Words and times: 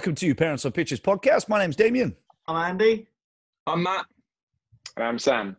Welcome 0.00 0.14
to 0.14 0.34
Parents 0.34 0.64
on 0.64 0.72
Pitches 0.72 0.98
podcast. 0.98 1.46
My 1.50 1.58
name's 1.58 1.76
Damien. 1.76 2.16
I'm 2.48 2.56
Andy. 2.56 3.06
I'm 3.66 3.82
Matt. 3.82 4.06
And 4.96 5.04
I'm 5.04 5.18
Sam. 5.18 5.58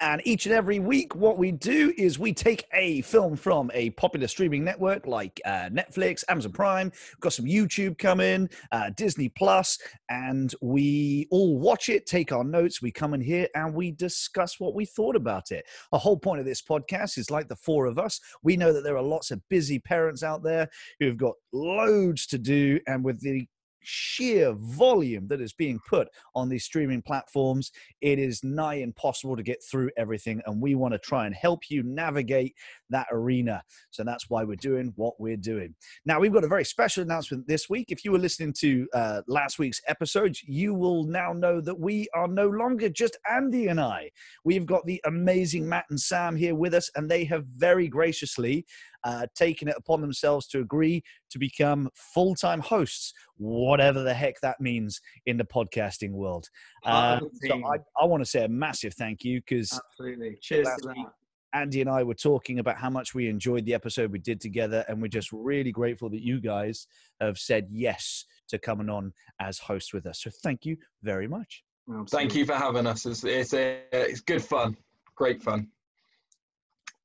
And 0.00 0.22
each 0.24 0.46
and 0.46 0.54
every 0.54 0.78
week, 0.78 1.14
what 1.14 1.36
we 1.36 1.52
do 1.52 1.92
is 1.98 2.18
we 2.18 2.32
take 2.32 2.64
a 2.72 3.02
film 3.02 3.36
from 3.36 3.70
a 3.74 3.90
popular 3.90 4.28
streaming 4.28 4.64
network 4.64 5.06
like 5.06 5.38
uh, 5.44 5.68
Netflix, 5.68 6.24
Amazon 6.30 6.52
Prime, 6.52 6.86
we've 6.86 7.20
got 7.20 7.34
some 7.34 7.44
YouTube 7.44 7.98
coming, 7.98 8.48
uh, 8.72 8.88
Disney 8.96 9.28
Plus, 9.28 9.78
and 10.08 10.54
we 10.62 11.28
all 11.30 11.58
watch 11.58 11.90
it, 11.90 12.06
take 12.06 12.32
our 12.32 12.44
notes, 12.44 12.80
we 12.80 12.90
come 12.90 13.12
in 13.12 13.20
here 13.20 13.46
and 13.54 13.74
we 13.74 13.90
discuss 13.90 14.58
what 14.58 14.74
we 14.74 14.86
thought 14.86 15.16
about 15.16 15.50
it. 15.50 15.66
The 15.92 15.98
whole 15.98 16.16
point 16.16 16.40
of 16.40 16.46
this 16.46 16.62
podcast 16.62 17.18
is 17.18 17.30
like 17.30 17.48
the 17.48 17.56
four 17.56 17.84
of 17.84 17.98
us, 17.98 18.18
we 18.42 18.56
know 18.56 18.72
that 18.72 18.84
there 18.84 18.96
are 18.96 19.02
lots 19.02 19.30
of 19.30 19.46
busy 19.50 19.78
parents 19.78 20.22
out 20.22 20.42
there 20.42 20.70
who've 20.98 21.18
got 21.18 21.34
loads 21.52 22.26
to 22.28 22.38
do, 22.38 22.80
and 22.86 23.04
with 23.04 23.20
the 23.20 23.46
sheer 23.82 24.52
volume 24.52 25.26
that 25.28 25.40
is 25.40 25.52
being 25.52 25.80
put 25.88 26.08
on 26.34 26.48
these 26.48 26.64
streaming 26.64 27.02
platforms, 27.02 27.72
it 28.00 28.18
is 28.18 28.42
nigh 28.44 28.74
impossible 28.74 29.36
to 29.36 29.42
get 29.42 29.62
through 29.62 29.90
everything. 29.96 30.40
And 30.46 30.60
we 30.60 30.74
want 30.74 30.92
to 30.92 30.98
try 30.98 31.26
and 31.26 31.34
help 31.34 31.70
you 31.70 31.82
navigate 31.82 32.54
that 32.92 33.08
arena. 33.10 33.62
So 33.90 34.04
that's 34.04 34.30
why 34.30 34.44
we're 34.44 34.56
doing 34.56 34.92
what 34.96 35.14
we're 35.18 35.36
doing. 35.36 35.74
Now, 36.04 36.20
we've 36.20 36.32
got 36.32 36.44
a 36.44 36.48
very 36.48 36.64
special 36.64 37.02
announcement 37.02 37.46
this 37.46 37.68
week. 37.68 37.86
If 37.90 38.04
you 38.04 38.12
were 38.12 38.18
listening 38.18 38.54
to 38.60 38.88
uh, 38.94 39.22
last 39.26 39.58
week's 39.58 39.80
episodes, 39.86 40.42
you 40.42 40.74
will 40.74 41.04
now 41.04 41.32
know 41.32 41.60
that 41.60 41.78
we 41.78 42.08
are 42.14 42.28
no 42.28 42.48
longer 42.48 42.88
just 42.88 43.18
Andy 43.30 43.66
and 43.68 43.80
I. 43.80 44.10
We've 44.44 44.66
got 44.66 44.86
the 44.86 45.00
amazing 45.04 45.68
Matt 45.68 45.86
and 45.90 46.00
Sam 46.00 46.36
here 46.36 46.54
with 46.54 46.74
us, 46.74 46.90
and 46.94 47.10
they 47.10 47.24
have 47.24 47.44
very 47.46 47.88
graciously 47.88 48.66
uh, 49.04 49.26
taken 49.34 49.68
it 49.68 49.74
upon 49.76 50.00
themselves 50.00 50.46
to 50.48 50.60
agree 50.60 51.02
to 51.30 51.38
become 51.38 51.90
full 51.94 52.34
time 52.34 52.60
hosts, 52.60 53.12
whatever 53.36 54.02
the 54.02 54.14
heck 54.14 54.40
that 54.40 54.60
means 54.60 55.00
in 55.26 55.36
the 55.36 55.44
podcasting 55.44 56.12
world. 56.12 56.48
Uh, 56.84 57.20
so 57.44 57.54
I, 57.54 57.78
I 58.00 58.04
want 58.06 58.22
to 58.22 58.28
say 58.28 58.44
a 58.44 58.48
massive 58.48 58.94
thank 58.94 59.24
you 59.24 59.40
because 59.40 59.72
absolutely 59.72 60.38
cheers 60.40 60.68
to 60.80 60.88
that. 60.88 60.96
Week, 60.96 61.06
Andy 61.54 61.80
and 61.80 61.90
I 61.90 62.02
were 62.02 62.14
talking 62.14 62.58
about 62.58 62.76
how 62.76 62.90
much 62.90 63.14
we 63.14 63.28
enjoyed 63.28 63.66
the 63.66 63.74
episode 63.74 64.10
we 64.10 64.18
did 64.18 64.40
together, 64.40 64.84
and 64.88 65.00
we're 65.00 65.08
just 65.08 65.30
really 65.32 65.72
grateful 65.72 66.08
that 66.10 66.22
you 66.22 66.40
guys 66.40 66.86
have 67.20 67.38
said 67.38 67.68
yes 67.70 68.24
to 68.48 68.58
coming 68.58 68.88
on 68.88 69.12
as 69.40 69.58
hosts 69.58 69.92
with 69.92 70.06
us. 70.06 70.22
So 70.22 70.30
thank 70.42 70.64
you 70.64 70.76
very 71.02 71.28
much. 71.28 71.62
Absolutely. 71.88 72.18
Thank 72.18 72.34
you 72.36 72.46
for 72.46 72.54
having 72.54 72.86
us. 72.86 73.06
It's 73.06 73.24
it's, 73.24 73.54
a, 73.54 73.82
it's 73.92 74.20
good 74.20 74.42
fun, 74.42 74.76
great 75.16 75.42
fun. 75.42 75.68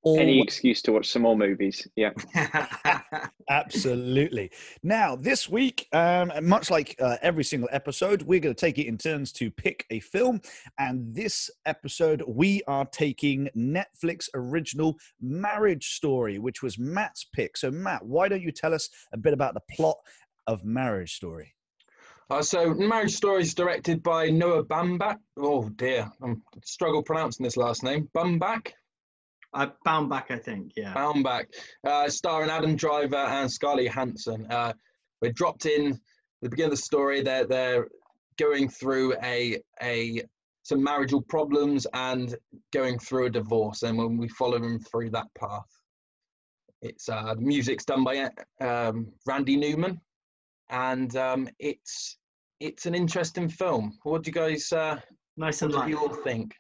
All... 0.08 0.20
Any 0.20 0.42
excuse 0.42 0.82
to 0.84 0.94
watch 0.94 1.10
some 1.10 1.24
more 1.24 1.38
movies. 1.38 1.88
Yeah. 1.96 2.12
Absolutely. 3.50 4.52
Now, 4.84 5.16
this 5.16 5.50
week, 5.50 5.88
um, 5.92 6.32
much 6.42 6.72
like 6.72 6.96
uh, 7.00 7.18
every 7.22 7.44
single 7.44 7.70
episode, 7.72 8.24
we're 8.24 8.40
going 8.40 8.56
to 8.56 8.60
take 8.60 8.78
it 8.78 8.88
in 8.88 8.98
turns 8.98 9.32
to 9.34 9.52
pick 9.52 9.86
a 9.90 10.00
film. 10.00 10.42
And 10.80 11.14
this 11.14 11.50
episode, 11.66 12.24
we 12.28 12.62
are 12.68 12.86
taking 12.86 13.50
Netflix 13.56 14.30
original 14.34 14.98
Marriage 15.22 15.96
Story, 15.96 16.40
which 16.40 16.64
was 16.64 16.80
Matt's 16.80 17.26
pick. 17.26 17.58
So, 17.58 17.70
Matt, 17.70 18.06
why 18.06 18.28
don't 18.28 18.42
you 18.42 18.52
tell 18.52 18.74
us 18.74 18.90
a 19.14 19.18
bit 19.18 19.34
about 19.34 19.54
the 19.54 19.76
plot 19.76 19.98
of 20.46 20.64
Marriage 20.64 21.16
Story? 21.16 21.54
Uh, 22.30 22.42
so, 22.42 22.74
Marriage 22.74 23.14
Story 23.14 23.42
is 23.42 23.54
directed 23.54 24.04
by 24.04 24.30
Noah 24.30 24.64
Baumbach. 24.64 25.18
Oh 25.38 25.70
dear, 25.70 26.12
I'm 26.22 26.44
struggle 26.64 27.02
pronouncing 27.02 27.46
this 27.46 27.56
last 27.56 27.84
name. 27.84 28.10
Baumbach. 28.14 28.74
Uh, 29.54 29.68
back. 29.86 30.30
I 30.30 30.38
think, 30.38 30.74
yeah. 30.76 30.94
Baumbach, 30.94 31.46
uh, 31.86 32.10
starring 32.10 32.50
Adam 32.50 32.76
Driver 32.76 33.16
and 33.16 33.52
Scarlett 33.52 33.86
Johansson. 33.86 34.46
Uh, 34.50 34.74
we're 35.22 35.32
dropped 35.32 35.66
in 35.66 36.00
the 36.42 36.50
beginning 36.50 36.72
of 36.72 36.78
the 36.78 36.84
story. 36.84 37.22
They're 37.22 37.46
they're 37.46 37.88
going 38.38 38.70
through 38.70 39.16
a 39.24 39.58
a 39.82 40.22
some 40.64 40.84
marital 40.84 41.22
problems 41.22 41.88
and 41.94 42.36
going 42.74 43.00
through 43.00 43.28
a 43.28 43.30
divorce, 43.30 43.84
and 43.84 43.98
when 43.98 44.18
we 44.18 44.28
follow 44.30 44.60
them 44.60 44.80
through 44.80 45.10
that 45.12 45.28
path, 45.40 45.66
it's 46.82 47.10
uh, 47.10 47.34
the 47.34 47.42
music's 47.42 47.86
done 47.86 48.04
by 48.04 48.30
um, 48.62 49.08
Randy 49.26 49.56
Newman, 49.56 50.00
and 50.70 51.16
um, 51.16 51.50
it's 51.60 52.18
it's 52.60 52.86
an 52.86 52.96
interesting 52.96 53.50
film. 53.50 53.98
What 54.04 54.24
do 54.24 54.30
you 54.30 54.34
guys? 54.34 54.72
Uh, 54.72 55.00
nice 55.38 55.62
and 55.62 55.74
what 55.74 55.86
do 55.86 55.92
you 55.92 56.00
all 56.00 56.14
think? 56.14 56.54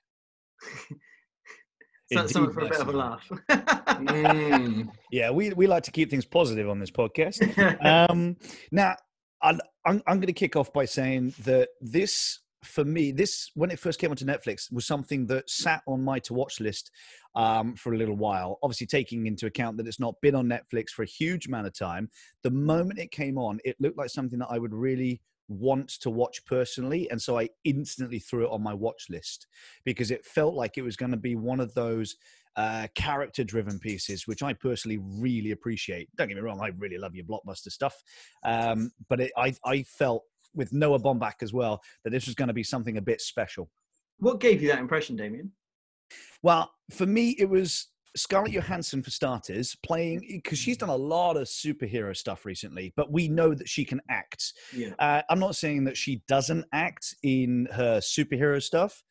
So, 2.12 2.26
something 2.28 2.54
for 2.54 2.62
a 2.62 2.70
bit 2.70 2.80
of 2.80 2.88
a 2.88 2.92
laugh. 2.92 3.30
mm. 3.50 4.90
Yeah, 5.12 5.32
we, 5.32 5.52
we 5.52 5.68
like 5.68 5.84
to 5.84 5.92
keep 5.92 6.10
things 6.10 6.26
positive 6.26 6.70
on 6.70 6.80
this 6.80 6.92
podcast. 6.92 7.42
um, 8.10 8.38
now, 8.72 8.96
I'm, 9.42 9.60
I'm, 9.86 10.02
I'm 10.08 10.18
going 10.18 10.28
to 10.28 10.34
kick 10.34 10.56
off 10.56 10.72
by 10.72 10.86
saying 10.86 11.34
that 11.44 11.70
this, 11.82 12.40
for 12.64 12.86
me, 12.86 13.12
this, 13.12 13.52
when 13.56 13.72
it 13.72 13.80
first 13.80 14.00
came 14.00 14.10
onto 14.10 14.26
Netflix, 14.26 14.72
was 14.72 14.88
something 14.88 15.26
that 15.28 15.50
sat 15.50 15.82
on 15.86 16.02
my 16.02 16.20
to 16.20 16.34
watch 16.34 16.62
list 16.62 16.92
um, 17.36 17.76
for 17.76 17.94
a 17.94 17.98
little 17.98 18.16
while. 18.16 18.58
Obviously, 18.64 18.88
taking 18.88 19.28
into 19.28 19.46
account 19.46 19.76
that 19.76 19.88
it's 19.88 20.00
not 20.00 20.16
been 20.22 20.34
on 20.36 20.48
Netflix 20.48 20.90
for 20.90 21.04
a 21.04 21.08
huge 21.08 21.48
amount 21.48 21.68
of 21.68 21.78
time, 21.78 22.10
the 22.44 22.52
moment 22.52 23.00
it 23.00 23.12
came 23.12 23.38
on, 23.38 23.60
it 23.66 23.76
looked 23.82 23.98
like 23.98 24.10
something 24.10 24.40
that 24.40 24.48
I 24.50 24.60
would 24.60 24.74
really 24.74 25.22
want 25.48 25.90
to 25.90 26.10
watch 26.10 26.44
personally 26.46 27.10
and 27.10 27.22
so 27.22 27.40
i 27.40 27.48
instantly 27.64 28.20
threw 28.20 28.46
it 28.46 28.52
on 28.52 28.62
my 28.62 28.74
watch 28.74 29.06
list 29.10 29.48
because 29.86 30.12
it 30.12 30.26
felt 30.26 30.54
like 30.54 30.78
it 30.78 30.82
was 30.82 30.98
going 30.98 31.12
to 31.12 31.18
be 31.18 31.36
one 31.36 31.60
of 31.60 31.74
those 31.74 32.16
uh, 32.58 32.88
character 32.96 33.44
driven 33.44 33.78
pieces 33.80 34.26
which 34.28 34.42
i 34.42 34.52
personally 34.52 34.98
really 35.20 35.52
appreciate. 35.52 36.10
Don't 36.18 36.28
get 36.28 36.36
me 36.36 36.42
wrong 36.42 36.60
i 36.60 36.72
really 36.78 36.98
love 36.98 37.16
your 37.16 37.26
blockbuster 37.26 37.72
stuff 37.72 37.96
um, 38.44 38.92
but 39.10 39.22
it, 39.22 39.32
I, 39.38 39.54
I 39.64 39.84
felt 39.84 40.24
with 40.56 40.74
noah 40.74 41.00
baumbach 41.00 41.44
as 41.44 41.54
well 41.54 41.82
that 42.04 42.10
this 42.10 42.26
was 42.26 42.36
going 42.36 42.48
to 42.48 42.54
be 42.54 42.64
something 42.64 42.98
a 42.98 43.02
bit 43.02 43.22
special. 43.22 43.70
What 44.18 44.40
gave 44.40 44.62
you 44.62 44.70
that 44.70 44.80
impression 44.80 45.16
damien? 45.16 45.52
Well 46.42 46.72
for 46.92 47.06
me 47.06 47.36
it 47.38 47.48
was 47.48 47.90
Scarlett 48.18 48.52
Johansson, 48.52 49.02
for 49.02 49.12
starters, 49.12 49.76
playing 49.84 50.26
because 50.28 50.58
she's 50.58 50.78
done 50.78 50.90
a 50.90 50.96
lot 50.96 51.38
of 51.38 51.48
superhero 51.48 52.16
stuff 52.16 52.46
recently, 52.46 52.94
but 52.96 53.12
we 53.12 53.28
know 53.28 53.54
that 53.54 53.70
she 53.70 53.86
can 53.86 54.02
act. 54.10 54.54
Yeah. 54.76 54.94
Uh, 55.00 55.22
I'm 55.30 55.40
not 55.40 55.56
saying 55.56 55.84
that 55.86 55.98
she 55.98 56.24
doesn't 56.28 56.66
act 56.74 57.16
in 57.24 57.68
her 57.72 58.00
superhero 58.00 58.62
stuff. 58.62 59.04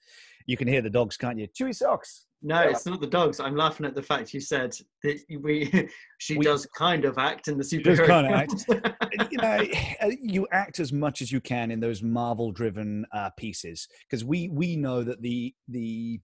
You 0.46 0.56
can 0.56 0.68
hear 0.68 0.82
the 0.82 0.90
dogs, 0.90 1.16
can't 1.16 1.38
you? 1.38 1.48
Chewy 1.48 1.74
socks. 1.74 2.26
No, 2.42 2.62
yeah. 2.62 2.70
it's 2.70 2.86
not 2.86 3.00
the 3.00 3.06
dogs. 3.06 3.40
I'm 3.40 3.56
laughing 3.56 3.86
at 3.86 3.94
the 3.94 4.02
fact 4.02 4.34
you 4.34 4.40
said 4.40 4.76
that 5.02 5.18
we 5.40 5.88
she 6.18 6.36
we, 6.36 6.44
does 6.44 6.66
kind 6.76 7.04
of 7.04 7.18
act 7.18 7.48
in 7.48 7.56
the 7.56 7.64
superhero. 7.64 8.06
Kind 8.06 8.26
of 8.26 8.32
act. 8.32 9.32
you 9.32 9.38
know, 9.38 9.64
uh, 10.02 10.10
you 10.20 10.46
act 10.52 10.78
as 10.78 10.92
much 10.92 11.22
as 11.22 11.32
you 11.32 11.40
can 11.40 11.70
in 11.70 11.80
those 11.80 12.02
Marvel-driven 12.02 13.06
uh, 13.12 13.30
pieces 13.36 13.88
because 14.08 14.24
we 14.24 14.48
we 14.48 14.76
know 14.76 15.02
that 15.02 15.22
the 15.22 15.54
the 15.68 16.20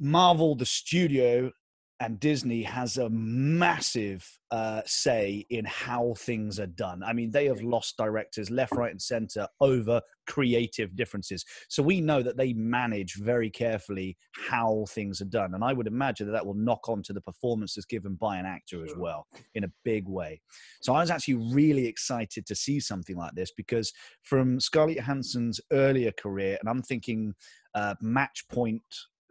Marvel, 0.00 0.54
the 0.54 0.66
studio, 0.66 1.52
and 2.00 2.18
Disney 2.18 2.62
has 2.62 2.96
a 2.96 3.10
massive 3.10 4.26
uh, 4.50 4.80
say 4.86 5.44
in 5.50 5.66
how 5.66 6.14
things 6.16 6.58
are 6.58 6.66
done. 6.66 7.02
I 7.04 7.12
mean, 7.12 7.30
they 7.30 7.44
have 7.44 7.60
lost 7.60 7.98
directors 7.98 8.50
left, 8.50 8.72
right, 8.72 8.90
and 8.90 9.00
center 9.00 9.46
over 9.60 10.00
creative 10.26 10.96
differences. 10.96 11.44
So 11.68 11.82
we 11.82 12.00
know 12.00 12.22
that 12.22 12.38
they 12.38 12.54
manage 12.54 13.16
very 13.16 13.50
carefully 13.50 14.16
how 14.32 14.86
things 14.88 15.20
are 15.20 15.26
done. 15.26 15.54
And 15.54 15.62
I 15.62 15.74
would 15.74 15.86
imagine 15.86 16.26
that 16.26 16.32
that 16.32 16.46
will 16.46 16.54
knock 16.54 16.88
on 16.88 17.02
to 17.02 17.12
the 17.12 17.20
performances 17.20 17.84
given 17.84 18.14
by 18.14 18.38
an 18.38 18.46
actor 18.46 18.82
as 18.82 18.94
well 18.96 19.26
in 19.54 19.64
a 19.64 19.72
big 19.84 20.08
way. 20.08 20.40
So 20.80 20.94
I 20.94 21.00
was 21.00 21.10
actually 21.10 21.34
really 21.52 21.86
excited 21.86 22.46
to 22.46 22.54
see 22.54 22.80
something 22.80 23.16
like 23.16 23.34
this 23.34 23.52
because 23.54 23.92
from 24.22 24.58
Scarlett 24.58 24.96
Johansson's 24.96 25.60
earlier 25.70 26.12
career, 26.12 26.56
and 26.60 26.70
I'm 26.70 26.82
thinking 26.82 27.34
uh, 27.74 27.94
Match 28.00 28.48
Point 28.48 28.82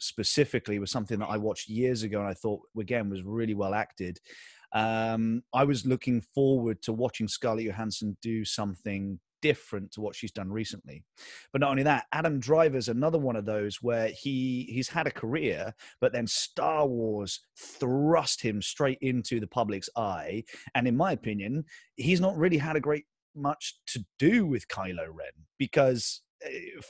specifically 0.01 0.79
was 0.79 0.91
something 0.91 1.19
that 1.19 1.29
I 1.29 1.37
watched 1.37 1.69
years 1.69 2.03
ago 2.03 2.19
and 2.19 2.27
I 2.27 2.33
thought 2.33 2.61
again 2.79 3.09
was 3.09 3.23
really 3.23 3.53
well 3.53 3.73
acted. 3.73 4.19
Um, 4.73 5.41
I 5.53 5.63
was 5.63 5.85
looking 5.85 6.21
forward 6.21 6.81
to 6.83 6.93
watching 6.93 7.27
Scarlett 7.27 7.65
Johansson 7.65 8.17
do 8.21 8.45
something 8.45 9.19
different 9.41 9.91
to 9.91 10.01
what 10.01 10.15
she's 10.15 10.31
done 10.31 10.51
recently. 10.51 11.03
But 11.51 11.61
not 11.61 11.71
only 11.71 11.83
that, 11.83 12.05
Adam 12.11 12.39
Driver's 12.39 12.89
another 12.89 13.17
one 13.17 13.35
of 13.35 13.45
those 13.45 13.81
where 13.81 14.07
he 14.09 14.69
he's 14.69 14.89
had 14.89 15.07
a 15.07 15.11
career, 15.11 15.73
but 16.01 16.13
then 16.13 16.27
Star 16.27 16.85
Wars 16.85 17.41
thrust 17.57 18.41
him 18.41 18.61
straight 18.61 18.97
into 19.01 19.39
the 19.39 19.47
public's 19.47 19.89
eye. 19.95 20.43
And 20.75 20.87
in 20.87 20.97
my 20.97 21.13
opinion, 21.13 21.65
he's 21.95 22.21
not 22.21 22.37
really 22.37 22.57
had 22.57 22.75
a 22.75 22.81
great 22.81 23.05
much 23.35 23.79
to 23.87 24.03
do 24.17 24.45
with 24.45 24.67
Kylo 24.67 25.07
Ren 25.07 25.31
because 25.57 26.21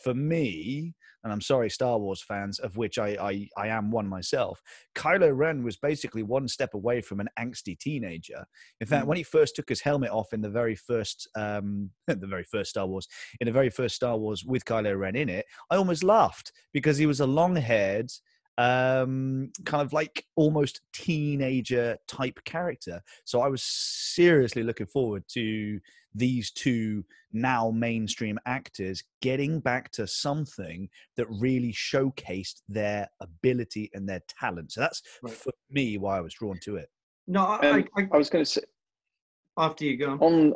for 0.03 0.13
me, 0.13 0.93
and 1.23 1.33
I'm 1.33 1.41
sorry, 1.41 1.69
Star 1.69 1.97
Wars 1.97 2.21
fans, 2.21 2.59
of 2.59 2.77
which 2.77 2.97
I, 2.97 3.09
I, 3.19 3.49
I 3.57 3.67
am 3.67 3.91
one 3.91 4.07
myself, 4.07 4.61
Kylo 4.95 5.35
Ren 5.35 5.63
was 5.63 5.77
basically 5.77 6.23
one 6.23 6.47
step 6.47 6.73
away 6.73 7.01
from 7.01 7.19
an 7.19 7.29
angsty 7.37 7.77
teenager. 7.77 8.45
In 8.79 8.87
fact, 8.87 9.05
mm. 9.05 9.07
when 9.09 9.17
he 9.17 9.23
first 9.23 9.55
took 9.55 9.67
his 9.67 9.81
helmet 9.81 10.11
off 10.11 10.33
in 10.33 10.41
the 10.41 10.49
very 10.49 10.75
first, 10.75 11.27
um, 11.35 11.89
the 12.07 12.27
very 12.27 12.43
first 12.43 12.71
Star 12.71 12.87
Wars, 12.87 13.07
in 13.39 13.45
the 13.45 13.51
very 13.51 13.69
first 13.69 13.95
Star 13.95 14.17
Wars 14.17 14.45
with 14.45 14.65
Kylo 14.65 14.97
Ren 14.97 15.15
in 15.15 15.29
it, 15.29 15.45
I 15.69 15.75
almost 15.75 16.03
laughed 16.03 16.51
because 16.73 16.97
he 16.97 17.05
was 17.05 17.19
a 17.19 17.27
long-haired, 17.27 18.11
um, 18.57 19.51
kind 19.65 19.81
of 19.81 19.93
like 19.93 20.25
almost 20.35 20.81
teenager 20.93 21.97
type 22.07 22.39
character. 22.45 23.01
So 23.25 23.41
I 23.41 23.47
was 23.47 23.63
seriously 23.63 24.63
looking 24.63 24.87
forward 24.87 25.23
to 25.29 25.79
these 26.15 26.51
two 26.51 27.03
now 27.31 27.71
mainstream 27.71 28.39
actors 28.45 29.03
getting 29.21 29.59
back 29.59 29.91
to 29.91 30.07
something 30.07 30.89
that 31.15 31.27
really 31.29 31.71
showcased 31.71 32.61
their 32.67 33.07
ability 33.21 33.89
and 33.93 34.07
their 34.07 34.21
talent. 34.27 34.71
So 34.71 34.81
that's 34.81 35.01
right. 35.21 35.33
for 35.33 35.53
me 35.69 35.97
why 35.97 36.17
I 36.17 36.21
was 36.21 36.33
drawn 36.33 36.59
to 36.63 36.77
it. 36.77 36.89
No, 37.27 37.43
I, 37.45 37.69
um, 37.69 37.85
I, 37.95 38.07
I 38.11 38.17
was 38.17 38.29
going 38.29 38.43
to 38.43 38.49
say 38.49 38.61
after 39.57 39.85
you 39.85 39.97
go 39.97 40.13
on 40.13 40.53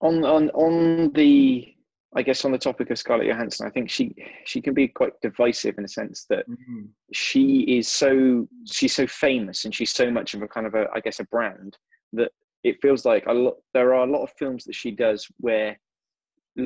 on 0.00 0.24
on 0.24 0.50
on 0.50 1.12
the 1.12 1.74
I 2.14 2.20
guess 2.20 2.44
on 2.44 2.52
the 2.52 2.58
topic 2.58 2.90
of 2.90 2.98
Scarlett 2.98 3.26
Johansson, 3.26 3.66
I 3.66 3.70
think 3.70 3.88
she 3.88 4.14
she 4.44 4.60
can 4.60 4.74
be 4.74 4.88
quite 4.88 5.12
divisive 5.22 5.78
in 5.78 5.84
a 5.84 5.88
sense 5.88 6.26
that 6.28 6.46
mm-hmm. 6.48 6.82
she 7.12 7.60
is 7.60 7.88
so 7.88 8.46
she's 8.70 8.94
so 8.94 9.06
famous 9.06 9.64
and 9.64 9.74
she's 9.74 9.92
so 9.92 10.10
much 10.10 10.34
of 10.34 10.42
a 10.42 10.48
kind 10.48 10.66
of 10.66 10.74
a 10.74 10.88
I 10.94 11.00
guess 11.00 11.20
a 11.20 11.24
brand 11.24 11.78
that 12.12 12.32
it 12.64 12.80
feels 12.80 13.04
like 13.04 13.26
a 13.26 13.32
lot 13.32 13.56
there 13.74 13.94
are 13.94 14.04
a 14.04 14.10
lot 14.10 14.22
of 14.22 14.32
films 14.38 14.64
that 14.64 14.74
she 14.74 14.90
does 14.90 15.26
where 15.38 15.78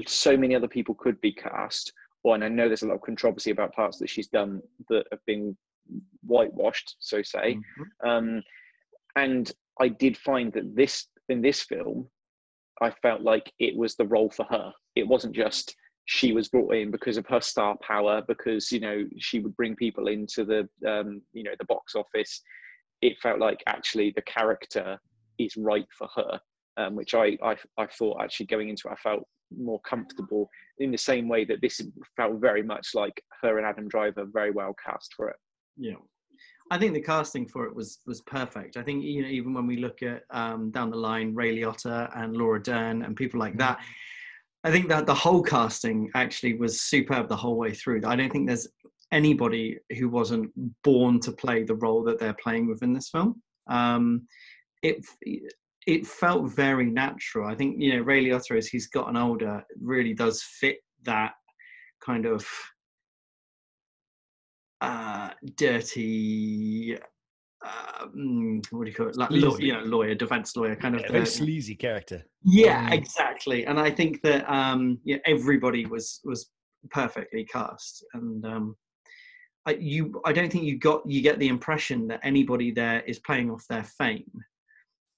so 0.07 0.37
many 0.37 0.55
other 0.55 0.69
people 0.69 0.95
could 0.95 1.21
be 1.21 1.33
cast. 1.33 1.93
Or 2.25 2.35
and 2.35 2.45
I 2.45 2.49
know 2.49 2.67
there's 2.67 2.83
a 2.83 2.89
lot 2.89 2.97
of 2.97 3.03
controversy 3.03 3.51
about 3.51 3.75
parts 3.75 3.99
that 3.99 4.11
she's 4.11 4.29
done 4.29 4.61
that 4.89 5.07
have 5.13 5.25
been 5.27 5.57
whitewashed, 6.25 6.97
so 6.99 7.23
say. 7.23 7.55
Mm-hmm. 7.55 8.09
Um, 8.09 8.43
and 9.15 9.53
I 9.81 9.89
did 9.89 10.17
find 10.17 10.53
that 10.55 10.75
this 10.75 11.07
in 11.29 11.41
this 11.41 11.63
film 11.63 12.09
I 12.81 12.91
felt 12.91 13.23
like 13.23 13.53
it 13.59 13.77
was 13.77 13.97
the 13.97 14.07
role 14.07 14.31
for 14.31 14.45
her. 14.45 14.73
It 14.95 15.07
wasn't 15.07 15.35
just 15.35 15.75
she 16.05 16.33
was 16.33 16.49
brought 16.49 16.75
in 16.75 16.91
because 16.91 17.17
of 17.17 17.27
her 17.27 17.41
star 17.41 17.77
power, 17.81 18.23
because 18.27 18.71
you 18.71 18.81
know 18.81 19.05
she 19.19 19.41
would 19.41 19.57
bring 19.57 19.75
people 19.77 20.09
into 20.09 20.45
the 20.45 20.69
um, 20.89 21.23
you 21.33 21.43
know 21.43 21.55
the 21.59 21.65
box 21.67 21.95
office. 21.95 22.43
It 23.03 23.19
felt 23.21 23.39
like 23.39 23.63
actually 23.67 24.13
the 24.15 24.23
character 24.23 24.99
is 25.39 25.57
right 25.57 25.87
for 25.97 26.09
her, 26.15 26.41
um, 26.77 26.97
which 26.97 27.15
I, 27.15 27.37
I 27.43 27.57
I 27.79 27.87
thought 27.87 28.23
actually 28.23 28.47
going 28.47 28.69
into 28.69 28.89
it, 28.89 28.93
I 28.93 28.97
felt 28.97 29.27
more 29.57 29.81
comfortable 29.81 30.49
in 30.79 30.91
the 30.91 30.99
same 30.99 31.29
way 31.29 31.45
that 31.45 31.61
this 31.61 31.81
felt 32.17 32.41
very 32.41 32.63
much 32.63 32.89
like 32.95 33.23
her 33.43 33.59
and 33.59 33.67
Adam 33.67 33.89
Driver 33.89 34.27
very 34.31 34.51
well 34.51 34.75
cast 34.85 35.15
for 35.17 35.29
it. 35.29 35.37
Yeah. 35.77 35.95
I 36.71 36.79
think 36.79 36.95
the 36.95 37.01
casting 37.01 37.47
for 37.47 37.65
it 37.67 37.75
was 37.75 38.01
was 38.07 38.23
perfect. 38.23 38.77
I 38.77 38.83
think 38.83 39.05
you 39.05 39.23
know 39.23 39.29
even 39.29 39.55
when 39.55 39.67
we 39.67 39.77
look 39.77 40.03
at 40.03 40.25
um, 40.31 40.71
down 40.71 40.91
the 40.91 40.97
line 40.97 41.35
Ray 41.35 41.57
Liotta 41.57 42.11
and 42.17 42.37
Laura 42.37 42.61
Dern 42.61 43.03
and 43.03 43.15
people 43.15 43.39
like 43.39 43.57
that, 43.59 43.79
I 44.65 44.73
think 44.73 44.89
that 44.89 45.07
the 45.07 45.15
whole 45.15 45.43
casting 45.43 46.11
actually 46.15 46.55
was 46.55 46.81
superb 46.81 47.29
the 47.29 47.37
whole 47.37 47.57
way 47.57 47.73
through. 47.73 48.03
I 48.05 48.17
don't 48.17 48.31
think 48.31 48.49
there's 48.49 48.67
anybody 49.13 49.79
who 49.97 50.09
wasn't 50.09 50.51
born 50.83 51.21
to 51.21 51.31
play 51.33 51.63
the 51.63 51.77
role 51.77 52.03
that 52.05 52.19
they're 52.19 52.37
playing 52.43 52.69
within 52.69 52.93
this 52.93 53.11
film. 53.11 53.41
Um, 53.69 54.27
it 54.83 55.05
it 55.87 56.07
felt 56.07 56.51
very 56.51 56.87
natural. 56.87 57.49
I 57.49 57.55
think 57.55 57.77
you 57.79 57.95
know 57.95 58.03
Ray 58.03 58.25
Liotta 58.25 58.57
as 58.57 58.67
he's 58.67 58.89
gotten 58.89 59.17
older 59.17 59.65
really 59.81 60.15
does 60.15 60.43
fit 60.43 60.79
that 61.05 61.33
kind 62.01 62.27
of 62.27 62.47
uh, 64.81 65.31
dirty 65.57 66.99
mm, 68.17 68.65
what 68.71 68.85
do 68.85 68.91
you 68.91 68.97
call 68.97 69.09
it? 69.09 69.17
Like, 69.17 69.31
law, 69.31 69.57
you 69.59 69.73
know, 69.73 69.81
lawyer, 69.81 70.15
defense 70.15 70.57
lawyer, 70.57 70.77
kind 70.77 70.95
of 70.95 71.03
yeah, 71.03 71.13
very 71.13 71.27
sleazy 71.27 71.75
character. 71.75 72.25
Yeah, 72.43 72.93
exactly. 72.93 73.67
And 73.67 73.79
I 73.79 73.91
think 73.91 74.23
that 74.23 74.49
um, 74.51 74.99
yeah, 75.05 75.19
everybody 75.27 75.87
was 75.87 76.21
was 76.25 76.51
perfectly 76.91 77.45
cast, 77.45 78.05
and 78.15 78.45
um, 78.45 78.77
I, 79.67 79.77
you, 79.81 80.21
I 80.25 80.33
don't 80.33 80.51
think 80.51 80.65
you 80.65 80.79
got 80.79 81.03
you 81.09 81.23
get 81.23 81.39
the 81.39 81.49
impression 81.49 82.07
that 82.09 82.21
anybody 82.23 82.71
there 82.71 83.01
is 83.03 83.19
playing 83.21 83.51
off 83.51 83.65
their 83.69 83.85
fame. 83.85 84.31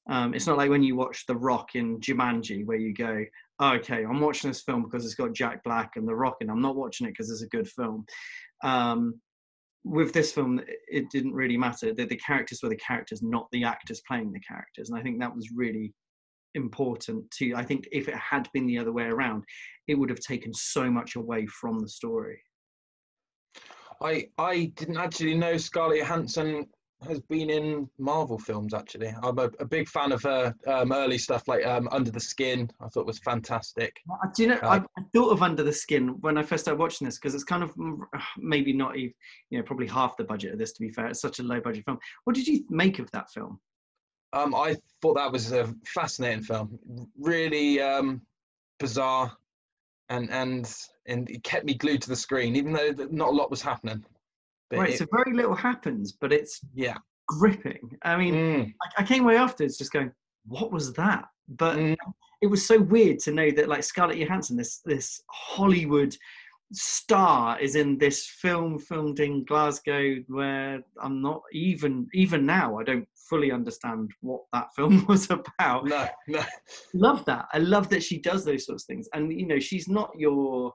Um, 0.08 0.34
it's 0.34 0.46
not 0.46 0.56
like 0.56 0.70
when 0.70 0.82
you 0.82 0.96
watch 0.96 1.26
The 1.26 1.36
Rock 1.36 1.74
in 1.74 2.00
Jumanji, 2.00 2.64
where 2.64 2.78
you 2.78 2.94
go, 2.94 3.24
oh, 3.60 3.72
"Okay, 3.74 4.04
I'm 4.04 4.20
watching 4.20 4.50
this 4.50 4.62
film 4.62 4.82
because 4.82 5.04
it's 5.04 5.14
got 5.14 5.34
Jack 5.34 5.62
Black 5.64 5.92
and 5.96 6.08
The 6.08 6.14
Rock, 6.14 6.36
and 6.40 6.50
I'm 6.50 6.62
not 6.62 6.76
watching 6.76 7.06
it 7.06 7.10
because 7.10 7.30
it's 7.30 7.42
a 7.42 7.48
good 7.48 7.68
film." 7.68 8.06
Um, 8.64 9.20
with 9.84 10.12
this 10.12 10.32
film, 10.32 10.60
it 10.88 11.10
didn't 11.10 11.34
really 11.34 11.56
matter. 11.56 11.94
The, 11.94 12.04
the 12.04 12.16
characters 12.16 12.60
were 12.62 12.68
the 12.68 12.76
characters, 12.76 13.22
not 13.22 13.48
the 13.52 13.64
actors 13.64 14.02
playing 14.06 14.32
the 14.32 14.40
characters. 14.40 14.90
And 14.90 14.98
I 14.98 15.02
think 15.02 15.18
that 15.20 15.34
was 15.34 15.50
really 15.54 15.94
important 16.54 17.30
to 17.30 17.54
I 17.54 17.62
think 17.62 17.86
if 17.92 18.08
it 18.08 18.16
had 18.16 18.48
been 18.52 18.66
the 18.66 18.78
other 18.78 18.92
way 18.92 19.04
around, 19.04 19.44
it 19.86 19.94
would 19.94 20.10
have 20.10 20.20
taken 20.20 20.52
so 20.52 20.90
much 20.90 21.16
away 21.16 21.46
from 21.46 21.78
the 21.78 21.88
story. 21.88 22.40
I 24.02 24.28
I 24.38 24.72
didn't 24.76 24.98
actually 24.98 25.34
know 25.34 25.56
Scarlett 25.56 26.00
Johansson 26.00 26.66
has 27.06 27.20
been 27.20 27.50
in 27.50 27.88
Marvel 27.98 28.38
films. 28.38 28.74
Actually, 28.74 29.14
I'm 29.22 29.38
a, 29.38 29.50
a 29.60 29.64
big 29.64 29.88
fan 29.88 30.12
of 30.12 30.22
her 30.22 30.54
um, 30.66 30.92
early 30.92 31.18
stuff 31.18 31.46
like 31.46 31.64
um, 31.64 31.88
Under 31.92 32.10
the 32.10 32.20
Skin. 32.20 32.70
I 32.80 32.88
thought 32.88 33.06
was 33.06 33.20
fantastic. 33.20 34.00
Do 34.34 34.42
you 34.42 34.48
know? 34.48 34.58
Uh, 34.62 34.80
I, 34.96 35.02
thought 35.14 35.30
of 35.30 35.42
Under 35.42 35.62
the 35.62 35.72
Skin 35.72 36.16
when 36.20 36.36
I 36.36 36.42
first 36.42 36.64
started 36.64 36.80
watching 36.80 37.04
this 37.04 37.18
because 37.18 37.34
it's 37.34 37.44
kind 37.44 37.62
of 37.62 37.74
mm, 37.76 37.98
maybe 38.38 38.72
not 38.72 38.96
even 38.96 39.14
you 39.50 39.58
know 39.58 39.64
probably 39.64 39.86
half 39.86 40.16
the 40.16 40.24
budget 40.24 40.52
of 40.52 40.58
this. 40.58 40.72
To 40.72 40.80
be 40.80 40.90
fair, 40.90 41.06
it's 41.06 41.20
such 41.20 41.38
a 41.38 41.42
low 41.42 41.60
budget 41.60 41.84
film. 41.84 41.98
What 42.24 42.34
did 42.34 42.46
you 42.46 42.64
make 42.68 42.98
of 42.98 43.10
that 43.12 43.30
film? 43.30 43.60
Um, 44.32 44.54
I 44.54 44.76
thought 45.00 45.14
that 45.14 45.32
was 45.32 45.52
a 45.52 45.72
fascinating 45.86 46.42
film. 46.42 46.78
Really 47.18 47.80
um, 47.80 48.22
bizarre, 48.80 49.32
and 50.08 50.30
and 50.30 50.72
and 51.06 51.30
it 51.30 51.44
kept 51.44 51.64
me 51.64 51.74
glued 51.74 52.02
to 52.02 52.08
the 52.08 52.16
screen, 52.16 52.56
even 52.56 52.72
though 52.72 52.90
not 53.10 53.28
a 53.28 53.36
lot 53.36 53.50
was 53.50 53.62
happening. 53.62 54.04
But 54.70 54.78
right, 54.78 54.90
it, 54.90 54.98
so 54.98 55.06
very 55.10 55.34
little 55.34 55.54
happens, 55.54 56.12
but 56.12 56.32
it's 56.32 56.60
yeah 56.74 56.98
gripping. 57.28 57.96
I 58.02 58.16
mean, 58.16 58.34
mm. 58.34 58.74
I, 58.82 59.02
I, 59.02 59.06
came 59.06 59.22
away 59.22 59.36
afterwards 59.36 59.78
just 59.78 59.92
going, 59.92 60.10
"What 60.46 60.72
was 60.72 60.92
that?" 60.94 61.26
But 61.48 61.76
mm. 61.76 61.96
it 62.42 62.48
was 62.48 62.66
so 62.66 62.80
weird 62.80 63.20
to 63.20 63.32
know 63.32 63.50
that 63.52 63.68
like 63.68 63.84
Scarlett 63.84 64.18
Johansson, 64.18 64.56
this 64.56 64.80
this 64.84 65.22
Hollywood 65.30 66.16
star, 66.72 67.58
is 67.60 67.76
in 67.76 67.98
this 67.98 68.26
film 68.26 68.78
filmed 68.78 69.20
in 69.20 69.44
Glasgow, 69.44 70.16
where 70.26 70.82
I'm 71.00 71.22
not 71.22 71.42
even 71.52 72.08
even 72.12 72.44
now 72.44 72.78
I 72.78 72.84
don't 72.84 73.08
fully 73.28 73.52
understand 73.52 74.10
what 74.20 74.42
that 74.52 74.68
film 74.76 75.06
was 75.06 75.30
about. 75.30 75.86
No, 75.86 76.08
no. 76.26 76.42
Love 76.94 77.24
that. 77.26 77.46
I 77.52 77.58
love 77.58 77.88
that 77.90 78.02
she 78.02 78.18
does 78.18 78.44
those 78.44 78.66
sorts 78.66 78.84
of 78.84 78.86
things, 78.88 79.08
and 79.14 79.32
you 79.32 79.46
know, 79.46 79.60
she's 79.60 79.88
not 79.88 80.10
your 80.16 80.72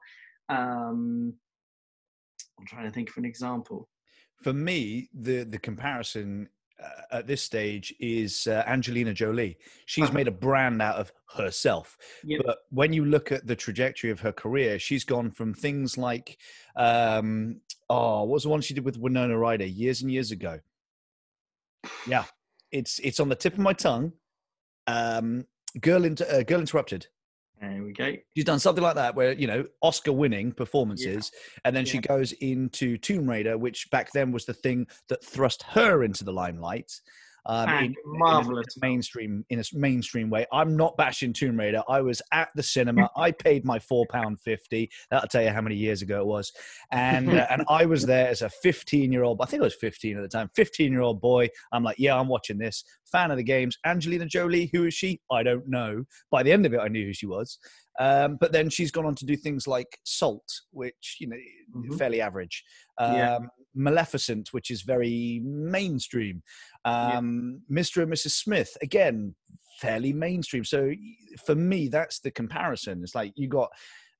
um 0.50 1.34
I'm 2.58 2.66
trying 2.66 2.84
to 2.84 2.90
think 2.92 3.10
of 3.10 3.16
an 3.16 3.24
example. 3.24 3.88
For 4.42 4.52
me, 4.52 5.08
the 5.14 5.44
the 5.44 5.58
comparison 5.58 6.48
uh, 6.82 7.16
at 7.18 7.26
this 7.26 7.42
stage 7.42 7.94
is 8.00 8.46
uh, 8.46 8.64
Angelina 8.66 9.14
Jolie. 9.14 9.56
She's 9.86 10.04
uh-huh. 10.04 10.12
made 10.12 10.28
a 10.28 10.32
brand 10.32 10.82
out 10.82 10.96
of 10.96 11.12
herself. 11.36 11.96
Yep. 12.24 12.42
But 12.44 12.58
when 12.70 12.92
you 12.92 13.04
look 13.04 13.32
at 13.32 13.46
the 13.46 13.56
trajectory 13.56 14.10
of 14.10 14.20
her 14.20 14.32
career, 14.32 14.78
she's 14.78 15.04
gone 15.04 15.30
from 15.30 15.54
things 15.54 15.96
like, 15.96 16.38
um, 16.76 17.60
oh, 17.88 18.20
what 18.22 18.34
was 18.34 18.42
the 18.42 18.48
one 18.48 18.60
she 18.60 18.74
did 18.74 18.84
with 18.84 18.98
Winona 18.98 19.38
Ryder 19.38 19.66
years 19.66 20.02
and 20.02 20.10
years 20.10 20.30
ago? 20.30 20.58
Yeah, 22.06 22.24
it's 22.72 22.98
it's 23.00 23.20
on 23.20 23.28
the 23.28 23.36
tip 23.36 23.54
of 23.54 23.60
my 23.60 23.72
tongue. 23.72 24.12
Um, 24.86 25.46
Girl, 25.80 26.04
inter- 26.04 26.26
uh, 26.30 26.42
Girl 26.42 26.60
Interrupted. 26.60 27.08
There 27.70 27.82
we 27.82 27.92
go. 27.92 28.12
She's 28.36 28.44
done 28.44 28.58
something 28.58 28.82
like 28.82 28.96
that 28.96 29.14
where, 29.14 29.32
you 29.32 29.46
know, 29.46 29.64
Oscar 29.82 30.12
winning 30.12 30.52
performances. 30.52 31.30
Yeah. 31.32 31.60
And 31.64 31.76
then 31.76 31.86
yeah. 31.86 31.92
she 31.92 31.98
goes 31.98 32.32
into 32.32 32.98
Tomb 32.98 33.28
Raider, 33.28 33.56
which 33.56 33.90
back 33.90 34.12
then 34.12 34.32
was 34.32 34.44
the 34.44 34.54
thing 34.54 34.86
that 35.08 35.24
thrust 35.24 35.62
her 35.62 36.04
into 36.04 36.24
the 36.24 36.32
limelight 36.32 36.92
um, 37.46 37.68
in, 37.68 37.94
marvelous 38.04 38.76
in 38.76 38.82
a, 38.82 38.86
mainstream 38.86 39.44
in 39.50 39.60
a 39.60 39.64
mainstream 39.72 40.30
way. 40.30 40.46
I'm 40.52 40.76
not 40.76 40.96
bashing 40.96 41.32
Tomb 41.32 41.58
Raider. 41.58 41.82
I 41.88 42.00
was 42.00 42.22
at 42.32 42.48
the 42.54 42.62
cinema. 42.62 43.10
I 43.16 43.30
paid 43.30 43.64
my 43.64 43.78
four 43.78 44.06
pound 44.06 44.40
fifty. 44.40 44.90
That'll 45.10 45.28
tell 45.28 45.42
you 45.42 45.50
how 45.50 45.60
many 45.60 45.76
years 45.76 46.02
ago 46.02 46.20
it 46.20 46.26
was, 46.26 46.52
and 46.90 47.30
uh, 47.30 47.46
and 47.50 47.64
I 47.68 47.86
was 47.86 48.04
there 48.04 48.28
as 48.28 48.42
a 48.42 48.48
15 48.48 49.12
year 49.12 49.22
old. 49.22 49.40
I 49.40 49.46
think 49.46 49.62
I 49.62 49.64
was 49.64 49.74
15 49.74 50.16
at 50.16 50.22
the 50.22 50.28
time. 50.28 50.50
15 50.54 50.92
year 50.92 51.02
old 51.02 51.20
boy. 51.20 51.48
I'm 51.72 51.82
like, 51.82 51.98
yeah, 51.98 52.18
I'm 52.18 52.28
watching 52.28 52.58
this. 52.58 52.84
Fan 53.10 53.30
of 53.30 53.36
the 53.36 53.42
games. 53.42 53.78
Angelina 53.84 54.26
Jolie. 54.26 54.70
Who 54.72 54.84
is 54.84 54.94
she? 54.94 55.20
I 55.30 55.42
don't 55.42 55.68
know. 55.68 56.04
By 56.30 56.42
the 56.42 56.52
end 56.52 56.66
of 56.66 56.74
it, 56.74 56.80
I 56.80 56.88
knew 56.88 57.06
who 57.06 57.12
she 57.12 57.26
was. 57.26 57.58
Um, 58.00 58.36
but 58.40 58.52
then 58.52 58.68
she's 58.70 58.90
gone 58.90 59.06
on 59.06 59.14
to 59.16 59.26
do 59.26 59.36
things 59.36 59.66
like 59.66 59.98
Salt, 60.04 60.48
which 60.72 61.18
you 61.20 61.28
know, 61.28 61.36
mm-hmm. 61.76 61.96
fairly 61.96 62.20
average. 62.20 62.64
Um, 62.98 63.14
yeah. 63.14 63.38
Maleficent, 63.74 64.52
which 64.52 64.70
is 64.70 64.82
very 64.82 65.40
mainstream. 65.44 66.42
Um, 66.84 67.60
yeah. 67.68 67.82
Mr. 67.82 68.02
and 68.02 68.12
Mrs. 68.12 68.30
Smith, 68.30 68.76
again, 68.82 69.34
fairly 69.80 70.12
mainstream. 70.12 70.64
So 70.64 70.92
for 71.44 71.54
me, 71.54 71.88
that's 71.88 72.20
the 72.20 72.30
comparison. 72.30 73.02
It's 73.02 73.14
like 73.14 73.32
you 73.34 73.48
got 73.48 73.70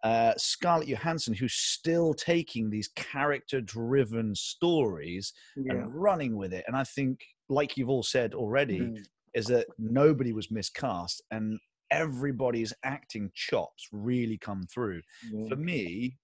uh, 0.03 0.35
Scarlett 0.37 0.89
Johansson, 0.89 1.35
who's 1.35 1.55
still 1.55 2.15
taking 2.15 2.69
these 2.69 2.89
character-driven 2.95 4.35
stories 4.35 5.33
yeah. 5.57 5.73
and 5.73 5.95
running 5.95 6.37
with 6.37 6.53
it. 6.53 6.65
And 6.67 6.77
I 6.77 6.85
think, 6.85 7.21
like 7.49 7.77
you've 7.77 7.89
all 7.89 8.03
said 8.03 8.35
already, 8.35 8.81
mm. 8.81 8.99
is 9.35 9.47
that 9.47 9.67
nobody 9.79 10.33
was 10.33 10.51
miscast, 10.51 11.23
and 11.31 11.59
everybody's 11.95 12.73
acting 12.85 13.31
chops 13.35 13.89
really 13.93 14.37
come 14.37 14.65
through. 14.73 15.01
Yeah. 15.33 15.49
For 15.49 15.57
me, 15.57 16.17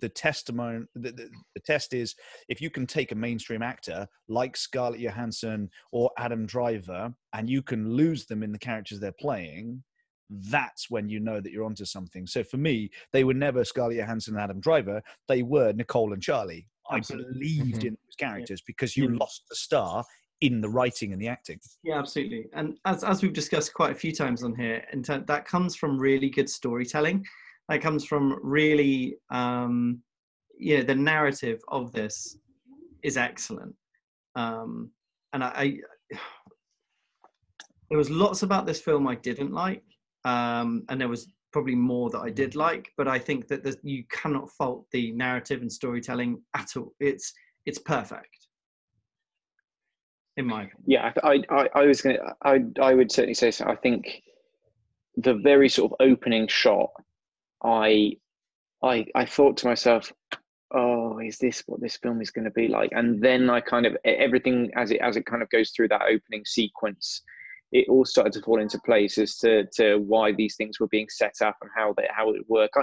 the 0.00 0.08
testimony 0.08 0.84
the, 0.94 1.10
the, 1.10 1.28
the, 1.56 1.60
test 1.66 1.92
is 1.92 2.14
if 2.48 2.60
you 2.60 2.70
can 2.70 2.86
take 2.86 3.10
a 3.10 3.16
mainstream 3.16 3.62
actor 3.62 4.06
like 4.28 4.56
scarlett 4.56 5.00
johansson 5.00 5.68
or 5.90 6.08
adam 6.18 6.46
driver 6.46 7.12
and 7.32 7.50
you 7.50 7.62
can 7.62 7.96
lose 7.96 8.24
them 8.26 8.44
in 8.44 8.52
the 8.52 8.58
characters 8.60 9.00
they're 9.00 9.10
playing 9.18 9.82
that's 10.30 10.90
when 10.90 11.08
you 11.08 11.20
know 11.20 11.40
that 11.40 11.52
you're 11.52 11.64
onto 11.64 11.84
something. 11.84 12.26
So 12.26 12.44
for 12.44 12.58
me, 12.58 12.90
they 13.12 13.24
were 13.24 13.34
never 13.34 13.64
Scarlett 13.64 13.96
Johansson 13.96 14.34
and 14.34 14.42
Adam 14.42 14.60
Driver. 14.60 15.02
They 15.26 15.42
were 15.42 15.72
Nicole 15.72 16.12
and 16.12 16.22
Charlie. 16.22 16.66
Absolutely. 16.90 17.30
I 17.30 17.32
believed 17.32 17.78
mm-hmm. 17.78 17.86
in 17.88 17.92
those 17.92 18.16
characters 18.18 18.60
yeah. 18.60 18.64
because 18.66 18.96
you 18.96 19.10
yeah. 19.10 19.18
lost 19.18 19.42
the 19.48 19.56
star 19.56 20.04
in 20.40 20.60
the 20.60 20.68
writing 20.68 21.12
and 21.12 21.20
the 21.20 21.28
acting. 21.28 21.60
Yeah, 21.82 21.98
absolutely. 21.98 22.46
And 22.52 22.78
as 22.84 23.04
as 23.04 23.22
we've 23.22 23.32
discussed 23.32 23.74
quite 23.74 23.92
a 23.92 23.94
few 23.94 24.12
times 24.12 24.42
on 24.42 24.54
here, 24.54 24.84
and 24.92 25.04
that 25.04 25.44
comes 25.44 25.74
from 25.76 25.98
really 25.98 26.30
good 26.30 26.48
storytelling. 26.48 27.24
That 27.68 27.82
comes 27.82 28.04
from 28.06 28.38
really, 28.42 29.18
um, 29.30 30.00
yeah, 30.58 30.82
the 30.82 30.94
narrative 30.94 31.60
of 31.68 31.92
this 31.92 32.38
is 33.02 33.18
excellent. 33.18 33.74
Um, 34.36 34.90
and 35.34 35.44
I, 35.44 35.80
I, 36.12 36.16
there 37.90 37.98
was 37.98 38.10
lots 38.10 38.42
about 38.42 38.64
this 38.64 38.80
film 38.80 39.06
I 39.06 39.16
didn't 39.16 39.52
like, 39.52 39.82
um, 40.24 40.84
and 40.88 41.00
there 41.00 41.08
was 41.08 41.28
probably 41.52 41.74
more 41.74 42.08
that 42.10 42.20
I 42.20 42.30
did 42.30 42.54
like. 42.54 42.90
But 42.96 43.08
I 43.08 43.18
think 43.18 43.48
that 43.48 43.76
you 43.82 44.04
cannot 44.10 44.50
fault 44.52 44.86
the 44.92 45.12
narrative 45.12 45.60
and 45.60 45.72
storytelling 45.72 46.40
at 46.56 46.76
all. 46.76 46.94
It's 47.00 47.32
it's 47.66 47.78
perfect 47.78 48.37
in 50.38 50.46
my. 50.46 50.70
Yeah, 50.86 51.12
I, 51.22 51.42
I, 51.50 51.68
I 51.74 51.86
was 51.86 52.00
to, 52.02 52.16
I, 52.42 52.60
I 52.80 52.94
would 52.94 53.12
certainly 53.12 53.34
say 53.34 53.50
so. 53.50 53.66
I 53.66 53.74
think 53.74 54.22
the 55.16 55.34
very 55.34 55.68
sort 55.68 55.92
of 55.92 55.96
opening 56.00 56.46
shot, 56.46 56.90
I, 57.62 58.16
I, 58.82 59.04
I 59.14 59.26
thought 59.26 59.56
to 59.58 59.66
myself, 59.66 60.12
oh, 60.72 61.18
is 61.18 61.38
this 61.38 61.64
what 61.66 61.80
this 61.80 61.96
film 61.96 62.22
is 62.22 62.30
going 62.30 62.44
to 62.44 62.52
be 62.52 62.68
like? 62.68 62.90
And 62.92 63.20
then 63.20 63.50
I 63.50 63.60
kind 63.60 63.84
of 63.84 63.96
everything 64.04 64.70
as 64.76 64.92
it 64.92 65.00
as 65.00 65.16
it 65.16 65.26
kind 65.26 65.42
of 65.42 65.50
goes 65.50 65.70
through 65.70 65.88
that 65.88 66.02
opening 66.02 66.44
sequence, 66.44 67.22
it 67.72 67.88
all 67.88 68.04
started 68.04 68.32
to 68.34 68.42
fall 68.42 68.60
into 68.60 68.78
place 68.80 69.18
as 69.18 69.36
to 69.38 69.66
to 69.74 69.96
why 69.96 70.32
these 70.32 70.56
things 70.56 70.78
were 70.78 70.88
being 70.88 71.08
set 71.10 71.34
up 71.42 71.56
and 71.62 71.70
how 71.76 71.94
they 71.96 72.06
how 72.10 72.28
it 72.30 72.36
would 72.38 72.48
work. 72.48 72.70
I, 72.76 72.82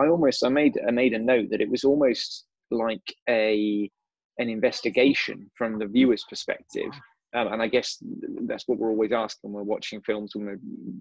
I 0.00 0.08
almost 0.08 0.44
I 0.44 0.50
made 0.50 0.78
I 0.86 0.92
made 0.92 1.14
a 1.14 1.18
note 1.18 1.48
that 1.50 1.60
it 1.60 1.70
was 1.70 1.84
almost 1.84 2.44
like 2.70 3.14
a 3.28 3.90
an 4.38 4.48
investigation 4.48 5.50
from 5.56 5.78
the 5.78 5.86
viewer's 5.86 6.24
perspective. 6.28 6.90
Um, 7.34 7.52
and 7.52 7.62
I 7.62 7.66
guess 7.68 7.96
that's 8.42 8.68
what 8.68 8.78
we're 8.78 8.90
always 8.90 9.12
asking 9.12 9.52
when 9.52 9.64
we're 9.64 9.72
watching 9.74 10.02
films, 10.02 10.32
when 10.34 10.44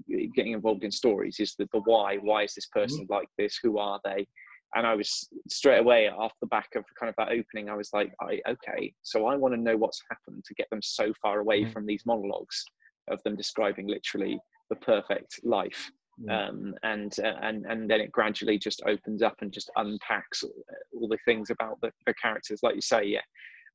we're 0.07 0.27
getting 0.33 0.53
involved 0.53 0.83
in 0.83 0.91
stories, 0.91 1.37
is 1.39 1.55
the, 1.57 1.67
the 1.73 1.81
why. 1.81 2.17
Why 2.17 2.43
is 2.43 2.53
this 2.53 2.67
mm-hmm. 2.67 2.81
person 2.81 3.07
like 3.09 3.27
this? 3.37 3.59
Who 3.61 3.77
are 3.79 3.99
they? 4.05 4.25
And 4.73 4.87
I 4.87 4.95
was 4.95 5.27
straight 5.49 5.79
away 5.79 6.07
off 6.07 6.31
the 6.39 6.47
back 6.47 6.69
of 6.75 6.85
kind 6.97 7.09
of 7.09 7.15
that 7.17 7.33
opening, 7.33 7.69
I 7.69 7.75
was 7.75 7.89
like, 7.91 8.13
I, 8.21 8.39
okay, 8.47 8.93
so 9.01 9.25
I 9.25 9.35
want 9.35 9.53
to 9.53 9.59
know 9.59 9.75
what's 9.75 10.01
happened 10.09 10.45
to 10.45 10.53
get 10.53 10.69
them 10.69 10.81
so 10.81 11.11
far 11.21 11.39
away 11.39 11.63
mm-hmm. 11.63 11.71
from 11.71 11.85
these 11.85 12.03
monologues 12.05 12.63
of 13.09 13.21
them 13.23 13.35
describing 13.35 13.87
literally 13.87 14.39
the 14.69 14.77
perfect 14.77 15.41
life. 15.43 15.91
Um, 16.29 16.75
and 16.83 17.13
uh, 17.23 17.33
and 17.41 17.65
and 17.65 17.89
then 17.89 18.01
it 18.01 18.11
gradually 18.11 18.59
just 18.59 18.81
opens 18.85 19.21
up 19.21 19.35
and 19.41 19.51
just 19.51 19.71
unpacks 19.75 20.43
all, 20.43 20.53
all 20.93 21.07
the 21.07 21.17
things 21.25 21.49
about 21.49 21.79
the, 21.81 21.91
the, 22.05 22.13
characters, 22.21 22.59
like 22.61 22.75
you 22.75 22.81
say. 22.81 23.03
Yeah, 23.05 23.21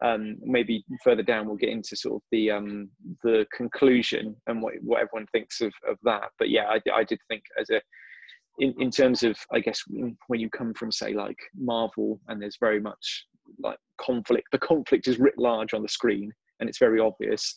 um, 0.05 0.37
maybe 0.43 0.85
further 1.03 1.23
down 1.23 1.47
we'll 1.47 1.57
get 1.57 1.71
into 1.71 1.97
sort 1.97 2.17
of 2.17 2.23
the 2.31 2.51
um, 2.51 2.91
the 3.23 3.47
conclusion 3.57 4.37
and 4.47 4.63
what 4.63 4.75
what 4.83 5.01
everyone 5.01 5.27
thinks 5.33 5.61
of 5.61 5.73
of 5.89 5.97
that. 6.05 6.31
But 6.39 6.51
yeah, 6.51 6.65
I, 6.65 6.81
I 6.93 7.05
did 7.05 7.19
think 7.29 7.43
as 7.59 7.71
a 7.71 7.81
in, 8.59 8.75
in 8.79 8.91
terms 8.91 9.23
of 9.23 9.37
I 9.53 9.61
guess 9.61 9.81
when 9.89 10.41
you 10.41 10.51
come 10.51 10.75
from 10.75 10.93
say 10.93 11.13
like 11.15 11.39
Marvel 11.57 12.21
and 12.29 12.41
there's 12.41 12.59
very 12.61 12.81
much 12.81 13.27
like 13.59 13.79
conflict, 14.01 14.49
the 14.53 14.59
conflict 14.59 15.09
is 15.09 15.19
writ 15.19 15.39
large 15.39 15.75
on 15.75 15.83
the 15.83 15.89
screen 15.89 16.33
and 16.61 16.69
it's 16.69 16.79
very 16.79 17.01
obvious 17.01 17.57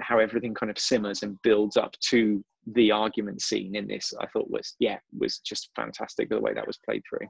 how 0.00 0.18
everything 0.18 0.54
kind 0.54 0.70
of 0.70 0.78
simmers 0.78 1.22
and 1.22 1.40
builds 1.42 1.76
up 1.76 1.94
to 2.00 2.42
the 2.74 2.90
argument 2.90 3.40
scene 3.40 3.74
in 3.74 3.86
this 3.86 4.12
i 4.20 4.26
thought 4.26 4.50
was 4.50 4.74
yeah 4.78 4.98
was 5.18 5.38
just 5.38 5.70
fantastic 5.74 6.28
the 6.28 6.38
way 6.38 6.52
that 6.52 6.66
was 6.66 6.78
played 6.84 7.02
through 7.08 7.26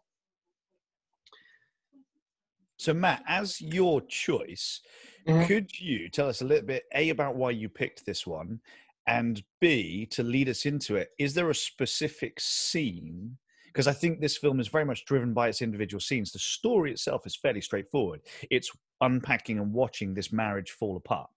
so 2.76 2.92
matt 2.92 3.22
as 3.28 3.60
your 3.60 4.00
choice 4.02 4.80
mm-hmm. 5.26 5.44
could 5.44 5.70
you 5.78 6.08
tell 6.08 6.28
us 6.28 6.42
a 6.42 6.44
little 6.44 6.66
bit 6.66 6.84
a 6.94 7.10
about 7.10 7.36
why 7.36 7.50
you 7.50 7.68
picked 7.68 8.04
this 8.04 8.26
one 8.26 8.60
and 9.06 9.42
b 9.60 10.06
to 10.06 10.22
lead 10.22 10.48
us 10.48 10.66
into 10.66 10.96
it 10.96 11.10
is 11.18 11.34
there 11.34 11.50
a 11.50 11.54
specific 11.54 12.38
scene 12.40 13.36
because 13.66 13.86
I 13.86 13.92
think 13.92 14.20
this 14.20 14.36
film 14.36 14.58
is 14.58 14.66
very 14.66 14.84
much 14.84 15.04
driven 15.04 15.32
by 15.32 15.48
its 15.48 15.62
individual 15.62 16.00
scenes. 16.00 16.32
The 16.32 16.40
story 16.40 16.90
itself 16.90 17.26
is 17.26 17.36
fairly 17.36 17.60
straightforward. 17.60 18.22
It's 18.50 18.72
unpacking 19.00 19.58
and 19.58 19.72
watching 19.72 20.14
this 20.14 20.32
marriage 20.32 20.72
fall 20.72 20.96
apart 20.96 21.30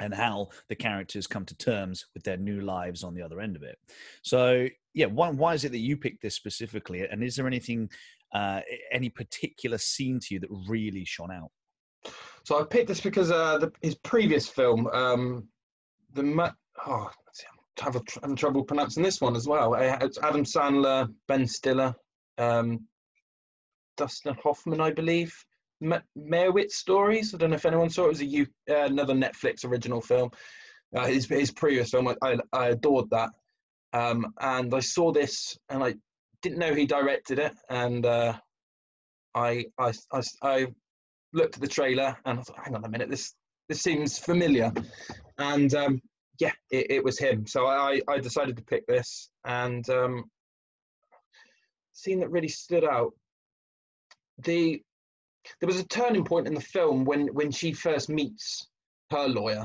and 0.00 0.12
how 0.14 0.48
the 0.68 0.74
characters 0.74 1.26
come 1.26 1.44
to 1.44 1.56
terms 1.56 2.06
with 2.14 2.24
their 2.24 2.36
new 2.36 2.60
lives 2.60 3.04
on 3.04 3.14
the 3.14 3.22
other 3.22 3.40
end 3.40 3.56
of 3.56 3.62
it. 3.62 3.78
So, 4.22 4.66
yeah, 4.92 5.06
why, 5.06 5.30
why 5.30 5.54
is 5.54 5.64
it 5.64 5.72
that 5.72 5.78
you 5.78 5.96
picked 5.96 6.22
this 6.22 6.34
specifically? 6.34 7.06
And 7.06 7.22
is 7.22 7.36
there 7.36 7.46
anything, 7.46 7.88
uh, 8.34 8.60
any 8.92 9.08
particular 9.08 9.78
scene 9.78 10.18
to 10.20 10.34
you 10.34 10.40
that 10.40 10.50
really 10.68 11.04
shone 11.04 11.30
out? 11.30 11.50
So 12.44 12.60
I 12.60 12.64
picked 12.64 12.88
this 12.88 13.00
because 13.00 13.30
uh, 13.30 13.58
the, 13.58 13.72
his 13.82 13.94
previous 13.94 14.48
film, 14.48 14.86
um, 14.88 15.48
the 16.12 16.52
oh, 16.86 17.10
I'm 17.82 17.92
having 18.22 18.36
trouble 18.36 18.62
pronouncing 18.64 19.02
this 19.02 19.20
one 19.20 19.36
as 19.36 19.48
well. 19.48 19.74
It's 19.74 20.18
Adam 20.18 20.44
Sandler, 20.44 21.12
Ben 21.28 21.46
Stiller, 21.46 21.94
um, 22.38 22.86
Dustin 23.96 24.36
Hoffman, 24.42 24.80
I 24.80 24.90
believe. 24.90 25.34
Meyerowitz 26.18 26.72
stories. 26.72 27.34
I 27.34 27.38
don't 27.38 27.50
know 27.50 27.56
if 27.56 27.66
anyone 27.66 27.90
saw 27.90 28.04
it. 28.04 28.06
It 28.06 28.08
was 28.08 28.20
a 28.20 28.26
U, 28.26 28.46
uh, 28.70 28.84
another 28.84 29.14
Netflix 29.14 29.64
original 29.64 30.00
film. 30.00 30.30
Uh, 30.94 31.06
his 31.06 31.26
his 31.26 31.50
previous 31.50 31.90
film, 31.90 32.08
I, 32.08 32.16
I, 32.22 32.36
I 32.52 32.68
adored 32.68 33.10
that. 33.10 33.30
Um, 33.92 34.32
and 34.40 34.74
I 34.74 34.80
saw 34.80 35.12
this, 35.12 35.56
and 35.68 35.82
I 35.82 35.94
didn't 36.42 36.58
know 36.58 36.74
he 36.74 36.86
directed 36.86 37.38
it, 37.38 37.54
and 37.70 38.04
uh, 38.04 38.34
I, 39.34 39.66
I, 39.78 39.92
I 40.12 40.22
I 40.42 40.66
looked 41.32 41.56
at 41.56 41.60
the 41.60 41.68
trailer 41.68 42.16
and 42.24 42.38
I 42.38 42.42
thought, 42.42 42.64
hang 42.64 42.74
on 42.74 42.84
a 42.84 42.88
minute, 42.88 43.10
this 43.10 43.34
this 43.68 43.82
seems 43.82 44.18
familiar, 44.18 44.72
and 45.38 45.74
um, 45.74 46.00
yeah, 46.38 46.52
it, 46.70 46.86
it, 46.90 47.04
was 47.04 47.18
him. 47.18 47.46
So 47.46 47.66
I 47.66 48.00
I 48.08 48.18
decided 48.18 48.56
to 48.56 48.64
pick 48.64 48.86
this, 48.86 49.30
and 49.44 49.88
um, 49.90 50.24
scene 51.92 52.20
that 52.20 52.30
really 52.30 52.48
stood 52.48 52.84
out. 52.84 53.12
The 54.38 54.82
there 55.60 55.66
was 55.66 55.80
a 55.80 55.86
turning 55.86 56.24
point 56.24 56.46
in 56.46 56.54
the 56.54 56.60
film 56.60 57.04
when 57.04 57.28
when 57.28 57.50
she 57.50 57.72
first 57.72 58.08
meets 58.08 58.68
her 59.10 59.28
lawyer. 59.28 59.64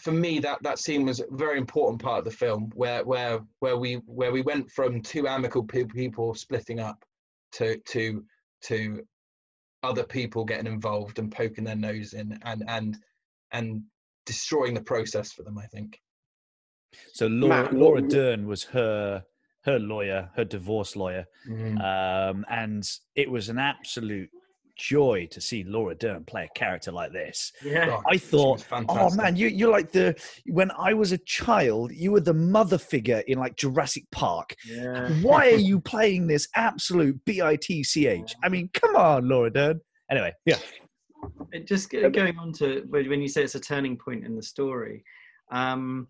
For 0.00 0.12
me 0.12 0.40
that 0.40 0.62
that 0.62 0.78
scene 0.78 1.06
was 1.06 1.20
a 1.20 1.26
very 1.30 1.58
important 1.58 2.02
part 2.02 2.18
of 2.18 2.24
the 2.24 2.30
film 2.30 2.70
where 2.74 3.04
where 3.04 3.40
where 3.60 3.76
we 3.76 3.94
where 4.06 4.32
we 4.32 4.42
went 4.42 4.70
from 4.70 5.00
two 5.00 5.28
amicable 5.28 5.64
people 5.64 6.34
splitting 6.34 6.80
up 6.80 7.04
to 7.52 7.78
to 7.88 8.24
to 8.62 9.06
other 9.82 10.04
people 10.04 10.44
getting 10.44 10.66
involved 10.66 11.18
and 11.18 11.30
poking 11.30 11.64
their 11.64 11.76
nose 11.76 12.14
in 12.14 12.38
and 12.42 12.64
and 12.68 12.96
and 13.52 13.82
destroying 14.26 14.74
the 14.74 14.82
process 14.82 15.32
for 15.32 15.42
them 15.42 15.58
i 15.58 15.66
think. 15.66 16.00
So 17.12 17.26
laura, 17.26 17.64
Matt, 17.64 17.72
laura 17.74 18.02
dern 18.02 18.46
was 18.46 18.64
her 18.64 19.24
her 19.64 19.78
lawyer, 19.78 20.30
her 20.36 20.44
divorce 20.44 20.96
lawyer, 20.96 21.26
mm-hmm. 21.48 21.78
um, 21.78 22.44
and 22.50 22.88
it 23.16 23.30
was 23.30 23.48
an 23.48 23.58
absolute 23.58 24.30
joy 24.76 25.26
to 25.30 25.40
see 25.40 25.64
Laura 25.64 25.94
Dern 25.94 26.24
play 26.24 26.44
a 26.44 26.58
character 26.58 26.92
like 26.92 27.12
this. 27.12 27.52
Yeah, 27.64 28.00
I 28.08 28.18
thought, 28.18 28.66
oh 28.88 29.14
man, 29.14 29.36
you 29.36 29.48
you're 29.48 29.70
like 29.70 29.92
the 29.92 30.16
when 30.46 30.70
I 30.78 30.94
was 30.94 31.12
a 31.12 31.18
child, 31.18 31.92
you 31.92 32.12
were 32.12 32.20
the 32.20 32.34
mother 32.34 32.78
figure 32.78 33.22
in 33.26 33.38
like 33.38 33.56
Jurassic 33.56 34.04
Park. 34.10 34.54
Yeah. 34.66 35.08
Why 35.22 35.50
are 35.50 35.56
you 35.56 35.80
playing 35.94 36.26
this 36.26 36.48
absolute 36.56 37.18
bitch? 37.24 38.34
I 38.42 38.48
mean, 38.48 38.70
come 38.72 38.96
on, 38.96 39.28
Laura 39.28 39.50
Dern. 39.50 39.80
Anyway, 40.10 40.32
yeah. 40.44 40.58
It 41.52 41.66
just 41.66 41.90
going 41.90 42.38
on 42.38 42.52
to 42.54 42.84
when 42.88 43.22
you 43.22 43.28
say 43.28 43.42
it's 43.42 43.54
a 43.54 43.60
turning 43.60 43.96
point 43.96 44.26
in 44.26 44.36
the 44.36 44.42
story. 44.42 45.04
Um, 45.50 46.08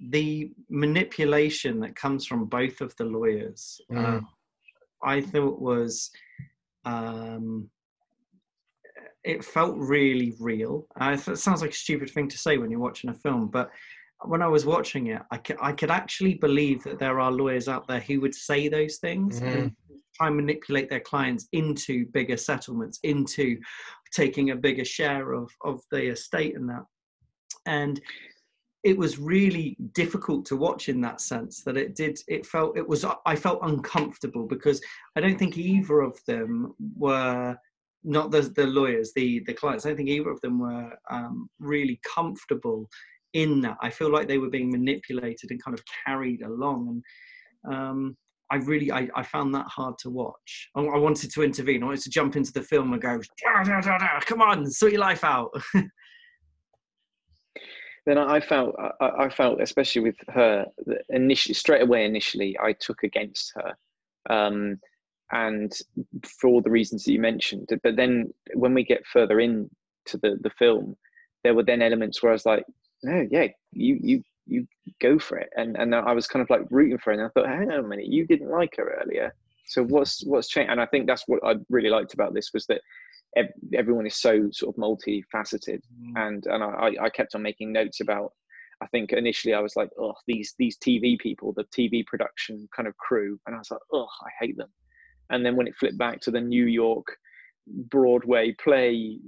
the 0.00 0.52
manipulation 0.70 1.80
that 1.80 1.96
comes 1.96 2.26
from 2.26 2.46
both 2.46 2.80
of 2.80 2.94
the 2.96 3.04
lawyers, 3.04 3.80
mm. 3.90 4.18
uh, 4.18 4.20
I 5.02 5.20
thought 5.20 5.60
was, 5.60 6.10
um, 6.84 7.68
it 9.24 9.44
felt 9.44 9.76
really 9.76 10.34
real. 10.40 10.86
Uh, 11.00 11.16
it 11.26 11.38
sounds 11.38 11.62
like 11.62 11.70
a 11.70 11.74
stupid 11.74 12.10
thing 12.10 12.28
to 12.28 12.38
say 12.38 12.58
when 12.58 12.70
you're 12.70 12.80
watching 12.80 13.10
a 13.10 13.14
film, 13.14 13.48
but 13.48 13.70
when 14.24 14.42
I 14.42 14.48
was 14.48 14.66
watching 14.66 15.08
it, 15.08 15.22
I 15.30 15.36
could, 15.36 15.56
I 15.60 15.72
could 15.72 15.90
actually 15.90 16.34
believe 16.34 16.82
that 16.84 16.98
there 16.98 17.20
are 17.20 17.30
lawyers 17.30 17.68
out 17.68 17.86
there 17.86 18.00
who 18.00 18.20
would 18.20 18.34
say 18.34 18.68
those 18.68 18.96
things 18.98 19.40
mm. 19.40 19.46
and 19.46 19.76
try 20.14 20.26
and 20.26 20.36
manipulate 20.36 20.90
their 20.90 21.00
clients 21.00 21.46
into 21.52 22.06
bigger 22.06 22.36
settlements, 22.36 22.98
into 23.02 23.58
taking 24.12 24.50
a 24.50 24.56
bigger 24.56 24.84
share 24.84 25.32
of, 25.32 25.50
of 25.64 25.80
the 25.90 26.10
estate 26.10 26.56
and 26.56 26.68
that. 26.68 26.84
And 27.66 28.00
it 28.84 28.96
was 28.96 29.18
really 29.18 29.76
difficult 29.92 30.44
to 30.46 30.56
watch 30.56 30.88
in 30.88 31.00
that 31.00 31.20
sense 31.20 31.62
that 31.62 31.76
it 31.76 31.94
did 31.94 32.18
it 32.28 32.46
felt 32.46 32.76
it 32.76 32.88
was 32.88 33.04
i 33.26 33.34
felt 33.34 33.58
uncomfortable 33.62 34.46
because 34.46 34.80
i 35.16 35.20
don't 35.20 35.38
think 35.38 35.58
either 35.58 36.00
of 36.00 36.18
them 36.26 36.74
were 36.96 37.56
not 38.04 38.30
the, 38.30 38.42
the 38.54 38.66
lawyers 38.66 39.12
the 39.14 39.40
the 39.46 39.52
clients 39.52 39.84
i 39.84 39.88
don't 39.88 39.96
think 39.96 40.08
either 40.08 40.30
of 40.30 40.40
them 40.42 40.60
were 40.60 40.90
um, 41.10 41.50
really 41.58 42.00
comfortable 42.14 42.88
in 43.34 43.60
that. 43.62 43.76
I 43.80 43.90
feel 43.90 44.10
like 44.10 44.28
they 44.28 44.38
were 44.38 44.50
being 44.50 44.70
manipulated 44.70 45.50
and 45.50 45.62
kind 45.62 45.78
of 45.78 45.84
carried 46.06 46.42
along. 46.42 47.02
And 47.64 47.74
um, 47.74 48.16
I 48.50 48.56
really, 48.56 48.90
I, 48.90 49.08
I, 49.14 49.22
found 49.22 49.54
that 49.54 49.66
hard 49.66 49.98
to 49.98 50.10
watch. 50.10 50.70
I, 50.74 50.80
I, 50.80 50.98
wanted 50.98 51.30
to 51.32 51.42
intervene. 51.42 51.82
I 51.82 51.86
wanted 51.86 52.02
to 52.02 52.10
jump 52.10 52.36
into 52.36 52.52
the 52.52 52.62
film 52.62 52.92
and 52.92 53.02
go, 53.02 53.20
da, 53.42 53.62
da, 53.64 53.80
da, 53.80 54.20
come 54.20 54.40
on, 54.40 54.70
sort 54.70 54.92
your 54.92 55.00
life 55.00 55.24
out. 55.24 55.50
then 58.06 58.18
I 58.18 58.40
felt, 58.40 58.74
I, 58.78 59.06
I, 59.24 59.28
felt, 59.28 59.60
especially 59.60 60.02
with 60.02 60.16
her, 60.28 60.66
initially, 61.10 61.54
straight 61.54 61.82
away, 61.82 62.04
initially, 62.04 62.56
I 62.58 62.72
took 62.72 63.02
against 63.02 63.52
her. 63.56 63.76
Um, 64.30 64.78
and 65.30 65.72
for 66.24 66.48
all 66.48 66.62
the 66.62 66.70
reasons 66.70 67.04
that 67.04 67.12
you 67.12 67.20
mentioned, 67.20 67.68
but 67.82 67.96
then 67.96 68.32
when 68.54 68.72
we 68.72 68.82
get 68.82 69.06
further 69.06 69.40
into 69.40 69.68
the, 70.12 70.38
the 70.40 70.50
film, 70.58 70.96
there 71.44 71.54
were 71.54 71.62
then 71.62 71.82
elements 71.82 72.22
where 72.22 72.30
I 72.30 72.34
was 72.34 72.46
like, 72.46 72.64
no, 73.02 73.26
yeah, 73.30 73.46
you 73.72 73.98
you 74.00 74.22
you 74.46 74.66
go 75.00 75.18
for 75.18 75.38
it. 75.38 75.50
And 75.56 75.76
and 75.76 75.94
I 75.94 76.12
was 76.12 76.26
kind 76.26 76.42
of 76.42 76.50
like 76.50 76.62
rooting 76.70 76.98
for 76.98 77.12
her. 77.12 77.20
And 77.20 77.22
I 77.22 77.28
thought, 77.28 77.48
hang 77.48 77.70
on 77.70 77.84
a 77.84 77.88
minute, 77.88 78.06
you 78.06 78.26
didn't 78.26 78.50
like 78.50 78.76
her 78.76 78.98
earlier. 79.02 79.34
So 79.66 79.84
what's 79.84 80.24
what's 80.24 80.48
changed? 80.48 80.70
And 80.70 80.80
I 80.80 80.86
think 80.86 81.06
that's 81.06 81.24
what 81.26 81.44
I 81.44 81.56
really 81.68 81.90
liked 81.90 82.14
about 82.14 82.34
this 82.34 82.52
was 82.52 82.66
that 82.66 82.80
everyone 83.74 84.06
is 84.06 84.16
so 84.16 84.48
sort 84.52 84.74
of 84.74 84.82
multifaceted. 84.82 85.80
Mm. 86.02 86.12
And 86.16 86.46
and 86.46 86.62
I, 86.62 86.92
I 87.00 87.10
kept 87.10 87.34
on 87.34 87.42
making 87.42 87.72
notes 87.72 88.00
about. 88.00 88.32
I 88.80 88.86
think 88.86 89.12
initially 89.12 89.54
I 89.54 89.60
was 89.60 89.74
like, 89.74 89.90
oh, 89.98 90.14
these 90.26 90.54
these 90.58 90.78
TV 90.78 91.18
people, 91.18 91.52
the 91.52 91.64
TV 91.64 92.06
production 92.06 92.68
kind 92.74 92.86
of 92.86 92.96
crew, 92.96 93.38
and 93.46 93.54
I 93.54 93.58
was 93.58 93.70
like, 93.70 93.80
oh, 93.92 94.06
I 94.22 94.30
hate 94.44 94.56
them. 94.56 94.70
And 95.30 95.44
then 95.44 95.56
when 95.56 95.66
it 95.66 95.76
flipped 95.76 95.98
back 95.98 96.20
to 96.22 96.30
the 96.30 96.40
New 96.40 96.66
York 96.66 97.06
Broadway 97.66 98.54
play, 98.62 99.18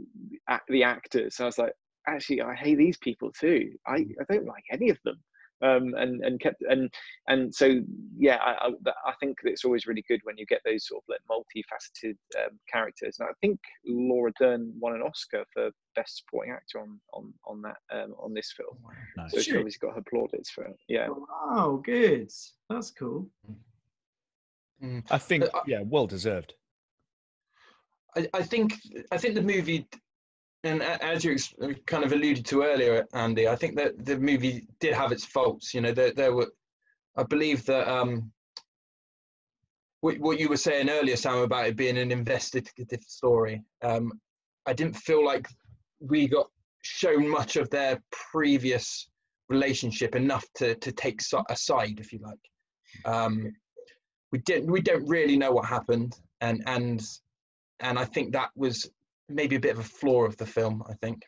the 0.68 0.82
actors, 0.82 1.40
I 1.40 1.44
was 1.44 1.58
like, 1.58 1.74
actually 2.06 2.42
I 2.42 2.54
hate 2.54 2.78
these 2.78 2.96
people 2.98 3.30
too. 3.32 3.72
I, 3.86 3.98
mm. 3.98 4.12
I 4.20 4.32
don't 4.32 4.46
like 4.46 4.64
any 4.72 4.90
of 4.90 4.98
them. 5.04 5.16
Um, 5.62 5.94
and 5.94 6.24
and 6.24 6.40
kept 6.40 6.62
and 6.62 6.90
and 7.28 7.54
so 7.54 7.80
yeah, 8.16 8.36
I, 8.36 8.68
I, 8.68 8.70
I 9.06 9.12
think 9.20 9.38
it's 9.44 9.64
always 9.64 9.86
really 9.86 10.04
good 10.08 10.20
when 10.24 10.38
you 10.38 10.46
get 10.46 10.62
those 10.64 10.86
sort 10.86 11.02
of 11.02 11.08
like 11.08 11.20
multifaceted 11.30 12.16
um, 12.38 12.58
characters. 12.72 13.18
And 13.20 13.28
I 13.28 13.32
think 13.42 13.58
Laura 13.84 14.32
Dern 14.40 14.72
won 14.78 14.94
an 14.94 15.02
Oscar 15.02 15.44
for 15.52 15.70
best 15.94 16.18
supporting 16.18 16.52
actor 16.52 16.80
on 16.80 16.98
on 17.12 17.34
on 17.46 17.62
that 17.62 17.76
um, 17.92 18.14
on 18.18 18.32
this 18.32 18.54
film. 18.56 18.76
Nice. 19.16 19.32
So 19.32 19.40
she 19.40 19.56
obviously 19.56 19.86
got 19.86 19.96
her 19.96 20.02
plaudits 20.08 20.50
for 20.50 20.64
it. 20.64 20.76
Yeah. 20.88 21.08
Oh, 21.10 21.82
good. 21.84 22.30
That's 22.70 22.90
cool. 22.90 23.28
Mm. 24.82 25.04
I 25.10 25.18
think 25.18 25.44
uh, 25.44 25.60
yeah, 25.66 25.82
well 25.84 26.06
deserved. 26.06 26.54
I, 28.16 28.28
I 28.32 28.42
think 28.42 28.74
I 29.12 29.18
think 29.18 29.34
the 29.34 29.42
movie 29.42 29.88
and 30.62 30.82
as 30.82 31.24
you 31.24 31.36
kind 31.86 32.04
of 32.04 32.12
alluded 32.12 32.44
to 32.46 32.62
earlier, 32.62 33.06
Andy, 33.14 33.48
I 33.48 33.56
think 33.56 33.76
that 33.76 34.04
the 34.04 34.18
movie 34.18 34.66
did 34.78 34.94
have 34.94 35.12
its 35.12 35.24
faults. 35.24 35.72
You 35.72 35.80
know, 35.80 35.92
there, 35.92 36.12
there 36.12 36.34
were, 36.34 36.52
I 37.16 37.22
believe 37.22 37.64
that 37.66 37.88
um, 37.88 38.30
what, 40.00 40.18
what 40.18 40.38
you 40.38 40.48
were 40.48 40.58
saying 40.58 40.90
earlier, 40.90 41.16
Sam, 41.16 41.38
about 41.38 41.66
it 41.66 41.76
being 41.76 41.96
an 41.96 42.12
investigative 42.12 43.02
story. 43.02 43.62
Um, 43.82 44.12
I 44.66 44.74
didn't 44.74 44.96
feel 44.96 45.24
like 45.24 45.48
we 46.00 46.28
got 46.28 46.48
shown 46.82 47.26
much 47.26 47.56
of 47.56 47.70
their 47.70 47.98
previous 48.10 49.08
relationship 49.48 50.14
enough 50.14 50.44
to 50.54 50.74
to 50.76 50.92
take 50.92 51.20
a 51.48 51.56
side, 51.56 51.98
if 52.00 52.12
you 52.12 52.20
like. 52.22 52.38
Um, 53.04 53.52
we 54.32 54.38
didn't. 54.40 54.70
We 54.70 54.80
don't 54.80 55.06
really 55.08 55.36
know 55.36 55.52
what 55.52 55.66
happened, 55.66 56.16
and 56.40 56.62
and 56.66 57.02
and 57.80 57.98
I 57.98 58.04
think 58.04 58.32
that 58.32 58.50
was 58.54 58.88
maybe 59.30 59.56
a 59.56 59.60
bit 59.60 59.72
of 59.72 59.78
a 59.78 59.84
flaw 59.84 60.24
of 60.24 60.36
the 60.36 60.46
film. 60.46 60.82
I 60.88 60.94
think. 60.94 61.22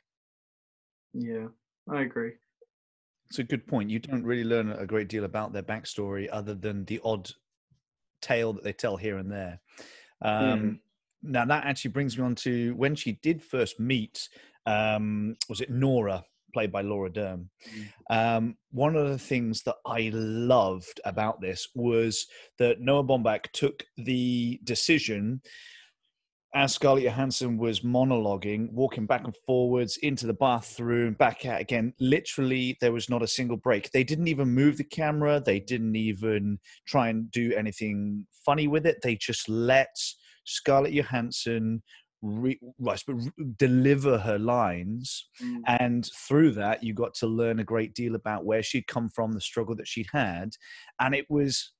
Yeah, 1.14 1.48
I 1.90 2.02
agree. 2.02 2.32
It's 3.28 3.38
a 3.38 3.44
good 3.44 3.66
point. 3.66 3.90
You 3.90 3.98
don't 3.98 4.24
really 4.24 4.44
learn 4.44 4.72
a 4.72 4.86
great 4.86 5.08
deal 5.08 5.24
about 5.24 5.52
their 5.52 5.62
backstory 5.62 6.28
other 6.30 6.54
than 6.54 6.84
the 6.84 7.00
odd 7.02 7.30
tale 8.20 8.52
that 8.52 8.62
they 8.62 8.72
tell 8.72 8.96
here 8.96 9.18
and 9.18 9.30
there. 9.30 9.60
Um, 10.22 10.60
mm. 10.60 10.78
Now 11.22 11.44
that 11.46 11.64
actually 11.64 11.92
brings 11.92 12.18
me 12.18 12.24
on 12.24 12.34
to 12.36 12.74
when 12.74 12.94
she 12.94 13.12
did 13.22 13.42
first 13.42 13.80
meet. 13.80 14.28
Um, 14.66 15.36
was 15.48 15.60
it 15.60 15.70
Nora, 15.70 16.24
played 16.52 16.72
by 16.72 16.82
Laura 16.82 17.10
Dern? 17.10 17.48
Mm. 18.10 18.36
Um, 18.36 18.56
one 18.70 18.96
of 18.96 19.08
the 19.08 19.18
things 19.18 19.62
that 19.62 19.76
I 19.86 20.10
loved 20.12 21.00
about 21.04 21.40
this 21.40 21.68
was 21.74 22.26
that 22.58 22.80
Noah 22.80 23.04
Baumbach 23.04 23.50
took 23.52 23.84
the 23.96 24.60
decision 24.64 25.40
as 26.54 26.74
Scarlett 26.74 27.04
Johansson 27.04 27.56
was 27.56 27.80
monologuing, 27.80 28.70
walking 28.72 29.06
back 29.06 29.24
and 29.24 29.34
forwards 29.46 29.96
into 29.98 30.26
the 30.26 30.34
bathroom, 30.34 31.14
back 31.14 31.46
out 31.46 31.60
again, 31.60 31.94
literally 31.98 32.76
there 32.80 32.92
was 32.92 33.08
not 33.08 33.22
a 33.22 33.26
single 33.26 33.56
break. 33.56 33.90
They 33.90 34.04
didn't 34.04 34.28
even 34.28 34.48
move 34.48 34.76
the 34.76 34.84
camera. 34.84 35.40
They 35.44 35.60
didn't 35.60 35.96
even 35.96 36.58
try 36.86 37.08
and 37.08 37.30
do 37.30 37.54
anything 37.54 38.26
funny 38.44 38.68
with 38.68 38.86
it. 38.86 38.98
They 39.02 39.16
just 39.16 39.48
let 39.48 39.96
Scarlett 40.44 40.92
Johansson 40.92 41.82
re- 42.20 42.60
right, 42.78 43.02
but 43.06 43.16
deliver 43.56 44.18
her 44.18 44.38
lines. 44.38 45.28
Mm. 45.42 45.60
And 45.80 46.10
through 46.28 46.52
that, 46.52 46.82
you 46.82 46.92
got 46.92 47.14
to 47.14 47.26
learn 47.26 47.60
a 47.60 47.64
great 47.64 47.94
deal 47.94 48.14
about 48.14 48.44
where 48.44 48.62
she'd 48.62 48.86
come 48.86 49.08
from, 49.08 49.32
the 49.32 49.40
struggle 49.40 49.74
that 49.76 49.88
she'd 49.88 50.08
had. 50.12 50.50
And 51.00 51.14
it 51.14 51.24
was 51.30 51.72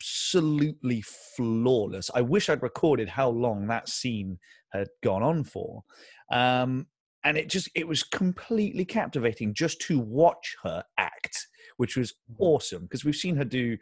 absolutely 0.00 1.02
flawless. 1.02 2.10
I 2.14 2.22
wish 2.22 2.48
I'd 2.48 2.62
recorded 2.62 3.08
how 3.08 3.28
long 3.30 3.66
that 3.66 3.88
scene 3.88 4.38
had 4.72 4.88
gone 5.02 5.22
on 5.22 5.44
for. 5.44 5.82
Um, 6.30 6.86
and 7.24 7.36
it 7.36 7.48
just 7.48 7.68
it 7.74 7.86
was 7.88 8.02
completely 8.02 8.84
captivating 8.84 9.52
just 9.52 9.80
to 9.82 9.98
watch 9.98 10.56
her 10.62 10.84
act, 10.98 11.48
which 11.76 11.96
was 11.96 12.12
mm-hmm. 12.12 12.42
awesome 12.42 12.82
because 12.82 13.04
we've 13.04 13.16
seen 13.16 13.36
her 13.36 13.44
do 13.44 13.76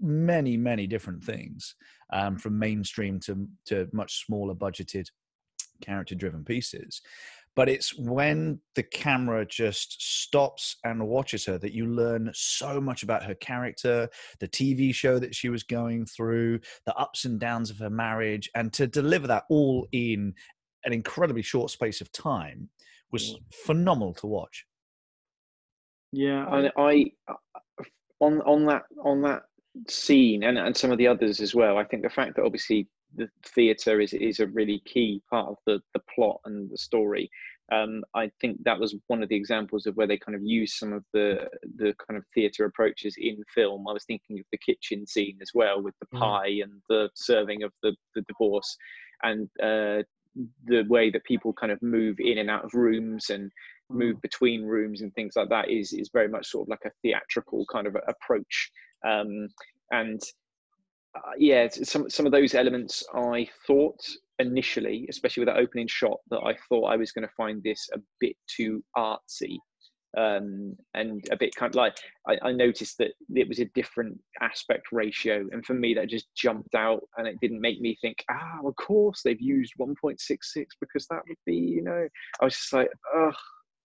many 0.00 0.56
many 0.56 0.86
different 0.86 1.22
things 1.24 1.76
um, 2.12 2.36
from 2.36 2.58
mainstream 2.58 3.18
to 3.20 3.48
to 3.64 3.88
much 3.92 4.24
smaller 4.26 4.54
budgeted 4.54 5.06
character 5.80 6.14
driven 6.14 6.44
pieces 6.44 7.00
but 7.56 7.68
it's 7.68 7.96
when 7.96 8.60
the 8.74 8.82
camera 8.82 9.46
just 9.46 10.02
stops 10.02 10.76
and 10.84 11.06
watches 11.06 11.44
her 11.46 11.58
that 11.58 11.72
you 11.72 11.86
learn 11.86 12.30
so 12.34 12.80
much 12.80 13.02
about 13.02 13.24
her 13.24 13.34
character, 13.34 14.08
the 14.40 14.48
TV 14.48 14.94
show 14.94 15.18
that 15.18 15.34
she 15.34 15.48
was 15.48 15.62
going 15.62 16.06
through, 16.06 16.60
the 16.86 16.94
ups 16.94 17.24
and 17.24 17.38
downs 17.38 17.70
of 17.70 17.78
her 17.78 17.90
marriage, 17.90 18.50
and 18.54 18.72
to 18.72 18.86
deliver 18.86 19.26
that 19.26 19.44
all 19.48 19.86
in 19.92 20.34
an 20.84 20.92
incredibly 20.92 21.42
short 21.42 21.70
space 21.70 22.00
of 22.00 22.10
time 22.12 22.68
was 23.12 23.34
mm. 23.34 23.38
phenomenal 23.64 24.14
to 24.14 24.26
watch. 24.26 24.66
Yeah, 26.12 26.46
and 26.52 26.72
I 26.76 27.06
uh, 27.28 27.34
on 28.20 28.40
on 28.42 28.66
that 28.66 28.82
on 29.02 29.22
that 29.22 29.42
scene 29.88 30.44
and, 30.44 30.56
and 30.58 30.76
some 30.76 30.92
of 30.92 30.98
the 30.98 31.08
others 31.08 31.40
as 31.40 31.54
well. 31.54 31.78
I 31.78 31.84
think 31.84 32.02
the 32.02 32.10
fact 32.10 32.36
that 32.36 32.44
obviously 32.44 32.86
the 33.16 33.28
theatre 33.44 34.00
is 34.00 34.12
is 34.12 34.40
a 34.40 34.46
really 34.46 34.80
key 34.84 35.22
part 35.30 35.48
of 35.48 35.56
the 35.66 35.80
the 35.92 36.00
plot 36.14 36.40
and 36.44 36.70
the 36.70 36.78
story. 36.78 37.30
Um, 37.72 38.04
I 38.14 38.30
think 38.40 38.62
that 38.64 38.78
was 38.78 38.94
one 39.06 39.22
of 39.22 39.30
the 39.30 39.36
examples 39.36 39.86
of 39.86 39.96
where 39.96 40.06
they 40.06 40.18
kind 40.18 40.36
of 40.36 40.42
use 40.42 40.78
some 40.78 40.92
of 40.92 41.02
the 41.12 41.48
the 41.76 41.94
kind 42.06 42.18
of 42.18 42.24
theatre 42.34 42.66
approaches 42.66 43.14
in 43.18 43.42
film. 43.54 43.86
I 43.88 43.92
was 43.92 44.04
thinking 44.04 44.38
of 44.38 44.44
the 44.52 44.58
kitchen 44.58 45.06
scene 45.06 45.38
as 45.40 45.50
well 45.54 45.82
with 45.82 45.94
the 46.00 46.16
mm. 46.16 46.20
pie 46.20 46.60
and 46.62 46.82
the 46.88 47.08
serving 47.14 47.62
of 47.62 47.72
the 47.82 47.94
the 48.14 48.22
divorce, 48.22 48.76
and 49.22 49.48
uh, 49.62 50.02
the 50.66 50.82
way 50.88 51.10
that 51.10 51.24
people 51.24 51.52
kind 51.52 51.72
of 51.72 51.80
move 51.80 52.16
in 52.18 52.38
and 52.38 52.50
out 52.50 52.64
of 52.64 52.74
rooms 52.74 53.30
and 53.30 53.50
move 53.90 54.16
mm. 54.16 54.22
between 54.22 54.64
rooms 54.64 55.00
and 55.00 55.14
things 55.14 55.34
like 55.36 55.48
that 55.48 55.70
is 55.70 55.92
is 55.92 56.10
very 56.12 56.28
much 56.28 56.46
sort 56.46 56.66
of 56.66 56.70
like 56.70 56.84
a 56.84 56.92
theatrical 57.02 57.64
kind 57.72 57.86
of 57.86 57.96
approach. 58.08 58.70
Um, 59.06 59.48
and 59.90 60.20
uh, 61.14 61.32
yeah, 61.38 61.68
some 61.68 62.08
some 62.10 62.26
of 62.26 62.32
those 62.32 62.54
elements 62.54 63.04
I 63.14 63.48
thought 63.66 64.00
initially, 64.38 65.06
especially 65.08 65.42
with 65.42 65.54
that 65.54 65.60
opening 65.60 65.86
shot, 65.86 66.18
that 66.30 66.40
I 66.40 66.56
thought 66.68 66.86
I 66.86 66.96
was 66.96 67.12
going 67.12 67.26
to 67.26 67.34
find 67.36 67.62
this 67.62 67.88
a 67.94 67.98
bit 68.20 68.36
too 68.48 68.82
artsy 68.96 69.58
um, 70.16 70.76
and 70.94 71.24
a 71.30 71.36
bit 71.36 71.54
kind 71.54 71.70
of 71.70 71.74
like 71.74 71.96
I, 72.28 72.36
I, 72.42 72.52
noticed 72.52 72.98
that 72.98 73.12
it 73.34 73.48
was 73.48 73.58
a 73.58 73.64
different 73.74 74.18
aspect 74.40 74.86
ratio, 74.92 75.44
and 75.50 75.64
for 75.64 75.74
me 75.74 75.94
that 75.94 76.08
just 76.08 76.32
jumped 76.36 76.74
out, 76.74 77.00
and 77.16 77.26
it 77.26 77.40
didn't 77.40 77.60
make 77.60 77.80
me 77.80 77.96
think, 78.00 78.24
ah, 78.30 78.58
of 78.64 78.76
course 78.76 79.22
they've 79.22 79.40
used 79.40 79.72
1.66 79.80 80.46
because 80.80 81.06
that 81.08 81.22
would 81.28 81.38
be, 81.46 81.56
you 81.56 81.82
know, 81.82 82.08
I 82.40 82.44
was 82.44 82.54
just 82.54 82.72
like, 82.72 82.90
oh, 83.14 83.32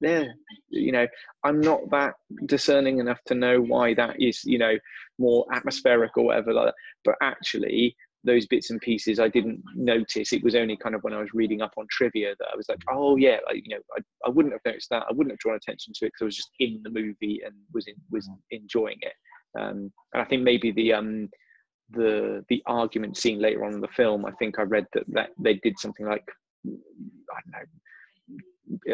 yeah, 0.01 0.25
you 0.69 0.91
know, 0.91 1.07
I'm 1.43 1.59
not 1.59 1.89
that 1.91 2.13
discerning 2.45 2.99
enough 2.99 3.19
to 3.27 3.35
know 3.35 3.59
why 3.59 3.93
that 3.95 4.21
is, 4.21 4.43
you 4.45 4.57
know, 4.57 4.77
more 5.17 5.45
atmospheric 5.53 6.17
or 6.17 6.25
whatever 6.25 6.53
like 6.53 6.67
that. 6.67 6.75
But 7.03 7.15
actually, 7.21 7.95
those 8.23 8.45
bits 8.47 8.69
and 8.69 8.79
pieces 8.81 9.19
I 9.19 9.27
didn't 9.27 9.61
notice. 9.75 10.33
It 10.33 10.43
was 10.43 10.55
only 10.55 10.77
kind 10.77 10.95
of 10.95 11.03
when 11.03 11.13
I 11.13 11.19
was 11.19 11.33
reading 11.33 11.61
up 11.61 11.73
on 11.77 11.85
trivia 11.89 12.35
that 12.37 12.47
I 12.51 12.55
was 12.55 12.67
like, 12.69 12.79
oh 12.89 13.17
yeah, 13.17 13.37
like, 13.45 13.61
you 13.65 13.75
know, 13.75 13.81
I, 13.97 14.01
I 14.25 14.29
wouldn't 14.29 14.53
have 14.53 14.61
noticed 14.65 14.89
that. 14.91 15.05
I 15.09 15.13
wouldn't 15.13 15.33
have 15.33 15.39
drawn 15.39 15.55
attention 15.55 15.93
to 15.95 16.05
it 16.05 16.09
because 16.09 16.21
I 16.21 16.25
was 16.25 16.37
just 16.37 16.51
in 16.59 16.81
the 16.83 16.89
movie 16.89 17.41
and 17.45 17.53
was 17.73 17.87
in, 17.87 17.95
was 18.09 18.27
mm. 18.27 18.35
enjoying 18.51 18.99
it. 19.01 19.13
Um, 19.59 19.91
and 20.13 20.21
I 20.21 20.25
think 20.25 20.43
maybe 20.43 20.71
the 20.71 20.93
um, 20.93 21.29
the 21.91 22.45
the 22.49 22.61
argument 22.67 23.17
scene 23.17 23.41
later 23.41 23.65
on 23.65 23.73
in 23.73 23.81
the 23.81 23.87
film, 23.89 24.25
I 24.25 24.31
think 24.33 24.59
I 24.59 24.63
read 24.63 24.85
that 24.93 25.03
that 25.09 25.29
they 25.39 25.55
did 25.55 25.79
something 25.79 26.05
like 26.05 26.23
I 26.65 26.69
don't 26.69 27.51
know 27.51 27.67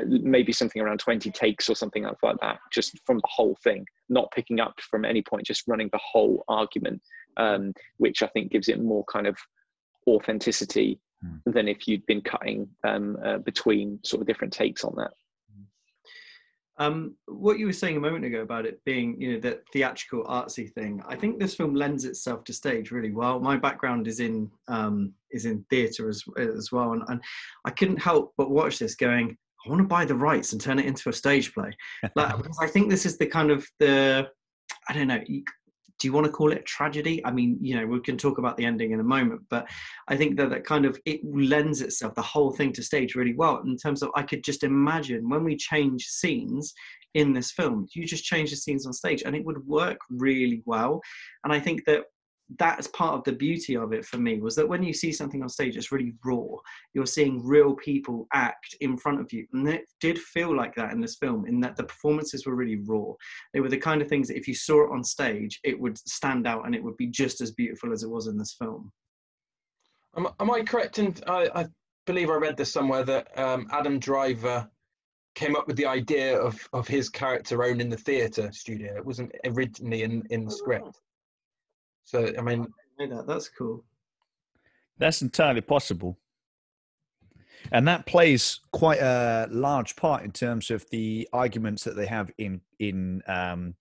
maybe 0.08 0.52
something 0.52 0.82
around 0.82 1.00
20 1.00 1.32
takes 1.32 1.69
or 1.69 1.76
something 1.76 2.04
like 2.04 2.39
that, 2.41 2.60
just 2.71 2.98
from 3.06 3.17
the 3.17 3.30
whole 3.30 3.58
thing, 3.63 3.86
not 4.10 4.32
picking 4.32 4.60
up 4.60 4.80
from 4.89 5.06
any 5.06 5.21
point, 5.21 5.45
just 5.45 5.63
running 5.67 5.89
the 5.91 6.00
whole 6.04 6.43
argument, 6.48 7.02
um, 7.38 7.74
which 7.98 8.24
I 8.24 8.28
think 8.28 8.52
gives 8.52 8.69
it 8.69 8.82
more 8.82 9.04
kind 9.12 9.28
of 9.28 9.38
authenticity 10.08 11.00
mm. 11.24 11.41
than 11.45 11.67
if 11.67 11.88
you'd 11.88 12.06
been 12.06 12.21
cutting 12.21 12.69
um, 12.88 13.17
uh, 13.24 13.39
between 13.39 14.00
sort 14.04 14.21
of 14.21 14.28
different 14.28 14.54
takes 14.54 14.84
on 14.84 14.95
that. 14.98 15.12
Um, 16.77 17.15
what 17.27 17.57
you 17.57 17.67
were 17.67 17.73
saying 17.73 17.95
a 17.95 18.01
moment 18.01 18.25
ago 18.25 18.41
about 18.41 18.65
it 18.65 18.83
being, 18.83 19.19
you 19.19 19.33
know, 19.33 19.39
that 19.41 19.63
theatrical 19.71 20.25
artsy 20.25 20.71
thing, 20.73 21.01
I 21.07 21.15
think 21.15 21.39
this 21.39 21.55
film 21.55 21.73
lends 21.73 22.03
itself 22.03 22.43
to 22.45 22.53
stage 22.53 22.91
really 22.91 23.11
well. 23.11 23.39
My 23.39 23.55
background 23.55 24.07
is 24.07 24.19
in 24.19 24.51
um, 24.67 25.13
is 25.31 25.45
in 25.45 25.65
theatre 25.69 26.09
as 26.09 26.23
as 26.38 26.71
well, 26.71 26.93
and, 26.93 27.03
and 27.07 27.21
I 27.65 27.71
couldn't 27.71 28.01
help 28.01 28.33
but 28.38 28.51
watch 28.51 28.79
this, 28.79 28.95
going, 28.95 29.38
I 29.65 29.69
want 29.69 29.81
to 29.81 29.88
buy 29.88 30.05
the 30.05 30.15
rights 30.15 30.51
and 30.51 30.61
turn 30.61 30.79
it 30.79 30.85
into 30.85 31.09
a 31.09 31.13
stage 31.13 31.53
play. 31.53 31.75
Like, 32.15 32.35
I 32.61 32.67
think 32.67 32.89
this 32.89 33.05
is 33.05 33.17
the 33.17 33.25
kind 33.25 33.51
of 33.51 33.65
the, 33.79 34.27
I 34.89 34.93
don't 34.93 35.07
know, 35.07 35.21
do 36.06 36.10
you 36.10 36.13
want 36.13 36.28
to 36.28 36.32
call 36.32 36.52
it 36.52 36.63
tragedy? 36.68 37.20
I 37.26 37.32
mean, 37.32 37.58
you 37.60 37.76
know, 37.76 37.88
we 37.88 38.00
can 38.00 38.15
talk 38.15 38.38
about 38.38 38.58
the 38.58 38.65
ending 38.65 38.91
in 38.91 39.00
a 39.00 39.04
moment, 39.04 39.41
but 39.50 39.68
I 40.08 40.15
think 40.15 40.38
that 40.38 40.52
that 40.52 40.63
kind 40.63 40.86
of 40.86 41.00
it 41.04 41.20
lends 41.26 41.82
itself 41.82 42.13
the 42.13 42.22
whole 42.22 42.52
thing 42.52 42.72
to 42.74 42.84
stage 42.84 43.15
really 43.15 43.34
well 43.34 43.63
in 43.65 43.76
terms 43.76 44.04
of 44.04 44.12
I 44.13 44.22
could 44.22 44.44
just 44.44 44.63
imagine 44.63 45.28
when 45.28 45.44
we 45.44 45.58
change 45.58 46.06
scenes 46.06 46.76
in 47.15 47.34
this 47.34 47.52
film, 47.52 47.88
you 47.96 48.06
just 48.06 48.24
change 48.24 48.52
the 48.52 48.56
scenes 48.56 48.86
on 48.86 48.94
stage 48.94 49.24
and 49.26 49.36
it 49.36 49.44
would 49.46 49.65
work 49.65 49.98
really 50.12 50.62
well. 50.68 51.02
And 51.44 51.52
I 51.52 51.60
think 51.60 51.86
that 51.88 52.04
that's 52.60 52.88
part 52.88 53.15
of 53.15 53.23
the 53.23 53.31
beauty 53.31 53.75
of 53.75 53.91
it 53.91 54.05
for 54.05 54.17
me 54.17 54.39
was 54.39 54.55
that 54.55 54.67
when 54.67 54.84
you 54.84 54.93
see 54.93 55.12
something 55.12 55.41
on 55.41 55.49
stage 55.49 55.75
it's 55.75 55.91
really 55.91 56.13
raw. 56.23 56.45
You're 56.93 57.05
seeing 57.05 57.45
real 57.45 57.73
people 57.75 58.27
act 58.34 58.75
in 58.81 58.97
front 58.97 59.19
of 59.19 59.34
you. 59.34 59.47
And 59.53 59.67
it 59.67 59.86
did 59.99 60.19
feel 60.19 60.55
like 60.55 60.75
that 60.75 60.93
in 60.93 61.01
this 61.01 61.15
film 61.15 61.45
in 61.47 61.60
that 61.62 61.75
the 61.75 61.84
performances 61.84 62.45
were 62.45 62.55
really 62.55 62.81
raw. 62.86 63.13
They 63.53 63.62
were 63.62 63.69
the 63.69 63.77
kind 63.77 64.01
of 64.01 64.08
things 64.08 64.27
that 64.27 64.38
if 64.38 64.47
you 64.47 64.55
saw 64.55 64.86
it 64.86 64.93
on 64.93 65.03
stage 65.03 65.60
it 65.63 65.79
would 65.79 65.97
stand 65.97 66.45
out 66.45 66.65
and 66.65 66.75
it 66.75 66.84
would 66.84 66.97
be 66.97 67.08
just 67.08 67.41
as 67.41 67.51
beautiful 67.51 67.91
as 67.91 68.03
it 68.03 68.10
was 68.10 68.27
in 68.27 68.38
this 68.38 68.53
film. 68.53 68.91
Am, 70.15 70.27
am 70.39 70.51
i 70.51 70.62
correct 70.62 70.97
and 70.97 71.21
I, 71.27 71.49
I, 71.53 71.65
believe 72.05 72.29
i 72.29 72.36
read 72.36 72.55
this 72.55 72.71
somewhere 72.71 73.03
that 73.03 73.38
um, 73.38 73.67
adam 73.71 73.99
driver 73.99 74.69
came 75.34 75.58
up 75.58 75.67
with 75.67 75.75
the 75.75 75.86
idea 75.86 76.39
of, 76.39 76.58
of 76.71 76.88
his 76.88 77.10
character 77.10 77.62
owning 77.62 77.89
the 77.89 77.97
theatre 77.97 78.49
studio. 78.53 78.95
It 78.95 79.05
wasn't 79.05 79.34
originally 79.45 80.03
in, 80.03 80.23
in 80.29 80.45
the 80.45 80.51
script 80.51 81.01
so 82.06 82.32
I 82.38 82.41
mean, 82.41 82.68
that. 83.00 83.26
that's 83.28 83.50
cool. 83.50 83.84
That's 84.98 85.22
entirely 85.22 85.62
possible. 85.62 86.18
And 87.71 87.88
that 87.88 88.06
plays 88.06 88.60
quite 88.71 88.99
a 88.99 89.47
large 89.51 89.95
part 89.95 90.23
in 90.23 90.32
terms 90.32 90.71
of 90.71 90.86
the 90.91 91.28
arguments 91.34 91.84
that 91.84 91.95
they 91.95 92.06
have 92.06 92.32
in 92.38 92.62
in 92.80 93.21
um, 93.28 93.75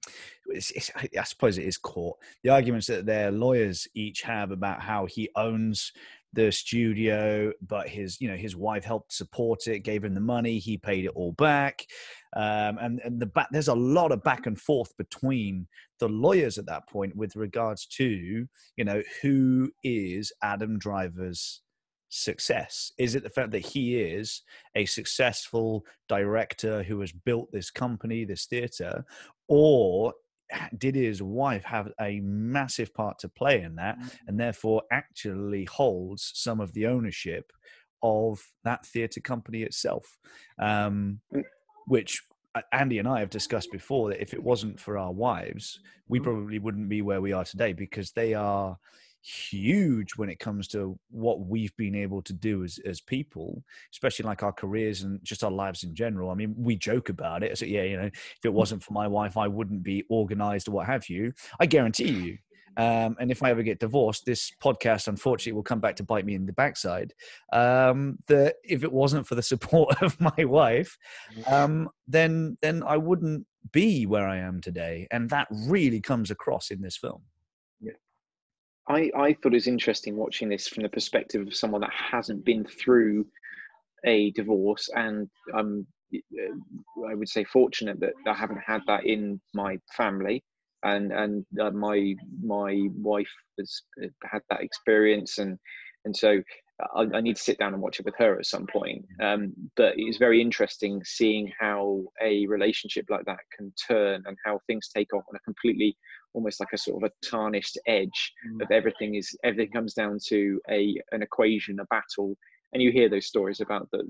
it's, 0.46 0.70
it's, 0.72 0.90
I 1.18 1.24
suppose 1.24 1.58
it 1.58 1.64
is 1.64 1.76
court. 1.76 2.18
The 2.42 2.50
arguments 2.50 2.86
that 2.86 3.06
their 3.06 3.30
lawyers 3.30 3.88
each 3.94 4.22
have 4.22 4.50
about 4.50 4.80
how 4.80 5.06
he 5.06 5.30
owns 5.36 5.92
the 6.34 6.50
studio, 6.50 7.52
but 7.62 7.88
his 7.88 8.20
you 8.20 8.28
know 8.28 8.36
his 8.36 8.56
wife 8.56 8.84
helped 8.84 9.12
support 9.12 9.66
it, 9.66 9.80
gave 9.80 10.04
him 10.04 10.14
the 10.14 10.20
money, 10.20 10.58
he 10.58 10.76
paid 10.76 11.04
it 11.04 11.12
all 11.14 11.32
back, 11.32 11.86
um, 12.36 12.78
and 12.80 13.00
and 13.04 13.20
the 13.20 13.26
back 13.26 13.48
there's 13.50 13.68
a 13.68 13.74
lot 13.74 14.12
of 14.12 14.22
back 14.22 14.46
and 14.46 14.60
forth 14.60 14.96
between 14.96 15.66
the 16.00 16.08
lawyers 16.08 16.58
at 16.58 16.66
that 16.66 16.88
point 16.88 17.14
with 17.14 17.36
regards 17.36 17.86
to 17.86 18.46
you 18.76 18.84
know 18.84 19.02
who 19.22 19.70
is 19.84 20.32
Adam 20.42 20.78
Driver's 20.78 21.62
success? 22.14 22.92
Is 22.98 23.14
it 23.14 23.22
the 23.22 23.30
fact 23.30 23.50
that 23.52 23.66
he 23.66 23.96
is 24.00 24.42
a 24.74 24.84
successful 24.86 25.84
director 26.08 26.82
who 26.82 27.00
has 27.00 27.12
built 27.12 27.50
this 27.52 27.70
company, 27.70 28.24
this 28.24 28.46
theater, 28.46 29.04
or 29.48 30.14
did 30.76 30.94
his 30.94 31.22
wife 31.22 31.64
have 31.64 31.90
a 32.00 32.20
massive 32.20 32.92
part 32.94 33.18
to 33.18 33.28
play 33.28 33.62
in 33.62 33.76
that 33.76 33.98
mm. 33.98 34.14
and 34.26 34.38
therefore 34.38 34.82
actually 34.92 35.64
holds 35.64 36.32
some 36.34 36.60
of 36.60 36.72
the 36.74 36.86
ownership 36.86 37.52
of 38.02 38.40
that 38.62 38.84
theatre 38.86 39.20
company 39.20 39.62
itself 39.62 40.18
um, 40.58 41.20
mm. 41.34 41.42
which 41.86 42.22
uh, 42.54 42.60
andy 42.72 42.98
and 42.98 43.08
i 43.08 43.20
have 43.20 43.30
discussed 43.30 43.72
before 43.72 44.10
that 44.10 44.20
if 44.20 44.34
it 44.34 44.42
wasn't 44.42 44.78
for 44.78 44.98
our 44.98 45.12
wives 45.12 45.80
we 46.08 46.20
mm. 46.20 46.24
probably 46.24 46.58
wouldn't 46.58 46.88
be 46.88 47.02
where 47.02 47.22
we 47.22 47.32
are 47.32 47.44
today 47.44 47.72
because 47.72 48.12
they 48.12 48.34
are 48.34 48.76
huge 49.24 50.12
when 50.16 50.28
it 50.28 50.38
comes 50.38 50.68
to 50.68 50.98
what 51.10 51.40
we've 51.40 51.74
been 51.76 51.94
able 51.94 52.20
to 52.22 52.32
do 52.32 52.62
as 52.62 52.78
as 52.84 53.00
people, 53.00 53.62
especially 53.92 54.26
like 54.26 54.42
our 54.42 54.52
careers 54.52 55.02
and 55.02 55.18
just 55.24 55.42
our 55.42 55.50
lives 55.50 55.82
in 55.82 55.94
general. 55.94 56.30
I 56.30 56.34
mean, 56.34 56.54
we 56.56 56.76
joke 56.76 57.08
about 57.08 57.42
it. 57.42 57.56
So 57.56 57.64
yeah, 57.64 57.82
you 57.82 57.96
know, 57.96 58.06
if 58.06 58.44
it 58.44 58.52
wasn't 58.52 58.82
for 58.82 58.92
my 58.92 59.08
wife, 59.08 59.36
I 59.36 59.48
wouldn't 59.48 59.82
be 59.82 60.04
organized 60.10 60.68
or 60.68 60.72
what 60.72 60.86
have 60.86 61.08
you. 61.08 61.32
I 61.58 61.66
guarantee 61.66 62.10
you. 62.10 62.38
Um, 62.76 63.16
and 63.20 63.30
if 63.30 63.42
I 63.42 63.50
ever 63.50 63.62
get 63.62 63.78
divorced, 63.78 64.26
this 64.26 64.50
podcast 64.62 65.08
unfortunately 65.08 65.52
will 65.52 65.62
come 65.62 65.80
back 65.80 65.96
to 65.96 66.04
bite 66.04 66.26
me 66.26 66.34
in 66.34 66.44
the 66.44 66.52
backside. 66.52 67.14
Um, 67.52 68.18
that 68.26 68.56
if 68.64 68.84
it 68.84 68.92
wasn't 68.92 69.26
for 69.26 69.36
the 69.36 69.42
support 69.54 70.02
of 70.02 70.20
my 70.20 70.44
wife, 70.44 70.98
um, 71.46 71.88
then 72.06 72.58
then 72.60 72.82
I 72.82 72.96
wouldn't 72.98 73.46
be 73.72 74.04
where 74.06 74.28
I 74.28 74.38
am 74.38 74.60
today, 74.60 75.06
and 75.10 75.30
that 75.30 75.48
really 75.50 76.00
comes 76.00 76.30
across 76.30 76.70
in 76.70 76.82
this 76.82 76.96
film. 76.96 77.22
I, 78.88 79.10
I 79.16 79.32
thought 79.32 79.52
it 79.52 79.54
was 79.54 79.66
interesting 79.66 80.16
watching 80.16 80.48
this 80.48 80.68
from 80.68 80.82
the 80.82 80.88
perspective 80.88 81.46
of 81.46 81.54
someone 81.54 81.80
that 81.80 81.92
hasn't 81.92 82.44
been 82.44 82.64
through 82.64 83.26
a 84.04 84.30
divorce, 84.32 84.90
and 84.94 85.28
I'm 85.54 85.86
uh, 86.14 87.08
I 87.08 87.14
would 87.14 87.28
say 87.28 87.44
fortunate 87.44 87.98
that 88.00 88.12
I 88.26 88.34
haven't 88.34 88.60
had 88.64 88.82
that 88.86 89.06
in 89.06 89.40
my 89.54 89.78
family, 89.96 90.44
and 90.82 91.12
and 91.12 91.46
uh, 91.60 91.70
my 91.70 92.14
my 92.42 92.88
wife 92.94 93.32
has 93.58 93.82
uh, 94.02 94.08
had 94.30 94.42
that 94.50 94.60
experience, 94.60 95.38
and 95.38 95.58
and 96.04 96.14
so 96.14 96.42
I, 96.94 97.06
I, 97.14 97.20
need 97.20 97.36
to 97.36 97.42
sit 97.42 97.58
down 97.58 97.72
and 97.72 97.82
watch 97.82 98.00
it 98.00 98.04
with 98.04 98.16
her 98.18 98.38
at 98.38 98.46
some 98.46 98.66
point. 98.66 99.04
Um, 99.22 99.52
but 99.76 99.94
it's 99.96 100.18
very 100.18 100.40
interesting 100.40 101.02
seeing 101.04 101.52
how 101.58 102.02
a 102.22 102.46
relationship 102.46 103.06
like 103.08 103.24
that 103.26 103.38
can 103.56 103.72
turn 103.86 104.24
and 104.26 104.36
how 104.44 104.60
things 104.66 104.90
take 104.94 105.14
off 105.14 105.24
on 105.28 105.36
a 105.36 105.40
completely 105.40 105.96
almost 106.32 106.58
like 106.58 106.70
a 106.72 106.78
sort 106.78 107.02
of 107.02 107.10
a 107.10 107.26
tarnished 107.28 107.78
edge 107.86 108.32
mm. 108.48 108.60
of 108.60 108.70
everything 108.72 109.14
is 109.14 109.36
everything 109.44 109.70
comes 109.70 109.94
down 109.94 110.18
to 110.26 110.60
a 110.68 111.00
an 111.12 111.22
equation 111.22 111.78
a 111.78 111.84
battle 111.86 112.36
and 112.72 112.82
you 112.82 112.90
hear 112.90 113.08
those 113.08 113.26
stories 113.26 113.60
about 113.60 113.88
the 113.92 114.02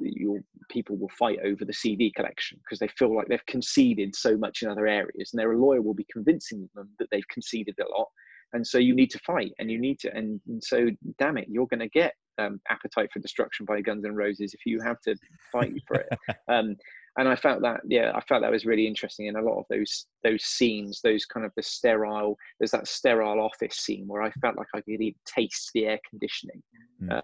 your 0.00 0.40
people 0.68 0.96
will 0.96 1.10
fight 1.18 1.38
over 1.44 1.64
the 1.64 1.72
CD 1.72 2.12
collection 2.14 2.58
because 2.58 2.78
they 2.78 2.88
feel 2.88 3.14
like 3.14 3.26
they've 3.28 3.44
conceded 3.46 4.14
so 4.14 4.36
much 4.36 4.62
in 4.62 4.68
other 4.68 4.86
areas, 4.86 5.32
and 5.32 5.40
their 5.40 5.56
lawyer 5.56 5.82
will 5.82 5.94
be 5.94 6.06
convincing 6.12 6.68
them 6.74 6.88
that 6.98 7.08
they've 7.10 7.26
conceded 7.28 7.74
a 7.80 7.90
lot, 7.90 8.08
and 8.52 8.66
so 8.66 8.78
you 8.78 8.94
need 8.94 9.10
to 9.10 9.18
fight, 9.20 9.52
and 9.58 9.70
you 9.70 9.78
need 9.78 9.98
to, 10.00 10.14
and, 10.14 10.40
and 10.46 10.62
so 10.62 10.88
damn 11.18 11.38
it, 11.38 11.48
you're 11.48 11.66
going 11.66 11.80
to 11.80 11.88
get 11.88 12.14
um, 12.38 12.60
appetite 12.68 13.10
for 13.12 13.20
destruction 13.20 13.66
by 13.66 13.80
Guns 13.80 14.04
and 14.04 14.16
Roses 14.16 14.54
if 14.54 14.60
you 14.64 14.80
have 14.80 15.00
to 15.02 15.16
fight 15.52 15.74
for 15.86 15.96
it. 15.96 16.08
Um, 16.48 16.76
and 17.18 17.28
I 17.28 17.36
felt 17.36 17.60
that 17.62 17.80
yeah 17.86 18.12
I 18.14 18.20
felt 18.22 18.42
that 18.42 18.50
was 18.50 18.64
really 18.64 18.86
interesting 18.86 19.26
in 19.26 19.36
a 19.36 19.42
lot 19.42 19.58
of 19.58 19.64
those 19.68 20.06
those 20.24 20.44
scenes 20.44 21.00
those 21.02 21.26
kind 21.26 21.44
of 21.44 21.52
the 21.56 21.62
sterile 21.62 22.36
there's 22.58 22.70
that 22.70 22.88
sterile 22.88 23.40
office 23.40 23.76
scene 23.76 24.06
where 24.06 24.22
I 24.22 24.30
felt 24.40 24.56
like 24.56 24.68
I 24.74 24.80
could 24.80 25.00
even 25.00 25.14
taste 25.26 25.70
the 25.74 25.86
air 25.86 25.98
conditioning 26.08 26.62
mm. 27.02 27.12
uh, 27.12 27.22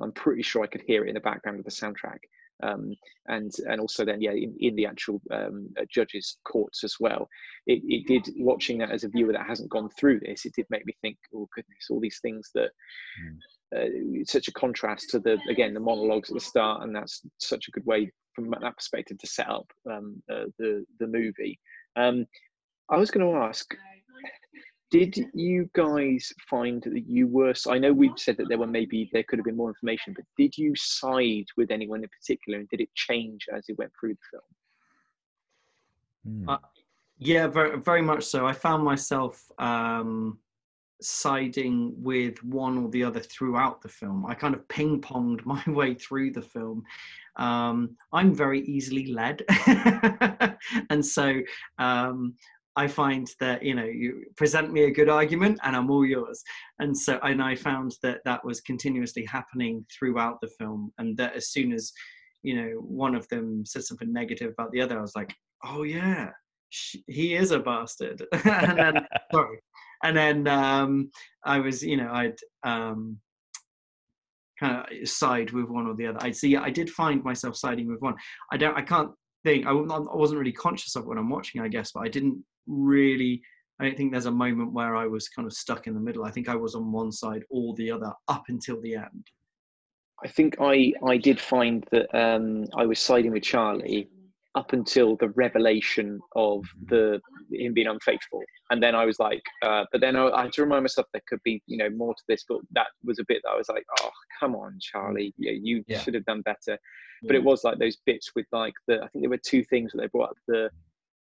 I'm 0.00 0.12
pretty 0.12 0.42
sure 0.42 0.62
I 0.62 0.68
could 0.68 0.82
hear 0.86 1.04
it 1.04 1.08
in 1.08 1.14
the 1.14 1.20
background 1.20 1.58
of 1.58 1.64
the 1.64 1.70
soundtrack 1.70 2.18
um, 2.62 2.94
and 3.26 3.52
and 3.68 3.80
also 3.80 4.04
then 4.04 4.20
yeah 4.20 4.32
in, 4.32 4.54
in 4.60 4.74
the 4.76 4.86
actual 4.86 5.20
um, 5.30 5.68
uh, 5.80 5.84
judges 5.90 6.38
courts 6.44 6.84
as 6.84 6.96
well 7.00 7.28
it, 7.66 7.82
it 7.84 8.06
did 8.06 8.34
watching 8.38 8.78
that 8.78 8.90
as 8.90 9.04
a 9.04 9.08
viewer 9.08 9.32
that 9.32 9.46
hasn't 9.46 9.70
gone 9.70 9.88
through 9.98 10.20
this 10.20 10.44
it 10.44 10.54
did 10.54 10.66
make 10.70 10.86
me 10.86 10.94
think 11.02 11.16
oh 11.34 11.48
goodness 11.54 11.86
all 11.90 12.00
these 12.00 12.20
things 12.22 12.50
that 12.54 12.70
mm 13.20 13.36
uh, 13.74 13.86
such 14.24 14.48
a 14.48 14.52
contrast 14.52 15.08
to 15.10 15.18
the 15.18 15.38
again 15.48 15.74
the 15.74 15.80
monologues 15.80 16.30
at 16.30 16.34
the 16.34 16.40
start, 16.40 16.82
and 16.82 16.94
that's 16.94 17.22
such 17.38 17.68
a 17.68 17.70
good 17.70 17.86
way 17.86 18.10
from 18.34 18.50
that 18.50 18.76
perspective 18.76 19.18
to 19.18 19.26
set 19.26 19.48
up 19.48 19.66
um, 19.90 20.22
uh, 20.30 20.44
the 20.58 20.84
the 21.00 21.06
movie. 21.06 21.58
Um, 21.96 22.26
I 22.90 22.96
was 22.96 23.10
going 23.10 23.26
to 23.26 23.38
ask, 23.38 23.74
did 24.92 25.16
you 25.32 25.68
guys 25.74 26.32
find 26.48 26.80
that 26.82 27.08
you 27.08 27.26
were? 27.26 27.54
I 27.66 27.78
know 27.78 27.92
we've 27.94 28.12
said 28.16 28.36
that 28.36 28.48
there 28.48 28.58
were 28.58 28.66
maybe 28.66 29.08
there 29.12 29.24
could 29.24 29.38
have 29.38 29.46
been 29.46 29.56
more 29.56 29.70
information, 29.70 30.12
but 30.14 30.26
did 30.36 30.56
you 30.56 30.74
side 30.76 31.46
with 31.56 31.70
anyone 31.70 32.02
in 32.02 32.10
particular, 32.10 32.58
and 32.58 32.68
did 32.68 32.82
it 32.82 32.94
change 32.94 33.46
as 33.56 33.64
it 33.68 33.78
went 33.78 33.90
through 33.98 34.14
the 34.14 34.20
film? 34.30 34.42
Mm. 36.46 36.54
Uh, 36.54 36.58
yeah, 37.18 37.46
very 37.46 37.80
very 37.80 38.02
much 38.02 38.24
so. 38.24 38.46
I 38.46 38.52
found 38.52 38.84
myself. 38.84 39.50
Um, 39.58 40.38
siding 41.04 41.92
with 42.00 42.40
one 42.44 42.78
or 42.78 42.88
the 42.90 43.02
other 43.02 43.18
throughout 43.18 43.82
the 43.82 43.88
film. 43.88 44.24
I 44.24 44.34
kind 44.34 44.54
of 44.54 44.68
ping 44.68 45.00
ponged 45.00 45.40
my 45.44 45.60
way 45.66 45.94
through 45.94 46.30
the 46.30 46.42
film. 46.42 46.84
Um, 47.34 47.96
I'm 48.12 48.32
very 48.32 48.60
easily 48.60 49.06
led. 49.06 49.42
and 50.90 51.04
so 51.04 51.40
um, 51.78 52.34
I 52.76 52.86
find 52.86 53.28
that 53.40 53.62
you 53.62 53.74
know 53.74 53.84
you 53.84 54.24
present 54.36 54.72
me 54.72 54.84
a 54.84 54.90
good 54.90 55.08
argument 55.08 55.58
and 55.62 55.76
I'm 55.76 55.90
all 55.90 56.06
yours. 56.06 56.42
And 56.78 56.96
so 56.96 57.18
and 57.22 57.42
I 57.42 57.54
found 57.54 57.96
that 58.02 58.20
that 58.24 58.44
was 58.44 58.60
continuously 58.60 59.24
happening 59.24 59.84
throughout 59.96 60.40
the 60.40 60.48
film, 60.58 60.92
and 60.98 61.16
that 61.18 61.34
as 61.34 61.48
soon 61.48 61.72
as 61.72 61.92
you 62.42 62.56
know 62.56 62.70
one 62.80 63.14
of 63.14 63.28
them 63.28 63.64
said 63.66 63.84
something 63.84 64.12
negative 64.12 64.52
about 64.52 64.72
the 64.72 64.80
other, 64.80 64.98
I 64.98 65.02
was 65.02 65.16
like, 65.16 65.34
oh 65.64 65.82
yeah, 65.82 66.30
he 67.06 67.34
is 67.34 67.50
a 67.50 67.58
bastard. 67.58 68.24
and 68.44 68.78
then 68.78 69.06
sorry, 69.32 69.58
and 70.02 70.16
then 70.16 70.48
um, 70.48 71.10
I 71.44 71.58
was 71.58 71.82
you 71.82 71.96
know 71.98 72.10
I'd 72.10 72.36
um, 72.64 73.18
kind 74.58 74.84
of 74.90 75.08
side 75.08 75.50
with 75.50 75.68
one 75.68 75.86
or 75.86 75.94
the 75.94 76.06
other. 76.06 76.18
I 76.22 76.30
see. 76.30 76.56
I 76.56 76.70
did 76.70 76.88
find 76.90 77.22
myself 77.22 77.56
siding 77.56 77.88
with 77.88 78.00
one. 78.00 78.14
I 78.50 78.56
don't. 78.56 78.76
I 78.76 78.82
can't 78.82 79.10
think. 79.44 79.66
I, 79.66 79.70
I 79.70 80.16
wasn't 80.16 80.38
really 80.38 80.52
conscious 80.52 80.96
of 80.96 81.06
when 81.06 81.18
I'm 81.18 81.30
watching. 81.30 81.60
I 81.60 81.68
guess, 81.68 81.92
but 81.92 82.00
I 82.00 82.08
didn't 82.08 82.42
really. 82.66 83.42
I 83.80 83.86
don't 83.86 83.96
think 83.96 84.12
there's 84.12 84.26
a 84.26 84.30
moment 84.30 84.72
where 84.72 84.94
I 84.94 85.06
was 85.06 85.28
kind 85.28 85.46
of 85.46 85.52
stuck 85.52 85.86
in 85.86 85.94
the 85.94 86.00
middle. 86.00 86.24
I 86.24 86.30
think 86.30 86.48
I 86.48 86.54
was 86.54 86.74
on 86.74 86.92
one 86.92 87.10
side 87.10 87.42
or 87.50 87.74
the 87.74 87.90
other 87.90 88.12
up 88.28 88.44
until 88.48 88.80
the 88.80 88.94
end. 88.94 89.26
I 90.24 90.28
think 90.28 90.56
I 90.60 90.92
I 91.06 91.16
did 91.16 91.40
find 91.40 91.84
that 91.90 92.14
um, 92.16 92.66
I 92.76 92.86
was 92.86 93.00
siding 93.00 93.32
with 93.32 93.42
Charlie 93.42 94.08
up 94.54 94.72
until 94.72 95.16
the 95.16 95.30
revelation 95.30 96.20
of 96.36 96.60
mm-hmm. 96.60 96.94
the 96.94 97.20
him 97.56 97.72
being 97.72 97.86
unfaithful 97.86 98.42
and 98.70 98.82
then 98.82 98.94
i 98.94 99.04
was 99.04 99.18
like 99.18 99.42
uh, 99.62 99.84
but 99.92 100.00
then 100.00 100.16
I, 100.16 100.28
I, 100.28 100.42
had 100.42 100.52
to 100.54 100.62
remind 100.62 100.82
myself 100.84 101.06
there 101.12 101.22
could 101.26 101.40
be 101.44 101.62
you 101.66 101.76
know 101.76 101.90
more 101.90 102.14
to 102.14 102.22
this 102.28 102.44
but 102.48 102.58
that 102.72 102.88
was 103.04 103.18
a 103.18 103.24
bit 103.28 103.40
that 103.44 103.50
i 103.50 103.56
was 103.56 103.68
like 103.68 103.84
oh 104.00 104.10
come 104.38 104.54
on 104.54 104.78
charlie 104.80 105.34
yeah 105.38 105.52
you 105.52 105.84
yeah. 105.86 106.00
should 106.00 106.14
have 106.14 106.24
done 106.24 106.42
better 106.42 106.58
yeah. 106.68 107.26
but 107.26 107.36
it 107.36 107.44
was 107.44 107.64
like 107.64 107.78
those 107.78 107.98
bits 108.04 108.32
with 108.34 108.46
like 108.52 108.74
the 108.88 108.96
i 108.96 109.08
think 109.08 109.22
there 109.22 109.30
were 109.30 109.38
two 109.38 109.64
things 109.64 109.92
that 109.92 109.98
they 109.98 110.08
brought 110.08 110.30
up 110.30 110.36
the 110.48 110.70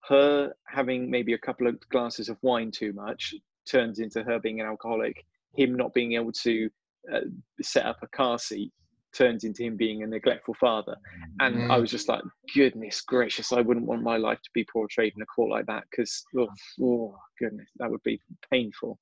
her 0.08 0.52
having 0.66 1.10
maybe 1.10 1.34
a 1.34 1.38
couple 1.38 1.66
of 1.66 1.78
glasses 1.90 2.28
of 2.28 2.36
wine 2.42 2.70
too 2.70 2.92
much 2.92 3.34
turns 3.68 3.98
into 3.98 4.22
her 4.22 4.38
being 4.38 4.60
an 4.60 4.66
alcoholic 4.66 5.24
him 5.54 5.74
not 5.74 5.92
being 5.94 6.12
able 6.12 6.32
to 6.32 6.68
uh, 7.12 7.20
set 7.60 7.86
up 7.86 7.98
a 8.02 8.06
car 8.08 8.38
seat 8.38 8.72
turns 9.12 9.44
into 9.44 9.64
him 9.64 9.76
being 9.76 10.02
a 10.02 10.06
neglectful 10.06 10.54
father. 10.54 10.96
And 11.40 11.56
mm. 11.56 11.70
I 11.70 11.78
was 11.78 11.90
just 11.90 12.08
like, 12.08 12.22
goodness 12.54 13.00
gracious, 13.00 13.52
I 13.52 13.60
wouldn't 13.60 13.86
want 13.86 14.02
my 14.02 14.16
life 14.16 14.40
to 14.42 14.50
be 14.54 14.64
portrayed 14.72 15.14
in 15.16 15.22
a 15.22 15.26
court 15.26 15.50
like 15.50 15.66
that 15.66 15.84
because, 15.90 16.24
oh, 16.38 16.48
oh, 16.82 17.16
goodness, 17.38 17.68
that 17.76 17.90
would 17.90 18.02
be 18.04 18.20
painful. 18.52 18.98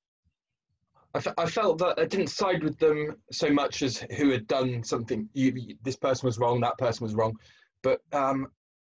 I, 1.14 1.18
f- 1.18 1.34
I 1.38 1.46
felt 1.46 1.78
that 1.78 1.98
I 1.98 2.04
didn't 2.04 2.28
side 2.28 2.62
with 2.62 2.78
them 2.78 3.16
so 3.32 3.50
much 3.50 3.82
as 3.82 3.98
who 4.16 4.30
had 4.30 4.46
done 4.46 4.82
something. 4.82 5.28
You, 5.32 5.52
you, 5.54 5.76
this 5.82 5.96
person 5.96 6.26
was 6.26 6.38
wrong, 6.38 6.60
that 6.60 6.78
person 6.78 7.04
was 7.04 7.14
wrong. 7.14 7.34
But 7.82 8.00
um, 8.12 8.48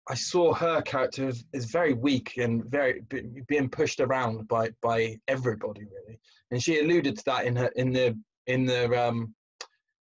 I 0.08 0.14
saw 0.14 0.52
her 0.52 0.82
character 0.82 1.28
as, 1.28 1.44
as 1.54 1.66
very 1.66 1.92
weak 1.92 2.34
and 2.36 2.64
very 2.64 3.02
being 3.46 3.68
pushed 3.68 4.00
around 4.00 4.48
by 4.48 4.70
by 4.82 5.18
everybody 5.28 5.82
really, 5.82 6.18
and 6.50 6.62
she 6.62 6.80
alluded 6.80 7.16
to 7.18 7.24
that 7.26 7.44
in 7.46 7.54
her 7.56 7.70
in 7.76 7.92
the 7.92 8.18
in 8.46 8.64
the 8.64 9.08
um, 9.08 9.34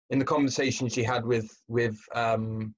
in 0.09 0.19
the 0.19 0.25
conversation 0.25 0.89
she 0.89 1.03
had 1.03 1.25
with 1.25 1.49
with 1.67 1.97
um, 2.13 2.75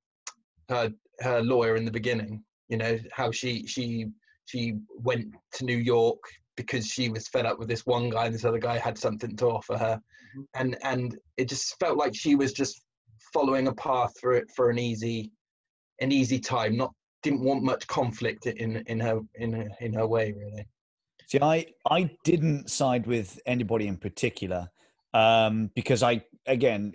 her 0.70 0.92
her 1.22 1.42
lawyer 1.42 1.76
in 1.76 1.86
the 1.86 1.92
beginning, 1.92 2.44
you 2.70 2.78
know 2.78 2.98
how 3.12 3.32
she 3.32 3.66
she 3.66 4.08
she 4.46 4.76
went 4.90 5.34
to 5.54 5.66
New 5.66 5.78
York 5.78 6.20
because 6.56 6.88
she 6.88 7.10
was 7.10 7.28
fed 7.28 7.46
up 7.46 7.60
with 7.60 7.68
this 7.68 7.86
one 7.86 8.10
guy. 8.10 8.26
and 8.26 8.36
This 8.36 8.46
other 8.46 8.60
guy 8.60 8.78
had 8.78 8.98
something 8.98 9.36
to 9.38 9.48
offer 9.48 9.78
her, 9.78 9.96
mm-hmm. 9.96 10.42
and 10.54 10.78
and 10.84 11.18
it 11.38 11.50
just 11.50 11.80
felt 11.80 11.98
like 11.98 12.16
she 12.16 12.36
was 12.36 12.54
just 12.54 12.82
following 13.34 13.68
a 13.68 13.74
path 13.74 14.14
for 14.22 14.34
it 14.34 14.46
for 14.56 14.70
an 14.70 14.78
easy 14.78 15.32
an 16.00 16.12
easy 16.12 16.40
time. 16.40 16.78
Not 16.78 16.94
didn't 17.24 17.42
want 17.42 17.64
much 17.64 17.88
conflict 17.88 18.46
in 18.46 18.78
in 18.88 19.00
her 19.00 19.22
in 19.36 19.54
her, 19.54 19.68
in 19.82 19.94
her 19.94 20.08
way 20.08 20.34
really. 20.34 20.68
See, 21.28 21.40
I 21.42 21.66
I 21.90 22.10
didn't 22.24 22.70
side 22.70 23.06
with 23.06 23.40
anybody 23.46 23.88
in 23.88 23.98
particular 23.98 24.70
um, 25.14 25.72
because 25.76 26.04
I 26.04 26.24
again 26.46 26.94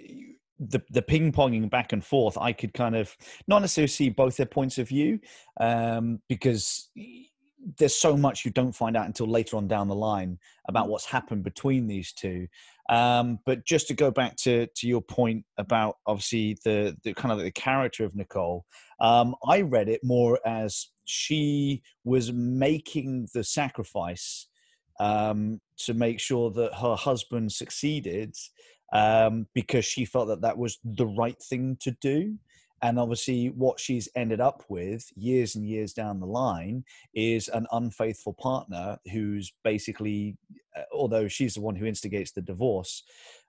the 0.58 0.80
the 0.90 1.02
ping 1.02 1.32
ponging 1.32 1.68
back 1.68 1.92
and 1.92 2.04
forth. 2.04 2.38
I 2.38 2.52
could 2.52 2.72
kind 2.72 2.96
of 2.96 3.14
not 3.46 3.60
necessarily 3.60 3.88
see 3.88 4.08
both 4.08 4.36
their 4.36 4.46
points 4.46 4.78
of 4.78 4.88
view 4.88 5.20
um, 5.60 6.20
because 6.28 6.90
there's 7.78 7.94
so 7.94 8.16
much 8.16 8.44
you 8.44 8.50
don't 8.50 8.72
find 8.72 8.96
out 8.96 9.06
until 9.06 9.26
later 9.26 9.56
on 9.56 9.68
down 9.68 9.88
the 9.88 9.94
line 9.94 10.38
about 10.68 10.88
what's 10.88 11.04
happened 11.04 11.44
between 11.44 11.86
these 11.86 12.12
two. 12.12 12.46
Um, 12.90 13.38
but 13.46 13.64
just 13.64 13.88
to 13.88 13.94
go 13.94 14.10
back 14.10 14.36
to 14.38 14.66
to 14.66 14.88
your 14.88 15.00
point 15.00 15.44
about 15.58 15.96
obviously 16.06 16.58
the 16.64 16.96
the 17.04 17.14
kind 17.14 17.32
of 17.32 17.38
the 17.38 17.50
character 17.50 18.04
of 18.04 18.14
Nicole, 18.14 18.64
um, 19.00 19.34
I 19.46 19.62
read 19.62 19.88
it 19.88 20.00
more 20.02 20.40
as 20.46 20.88
she 21.04 21.82
was 22.04 22.32
making 22.32 23.28
the 23.34 23.44
sacrifice 23.44 24.48
um, 25.00 25.60
to 25.78 25.94
make 25.94 26.20
sure 26.20 26.50
that 26.50 26.74
her 26.74 26.96
husband 26.96 27.52
succeeded 27.52 28.36
um, 28.92 29.46
because 29.54 29.84
she 29.84 30.04
felt 30.04 30.28
that 30.28 30.42
that 30.42 30.58
was 30.58 30.78
the 30.84 31.06
right 31.06 31.40
thing 31.42 31.76
to 31.80 31.96
do. 32.00 32.38
And 32.82 32.98
obviously, 32.98 33.46
what 33.48 33.78
she's 33.78 34.08
ended 34.16 34.40
up 34.40 34.64
with 34.68 35.06
years 35.14 35.54
and 35.54 35.66
years 35.66 35.92
down 35.92 36.18
the 36.18 36.26
line 36.26 36.84
is 37.14 37.48
an 37.48 37.66
unfaithful 37.70 38.34
partner 38.34 38.98
who's 39.12 39.52
basically, 39.62 40.36
uh, 40.76 40.82
although 40.92 41.28
she's 41.28 41.54
the 41.54 41.60
one 41.60 41.76
who 41.76 41.86
instigates 41.86 42.32
the 42.32 42.42
divorce, 42.42 43.04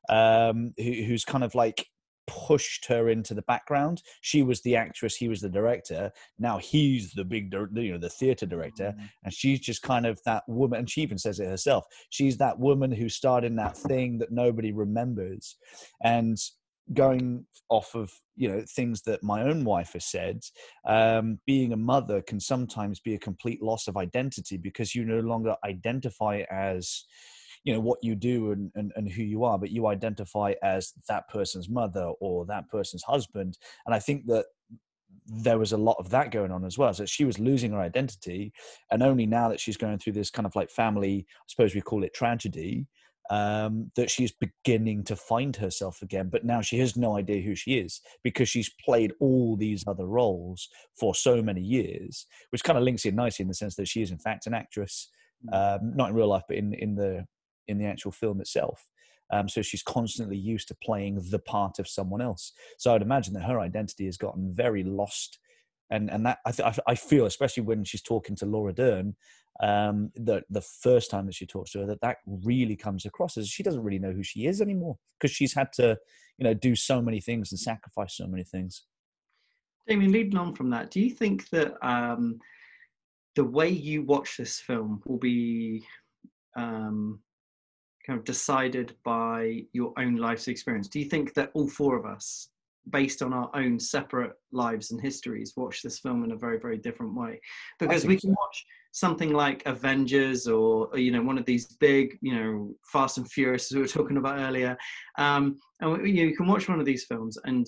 um, 0.10 0.74
who, 0.78 0.92
who's 1.04 1.26
kind 1.26 1.44
of 1.44 1.56
like 1.56 1.88
pushed 2.28 2.86
her 2.86 3.10
into 3.10 3.34
the 3.34 3.42
background. 3.42 4.02
She 4.22 4.44
was 4.44 4.62
the 4.62 4.76
actress, 4.76 5.16
he 5.16 5.28
was 5.28 5.42
the 5.42 5.50
director. 5.50 6.12
Now 6.40 6.58
he's 6.58 7.12
the 7.12 7.26
big, 7.26 7.54
you 7.74 7.94
know, 7.94 7.98
the 7.98 8.10
theater 8.10 8.46
director, 8.46 8.94
mm-hmm. 8.96 9.06
and 9.24 9.34
she's 9.34 9.60
just 9.60 9.82
kind 9.82 10.06
of 10.06 10.20
that 10.26 10.44
woman. 10.48 10.80
And 10.80 10.90
she 10.90 11.02
even 11.02 11.18
says 11.18 11.40
it 11.40 11.50
herself. 11.50 11.86
She's 12.10 12.38
that 12.38 12.60
woman 12.60 12.92
who 12.92 13.10
starred 13.10 13.44
in 13.44 13.56
that 13.58 13.78
thing 13.78 14.20
that 14.20 14.32
nobody 14.32 14.72
remembers, 14.72 15.58
and 16.04 16.38
going 16.94 17.46
off 17.70 17.96
of 17.96 18.12
you 18.36 18.50
know 18.50 18.64
things 18.76 19.02
that 19.04 19.24
my 19.24 19.44
own 19.44 19.64
wife 19.64 19.94
has 19.94 20.06
said 20.06 20.42
um, 20.86 21.40
being 21.46 21.72
a 21.72 21.78
mother 21.78 22.22
can 22.22 22.40
sometimes 22.40 23.00
be 23.00 23.16
a 23.16 23.20
complete 23.20 23.62
loss 23.64 23.88
of 23.88 23.96
identity 23.96 24.58
because 24.58 24.94
you 24.94 25.06
no 25.06 25.20
longer 25.20 25.56
identify 25.66 26.44
as 26.52 27.06
you 27.64 27.74
know 27.74 27.80
what 27.80 28.00
you 28.02 28.16
do 28.16 28.52
and, 28.52 28.70
and, 28.76 28.92
and 28.98 29.10
who 29.10 29.24
you 29.24 29.46
are 29.46 29.58
but 29.58 29.72
you 29.72 29.88
identify 29.88 30.54
as 30.62 30.92
that 31.08 31.28
person's 31.30 31.70
mother 31.70 32.12
or 32.20 32.46
that 32.46 32.68
person's 32.70 33.04
husband 33.04 33.58
and 33.86 33.96
i 33.96 34.00
think 34.00 34.26
that 34.26 34.46
there 35.26 35.58
was 35.58 35.72
a 35.72 35.78
lot 35.78 35.96
of 36.00 36.10
that 36.10 36.32
going 36.32 36.52
on 36.52 36.66
as 36.66 36.78
well. 36.78 36.94
So 36.94 37.06
she 37.06 37.26
was 37.26 37.40
losing 37.40 37.72
her 37.72 37.80
identity, 37.80 38.52
and 38.92 39.02
only 39.02 39.26
now 39.26 39.50
that 39.50 39.60
she's 39.60 39.78
going 39.78 39.98
through 39.98 40.14
this 40.14 40.30
kind 40.30 40.46
of 40.46 40.56
like 40.56 40.70
family, 40.70 41.26
I 41.30 41.44
suppose 41.48 41.74
we 41.74 41.82
call 41.82 42.04
it 42.04 42.14
tragedy, 42.14 42.88
um, 43.30 43.92
that 43.96 44.10
she's 44.10 44.32
beginning 44.32 45.04
to 45.06 45.16
find 45.16 45.56
herself 45.56 46.02
again. 46.02 46.30
But 46.30 46.46
now 46.46 46.62
she 46.62 46.80
has 46.80 46.98
no 46.98 47.18
idea 47.18 47.42
who 47.42 47.56
she 47.56 47.78
is 47.78 48.02
because 48.24 48.50
she's 48.50 48.72
played 48.84 49.14
all 49.20 49.56
these 49.56 49.84
other 49.88 50.06
roles 50.06 50.68
for 51.00 51.16
so 51.16 51.42
many 51.42 51.62
years, 51.62 52.26
which 52.50 52.64
kind 52.64 52.78
of 52.78 52.84
links 52.84 53.06
in 53.06 53.16
nicely 53.16 53.44
in 53.44 53.48
the 53.48 53.54
sense 53.54 53.76
that 53.76 53.88
she 53.88 54.02
is 54.02 54.12
in 54.12 54.20
fact 54.20 54.48
an 54.48 54.54
actress, 54.54 55.10
mm. 55.46 55.54
um, 55.54 55.96
not 55.96 56.10
in 56.10 56.16
real 56.16 56.28
life, 56.28 56.44
but 56.48 56.58
in 56.58 56.74
in 56.74 56.96
the 56.96 57.26
in 57.68 57.78
the 57.78 57.86
actual 57.86 58.12
film 58.12 58.42
itself. 58.42 58.86
Um, 59.32 59.48
so 59.50 59.62
she's 59.62 59.82
constantly 59.84 60.38
used 60.38 60.68
to 60.68 60.76
playing 60.76 61.20
the 61.32 61.40
part 61.40 61.80
of 61.80 61.88
someone 61.88 62.22
else. 62.22 62.52
So 62.78 62.94
I'd 62.94 63.02
imagine 63.02 63.34
that 63.34 63.44
her 63.44 63.60
identity 63.60 64.06
has 64.06 64.18
gotten 64.18 64.54
very 64.54 64.84
lost, 64.84 65.40
and 65.90 66.12
and 66.12 66.26
that 66.26 66.40
I, 66.46 66.52
th- 66.52 66.80
I 66.86 66.96
feel, 66.96 67.26
especially 67.26 67.64
when 67.64 67.84
she's 67.84 68.02
talking 68.02 68.36
to 68.38 68.46
Laura 68.46 68.74
Dern, 68.74 69.16
um, 69.62 70.12
the 70.16 70.42
the 70.50 70.62
first 70.62 71.12
time 71.12 71.26
that 71.28 71.36
she 71.36 71.46
talks 71.46 71.72
to 71.72 71.80
her, 71.80 71.86
that 71.86 72.02
that 72.02 72.18
really 72.26 72.76
comes 72.76 73.06
across 73.06 73.38
as 73.38 73.48
she 73.48 73.64
doesn't 73.64 73.84
really 73.84 74.00
know 74.00 74.12
who 74.12 74.24
she 74.24 74.46
is 74.46 74.62
anymore 74.62 74.98
because 75.20 75.34
she's 75.34 75.54
had 75.54 75.72
to, 75.74 75.98
you 76.38 76.44
know, 76.44 76.54
do 76.54 76.76
so 76.76 77.02
many 77.02 77.22
things 77.22 77.52
and 77.52 77.60
sacrifice 77.60 78.18
so 78.18 78.28
many 78.28 78.44
things. 78.44 78.86
Damien, 79.88 80.12
leading 80.12 80.38
on 80.38 80.54
from 80.54 80.70
that, 80.72 80.92
do 80.92 81.02
you 81.02 81.12
think 81.12 81.50
that 81.50 81.74
um, 81.86 82.40
the 83.36 83.44
way 83.44 83.70
you 83.70 84.04
watch 84.04 84.38
this 84.38 84.60
film 84.60 85.02
will 85.06 85.18
be 85.18 85.86
um, 86.56 87.20
kind 88.06 88.18
of 88.18 88.26
decided 88.26 88.96
by 89.04 89.64
your 89.74 89.94
own 89.98 90.16
life's 90.16 90.48
experience? 90.48 90.88
Do 90.88 91.00
you 91.00 91.06
think 91.06 91.34
that 91.34 91.52
all 91.54 91.68
four 91.68 91.98
of 91.98 92.06
us, 92.06 92.50
based 92.90 93.22
on 93.22 93.34
our 93.34 93.50
own 93.54 93.80
separate 93.80 94.34
lives 94.52 94.92
and 94.92 95.02
histories, 95.02 95.54
watch 95.56 95.82
this 95.82 96.00
film 96.00 96.24
in 96.24 96.32
a 96.32 96.38
very, 96.38 96.60
very 96.60 96.78
different 96.78 97.14
way? 97.16 97.40
Because 97.80 98.06
we 98.06 98.20
can 98.20 98.32
so. 98.32 98.36
watch 98.40 98.66
something 98.94 99.34
like 99.34 99.64
Avengers 99.66 100.48
or, 100.48 100.88
or, 100.88 101.00
you 101.00 101.12
know 101.12 101.22
one 101.22 101.38
of 101.38 101.46
these 101.46 101.66
big 101.78 102.18
you 102.22 102.34
know 102.34 102.74
Fast 102.86 103.18
and 103.18 103.30
Furious 103.30 103.72
as 103.72 103.76
we 103.76 103.82
were 103.82 103.88
talking 103.88 104.18
about 104.18 104.40
earlier, 104.40 104.78
um, 105.18 105.58
and 105.82 106.08
you, 106.08 106.24
know, 106.24 106.30
you 106.30 106.38
can 106.38 106.48
watch 106.48 106.70
one 106.70 106.80
of 106.80 106.86
these 106.86 107.04
films 107.06 107.38
and 107.46 107.68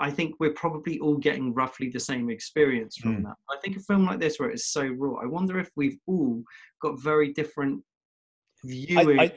I 0.00 0.10
think 0.10 0.36
we're 0.40 0.54
probably 0.54 0.98
all 0.98 1.18
getting 1.18 1.52
roughly 1.52 1.90
the 1.90 2.00
same 2.00 2.30
experience 2.30 2.96
from 2.96 3.18
mm. 3.18 3.22
that. 3.24 3.34
I 3.50 3.56
think 3.62 3.76
a 3.76 3.80
film 3.80 4.06
like 4.06 4.18
this, 4.18 4.40
where 4.40 4.48
it's 4.48 4.72
so 4.72 4.86
raw, 4.86 5.20
I 5.22 5.26
wonder 5.26 5.58
if 5.58 5.70
we've 5.76 5.98
all 6.06 6.42
got 6.80 6.98
very 6.98 7.34
different 7.34 7.82
viewing. 8.64 9.20
I, 9.20 9.24
I, 9.24 9.32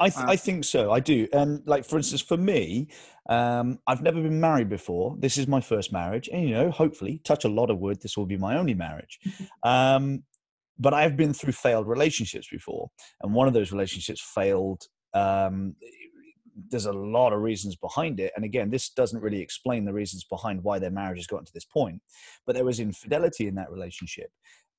I, 0.00 0.08
th- 0.08 0.26
I 0.26 0.36
think 0.36 0.64
so. 0.64 0.90
I 0.90 0.98
do. 0.98 1.28
And 1.32 1.62
like, 1.66 1.84
for 1.84 1.96
instance, 1.96 2.20
for 2.20 2.36
me, 2.36 2.88
um, 3.28 3.78
I've 3.86 4.02
never 4.02 4.20
been 4.20 4.40
married 4.40 4.68
before. 4.68 5.16
This 5.20 5.38
is 5.38 5.46
my 5.46 5.60
first 5.60 5.92
marriage, 5.92 6.28
and 6.32 6.48
you 6.48 6.54
know, 6.54 6.70
hopefully, 6.72 7.20
touch 7.22 7.44
a 7.44 7.48
lot 7.48 7.70
of 7.70 7.78
wood, 7.78 8.00
this 8.02 8.16
will 8.16 8.26
be 8.26 8.36
my 8.36 8.58
only 8.58 8.74
marriage. 8.74 9.20
Um, 9.62 10.24
but 10.78 10.94
I've 10.94 11.16
been 11.16 11.32
through 11.32 11.52
failed 11.52 11.88
relationships 11.88 12.48
before, 12.50 12.90
and 13.22 13.34
one 13.34 13.48
of 13.48 13.54
those 13.54 13.72
relationships 13.72 14.20
failed. 14.20 14.86
Um, 15.14 15.74
there's 16.70 16.86
a 16.86 16.92
lot 16.92 17.32
of 17.32 17.40
reasons 17.40 17.76
behind 17.76 18.18
it, 18.18 18.32
and 18.34 18.44
again, 18.44 18.70
this 18.70 18.90
doesn't 18.90 19.20
really 19.20 19.40
explain 19.40 19.84
the 19.84 19.92
reasons 19.92 20.24
behind 20.24 20.62
why 20.64 20.78
their 20.78 20.90
marriage 20.90 21.18
has 21.18 21.26
gotten 21.26 21.46
to 21.46 21.52
this 21.54 21.64
point. 21.64 22.02
But 22.46 22.54
there 22.54 22.64
was 22.64 22.80
infidelity 22.80 23.46
in 23.46 23.54
that 23.56 23.70
relationship, 23.70 24.30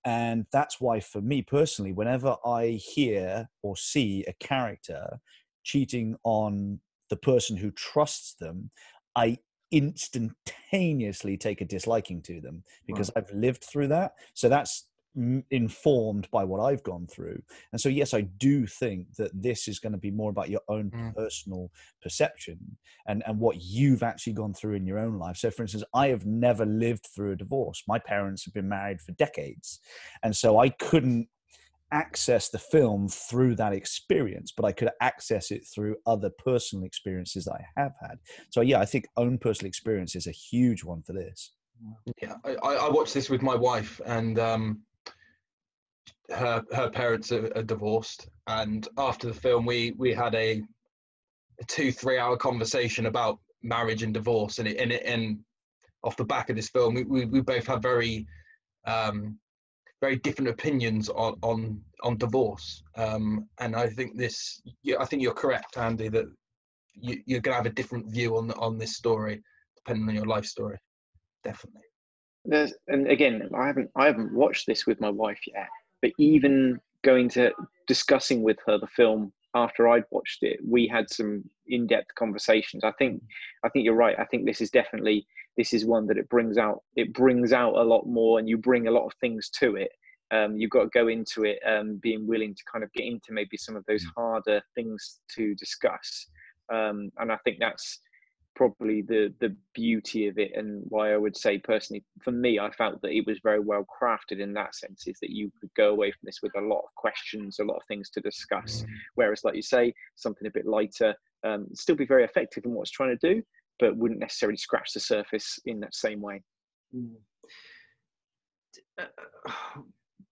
and 0.06 0.46
that's 0.52 0.80
why, 0.80 1.00
for 1.00 1.22
me 1.22 1.42
personally, 1.42 1.94
whenever 1.94 2.36
I 2.46 2.80
hear 2.82 3.50
or 3.62 3.76
see 3.78 4.26
a 4.28 4.34
character 4.34 5.20
cheating 5.64 6.16
on 6.24 6.80
the 7.10 7.18
person 7.18 7.58
who 7.58 7.72
trusts 7.72 8.36
them, 8.36 8.72
I 9.16 9.38
instantaneously 9.72 11.38
take 11.38 11.62
a 11.62 11.66
disliking 11.66 12.22
to 12.24 12.42
them 12.42 12.64
because 12.88 13.12
right. 13.16 13.24
I've 13.24 13.36
lived 13.36 13.64
through 13.64 13.90
that. 13.90 14.14
So 14.34 14.50
that's 14.50 14.88
informed 15.16 16.30
by 16.32 16.44
what 16.44 16.62
I've 16.62 16.84
gone 16.84 17.08
through. 17.08 17.42
And 17.72 17.82
so, 17.82 17.90
yes, 17.90 18.14
I 18.14 18.22
do 18.22 18.66
think 18.66 19.16
that 19.18 19.32
this 19.34 19.68
is 19.68 19.80
going 19.80 19.92
to 19.94 19.98
be 19.98 20.12
more 20.12 20.30
about 20.30 20.50
your 20.50 20.62
own 20.68 20.92
mm. 20.92 21.16
personal 21.16 21.72
perception 22.02 22.60
and, 23.08 23.24
and 23.26 23.40
what 23.40 23.62
you've 23.62 24.04
actually 24.04 24.34
gone 24.34 24.54
through 24.54 24.76
in 24.76 24.86
your 24.86 25.00
own 25.00 25.18
life. 25.18 25.38
So, 25.38 25.52
for 25.52 25.64
instance, 25.64 25.84
I 25.94 26.08
have 26.10 26.26
never 26.26 26.66
lived 26.66 27.08
through 27.14 27.34
a 27.34 27.36
divorce. 27.36 27.84
My 27.88 28.00
parents 28.00 28.46
have 28.46 28.54
been 28.54 28.70
married 28.70 29.02
for 29.02 29.12
decades. 29.14 29.80
And 30.24 30.36
so 30.36 30.60
I 30.60 30.70
couldn't 30.70 31.28
access 31.92 32.50
the 32.50 32.60
film 32.60 33.08
through 33.08 33.56
that 33.56 33.74
experience, 33.74 34.54
but 34.56 34.64
I 34.64 34.72
could 34.72 34.92
access 35.02 35.50
it 35.50 35.66
through 35.66 35.96
other 36.06 36.30
personal 36.30 36.86
experiences 36.86 37.48
I 37.48 37.66
have 37.76 37.94
had. 38.00 38.20
So, 38.52 38.62
yeah, 38.62 38.80
I 38.80 38.86
think 38.86 39.08
own 39.18 39.40
personal 39.40 39.70
experience 39.70 40.16
is 40.16 40.28
a 40.28 40.32
huge 40.32 40.84
one 40.84 41.02
for 41.02 41.14
this. 41.14 41.52
Yeah, 42.22 42.36
I, 42.44 42.56
I 42.56 42.90
watched 42.90 43.14
this 43.14 43.30
with 43.30 43.42
my 43.42 43.56
wife, 43.56 44.02
and 44.06 44.38
um, 44.38 44.82
her 46.32 46.64
her 46.74 46.90
parents 46.90 47.32
are, 47.32 47.52
are, 47.56 47.64
divorced, 47.64 48.30
and 48.48 48.88
after 48.98 49.28
the 49.28 49.34
film, 49.34 49.66
we 49.66 49.94
we 49.98 50.14
had 50.14 50.36
a, 50.36 50.62
a 51.60 51.66
two 51.68 51.92
three 51.92 52.18
hour 52.18 52.38
conversation 52.38 53.06
about 53.06 53.40
marriage 53.64 54.04
and 54.04 54.14
divorce, 54.14 54.60
and 54.60 54.68
it, 54.68 54.78
and 54.78 54.92
it, 54.92 55.04
and 55.06 55.40
off 56.04 56.18
the 56.18 56.26
back 56.26 56.50
of 56.50 56.56
this 56.56 56.70
film, 56.70 56.94
we 56.94 57.04
we, 57.04 57.26
we 57.26 57.42
both 57.42 57.68
have 57.68 57.82
very 57.82 58.26
um, 58.86 59.38
very 60.02 60.18
different 60.18 60.50
opinions 60.50 61.10
on 61.10 61.36
on 61.42 61.82
on 62.04 62.18
divorce, 62.18 62.84
um, 62.96 63.48
and 63.60 63.76
I 63.76 63.88
think 63.90 64.18
this 64.18 64.62
I 65.00 65.06
think 65.06 65.22
you're 65.22 65.34
correct, 65.34 65.78
Andy, 65.78 66.10
that 66.10 66.26
you, 66.94 67.22
you're 67.26 67.42
going 67.42 67.54
to 67.54 67.58
have 67.58 67.66
a 67.66 67.76
different 67.76 68.12
view 68.12 68.38
on 68.38 68.52
on 68.52 68.78
this 68.78 68.96
story 68.96 69.42
depending 69.90 70.10
on 70.10 70.16
your 70.16 70.26
life 70.26 70.46
story, 70.46 70.78
definitely. 71.44 71.82
There's, 72.46 72.74
and 72.88 73.10
again, 73.10 73.50
I 73.56 73.68
haven't 73.68 73.90
I 73.96 74.06
haven't 74.06 74.34
watched 74.34 74.66
this 74.68 74.86
with 74.86 75.00
my 75.02 75.10
wife 75.10 75.40
yet, 75.48 75.68
but 76.02 76.12
even 76.18 76.80
going 77.04 77.30
to 77.30 77.52
discussing 77.88 78.44
with 78.44 78.58
her 78.66 78.78
the 78.78 78.88
film 78.88 79.32
after 79.56 79.88
I'd 79.88 80.04
watched 80.12 80.44
it, 80.44 80.60
we 80.66 80.88
had 80.88 81.10
some 81.10 81.44
in-depth 81.68 82.14
conversations. 82.16 82.84
I 82.84 82.92
think 82.94 83.22
I 83.64 83.70
think 83.70 83.86
you're 83.86 83.96
right. 83.96 84.18
I 84.20 84.26
think 84.26 84.46
this 84.46 84.62
is 84.62 84.70
definitely 84.70 85.26
this 85.58 85.74
is 85.74 85.86
one 85.86 86.06
that 86.08 86.18
it 86.18 86.30
brings 86.30 86.58
out 86.58 86.84
it 86.96 87.14
brings 87.14 87.52
out 87.54 87.76
a 87.76 87.84
lot 87.84 88.06
more, 88.06 88.40
and 88.40 88.48
you 88.48 88.58
bring 88.58 88.88
a 88.88 88.92
lot 88.92 89.06
of 89.06 89.14
things 89.20 89.50
to 89.60 89.76
it. 89.76 89.92
Um, 90.32 90.58
you've 90.58 90.70
got 90.70 90.84
to 90.84 90.90
go 90.94 91.08
into 91.08 91.44
it 91.44 91.60
um, 91.68 92.00
being 92.04 92.28
willing 92.28 92.54
to 92.54 92.64
kind 92.72 92.84
of 92.84 92.94
get 92.94 93.06
into 93.06 93.32
maybe 93.32 93.58
some 93.58 93.76
of 93.76 93.84
those 93.88 94.06
harder 94.16 94.62
things 94.76 95.22
to 95.36 95.56
discuss. 95.56 96.28
Um, 96.72 97.10
and 97.18 97.32
I 97.32 97.38
think 97.44 97.58
that's 97.60 98.00
probably 98.60 99.02
the 99.02 99.34
the 99.40 99.56
beauty 99.74 100.28
of 100.28 100.38
it 100.38 100.52
and 100.54 100.84
why 100.90 101.14
I 101.14 101.18
would 101.18 101.38
say 101.38 101.58
personally 101.60 102.04
for 102.22 102.34
me 102.34 102.60
I 102.60 102.70
felt 102.72 103.02
that 103.02 103.14
it 103.14 103.26
was 103.26 103.40
very 103.42 103.62
well 103.62 103.86
crafted 103.88 104.42
in 104.42 104.52
that 104.52 104.76
sense 104.76 105.08
is 105.08 105.18
that 105.22 105.30
you 105.30 105.50
could 105.62 105.70
go 105.78 105.92
away 105.92 106.12
from 106.12 106.20
this 106.24 106.40
with 106.44 106.52
a 106.58 106.68
lot 106.68 106.80
of 106.80 106.94
questions 106.98 107.60
a 107.60 107.64
lot 107.64 107.78
of 107.78 107.84
things 107.88 108.10
to 108.10 108.20
discuss 108.20 108.82
mm. 108.82 108.90
whereas 109.16 109.46
like 109.46 109.56
you 109.56 109.62
say 109.62 109.94
something 110.16 110.46
a 110.46 110.52
bit 110.52 110.66
lighter 110.66 111.16
um, 111.46 111.68
still 111.74 111.96
be 111.96 112.06
very 112.06 112.26
effective 112.26 112.66
in 112.66 112.72
what 112.72 112.82
it's 112.82 112.92
trying 112.92 113.18
to 113.18 113.34
do 113.34 113.42
but 113.80 113.96
wouldn't 113.96 114.20
necessarily 114.20 114.58
scratch 114.58 114.92
the 114.94 115.00
surface 115.00 115.58
in 115.66 115.80
that 115.80 115.96
same 115.96 116.20
way 116.20 116.44
mm. 116.94 117.14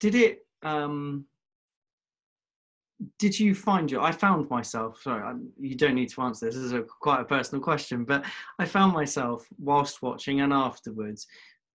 did 0.02 0.16
it 0.16 0.40
um 0.64 1.24
did 3.20 3.40
you 3.40 3.54
find 3.54 3.92
your 3.92 4.02
i 4.02 4.12
found 4.12 4.50
myself 4.50 5.02
sorry 5.02 5.24
I'm, 5.24 5.50
you 5.60 5.76
don't 5.76 5.96
need 5.96 6.10
to 6.10 6.22
answer 6.22 6.48
this 6.48 6.56
this 6.56 6.64
is 6.64 6.74
a 6.74 6.82
quite 6.82 7.22
a 7.22 7.26
personal 7.26 7.64
question 7.64 8.04
but 8.04 8.26
i 8.60 8.66
found 8.66 8.94
myself 8.94 9.48
whilst 9.60 10.02
watching 10.02 10.42
and 10.42 10.52
afterwards 10.52 11.28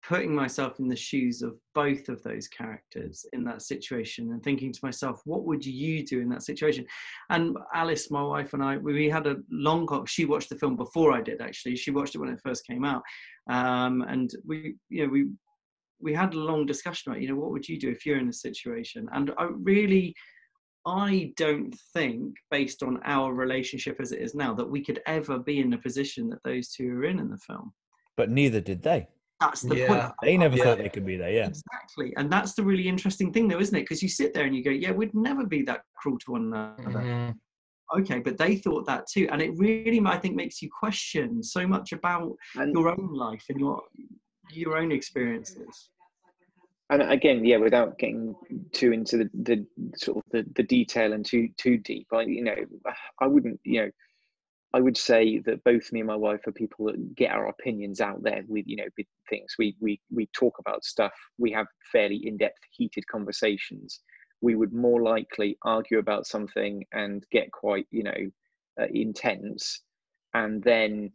putting 0.02 0.35
myself 0.35 0.78
in 0.78 0.88
the 0.88 0.96
shoes 0.96 1.42
of 1.42 1.59
both 1.74 2.09
of 2.09 2.22
those 2.22 2.46
characters 2.48 3.26
in 3.33 3.44
that 3.44 3.62
situation 3.62 4.31
and 4.33 4.42
thinking 4.42 4.72
to 4.72 4.81
myself 4.83 5.20
what 5.24 5.44
would 5.44 5.64
you 5.64 6.04
do 6.07 6.20
in 6.20 6.28
that 6.28 6.42
situation? 6.42 6.87
And 7.31 7.57
alice 7.74 8.11
my 8.11 8.22
wife 8.22 8.54
and 8.54 8.62
i 8.62 8.76
we 8.76 9.09
had 9.11 9.26
a 9.26 9.37
long 9.50 10.07
she 10.07 10.24
watched 10.24 10.50
the 10.50 10.57
film 10.59 10.76
before 10.76 11.12
i 11.12 11.20
did 11.20 11.40
actually. 11.40 11.76
She 11.76 11.90
watched 11.90 12.14
it 12.14 12.18
when 12.18 12.31
it 12.31 12.40
first 12.44 12.66
came 12.66 12.85
out. 12.85 13.02
Um, 13.50 14.02
and 14.02 14.31
we 14.46 14.76
you 14.88 15.04
know 15.04 15.12
we 15.12 15.28
we 16.00 16.14
had 16.14 16.33
a 16.35 16.38
long 16.38 16.64
discussion 16.64 17.11
about 17.11 17.20
you 17.20 17.28
know 17.28 17.37
what 17.40 17.50
would 17.50 17.68
you 17.68 17.78
do 17.78 17.90
if 17.90 18.07
you're 18.07 18.18
in 18.18 18.28
a 18.28 18.33
situation? 18.33 19.09
And 19.12 19.33
i 19.37 19.48
really 19.50 20.14
I 20.88 21.33
don't 21.37 21.74
think, 21.92 22.35
based 22.51 22.83
on 22.83 22.98
our 23.05 23.35
relationship 23.35 23.96
as 24.01 24.12
it 24.12 24.20
is 24.20 24.35
now, 24.35 24.55
that 24.55 24.68
we 24.68 24.83
could 24.83 25.01
ever 25.07 25.38
be 25.38 25.61
in 25.61 25.68
the 25.68 25.77
position 25.79 26.31
that 26.31 26.42
those 26.44 26.70
two 26.70 26.90
are 26.92 27.05
in 27.05 27.18
in 27.18 27.29
the 27.29 27.37
film. 27.38 27.72
But 28.16 28.31
neither 28.31 28.61
did 28.61 28.83
they. 28.83 29.07
That's 29.38 29.62
the 29.62 29.77
yeah. 29.77 29.87
point. 29.87 30.12
They 30.22 30.37
never 30.37 30.57
yeah. 30.57 30.64
thought 30.64 30.79
they 30.79 30.88
could 30.88 31.07
be 31.07 31.16
there. 31.16 31.31
Yeah, 31.31 31.46
exactly. 31.46 32.14
And 32.16 32.33
that's 32.33 32.55
the 32.55 32.64
really 32.64 32.88
interesting 32.88 33.33
thing, 33.33 33.48
though, 33.48 33.61
isn't 33.61 33.77
it? 33.77 33.83
Because 33.83 34.03
you 34.03 34.09
sit 34.09 34.33
there 34.33 34.46
and 34.46 34.57
you 34.57 34.64
go, 34.64 34.70
"Yeah, 34.70 34.92
we'd 34.92 35.14
never 35.14 35.46
be 35.46 35.62
that 35.62 35.83
cruel 35.96 36.18
to 36.20 36.33
one 36.33 36.46
another." 36.46 36.98
Mm-hmm. 36.98 37.98
Okay, 38.01 38.18
but 38.18 38.37
they 38.37 38.57
thought 38.57 38.87
that 38.87 39.07
too, 39.07 39.29
and 39.31 39.40
it 39.40 39.53
really, 39.57 40.03
I 40.05 40.18
think, 40.18 40.35
makes 40.35 40.61
you 40.61 40.70
question 40.77 41.42
so 41.42 41.66
much 41.66 41.92
about 41.92 42.35
and, 42.57 42.74
your 42.74 42.88
own 42.88 43.12
life 43.12 43.44
and 43.51 43.61
your 43.61 43.83
your 44.51 44.79
own 44.79 44.90
experiences 44.90 45.90
and 46.90 47.03
again, 47.03 47.44
yeah, 47.44 47.59
without 47.59 47.98
getting 47.98 48.35
too 48.72 48.92
into 48.92 49.18
the, 49.18 49.31
the 49.35 49.66
sort 49.96 50.18
of 50.18 50.22
the, 50.31 50.44
the 50.55 50.62
detail 50.62 51.12
and 51.12 51.24
too 51.24 51.48
too 51.57 51.79
deep, 51.79 52.07
I 52.12 52.22
you 52.22 52.42
know, 52.42 52.57
I 53.20 53.27
wouldn't, 53.27 53.61
you 53.64 53.83
know, 53.83 53.90
I 54.72 54.81
would 54.81 54.96
say 54.96 55.38
that 55.40 55.64
both 55.64 55.92
me 55.92 56.01
and 56.01 56.07
my 56.07 56.16
wife 56.16 56.46
are 56.46 56.53
people 56.53 56.87
that 56.87 57.14
get 57.14 57.31
our 57.31 57.48
opinions 57.48 58.01
out 58.01 58.22
there 58.22 58.42
with 58.48 58.66
you 58.66 58.77
know 58.77 58.88
with 58.96 59.07
things. 59.29 59.55
We 59.59 59.77
we 59.81 60.01
we 60.11 60.27
talk 60.29 60.59
about 60.59 60.85
stuff. 60.85 61.12
We 61.38 61.53
have 61.53 61.66
fairly 61.92 62.27
in 62.27 62.38
depth, 62.38 62.61
heated 62.70 63.07
conversations. 63.07 64.01
We 64.40 64.55
would 64.55 64.72
more 64.72 65.03
likely 65.03 65.59
argue 65.62 65.98
about 65.98 66.27
something 66.27 66.85
and 66.92 67.24
get 67.31 67.53
quite 67.53 67.87
you 67.90 68.05
know 68.05 68.31
uh, 68.81 68.87
intense, 68.92 69.83
and 70.33 70.62
then 70.62 71.12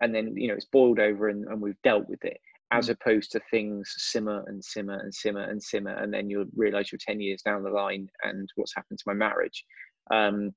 and 0.00 0.14
then 0.14 0.36
you 0.36 0.48
know 0.48 0.54
it's 0.54 0.66
boiled 0.66 0.98
over 0.98 1.28
and, 1.28 1.46
and 1.46 1.60
we've 1.60 1.80
dealt 1.82 2.08
with 2.08 2.24
it 2.24 2.40
as 2.72 2.88
mm. 2.88 2.92
opposed 2.92 3.32
to 3.32 3.40
things 3.50 3.92
simmer 3.96 4.44
and 4.46 4.64
simmer 4.64 4.98
and 5.00 5.14
simmer 5.14 5.42
and 5.42 5.62
simmer, 5.62 5.94
and 5.94 6.12
then 6.12 6.30
you'll 6.30 6.46
realize 6.56 6.90
you're 6.90 6.98
10 7.00 7.20
years 7.20 7.42
down 7.42 7.62
the 7.62 7.70
line 7.70 8.08
and 8.22 8.48
what's 8.56 8.74
happened 8.74 8.98
to 8.98 9.04
my 9.06 9.14
marriage. 9.14 9.64
Um, 10.10 10.54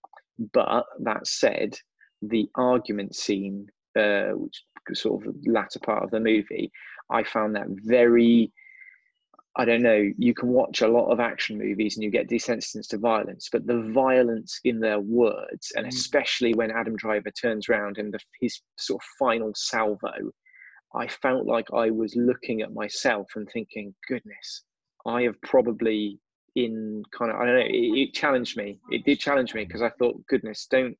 but 0.53 0.85
that 1.01 1.27
said, 1.27 1.75
the 2.21 2.47
argument 2.55 3.15
scene, 3.15 3.67
uh, 3.97 4.29
which 4.29 4.63
sort 4.93 5.25
of 5.25 5.33
the 5.33 5.51
latter 5.51 5.79
part 5.79 6.03
of 6.03 6.11
the 6.11 6.19
movie, 6.19 6.71
I 7.09 7.23
found 7.23 7.55
that 7.55 7.67
very. 7.69 8.51
I 9.59 9.65
don't 9.65 9.81
know, 9.81 10.07
you 10.19 10.35
can 10.35 10.49
watch 10.49 10.81
a 10.81 10.87
lot 10.87 11.11
of 11.11 11.19
action 11.19 11.57
movies 11.57 11.97
and 11.97 12.03
you 12.03 12.11
get 12.11 12.29
desensitized 12.29 12.89
to 12.89 12.99
violence, 12.99 13.49
but 13.51 13.65
the 13.65 13.91
violence 13.91 14.59
in 14.65 14.79
their 14.79 14.99
words, 14.99 15.71
and 15.75 15.87
mm. 15.87 15.89
especially 15.89 16.53
when 16.53 16.69
Adam 16.69 16.95
Driver 16.95 17.31
turns 17.31 17.67
around 17.67 17.97
and 17.97 18.13
the, 18.13 18.19
his 18.39 18.61
sort 18.77 19.01
of 19.01 19.07
final 19.17 19.51
salvo 19.55 20.31
I 20.95 21.07
felt 21.07 21.45
like 21.45 21.67
I 21.73 21.89
was 21.89 22.15
looking 22.15 22.61
at 22.61 22.73
myself 22.73 23.27
and 23.35 23.47
thinking, 23.51 23.93
goodness, 24.07 24.63
I 25.05 25.23
have 25.23 25.39
probably 25.41 26.19
in 26.55 27.03
kind 27.17 27.31
of, 27.31 27.37
I 27.37 27.45
don't 27.45 27.55
know, 27.55 27.65
it, 27.65 27.99
it 27.99 28.13
challenged 28.13 28.57
me. 28.57 28.79
It 28.89 29.05
did 29.05 29.19
challenge 29.19 29.53
me 29.53 29.65
because 29.65 29.81
I 29.81 29.89
thought, 29.99 30.25
goodness, 30.27 30.67
don't, 30.69 30.97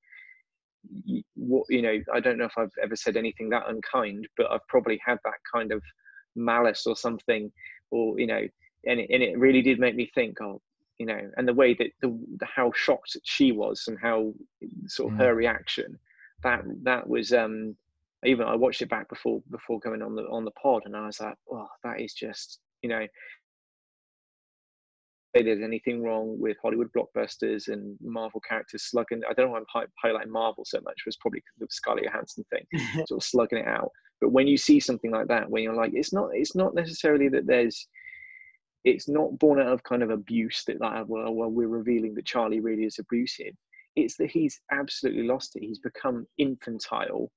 what, 1.36 1.66
you 1.70 1.82
know, 1.82 1.98
I 2.14 2.20
don't 2.20 2.38
know 2.38 2.46
if 2.46 2.58
I've 2.58 2.72
ever 2.82 2.96
said 2.96 3.18
anything 3.18 3.50
that 3.50 3.70
unkind, 3.70 4.28
but 4.38 4.52
I've 4.52 4.68
probably 4.68 5.00
had 5.06 5.18
that 5.24 5.40
kind 5.52 5.72
of 5.72 5.82
malice 6.36 6.86
or 6.86 6.96
something, 6.96 7.52
or, 7.92 8.20
you 8.20 8.28
know, 8.28 8.48
and 8.86 9.00
it, 9.00 9.10
and 9.10 9.24
it 9.24 9.38
really 9.38 9.62
did 9.62 9.80
make 9.80 9.96
me 9.96 10.10
think, 10.14 10.40
oh, 10.42 10.62
you 11.00 11.06
know, 11.06 11.20
and 11.38 11.48
the 11.48 11.54
way 11.54 11.74
that 11.76 11.92
the, 12.02 12.10
the 12.40 12.46
how 12.46 12.72
shocked 12.76 13.18
she 13.24 13.52
was 13.52 13.84
and 13.88 13.98
how 14.02 14.34
sort 14.88 15.14
of 15.14 15.20
mm. 15.20 15.22
her 15.22 15.36
reaction, 15.36 15.98
that 16.44 16.64
that 16.84 17.08
was 17.08 17.34
um 17.34 17.76
even 18.26 18.48
I 18.48 18.56
watched 18.56 18.82
it 18.82 18.90
back 18.90 19.10
before 19.10 19.42
before 19.52 19.80
going 19.80 20.02
on 20.02 20.16
the 20.16 20.24
on 20.24 20.46
the 20.46 20.52
pod, 20.52 20.84
and 20.86 20.96
I 20.96 21.06
was 21.06 21.20
like, 21.20 21.36
oh, 21.52 21.68
that 21.84 22.02
is 22.02 22.14
just 22.14 22.60
you 22.82 22.90
know. 22.90 23.06
If 25.34 25.46
there's 25.46 25.62
anything 25.62 26.02
wrong 26.02 26.40
with 26.40 26.58
Hollywood 26.64 26.90
blockbusters 26.98 27.68
and 27.68 27.96
Marvel 28.02 28.40
characters 28.40 28.86
slugging, 28.86 29.22
I 29.30 29.34
don't 29.34 29.48
know 29.48 29.52
why 29.52 29.82
I'm 29.82 29.88
highlighting 30.04 30.30
Marvel 30.30 30.66
so 30.66 30.80
much. 30.84 30.96
It 30.98 31.06
was 31.06 31.18
probably 31.18 31.44
the 31.60 31.68
Scarlett 31.70 32.06
Johansson 32.06 32.44
thing, 32.50 32.66
sort 33.06 33.22
of 33.22 33.24
slugging 33.24 33.60
it 33.60 33.68
out. 33.68 33.92
But 34.20 34.32
when 34.32 34.48
you 34.48 34.58
see 34.58 34.80
something 34.80 35.12
like 35.12 35.28
that, 35.28 35.50
when 35.50 35.62
you're 35.62 35.76
like, 35.76 35.92
it's 35.94 36.12
not, 36.12 36.30
it's 36.34 36.56
not 36.56 36.74
necessarily 36.74 37.30
that 37.30 37.46
there's, 37.46 37.88
it's 38.84 39.08
not 39.08 39.38
born 39.38 39.60
out 39.60 39.68
of 39.68 39.84
kind 39.84 40.02
of 40.02 40.10
abuse 40.10 40.64
that 40.66 40.82
like 40.82 40.94
oh, 40.96 41.06
well, 41.08 41.34
well 41.34 41.50
we're 41.50 41.68
revealing 41.68 42.16
that 42.16 42.26
Charlie 42.26 42.62
really 42.62 42.86
is 42.86 43.00
abusive. 43.00 43.54
It's 43.96 44.16
that 44.18 44.32
he's 44.32 44.60
absolutely 44.72 45.24
lost 45.24 45.56
it. 45.56 45.64
He's 45.64 45.80
become 45.80 46.26
infantile. 46.38 47.30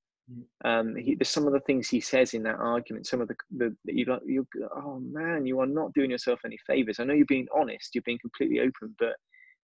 Um, 0.64 0.96
he, 0.96 1.14
there's 1.14 1.28
some 1.28 1.46
of 1.46 1.52
the 1.52 1.60
things 1.60 1.88
he 1.88 2.00
says 2.00 2.34
in 2.34 2.42
that 2.44 2.58
argument. 2.58 3.06
Some 3.06 3.20
of 3.20 3.28
the, 3.28 3.36
the 3.56 3.74
you 3.84 4.04
like, 4.04 4.20
you 4.26 4.46
oh 4.76 5.00
man, 5.00 5.46
you 5.46 5.60
are 5.60 5.66
not 5.66 5.92
doing 5.94 6.10
yourself 6.10 6.40
any 6.44 6.58
favors. 6.66 7.00
I 7.00 7.04
know 7.04 7.14
you're 7.14 7.26
being 7.26 7.48
honest, 7.54 7.94
you're 7.94 8.02
being 8.02 8.18
completely 8.18 8.60
open, 8.60 8.94
but 8.98 9.16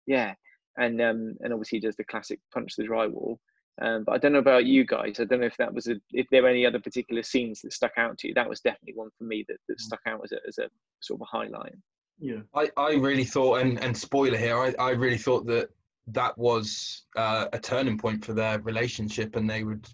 yeah, 0.06 0.34
and 0.78 1.00
um, 1.00 1.36
and 1.40 1.52
obviously 1.52 1.78
he 1.78 1.86
does 1.86 1.96
the 1.96 2.04
classic 2.04 2.40
punch 2.52 2.76
the 2.76 2.84
drywall. 2.84 3.38
Um, 3.82 4.04
but 4.04 4.12
I 4.14 4.18
don't 4.18 4.32
know 4.32 4.38
about 4.38 4.64
you 4.64 4.86
guys. 4.86 5.20
I 5.20 5.24
don't 5.24 5.40
know 5.40 5.46
if 5.46 5.56
that 5.58 5.74
was 5.74 5.86
a, 5.86 5.96
if 6.12 6.26
there 6.30 6.42
were 6.42 6.48
any 6.48 6.64
other 6.64 6.80
particular 6.80 7.22
scenes 7.22 7.60
that 7.60 7.74
stuck 7.74 7.92
out 7.98 8.16
to 8.18 8.28
you. 8.28 8.34
That 8.34 8.48
was 8.48 8.60
definitely 8.60 8.94
one 8.94 9.10
for 9.18 9.24
me 9.24 9.44
that, 9.48 9.58
that 9.68 9.76
mm. 9.76 9.80
stuck 9.80 10.00
out 10.06 10.22
as 10.24 10.32
a, 10.32 10.38
as 10.48 10.58
a 10.58 10.68
sort 11.00 11.20
of 11.20 11.22
a 11.22 11.36
highlight. 11.36 11.74
Yeah, 12.18 12.40
I, 12.54 12.70
I 12.78 12.94
really 12.94 13.24
thought, 13.24 13.60
and, 13.60 13.78
and 13.82 13.94
spoiler 13.94 14.38
here, 14.38 14.58
I, 14.58 14.74
I 14.78 14.90
really 14.92 15.18
thought 15.18 15.44
that 15.48 15.68
that 16.06 16.38
was 16.38 17.02
uh, 17.16 17.48
a 17.52 17.58
turning 17.58 17.98
point 17.98 18.24
for 18.24 18.32
their 18.32 18.60
relationship, 18.60 19.36
and 19.36 19.50
they 19.50 19.64
would 19.64 19.86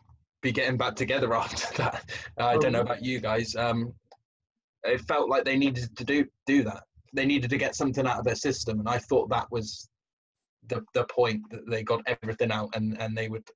be 0.43 0.53
getting 0.53 0.76
back 0.76 0.95
together 0.95 1.34
after 1.34 1.74
that. 1.78 2.11
Uh, 2.38 2.47
I 2.47 2.59
don't 2.59 2.72
know 2.72 2.80
oh. 2.80 2.82
about 2.82 3.05
you 3.05 3.20
guys. 3.20 3.57
Um, 3.57 3.95
it 4.84 5.01
felt 5.03 5.30
like 5.30 5.45
they 5.45 5.57
needed 5.57 5.97
to 5.97 6.05
do 6.05 6.26
do 6.47 6.62
that. 6.64 6.82
They 7.14 7.26
needed 7.26 7.51
to 7.51 7.59
get 7.59 7.76
something 7.76 8.07
out 8.07 8.18
of 8.18 8.24
their 8.24 8.34
system, 8.34 8.80
and 8.80 8.88
I 8.88 8.99
thought 8.99 9.30
that 9.30 9.47
was 9.51 9.88
the 10.68 10.82
the 10.95 11.05
point 11.05 11.43
that 11.51 11.68
they 11.68 11.82
got 11.82 12.03
everything 12.07 12.51
out, 12.51 12.70
and 12.74 13.01
and 13.01 13.16
they 13.16 13.28
would 13.28 13.47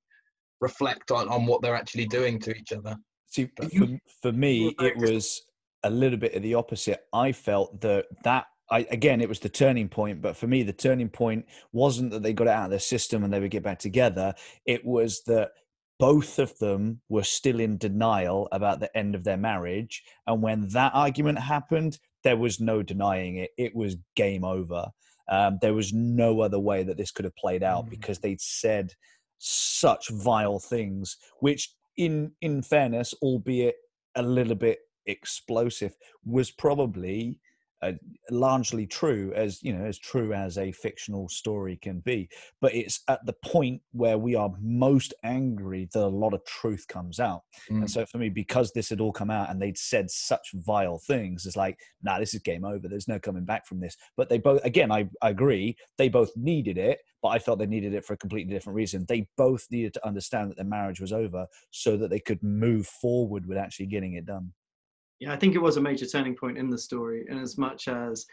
reflect 0.60 1.10
on, 1.10 1.28
on 1.28 1.44
what 1.44 1.60
they're 1.60 1.74
actually 1.74 2.06
doing 2.06 2.38
to 2.40 2.54
each 2.56 2.72
other. 2.72 2.96
See, 3.26 3.50
for, 3.56 3.86
for 4.22 4.32
me, 4.32 4.74
it 4.80 4.96
was 4.96 5.42
a 5.82 5.90
little 5.90 6.18
bit 6.18 6.34
of 6.34 6.42
the 6.42 6.54
opposite. 6.54 7.00
I 7.12 7.32
felt 7.32 7.80
that 7.80 8.06
that 8.24 8.46
I, 8.70 8.86
again, 8.90 9.20
it 9.20 9.28
was 9.28 9.40
the 9.40 9.48
turning 9.48 9.88
point. 9.88 10.20
But 10.20 10.36
for 10.36 10.46
me, 10.46 10.62
the 10.62 10.72
turning 10.72 11.08
point 11.08 11.46
wasn't 11.72 12.10
that 12.12 12.22
they 12.22 12.32
got 12.32 12.46
it 12.46 12.50
out 12.50 12.64
of 12.64 12.70
their 12.70 12.78
system 12.78 13.24
and 13.24 13.32
they 13.32 13.40
would 13.40 13.50
get 13.50 13.62
back 13.62 13.78
together. 13.78 14.34
It 14.64 14.84
was 14.84 15.22
that 15.26 15.50
both 15.98 16.38
of 16.38 16.58
them 16.58 17.00
were 17.08 17.24
still 17.24 17.60
in 17.60 17.78
denial 17.78 18.48
about 18.52 18.80
the 18.80 18.94
end 18.96 19.14
of 19.14 19.24
their 19.24 19.36
marriage. 19.36 20.02
And 20.26 20.42
when 20.42 20.68
that 20.68 20.92
argument 20.94 21.38
happened, 21.38 21.98
there 22.22 22.36
was 22.36 22.60
no 22.60 22.82
denying 22.82 23.36
it. 23.36 23.50
It 23.56 23.74
was 23.74 23.96
game 24.14 24.44
over. 24.44 24.86
Um, 25.28 25.58
there 25.60 25.74
was 25.74 25.92
no 25.92 26.40
other 26.40 26.58
way 26.58 26.82
that 26.82 26.96
this 26.96 27.10
could 27.10 27.24
have 27.24 27.36
played 27.36 27.62
out 27.62 27.86
mm. 27.86 27.90
because 27.90 28.18
they'd 28.18 28.40
said 28.40 28.92
such 29.38 30.08
vile 30.10 30.58
things, 30.58 31.16
which, 31.40 31.70
in 31.96 32.32
in 32.40 32.62
fairness, 32.62 33.14
albeit 33.22 33.76
a 34.14 34.22
little 34.22 34.54
bit 34.54 34.78
explosive, 35.06 35.94
was 36.24 36.50
probably 36.50 37.40
uh, 37.82 37.92
largely 38.30 38.86
true 38.86 39.32
as 39.34 39.62
you 39.62 39.72
know 39.72 39.84
as 39.84 39.98
true 39.98 40.32
as 40.32 40.56
a 40.56 40.72
fictional 40.72 41.28
story 41.28 41.78
can 41.82 42.00
be 42.00 42.28
but 42.60 42.74
it's 42.74 43.00
at 43.08 43.24
the 43.26 43.34
point 43.44 43.80
where 43.92 44.16
we 44.16 44.34
are 44.34 44.50
most 44.60 45.12
angry 45.24 45.88
that 45.92 46.02
a 46.02 46.06
lot 46.06 46.32
of 46.32 46.44
truth 46.44 46.86
comes 46.88 47.20
out 47.20 47.42
mm. 47.70 47.76
and 47.76 47.90
so 47.90 48.06
for 48.06 48.18
me 48.18 48.28
because 48.28 48.72
this 48.72 48.88
had 48.88 49.00
all 49.00 49.12
come 49.12 49.30
out 49.30 49.50
and 49.50 49.60
they'd 49.60 49.76
said 49.76 50.10
such 50.10 50.52
vile 50.54 50.98
things 50.98 51.44
it's 51.44 51.56
like 51.56 51.78
nah 52.02 52.18
this 52.18 52.34
is 52.34 52.40
game 52.40 52.64
over 52.64 52.88
there's 52.88 53.08
no 53.08 53.18
coming 53.18 53.44
back 53.44 53.66
from 53.66 53.78
this 53.78 53.96
but 54.16 54.28
they 54.28 54.38
both 54.38 54.64
again 54.64 54.90
I, 54.90 55.08
I 55.20 55.30
agree 55.30 55.76
they 55.98 56.08
both 56.08 56.30
needed 56.34 56.78
it 56.78 57.00
but 57.22 57.28
I 57.28 57.38
felt 57.38 57.58
they 57.58 57.66
needed 57.66 57.92
it 57.92 58.04
for 58.04 58.12
a 58.12 58.18
completely 58.18 58.52
different 58.52 58.76
reason. 58.76 59.04
They 59.08 59.26
both 59.36 59.66
needed 59.68 59.94
to 59.94 60.06
understand 60.06 60.50
that 60.50 60.56
their 60.56 60.64
marriage 60.64 61.00
was 61.00 61.12
over 61.12 61.46
so 61.72 61.96
that 61.96 62.08
they 62.08 62.20
could 62.20 62.40
move 62.40 62.86
forward 62.86 63.46
with 63.46 63.58
actually 63.58 63.86
getting 63.86 64.14
it 64.14 64.26
done 64.26 64.52
yeah, 65.20 65.32
I 65.32 65.36
think 65.36 65.54
it 65.54 65.62
was 65.62 65.76
a 65.76 65.80
major 65.80 66.06
turning 66.06 66.36
point 66.36 66.58
in 66.58 66.70
the 66.70 66.78
story, 66.78 67.24
in 67.28 67.38
as 67.38 67.56
much 67.56 67.88
as 67.88 68.26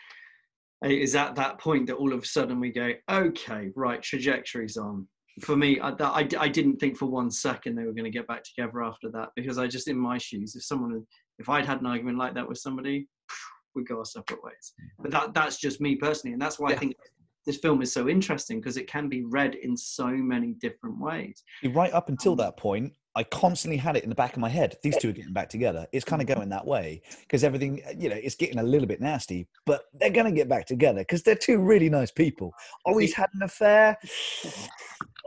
it 0.84 0.92
is 0.92 1.16
at 1.16 1.36
that 1.36 1.60
point 1.60 1.88
that 1.88 1.96
all 1.96 2.14
of 2.14 2.24
a 2.24 2.26
sudden 2.26 2.60
we 2.60 2.72
go, 2.72 2.92
okay, 3.10 3.70
right, 3.76 4.02
trajectory's 4.02 4.78
on. 4.78 5.08
For 5.42 5.56
me, 5.56 5.80
I, 5.80 5.90
I, 6.00 6.28
I 6.38 6.48
didn't 6.48 6.78
think 6.78 6.98
for 6.98 7.06
one 7.06 7.32
second 7.32 7.76
they 7.76 7.86
were 7.86 7.94
going 7.94 8.04
to 8.04 8.12
get 8.12 8.28
back 8.28 8.44
together 8.44 8.84
after 8.84 9.10
that 9.12 9.30
because 9.36 9.58
I 9.58 9.66
just, 9.66 9.88
in 9.88 9.98
my 9.98 10.18
shoes, 10.18 10.56
if 10.56 10.64
someone, 10.64 11.06
if 11.40 11.50
I'd 11.50 11.66
had 11.66 11.80
an 11.80 11.88
argument 11.88 12.18
like 12.18 12.36
that 12.36 12.48
with 12.48 12.60
somebody, 12.60 13.08
we'd 13.76 13.88
go 13.88 14.00
our 14.00 14.06
separate 14.06 14.44
ways. 14.44 14.74
But 15.00 15.12
that 15.12 15.34
that's 15.34 15.58
just 15.58 15.82
me 15.82 15.96
personally, 15.96 16.34
and 16.34 16.42
that's 16.42 16.60
why 16.60 16.70
yeah. 16.70 16.76
I 16.76 16.80
think 16.80 16.96
this 17.46 17.58
film 17.58 17.82
is 17.82 17.92
so 17.92 18.08
interesting 18.08 18.60
because 18.60 18.78
it 18.78 18.88
can 18.88 19.10
be 19.10 19.24
read 19.24 19.56
in 19.56 19.76
so 19.76 20.08
many 20.08 20.54
different 20.54 21.00
ways. 21.00 21.44
Right 21.64 21.94
up 21.94 22.10
until 22.10 22.34
um, 22.34 22.38
that 22.38 22.58
point, 22.58 22.94
I 23.16 23.24
constantly 23.24 23.78
had 23.78 23.96
it 23.96 24.04
in 24.04 24.10
the 24.10 24.16
back 24.16 24.34
of 24.34 24.40
my 24.40 24.50
head. 24.50 24.78
These 24.82 24.98
two 24.98 25.10
are 25.10 25.14
getting 25.14 25.34
back 25.34 25.50
together. 25.50 25.86
It's 25.92 26.04
kind 26.04 26.22
of 26.22 26.28
going 26.28 26.50
that 26.50 26.66
way 26.66 27.02
because 27.22 27.44
everything, 27.44 27.82
you 27.98 28.10
know, 28.10 28.16
it's 28.16 28.36
getting 28.36 28.58
a 28.58 28.64
little 28.64 28.88
bit 28.88 29.02
nasty, 29.02 29.48
but 29.66 29.86
they're 29.94 30.10
going 30.10 30.26
to 30.26 30.32
get 30.32 30.50
back 30.50 30.66
together 30.66 31.02
because 31.02 31.22
they're 31.22 31.36
two 31.36 31.60
really 31.60 31.90
nice 31.90 32.10
people. 32.10 32.54
Always 32.86 33.14
had 33.14 33.30
an 33.36 33.44
affair. 33.44 33.98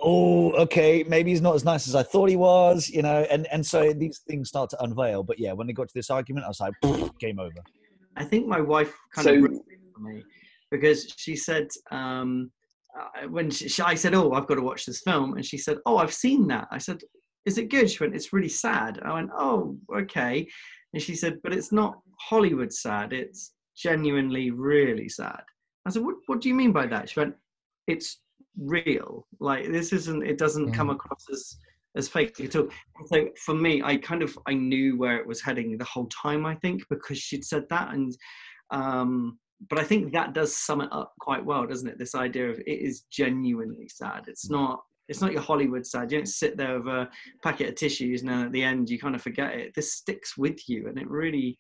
Oh, 0.03 0.51
okay. 0.53 1.05
Maybe 1.05 1.31
he's 1.31 1.41
not 1.41 1.55
as 1.55 1.65
nice 1.65 1.87
as 1.87 1.95
I 1.95 2.03
thought 2.03 2.29
he 2.29 2.37
was, 2.37 2.89
you 2.89 3.03
know, 3.03 3.25
and, 3.31 3.47
and 3.53 3.65
so 3.65 3.93
these 3.93 4.19
things 4.27 4.49
start 4.49 4.71
to 4.71 4.83
unveil. 4.83 5.23
But 5.23 5.39
yeah, 5.39 5.53
when 5.53 5.69
they 5.69 5.73
got 5.73 5.89
to 5.89 5.95
this 5.95 6.11
argument, 6.11 6.45
I 6.45 6.49
was 6.49 6.61
like, 6.61 6.75
game 7.21 7.39
over. 7.39 7.63
I 8.17 8.25
think 8.25 8.47
my 8.47 8.61
wife 8.61 8.93
kind 9.15 9.25
so, 9.27 9.35
of 9.35 9.61
for 9.95 10.01
me 10.01 10.25
because 10.71 11.15
she 11.17 11.37
said, 11.37 11.69
um, 11.91 12.51
uh, 12.99 13.29
when 13.29 13.51
she, 13.51 13.69
she, 13.69 13.83
I 13.83 13.95
said, 13.95 14.15
"Oh, 14.15 14.33
I've 14.33 14.47
got 14.47 14.55
to 14.55 14.63
watch 14.63 14.87
this 14.87 15.03
film," 15.03 15.35
and 15.35 15.45
she 15.45 15.59
said, 15.59 15.77
"Oh, 15.85 15.99
I've 15.99 16.15
seen 16.15 16.47
that." 16.49 16.67
I 16.71 16.79
said, 16.79 17.03
is 17.47 17.59
it 17.59 17.71
good? 17.71 17.89
She 17.89 18.03
went, 18.03 18.15
it's 18.15 18.33
really 18.33 18.49
sad. 18.49 19.01
I 19.05 19.15
went, 19.15 19.31
oh, 19.33 19.79
okay. 19.95 20.47
And 20.93 21.03
she 21.03 21.15
said, 21.15 21.39
but 21.43 21.53
it's 21.53 21.73
not 21.73 22.01
Hollywood 22.19 22.73
sad. 22.73 23.13
It's 23.13 23.53
genuinely 23.77 24.51
really 24.51 25.09
sad. 25.09 25.43
I 25.87 25.91
said, 25.91 26.05
what, 26.05 26.17
what 26.27 26.41
do 26.41 26.49
you 26.49 26.55
mean 26.55 26.73
by 26.73 26.87
that? 26.89 27.09
She 27.09 27.21
went, 27.21 27.35
it's 27.87 28.21
real. 28.59 29.27
Like 29.39 29.71
this 29.71 29.93
isn't, 29.93 30.27
it 30.27 30.39
doesn't 30.39 30.71
mm. 30.71 30.75
come 30.75 30.91
across 30.91 31.25
as, 31.33 31.57
as 31.95 32.09
fake 32.09 32.41
at 32.41 32.57
all. 32.57 32.69
So 33.07 33.29
for 33.45 33.55
me, 33.55 33.81
I 33.83 33.97
kind 33.97 34.23
of, 34.23 34.37
I 34.49 34.55
knew 34.55 34.99
where 34.99 35.17
it 35.17 35.27
was 35.27 35.41
heading 35.41 35.79
the 35.79 35.85
whole 35.85 36.09
time, 36.09 36.45
I 36.45 36.57
think, 36.57 36.83
because 36.91 37.19
she'd 37.19 37.45
said 37.45 37.69
that. 37.71 37.95
And, 37.95 38.17
um, 38.71 39.39
but 39.71 39.79
I 39.79 39.85
think 39.85 40.13
that 40.13 40.35
does 40.35 40.57
sum 40.57 40.81
it 40.81 40.89
up 40.91 41.15
quite 41.21 41.45
well, 41.45 41.67
doesn't 41.67 41.89
it? 41.89 41.99
This 41.99 42.17
idea 42.17 42.51
of 42.51 42.59
it 42.59 42.69
is 42.69 43.05
genuinely 43.11 43.89
sad. 43.89 44.25
It's 44.27 44.51
not 44.51 44.81
it's 45.09 45.21
not 45.21 45.33
your 45.33 45.43
Hollywood 45.43 45.87
side. 45.87 46.11
You 46.11 46.19
don't 46.19 46.27
sit 46.27 46.57
there 46.57 46.79
with 46.79 46.89
a 46.89 47.09
packet 47.43 47.69
of 47.69 47.75
tissues 47.77 48.23
and 48.23 48.31
then 48.31 48.47
at 48.47 48.53
the 48.53 48.63
end 48.63 48.91
you 48.91 48.99
kind 48.99 49.15
of 49.15 49.23
forget 49.23 49.55
it. 49.55 49.75
This 49.75 49.93
sticks 49.93 50.37
with 50.37 50.69
you, 50.69 50.89
and 50.89 50.99
it 50.99 51.09
really, 51.09 51.59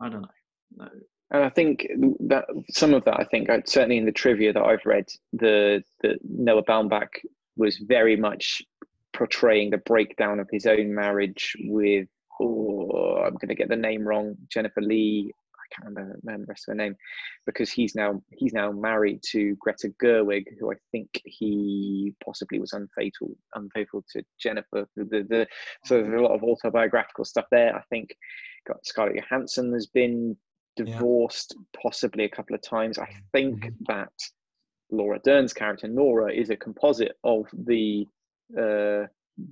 I 0.00 0.08
don't 0.08 0.22
know. 0.22 0.28
No. 0.76 0.88
And 1.30 1.44
I 1.44 1.48
think 1.48 1.86
that 2.28 2.44
some 2.70 2.92
of 2.92 3.04
that, 3.04 3.18
I 3.18 3.24
think, 3.24 3.48
uh, 3.48 3.60
certainly 3.64 3.96
in 3.96 4.04
the 4.04 4.12
trivia 4.12 4.52
that 4.52 4.62
I've 4.62 4.84
read, 4.84 5.06
the, 5.32 5.82
the 6.02 6.18
Noah 6.28 6.62
Baumbach 6.64 7.08
was 7.56 7.78
very 7.78 8.16
much 8.16 8.60
portraying 9.14 9.70
the 9.70 9.78
breakdown 9.78 10.40
of 10.40 10.48
his 10.52 10.66
own 10.66 10.94
marriage 10.94 11.56
with, 11.64 12.06
oh, 12.38 13.22
I'm 13.24 13.34
going 13.34 13.48
to 13.48 13.54
get 13.54 13.70
the 13.70 13.76
name 13.76 14.06
wrong, 14.06 14.36
Jennifer 14.50 14.82
Lee 14.82 15.32
can't 15.74 15.88
remember, 15.88 16.18
remember 16.22 16.46
the 16.46 16.50
rest 16.50 16.64
of 16.68 16.72
her 16.72 16.76
name, 16.76 16.96
because 17.46 17.70
he's 17.70 17.94
now 17.94 18.22
he's 18.32 18.52
now 18.52 18.70
married 18.72 19.20
to 19.30 19.56
Greta 19.60 19.92
Gerwig, 20.02 20.44
who 20.58 20.72
I 20.72 20.76
think 20.90 21.08
he 21.24 22.14
possibly 22.24 22.58
was 22.58 22.72
unfaithful 22.72 23.36
unfaithful 23.54 24.04
to 24.12 24.22
Jennifer. 24.40 24.86
The, 24.96 25.04
the 25.28 25.46
so 25.84 26.02
there's 26.02 26.20
a 26.20 26.24
lot 26.24 26.34
of 26.34 26.42
autobiographical 26.42 27.24
stuff 27.24 27.46
there. 27.50 27.74
I 27.74 27.82
think 27.90 28.14
got 28.66 28.84
Scarlett 28.86 29.16
Johansson 29.16 29.72
has 29.72 29.86
been 29.86 30.36
divorced 30.76 31.54
yeah. 31.56 31.80
possibly 31.82 32.24
a 32.24 32.30
couple 32.30 32.54
of 32.54 32.62
times. 32.62 32.98
I 32.98 33.08
think 33.32 33.64
mm-hmm. 33.64 33.84
that 33.88 34.12
Laura 34.90 35.20
Dern's 35.24 35.52
character 35.52 35.88
Nora 35.88 36.32
is 36.32 36.50
a 36.50 36.56
composite 36.56 37.16
of 37.24 37.46
the 37.52 38.06
uh, 38.58 39.06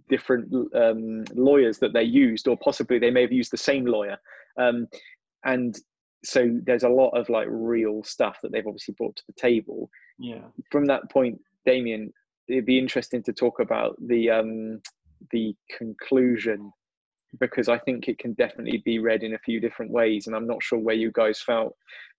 different 0.09 0.53
um, 0.75 1.25
lawyers 1.35 1.79
that 1.79 1.93
they 1.93 2.03
used, 2.03 2.47
or 2.49 2.57
possibly 2.59 2.99
they 2.99 3.11
may 3.11 3.23
have 3.23 3.33
used 3.33 3.51
the 3.51 3.57
same 3.57 3.87
lawyer. 3.87 4.19
Um, 4.59 4.87
and 5.45 5.79
so 6.25 6.59
there's 6.65 6.83
a 6.83 6.89
lot 6.89 7.11
of 7.11 7.29
like 7.29 7.47
real 7.51 8.03
stuff 8.05 8.39
that 8.43 8.53
they've 8.53 8.67
obviously 8.67 8.95
brought 8.97 9.17
to 9.17 9.23
the 9.27 9.41
table. 9.41 9.91
Yeah. 10.19 10.43
From 10.71 10.87
that 10.87 11.11
point, 11.11 11.41
Damien, 11.65 12.13
it'd 12.49 12.67
be 12.67 12.79
interesting 12.79 13.23
to 13.25 13.33
talk 13.33 13.61
about 13.61 13.97
the 14.07 14.31
um 14.31 14.81
the 15.31 15.55
conclusion 15.77 16.73
because 17.39 17.69
I 17.69 17.79
think 17.79 18.09
it 18.09 18.19
can 18.19 18.33
definitely 18.35 18.83
be 18.85 18.99
read 18.99 19.23
in 19.23 19.35
a 19.35 19.39
few 19.39 19.61
different 19.61 19.93
ways, 19.93 20.27
and 20.27 20.35
I'm 20.35 20.47
not 20.47 20.63
sure 20.63 20.79
where 20.79 20.97
you 20.97 21.13
guys 21.13 21.41
felt 21.41 21.77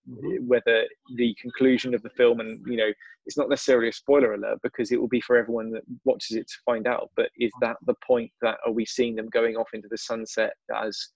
mm-hmm. 0.08 0.46
whether 0.46 0.84
the 1.16 1.36
conclusion 1.40 1.94
of 1.94 2.02
the 2.02 2.10
film, 2.10 2.40
and 2.40 2.64
you 2.66 2.76
know, 2.76 2.92
it's 3.26 3.36
not 3.36 3.50
necessarily 3.50 3.88
a 3.88 3.92
spoiler 3.92 4.34
alert 4.34 4.58
because 4.62 4.90
it 4.90 5.00
will 5.00 5.08
be 5.08 5.20
for 5.20 5.36
everyone 5.36 5.70
that 5.72 5.82
watches 6.04 6.36
it 6.36 6.48
to 6.48 6.54
find 6.64 6.86
out. 6.86 7.10
But 7.16 7.28
is 7.36 7.52
that 7.60 7.76
the 7.86 7.94
point 8.06 8.30
that 8.40 8.58
are 8.64 8.72
we 8.72 8.86
seeing 8.86 9.14
them 9.14 9.28
going 9.28 9.56
off 9.56 9.68
into 9.74 9.88
the 9.88 9.98
sunset 9.98 10.54
as 10.74 11.08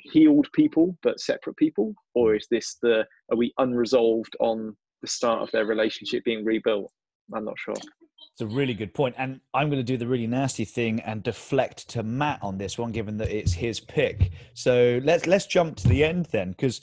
healed 0.00 0.48
people 0.52 0.96
but 1.02 1.20
separate 1.20 1.56
people 1.56 1.94
or 2.14 2.34
is 2.34 2.46
this 2.50 2.76
the 2.82 3.04
are 3.30 3.36
we 3.36 3.52
unresolved 3.58 4.34
on 4.40 4.76
the 5.00 5.08
start 5.08 5.40
of 5.40 5.50
their 5.50 5.66
relationship 5.66 6.24
being 6.24 6.44
rebuilt 6.44 6.90
i'm 7.34 7.44
not 7.44 7.58
sure 7.58 7.74
it's 7.74 8.40
a 8.40 8.46
really 8.46 8.74
good 8.74 8.94
point 8.94 9.14
and 9.18 9.40
i'm 9.54 9.68
going 9.68 9.78
to 9.78 9.84
do 9.84 9.96
the 9.96 10.06
really 10.06 10.26
nasty 10.26 10.64
thing 10.64 11.00
and 11.00 11.22
deflect 11.22 11.88
to 11.88 12.02
matt 12.02 12.38
on 12.42 12.58
this 12.58 12.78
one 12.78 12.92
given 12.92 13.16
that 13.16 13.30
it's 13.30 13.52
his 13.52 13.80
pick 13.80 14.32
so 14.54 15.00
let's 15.04 15.26
let's 15.26 15.46
jump 15.46 15.76
to 15.76 15.88
the 15.88 16.04
end 16.04 16.26
then 16.32 16.50
because 16.50 16.80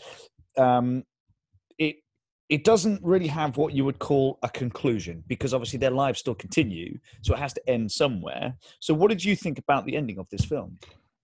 um 0.57 1.03
it 1.77 1.97
it 2.49 2.63
doesn't 2.63 3.01
really 3.03 3.27
have 3.27 3.57
what 3.57 3.73
you 3.73 3.85
would 3.85 3.99
call 3.99 4.39
a 4.41 4.49
conclusion 4.49 5.23
because 5.27 5.53
obviously 5.53 5.77
their 5.77 5.91
lives 5.91 6.19
still 6.19 6.33
continue, 6.33 6.97
so 7.21 7.35
it 7.35 7.39
has 7.39 7.53
to 7.53 7.69
end 7.69 7.91
somewhere. 7.91 8.55
So, 8.79 8.93
what 8.93 9.09
did 9.09 9.23
you 9.23 9.35
think 9.35 9.59
about 9.59 9.85
the 9.85 9.95
ending 9.95 10.17
of 10.17 10.27
this 10.31 10.45
film? 10.45 10.79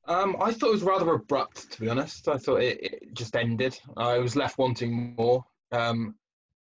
Um, 0.08 0.36
I 0.40 0.52
thought 0.52 0.70
it 0.70 0.74
was 0.74 0.84
rather 0.84 1.14
abrupt, 1.14 1.72
to 1.72 1.82
be 1.82 1.90
honest. 1.90 2.28
I 2.28 2.38
thought 2.38 2.62
it, 2.62 2.80
it 2.82 3.14
just 3.14 3.36
ended. 3.36 3.80
I 3.98 4.20
was 4.20 4.36
left 4.36 4.58
wanting 4.58 5.16
more. 5.18 5.44
Um, 5.72 6.16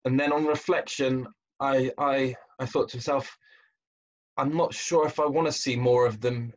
and 0.04 0.18
then 0.20 0.32
on 0.32 0.44
reflection, 0.44 1.26
I, 1.60 1.90
I, 1.98 2.34
I 2.58 2.66
thought 2.66 2.90
to 2.90 2.98
myself, 2.98 3.36
I'm 4.36 4.56
not 4.56 4.74
sure 4.74 5.06
if 5.06 5.18
I 5.20 5.26
want 5.26 5.46
to 5.46 5.52
see 5.52 5.76
more 5.76 6.06
of 6.06 6.20
them 6.20 6.52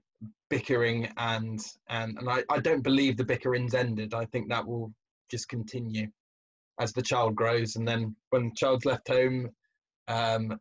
bickering 0.49 1.11
and 1.17 1.59
and 1.89 2.17
and 2.19 2.29
I, 2.29 2.43
I 2.49 2.59
don't 2.59 2.83
believe 2.83 3.17
the 3.17 3.25
bickering's 3.25 3.73
ended. 3.73 4.13
I 4.13 4.25
think 4.25 4.49
that 4.49 4.65
will 4.65 4.93
just 5.29 5.49
continue 5.49 6.07
as 6.79 6.93
the 6.93 7.01
child 7.01 7.35
grows, 7.35 7.75
and 7.75 7.87
then 7.87 8.15
when 8.29 8.49
the 8.49 8.55
child's 8.55 8.85
left 8.85 9.07
home, 9.07 9.49
um, 10.07 10.59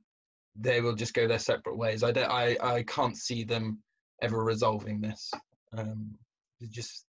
they 0.56 0.80
will 0.80 0.94
just 0.94 1.14
go 1.14 1.26
their 1.26 1.38
separate 1.38 1.76
ways. 1.76 2.02
I 2.02 2.12
don't, 2.12 2.30
I, 2.30 2.56
I 2.62 2.82
can't 2.84 3.16
see 3.16 3.44
them 3.44 3.82
ever 4.22 4.44
resolving 4.44 5.00
this. 5.00 5.30
Um, 5.76 6.14
it 6.60 6.70
just 6.70 7.04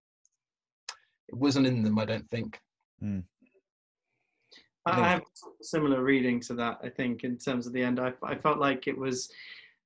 it 1.29 1.35
wasn't 1.37 1.67
in 1.67 1.83
them. 1.83 1.99
I 1.99 2.05
don't 2.05 2.29
think. 2.31 2.61
Mm. 3.03 3.25
I 4.87 5.09
have 5.09 5.21
a 5.21 5.65
similar 5.65 6.03
reading 6.03 6.41
to 6.41 6.55
that. 6.55 6.79
I 6.83 6.89
think 6.89 7.23
in 7.23 7.37
terms 7.37 7.67
of 7.67 7.73
the 7.73 7.83
end, 7.83 8.01
I, 8.01 8.13
I 8.23 8.35
felt 8.35 8.59
like 8.59 8.89
it 8.89 8.97
was 8.97 9.31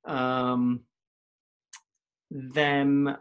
um, 0.06 0.80
them 2.30 3.16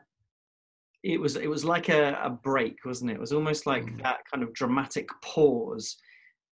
it 1.04 1.20
was 1.20 1.36
it 1.36 1.49
was 1.49 1.66
like 1.66 1.89
a, 1.89 2.18
a 2.24 2.30
break 2.30 2.78
wasn't 2.86 3.12
it 3.12 3.16
it 3.16 3.20
was 3.20 3.34
almost 3.34 3.66
like 3.66 3.84
mm. 3.84 4.01
that 4.01 4.22
kind 4.32 4.41
of 4.41 4.54
dramatic 4.54 5.10
pause 5.22 5.97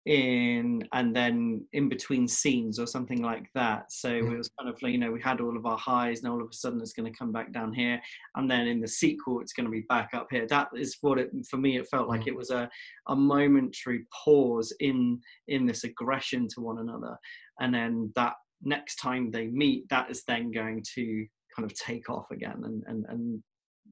in 0.05 0.87
and 0.93 1.15
then 1.15 1.63
in 1.73 1.87
between 1.87 2.27
scenes 2.27 2.79
or 2.79 2.87
something 2.87 3.21
like 3.21 3.47
that. 3.53 3.91
So 3.91 4.09
mm. 4.09 4.33
it 4.33 4.37
was 4.37 4.49
kind 4.59 4.69
of 4.69 4.81
like 4.81 4.93
you 4.93 4.97
know 4.97 5.11
we 5.11 5.21
had 5.21 5.41
all 5.41 5.55
of 5.55 5.65
our 5.65 5.77
highs 5.77 6.19
and 6.19 6.31
all 6.31 6.41
of 6.41 6.49
a 6.49 6.53
sudden 6.53 6.81
it's 6.81 6.93
going 6.93 7.11
to 7.11 7.17
come 7.17 7.31
back 7.31 7.51
down 7.51 7.71
here. 7.71 8.01
And 8.35 8.49
then 8.49 8.67
in 8.67 8.81
the 8.81 8.87
sequel 8.87 9.41
it's 9.41 9.53
going 9.53 9.65
to 9.65 9.71
be 9.71 9.85
back 9.89 10.09
up 10.13 10.27
here. 10.31 10.47
That 10.47 10.69
is 10.75 10.97
what 11.01 11.19
it 11.19 11.29
for 11.49 11.57
me 11.57 11.77
it 11.77 11.87
felt 11.89 12.09
like. 12.09 12.21
Mm. 12.21 12.27
it 12.27 12.35
was 12.35 12.49
a, 12.49 12.69
a 13.07 13.15
momentary 13.15 14.05
pause 14.25 14.73
in 14.79 15.19
in 15.47 15.65
this 15.65 15.83
aggression 15.83 16.47
to 16.55 16.61
one 16.61 16.79
another. 16.79 17.15
And 17.59 17.73
then 17.73 18.11
that 18.15 18.33
next 18.63 18.95
time 18.95 19.29
they 19.29 19.47
meet 19.47 19.87
that 19.89 20.09
is 20.09 20.23
then 20.27 20.51
going 20.51 20.83
to 20.95 21.25
kind 21.55 21.69
of 21.69 21.77
take 21.77 22.09
off 22.09 22.25
again. 22.31 22.61
And 22.63 22.83
and, 22.87 23.05
and 23.07 23.43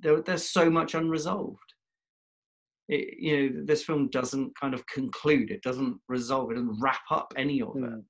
there, 0.02 0.22
there's 0.22 0.50
so 0.50 0.72
much 0.72 0.96
unresolved 0.96 1.74
it, 2.90 3.18
you 3.20 3.52
know 3.52 3.66
this 3.66 3.84
film 3.84 4.10
doesn't 4.10 4.58
kind 4.60 4.74
of 4.74 4.86
conclude 4.88 5.52
it 5.52 5.62
doesn't 5.62 5.98
resolve 6.08 6.52
it 6.52 6.56
doesn't 6.56 6.80
wrap 6.82 7.02
up 7.12 7.34
any 7.38 7.62
of 7.62 7.70
it 7.76 7.84
mm. 7.84 8.04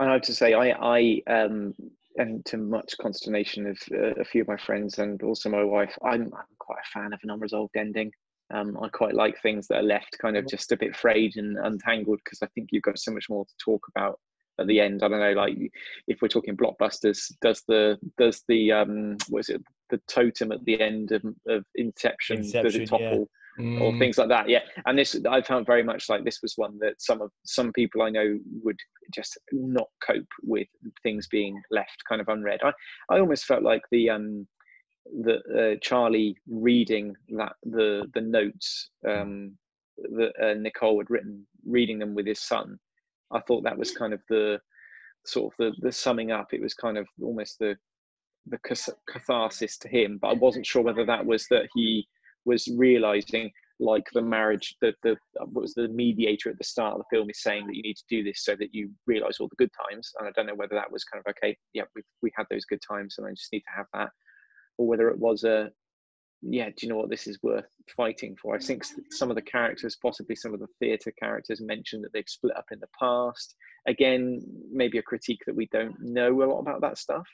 i 0.00 0.12
have 0.12 0.22
to 0.22 0.34
say 0.34 0.54
i 0.54 0.70
i 0.70 1.22
um 1.32 1.74
and 2.16 2.44
to 2.44 2.56
much 2.56 2.94
consternation 3.00 3.66
of 3.66 3.78
uh, 3.92 4.14
a 4.20 4.24
few 4.24 4.40
of 4.40 4.48
my 4.48 4.56
friends 4.56 4.98
and 4.98 5.22
also 5.22 5.48
my 5.48 5.62
wife 5.62 5.96
i'm, 6.04 6.22
I'm 6.22 6.56
quite 6.58 6.78
a 6.78 6.98
fan 6.98 7.12
of 7.12 7.20
an 7.22 7.30
unresolved 7.30 7.76
ending 7.76 8.10
um, 8.52 8.78
I 8.80 8.88
quite 8.88 9.14
like 9.14 9.40
things 9.40 9.66
that 9.68 9.78
are 9.78 9.82
left 9.82 10.18
kind 10.20 10.36
of 10.36 10.46
just 10.46 10.70
a 10.70 10.76
bit 10.76 10.94
frayed 10.94 11.36
and 11.36 11.56
untangled 11.58 12.20
because 12.24 12.40
I 12.42 12.46
think 12.48 12.68
you've 12.70 12.82
got 12.82 12.98
so 12.98 13.10
much 13.10 13.30
more 13.30 13.44
to 13.44 13.52
talk 13.58 13.86
about 13.94 14.20
at 14.60 14.66
the 14.66 14.80
end. 14.80 15.02
I 15.02 15.08
don't 15.08 15.20
know, 15.20 15.32
like 15.32 15.56
if 16.06 16.20
we're 16.20 16.28
talking 16.28 16.56
blockbusters, 16.56 17.32
does 17.40 17.62
the 17.66 17.98
does 18.18 18.42
the 18.48 18.72
um 18.72 19.16
what 19.28 19.40
is 19.40 19.48
it 19.48 19.62
the 19.94 20.00
totem 20.08 20.50
at 20.52 20.64
the 20.64 20.80
end 20.80 21.12
of, 21.12 21.22
of 21.48 21.64
Inception, 21.76 22.38
Inception 22.38 22.64
does 22.64 22.74
it 22.74 22.88
topple? 22.88 23.28
Yeah. 23.58 23.78
Or 23.78 23.92
mm. 23.92 24.00
things 24.00 24.18
like 24.18 24.30
that, 24.30 24.48
yeah. 24.48 24.62
And 24.86 24.98
this, 24.98 25.16
I 25.30 25.40
found 25.40 25.64
very 25.64 25.84
much 25.84 26.08
like 26.08 26.24
this 26.24 26.42
was 26.42 26.54
one 26.56 26.76
that 26.80 27.00
some 27.00 27.22
of 27.22 27.30
some 27.44 27.72
people 27.72 28.02
I 28.02 28.10
know 28.10 28.36
would 28.64 28.80
just 29.14 29.38
not 29.52 29.86
cope 30.04 30.26
with 30.42 30.66
things 31.04 31.28
being 31.28 31.62
left 31.70 32.02
kind 32.08 32.20
of 32.20 32.28
unread. 32.28 32.58
I, 32.64 32.72
I 33.10 33.20
almost 33.20 33.44
felt 33.44 33.62
like 33.62 33.82
the 33.92 34.10
um, 34.10 34.48
the 35.22 35.36
uh, 35.60 35.78
Charlie 35.82 36.36
reading 36.48 37.14
that 37.36 37.52
the 37.62 38.10
the 38.14 38.20
notes 38.20 38.90
um, 39.08 39.56
that 40.16 40.32
uh, 40.42 40.54
Nicole 40.54 40.98
had 40.98 41.10
written, 41.10 41.46
reading 41.64 42.00
them 42.00 42.16
with 42.16 42.26
his 42.26 42.40
son, 42.40 42.76
I 43.30 43.38
thought 43.38 43.62
that 43.62 43.78
was 43.78 43.92
kind 43.92 44.12
of 44.12 44.20
the 44.28 44.58
sort 45.26 45.52
of 45.52 45.56
the, 45.58 45.72
the 45.86 45.92
summing 45.92 46.32
up. 46.32 46.52
It 46.52 46.60
was 46.60 46.74
kind 46.74 46.98
of 46.98 47.06
almost 47.22 47.60
the 47.60 47.76
the 48.46 48.58
catharsis 49.08 49.78
to 49.78 49.88
him, 49.88 50.18
but 50.20 50.28
I 50.28 50.34
wasn't 50.34 50.66
sure 50.66 50.82
whether 50.82 51.04
that 51.06 51.24
was 51.24 51.46
that 51.50 51.68
he 51.74 52.06
was 52.44 52.68
realizing 52.76 53.50
like 53.80 54.06
the 54.12 54.22
marriage 54.22 54.76
that 54.80 54.94
the 55.02 55.16
what 55.34 55.62
was 55.62 55.74
the 55.74 55.88
mediator 55.88 56.48
at 56.48 56.58
the 56.58 56.64
start 56.64 56.94
of 56.94 56.98
the 57.00 57.16
film 57.16 57.28
is 57.28 57.42
saying 57.42 57.66
that 57.66 57.74
you 57.74 57.82
need 57.82 57.96
to 57.96 58.04
do 58.08 58.22
this 58.22 58.44
so 58.44 58.54
that 58.54 58.72
you 58.72 58.88
realize 59.06 59.38
all 59.40 59.48
the 59.48 59.56
good 59.56 59.70
times 59.90 60.12
and 60.18 60.28
i 60.28 60.30
don't 60.30 60.46
know 60.46 60.54
whether 60.54 60.76
that 60.76 60.92
was 60.92 61.02
kind 61.02 61.20
of 61.26 61.28
okay 61.28 61.56
yeah 61.72 61.82
we 61.96 62.02
we 62.22 62.30
had 62.36 62.46
those 62.50 62.64
good 62.66 62.80
times 62.86 63.16
and 63.18 63.26
i 63.26 63.30
just 63.30 63.52
need 63.52 63.60
to 63.60 63.76
have 63.76 63.86
that 63.92 64.10
or 64.78 64.86
whether 64.86 65.08
it 65.08 65.18
was 65.18 65.42
a 65.42 65.70
yeah, 66.46 66.68
do 66.68 66.74
you 66.82 66.88
know 66.88 66.98
what 66.98 67.08
this 67.08 67.26
is 67.26 67.38
worth 67.42 67.64
fighting 67.96 68.36
for? 68.36 68.54
I 68.54 68.58
think 68.58 68.84
some 69.10 69.30
of 69.30 69.34
the 69.34 69.40
characters, 69.40 69.96
possibly 70.02 70.36
some 70.36 70.52
of 70.52 70.60
the 70.60 70.66
theatre 70.78 71.12
characters, 71.18 71.62
mentioned 71.62 72.04
that 72.04 72.12
they've 72.12 72.28
split 72.28 72.54
up 72.54 72.66
in 72.70 72.80
the 72.80 72.86
past. 72.98 73.54
Again, 73.86 74.42
maybe 74.70 74.98
a 74.98 75.02
critique 75.02 75.40
that 75.46 75.56
we 75.56 75.68
don't 75.72 75.98
know 76.00 76.42
a 76.42 76.44
lot 76.44 76.60
about 76.60 76.82
that 76.82 76.98
stuff 76.98 77.26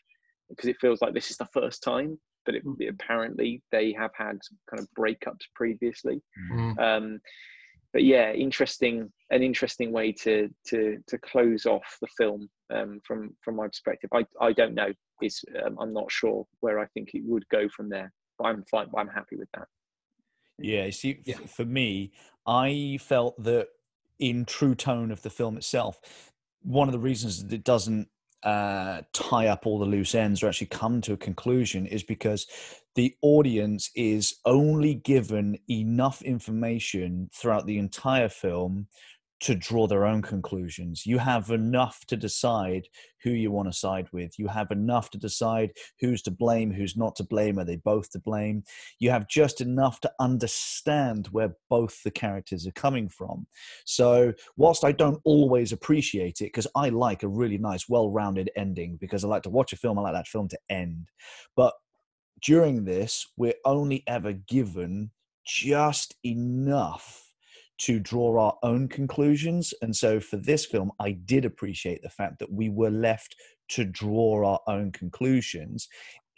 because 0.51 0.69
it 0.69 0.77
feels 0.81 1.01
like 1.01 1.15
this 1.15 1.31
is 1.31 1.37
the 1.37 1.49
first 1.53 1.83
time, 1.83 2.19
but 2.45 2.55
it, 2.55 2.65
mm. 2.65 2.89
apparently 2.89 3.63
they 3.73 3.93
have 3.93 4.11
had 4.15 4.39
kind 4.69 4.81
of 4.81 4.89
breakups 4.99 5.45
previously. 5.55 6.23
Mm. 6.53 6.79
Um, 6.79 7.21
but 7.93 8.05
yeah, 8.05 8.33
interesting, 8.33 9.11
an 9.31 9.43
interesting 9.43 9.93
way 9.93 10.13
to 10.13 10.49
to 10.69 10.99
to 11.09 11.19
close 11.19 11.67
off 11.67 11.97
the 12.01 12.09
film 12.17 12.49
um, 12.73 13.01
from 13.05 13.37
from 13.43 13.57
my 13.57 13.67
perspective. 13.67 14.11
I 14.15 14.25
I 14.41 14.53
don't 14.53 14.75
know. 14.75 14.93
Is 15.23 15.43
um, 15.65 15.77
I'm 15.81 15.93
not 15.93 16.11
sure 16.11 16.47
where 16.61 16.79
I 16.79 16.87
think 16.95 17.11
it 17.15 17.23
would 17.25 17.47
go 17.51 17.69
from 17.69 17.89
there. 17.89 18.13
but 18.39 18.47
I'm 18.47 18.65
fine. 18.71 18.87
But 18.93 19.01
I'm 19.01 19.09
happy 19.09 19.37
with 19.37 19.49
that. 19.55 19.67
Yeah. 20.59 20.89
See, 20.91 21.21
yeah. 21.25 21.37
for 21.47 21.65
me, 21.65 22.13
I 22.47 22.99
felt 23.01 23.43
that 23.43 23.69
in 24.19 24.45
true 24.45 24.75
tone 24.75 25.11
of 25.11 25.23
the 25.23 25.31
film 25.31 25.57
itself, 25.57 26.01
one 26.63 26.89
of 26.89 26.93
the 26.93 26.99
reasons 26.99 27.43
that 27.43 27.53
it 27.53 27.65
doesn't 27.65 28.09
uh, 28.43 29.03
tie 29.13 29.49
up 29.49 29.67
all 29.67 29.79
the 29.79 29.85
loose 29.85 30.15
ends 30.15 30.43
or 30.43 30.49
actually 30.49 30.67
come 30.69 31.01
to 31.03 31.13
a 31.13 31.17
conclusion 31.17 31.87
is 31.87 32.03
because 32.03 32.47
the 32.95 33.15
audience 33.23 33.91
is 33.95 34.37
only 34.45 34.95
given 34.95 35.59
enough 35.69 36.23
information 36.23 37.29
throughout 37.35 37.67
the 37.67 37.79
entire 37.79 38.29
film 38.29 38.87
to 39.41 39.55
draw 39.55 39.87
their 39.87 40.05
own 40.05 40.21
conclusions. 40.21 41.07
You 41.07 41.19
have 41.19 41.51
enough 41.51 42.05
to 42.07 42.17
decide 42.17 42.89
who 43.23 43.31
you 43.31 43.51
want 43.51 43.69
to 43.69 43.79
side 43.79 44.07
with. 44.13 44.39
You 44.39 44.49
have 44.49 44.71
enough 44.71 45.11
to 45.11 45.19
decide 45.19 45.73
who's 45.99 46.23
to 46.23 46.31
blame, 46.31 46.71
who's 46.71 46.97
not 46.97 47.17
to 47.17 47.25
blame. 47.25 47.59
Are 47.59 47.65
they 47.65 47.77
both 47.77 48.11
to 48.11 48.19
blame? 48.19 48.65
You 48.99 49.11
have 49.11 49.29
just 49.29 49.61
enough 49.61 50.01
to 50.01 50.13
understand 50.21 51.29
where 51.29 51.57
both 51.71 52.03
the 52.03 52.11
characters 52.11 52.67
are 52.67 52.73
coming 52.73 53.09
from. 53.09 53.47
So, 53.87 54.35
whilst 54.57 54.85
I 54.85 54.93
don't 54.93 55.21
always 55.25 55.73
appreciate 55.73 56.41
it, 56.41 56.47
because 56.47 56.67
I 56.75 56.91
like 56.91 57.23
a 57.23 57.29
really 57.29 57.59
nice, 57.59 57.89
well 57.89 58.11
rounded 58.11 58.51
ending, 58.57 58.99
because 59.01 59.25
I 59.25 59.29
like 59.29 59.43
to 59.45 59.51
watch 59.51 59.73
a 59.73 59.77
film, 59.77 59.99
I 59.99 60.03
like 60.03 60.15
that 60.15 60.29
film 60.29 60.49
to 60.49 60.59
end. 60.69 61.09
But 61.57 61.73
during 62.43 62.85
this, 62.85 63.27
we're 63.37 63.55
only 63.65 64.03
ever 64.07 64.33
given 64.33 65.11
just 65.47 66.15
enough 66.25 67.30
to 67.81 67.99
draw 67.99 68.39
our 68.39 68.59
own 68.63 68.89
conclusions. 68.89 69.73
And 69.83 69.95
so 69.95 70.21
for 70.21 70.37
this 70.37 70.67
film, 70.67 70.93
I 71.01 71.13
did 71.13 71.45
appreciate 71.45 72.03
the 72.03 72.11
fact 72.11 72.39
that 72.39 72.53
we 72.53 72.69
were 72.69 72.91
left 72.91 73.37
to 73.71 73.85
draw 73.85 74.45
our 74.45 74.61
own 74.67 74.93
conclusions 74.93 75.89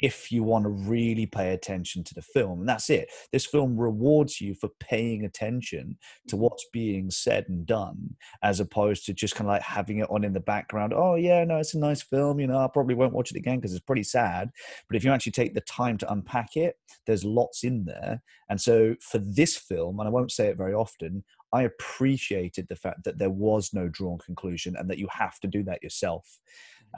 if 0.02 0.32
you 0.32 0.42
want 0.42 0.64
to 0.64 0.68
really 0.68 1.26
pay 1.26 1.54
attention 1.54 2.02
to 2.02 2.14
the 2.14 2.22
film. 2.22 2.60
And 2.60 2.68
that's 2.68 2.90
it. 2.90 3.08
This 3.30 3.46
film 3.46 3.78
rewards 3.78 4.40
you 4.40 4.54
for 4.54 4.68
paying 4.80 5.24
attention 5.24 5.96
to 6.28 6.34
mm-hmm. 6.34 6.42
what's 6.42 6.66
being 6.72 7.10
said 7.10 7.46
and 7.48 7.64
done, 7.64 8.16
as 8.42 8.58
opposed 8.60 9.06
to 9.06 9.14
just 9.14 9.36
kind 9.36 9.48
of 9.48 9.52
like 9.52 9.62
having 9.62 9.98
it 9.98 10.10
on 10.10 10.24
in 10.24 10.32
the 10.32 10.40
background. 10.40 10.92
Oh, 10.94 11.14
yeah, 11.14 11.44
no, 11.44 11.58
it's 11.58 11.74
a 11.74 11.78
nice 11.78 12.02
film. 12.02 12.40
You 12.40 12.48
know, 12.48 12.58
I 12.58 12.68
probably 12.72 12.96
won't 12.96 13.14
watch 13.14 13.30
it 13.30 13.36
again 13.36 13.56
because 13.56 13.72
it's 13.72 13.84
pretty 13.84 14.02
sad. 14.02 14.50
But 14.88 14.96
if 14.96 15.04
you 15.04 15.12
actually 15.12 15.32
take 15.32 15.54
the 15.54 15.60
time 15.62 15.96
to 15.98 16.12
unpack 16.12 16.56
it, 16.56 16.76
there's 17.06 17.24
lots 17.24 17.62
in 17.62 17.84
there. 17.84 18.22
And 18.50 18.60
so 18.60 18.96
for 19.00 19.18
this 19.18 19.56
film, 19.56 20.00
and 20.00 20.08
I 20.08 20.10
won't 20.10 20.32
say 20.32 20.48
it 20.48 20.56
very 20.56 20.74
often, 20.74 21.22
I 21.52 21.62
appreciated 21.62 22.66
the 22.68 22.76
fact 22.76 23.04
that 23.04 23.18
there 23.18 23.30
was 23.30 23.72
no 23.72 23.88
drawn 23.88 24.18
conclusion 24.18 24.74
and 24.76 24.88
that 24.90 24.98
you 24.98 25.06
have 25.12 25.38
to 25.40 25.46
do 25.46 25.62
that 25.64 25.82
yourself 25.82 26.40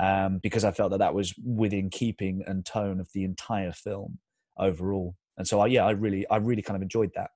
um, 0.01 0.39
because 0.43 0.65
I 0.65 0.71
felt 0.71 0.91
that 0.93 0.99
that 0.99 1.15
was 1.15 1.35
within 1.45 1.91
keeping 1.91 2.43
and 2.47 2.65
tone 2.65 3.01
of 3.01 3.09
the 3.15 3.25
entire 3.25 3.73
film 3.73 4.19
overall. 4.59 5.15
And 5.37 5.47
so, 5.47 5.61
I, 5.61 5.67
yeah, 5.67 5.85
I 5.85 5.91
really, 5.91 6.27
I 6.29 6.37
really 6.37 6.63
kind 6.63 6.77
of 6.77 6.83
enjoyed 6.83 7.11
that. 7.17 7.31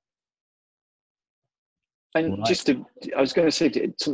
And 2.14 2.38
right. 2.38 2.46
just 2.46 2.66
to, 2.66 2.84
I 3.16 3.20
was 3.20 3.32
going 3.32 3.46
to 3.46 3.52
say, 3.52 3.70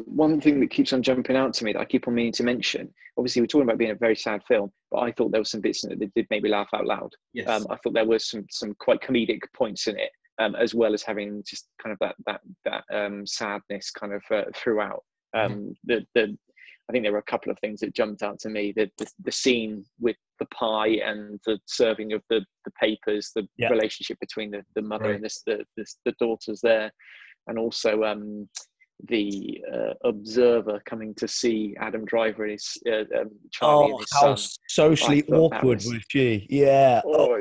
one 0.06 0.40
thing 0.40 0.60
that 0.60 0.70
keeps 0.70 0.92
on 0.92 1.02
jumping 1.02 1.36
out 1.36 1.54
to 1.54 1.64
me 1.64 1.72
that 1.72 1.78
I 1.80 1.84
keep 1.84 2.08
on 2.08 2.14
meaning 2.14 2.32
to 2.32 2.42
mention. 2.42 2.92
Obviously, 3.16 3.40
we're 3.40 3.46
talking 3.46 3.68
about 3.68 3.78
being 3.78 3.92
a 3.92 3.94
very 3.94 4.16
sad 4.16 4.42
film, 4.48 4.72
but 4.90 4.98
I 4.98 5.12
thought 5.12 5.30
there 5.30 5.40
were 5.40 5.44
some 5.44 5.60
bits 5.60 5.84
in 5.84 5.92
it 5.92 6.00
that 6.00 6.14
did 6.14 6.26
make 6.30 6.42
me 6.42 6.50
laugh 6.50 6.68
out 6.74 6.86
loud. 6.86 7.12
Yes. 7.32 7.48
Um, 7.48 7.66
I 7.70 7.76
thought 7.76 7.94
there 7.94 8.04
was 8.04 8.28
some 8.28 8.44
some 8.50 8.74
quite 8.80 9.00
comedic 9.00 9.38
points 9.54 9.86
in 9.86 9.96
it 9.96 10.10
um, 10.38 10.54
as 10.56 10.74
well 10.74 10.94
as 10.94 11.02
having 11.02 11.42
just 11.46 11.68
kind 11.82 11.92
of 11.92 11.98
that 12.00 12.16
that 12.26 12.40
that 12.64 12.84
um, 12.92 13.26
sadness 13.26 13.90
kind 13.90 14.12
of 14.12 14.22
uh, 14.30 14.44
throughout. 14.54 15.02
Mm-hmm. 15.34 15.52
Um, 15.52 15.74
the 15.84 16.04
the 16.14 16.36
I 16.88 16.92
think 16.92 17.04
there 17.04 17.12
were 17.12 17.18
a 17.18 17.22
couple 17.22 17.50
of 17.50 17.58
things 17.60 17.80
that 17.80 17.94
jumped 17.94 18.22
out 18.22 18.38
to 18.40 18.48
me. 18.50 18.72
The 18.76 18.90
the, 18.98 19.06
the 19.24 19.32
scene 19.32 19.84
with 20.00 20.16
the 20.38 20.46
pie 20.46 20.98
and 21.04 21.38
the 21.46 21.58
serving 21.66 22.12
of 22.12 22.22
the, 22.28 22.44
the 22.64 22.70
papers, 22.80 23.30
the 23.34 23.46
Yeah. 23.56 23.68
relationship 23.68 24.18
between 24.20 24.50
the, 24.50 24.62
the 24.74 24.82
mother 24.82 25.04
Right. 25.06 25.14
and 25.16 25.24
this, 25.24 25.42
the, 25.46 25.64
the 25.76 25.86
the 26.04 26.12
daughters 26.20 26.60
there, 26.62 26.90
and 27.46 27.58
also 27.58 28.02
um, 28.04 28.48
the 29.08 29.60
uh, 29.72 29.94
observer 30.04 30.80
coming 30.86 31.14
to 31.16 31.26
see 31.26 31.74
Adam 31.80 32.04
Driver 32.04 32.44
and 32.44 32.52
his 32.52 32.76
uh, 32.86 33.20
um, 33.20 33.30
Charlie 33.50 33.84
and 33.86 33.94
Oh, 33.94 33.98
his 33.98 34.06
how 34.12 34.34
son. 34.34 34.50
socially 34.68 35.18
I 35.18 35.26
thought 35.26 35.50
that 35.52 35.56
awkward 35.58 35.76
was- 35.78 36.04
she? 36.08 36.46
Yeah. 36.50 37.00
Oh, 37.06 37.40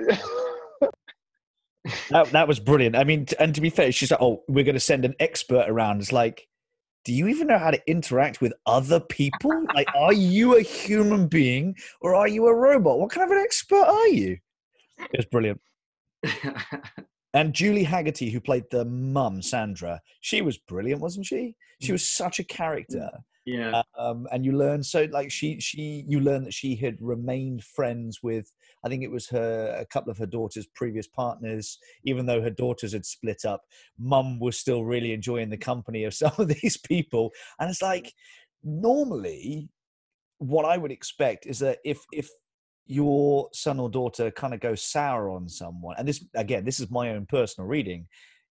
That, 2.12 2.28
that 2.32 2.48
was 2.48 2.60
brilliant. 2.62 2.96
I 2.96 3.04
mean, 3.04 3.28
and 3.40 3.54
to 3.56 3.60
be 3.60 3.70
fair, 3.70 3.92
she's 3.92 4.10
like, 4.10 4.22
"Oh, 4.22 4.44
we're 4.48 4.64
going 4.64 4.76
to 4.76 4.80
send 4.80 5.04
an 5.04 5.16
expert 5.20 5.66
around." 5.68 6.00
It's 6.00 6.14
like, 6.14 6.48
do 7.06 7.14
you 7.14 7.28
even 7.28 7.48
know 7.48 7.58
how 7.58 7.72
to 7.72 7.90
interact 7.90 8.42
with 8.42 8.54
other 8.66 9.00
people? 9.00 9.66
Like, 9.76 9.88
are 9.96 10.14
you 10.14 10.58
a 10.58 10.62
human 10.62 11.28
being 11.28 11.76
or 12.02 12.16
are 12.16 12.28
you 12.28 12.48
a 12.48 12.56
robot? 12.56 13.00
What 13.00 13.12
kind 13.12 13.30
of 13.30 13.36
an 13.36 13.44
expert 13.44 13.84
are 13.84 14.08
you? 14.08 14.38
It 15.00 15.18
was 15.18 15.26
brilliant. 15.26 15.62
And 17.34 17.54
Julie 17.54 17.86
Hagerty, 17.86 18.32
who 18.32 18.40
played 18.40 18.66
the 18.70 18.86
mum, 18.86 19.42
Sandra, 19.42 20.00
she 20.22 20.42
was 20.42 20.58
brilliant, 20.58 21.02
wasn't 21.02 21.26
she? 21.26 21.56
She 21.82 21.90
mm. 21.90 21.94
was 21.94 22.06
such 22.06 22.40
a 22.40 22.44
character. 22.44 23.10
Yeah. 23.46 23.82
um, 23.98 24.28
and 24.32 24.46
you 24.46 24.54
learn 24.54 24.84
so 24.84 25.08
like 25.12 25.32
she 25.32 25.60
she 25.60 26.06
you 26.08 26.20
learn 26.20 26.44
that 26.44 26.54
she 26.54 26.76
had 26.76 26.96
remained 27.02 27.64
friends 27.64 28.20
with 28.24 28.52
i 28.86 28.90
think 28.90 29.04
it 29.04 29.12
was 29.12 29.28
her 29.28 29.76
a 29.78 29.86
couple 29.86 30.12
of 30.12 30.18
her 30.18 30.26
daughter's 30.26 30.68
previous 30.76 31.08
partners 31.08 31.78
even 32.06 32.26
though 32.26 32.42
her 32.42 32.50
daughters 32.50 32.94
had 32.94 33.06
split 33.06 33.46
up 33.46 33.64
mum 34.00 34.40
was 34.40 34.58
still 34.58 34.84
really 34.84 35.12
enjoying 35.12 35.50
the 35.50 35.58
company 35.58 36.04
of 36.04 36.14
some 36.14 36.32
of 36.38 36.48
these 36.48 36.78
people 36.78 37.32
and 37.60 37.70
it's 37.70 37.82
like 37.82 38.14
normally 38.64 39.70
what 40.38 40.66
i 40.66 40.78
would 40.78 40.92
expect 40.92 41.46
is 41.46 41.60
that 41.60 41.80
if 41.84 42.00
if 42.14 42.30
your 42.86 43.48
son 43.54 43.80
or 43.80 43.90
daughter 43.90 44.30
kind 44.32 44.54
of 44.54 44.60
goes 44.60 44.82
sour 44.82 45.30
on 45.30 45.48
someone 45.48 45.96
and 45.98 46.08
this 46.08 46.26
again 46.36 46.66
this 46.66 46.80
is 46.80 46.92
my 46.92 47.12
own 47.12 47.26
personal 47.26 47.68
reading 47.68 48.06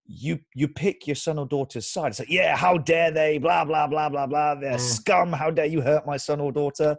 you 0.05 0.39
you 0.55 0.67
pick 0.67 1.07
your 1.07 1.15
son 1.15 1.39
or 1.39 1.45
daughter's 1.45 1.87
side. 1.87 2.09
It's 2.09 2.19
like, 2.19 2.29
yeah, 2.29 2.55
how 2.55 2.77
dare 2.77 3.11
they? 3.11 3.37
Blah 3.37 3.65
blah 3.65 3.87
blah 3.87 4.09
blah 4.09 4.27
blah. 4.27 4.55
They're 4.55 4.73
Mm. 4.77 4.79
scum. 4.79 5.33
How 5.33 5.51
dare 5.51 5.65
you 5.67 5.81
hurt 5.81 6.05
my 6.05 6.17
son 6.17 6.39
or 6.41 6.51
daughter? 6.51 6.97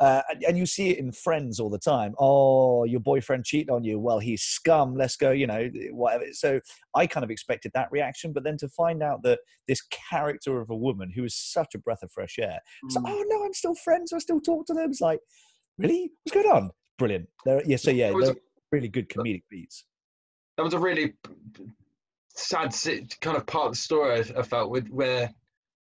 Uh, 0.00 0.22
and, 0.30 0.44
and 0.44 0.58
you 0.58 0.64
see 0.64 0.90
it 0.90 0.98
in 0.98 1.10
friends 1.10 1.58
all 1.58 1.68
the 1.68 1.78
time. 1.78 2.14
Oh, 2.20 2.84
your 2.84 3.00
boyfriend 3.00 3.44
cheated 3.44 3.68
on 3.68 3.82
you. 3.82 3.98
Well, 3.98 4.20
he's 4.20 4.42
scum. 4.42 4.94
Let's 4.96 5.16
go. 5.16 5.32
You 5.32 5.48
know, 5.48 5.68
whatever. 5.90 6.24
So 6.32 6.60
I 6.94 7.06
kind 7.08 7.24
of 7.24 7.30
expected 7.30 7.72
that 7.74 7.88
reaction, 7.90 8.32
but 8.32 8.44
then 8.44 8.56
to 8.58 8.68
find 8.68 9.02
out 9.02 9.22
that 9.24 9.40
this 9.66 9.82
character 10.10 10.60
of 10.60 10.70
a 10.70 10.76
woman 10.76 11.10
who 11.14 11.24
is 11.24 11.34
such 11.34 11.74
a 11.74 11.78
breath 11.78 12.02
of 12.04 12.12
fresh 12.12 12.38
air. 12.38 12.60
Mm. 12.92 13.02
oh 13.06 13.24
no, 13.28 13.44
I'm 13.44 13.54
still 13.54 13.74
friends. 13.74 14.12
I 14.12 14.18
still 14.18 14.40
talk 14.40 14.66
to 14.66 14.74
them. 14.74 14.88
It's 14.90 15.00
like, 15.00 15.18
really? 15.78 16.12
What's 16.24 16.34
going 16.42 16.56
on? 16.56 16.70
Brilliant. 16.96 17.28
There, 17.44 17.62
yeah. 17.66 17.76
So 17.76 17.90
yeah, 17.90 18.12
they're 18.20 18.36
really 18.70 18.88
good 18.88 19.08
comedic 19.08 19.42
beats. 19.50 19.84
that 20.56 20.62
was 20.62 20.74
a 20.74 20.78
really 20.78 21.14
sad 22.38 22.74
kind 23.20 23.36
of 23.36 23.46
part 23.46 23.66
of 23.66 23.72
the 23.72 23.78
story 23.78 24.12
I, 24.12 24.40
I 24.40 24.42
felt 24.42 24.70
with 24.70 24.88
where 24.88 25.30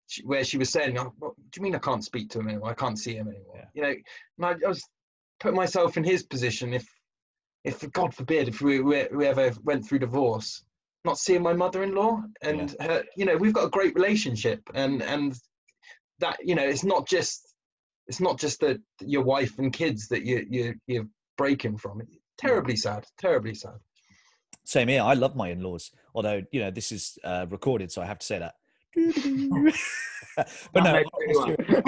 she, 0.07 0.23
where 0.23 0.43
she 0.43 0.57
was 0.57 0.69
saying, 0.69 0.97
oh, 0.97 1.13
what 1.19 1.35
do 1.35 1.59
you 1.59 1.63
mean 1.63 1.75
I 1.75 1.79
can't 1.79 2.03
speak 2.03 2.29
to 2.31 2.39
him 2.39 2.49
anymore? 2.49 2.69
I 2.69 2.75
can't 2.75 2.99
see 2.99 3.15
him 3.15 3.27
anymore. 3.27 3.55
Yeah. 3.55 3.65
You 3.73 3.81
know, 3.81 3.95
and 4.37 4.45
I, 4.45 4.65
I 4.65 4.69
was 4.69 4.83
putting 5.39 5.57
myself 5.57 5.97
in 5.97 6.03
his 6.03 6.23
position. 6.23 6.73
If, 6.73 6.87
if 7.63 7.89
God 7.91 8.13
forbid, 8.13 8.47
if 8.47 8.61
we, 8.61 8.81
we, 8.81 9.07
we 9.11 9.25
ever 9.25 9.51
went 9.63 9.85
through 9.85 9.99
divorce, 9.99 10.63
not 11.05 11.17
seeing 11.17 11.41
my 11.41 11.53
mother-in-law 11.53 12.23
and 12.41 12.75
her, 12.79 13.03
you 13.15 13.25
know, 13.25 13.35
we've 13.35 13.53
got 13.53 13.65
a 13.65 13.69
great 13.69 13.95
relationship, 13.95 14.61
and 14.73 15.01
and 15.01 15.35
that 16.19 16.37
you 16.41 16.55
know, 16.55 16.63
it's 16.63 16.83
not 16.83 17.07
just 17.07 17.53
it's 18.07 18.21
not 18.21 18.39
just 18.39 18.59
that 18.61 18.79
your 19.01 19.23
wife 19.23 19.59
and 19.59 19.73
kids 19.73 20.07
that 20.07 20.23
you 20.25 20.45
you 20.49 20.75
you're 20.87 21.07
breaking 21.37 21.77
from. 21.77 22.01
Terribly 22.37 22.75
mm. 22.75 22.79
sad. 22.79 23.05
Terribly 23.19 23.53
sad. 23.53 23.77
Same 24.63 24.87
here. 24.87 25.01
I 25.01 25.13
love 25.13 25.35
my 25.35 25.49
in-laws, 25.49 25.91
although 26.15 26.41
you 26.51 26.61
know 26.61 26.71
this 26.71 26.91
is 26.91 27.17
uh, 27.23 27.45
recorded, 27.49 27.91
so 27.91 28.01
I 28.01 28.05
have 28.05 28.19
to 28.19 28.25
say 28.25 28.39
that. 28.39 28.55
but 30.73 30.83
no, 30.83 30.95
on 30.95 31.05
a, 31.29 31.55
serious, 31.55 31.83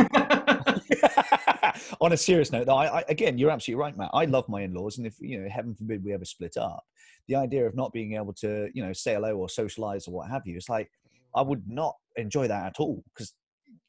on 2.02 2.12
a 2.14 2.18
serious 2.18 2.52
note, 2.52 2.66
though, 2.66 2.76
I, 2.76 3.00
I, 3.00 3.04
again, 3.10 3.38
you're 3.38 3.52
absolutely 3.52 3.82
right, 3.82 3.96
Matt. 3.96 4.10
I 4.14 4.26
love 4.26 4.50
my 4.50 4.62
in-laws, 4.62 4.98
and 4.98 5.06
if 5.08 5.16
you 5.20 5.40
know, 5.40 5.50
heaven 5.50 5.76
forbid, 5.76 6.04
we 6.04 6.14
ever 6.14 6.26
split 6.26 6.58
up, 6.58 6.84
the 7.28 7.36
idea 7.36 7.66
of 7.66 7.76
not 7.76 7.94
being 7.94 8.16
able 8.16 8.34
to, 8.34 8.70
you 8.74 8.84
know, 8.84 8.92
say 8.92 9.14
hello 9.14 9.38
or 9.38 9.48
socialize 9.50 10.08
or 10.08 10.16
what 10.16 10.30
have 10.30 10.46
you, 10.46 10.56
it's 10.58 10.70
like 10.70 10.90
I 11.36 11.42
would 11.42 11.64
not 11.68 11.96
enjoy 12.16 12.48
that 12.48 12.66
at 12.66 12.80
all 12.80 13.04
because 13.14 13.34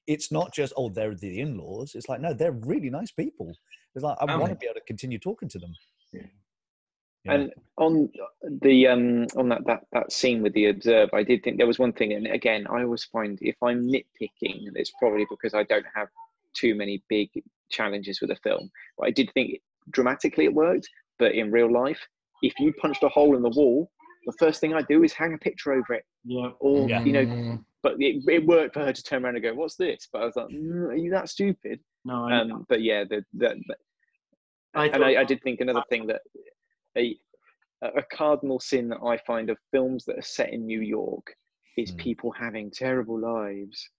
it's 0.07 0.31
not 0.31 0.53
just 0.55 0.73
oh 0.77 0.89
they're 0.89 1.15
the 1.15 1.41
in-laws. 1.41 1.95
It's 1.95 2.09
like 2.09 2.21
no, 2.21 2.33
they're 2.33 2.53
really 2.53 2.91
nice 2.91 3.11
people. 3.11 3.57
It's 3.95 4.05
like 4.05 4.17
I 4.21 4.37
want 4.37 4.51
to 4.51 4.57
be 4.57 4.67
able 4.67 4.75
to 4.75 4.87
continue 4.87 5.19
talking 5.19 5.49
to 5.49 5.59
them. 5.59 5.75
Yeah. 6.13 6.23
Yeah. 7.27 7.35
And 7.35 7.53
on 7.79 8.11
the 8.63 8.87
um 8.87 9.27
on 9.37 9.49
that, 9.51 9.67
that 9.67 9.85
that 9.93 10.13
scene 10.13 10.43
with 10.43 10.55
the 10.55 10.67
observe, 10.67 11.11
I 11.13 11.23
did 11.23 11.43
think 11.43 11.59
there 11.59 11.67
was 11.67 11.79
one 11.79 11.93
thing, 11.93 12.13
and 12.13 12.27
again, 12.27 12.67
I 12.69 12.83
always 12.83 13.05
find 13.05 13.39
if 13.43 13.57
I'm 13.63 13.87
nitpicking, 13.87 14.73
it's 14.75 14.93
probably 14.99 15.27
because 15.29 15.55
I 15.55 15.65
don't 15.65 15.87
have 15.95 16.09
too 16.55 16.75
many 16.75 17.03
big 17.09 17.29
challenges 17.71 18.21
with 18.21 18.31
a 18.31 18.37
film. 18.37 18.71
But 18.97 19.09
I 19.09 19.11
did 19.11 19.31
think 19.35 19.61
dramatically 19.91 20.45
it 20.45 20.55
worked, 20.55 20.89
but 21.19 21.35
in 21.35 21.51
real 21.51 21.71
life, 21.71 22.01
if 22.43 22.59
you 22.59 22.73
punched 22.81 23.03
a 23.03 23.09
hole 23.09 23.37
in 23.37 23.43
the 23.43 23.51
wall, 23.51 23.91
the 24.27 24.33
first 24.39 24.61
thing 24.61 24.73
I 24.75 24.83
do 24.83 25.05
is 25.05 25.13
hang 25.13 25.35
a 25.35 25.39
picture 25.39 25.73
over 25.73 25.95
it, 25.95 26.05
yeah. 26.25 26.51
or 26.61 26.89
Yeah. 26.89 27.03
you 27.05 27.13
know. 27.13 27.27
Mm. 27.27 27.65
But 27.83 27.97
it, 28.01 28.25
it 28.27 28.45
worked 28.45 28.75
for 28.75 28.81
her 28.81 28.93
to 28.93 29.03
turn 29.03 29.25
around 29.25 29.37
and 29.37 29.45
go, 29.45 29.55
"What's 29.55 29.77
this?" 29.77 30.09
But 30.13 30.23
I 30.23 30.25
was 30.25 30.35
like, 30.35 30.49
mm, 30.49 30.87
"Are 30.89 30.97
you 30.97 31.11
that 31.11 31.29
stupid?" 31.29 31.79
No, 32.05 32.25
I, 32.27 32.41
Um, 32.41 32.67
but 32.69 32.83
yeah, 32.83 33.05
the, 33.05 33.25
the, 33.35 33.55
the 33.69 33.77
I 34.75 34.87
and 34.89 35.05
I, 35.05 35.21
I 35.21 35.25
did 35.25 35.41
think 35.43 35.61
another 35.61 35.85
thing 35.89 36.07
that 36.09 36.23
a 36.97 37.19
a 37.83 38.03
cardinal 38.11 38.59
sin 38.59 38.89
that 38.89 39.03
I 39.05 39.19
find 39.19 39.51
of 39.51 39.59
films 39.71 40.05
that 40.07 40.19
are 40.19 40.23
set 40.23 40.53
in 40.53 40.65
New 40.67 40.81
York 40.81 41.27
is 41.77 41.93
Mm. 41.93 41.99
people 41.99 42.31
having 42.33 42.71
terrible 42.71 43.19
lives, 43.21 43.91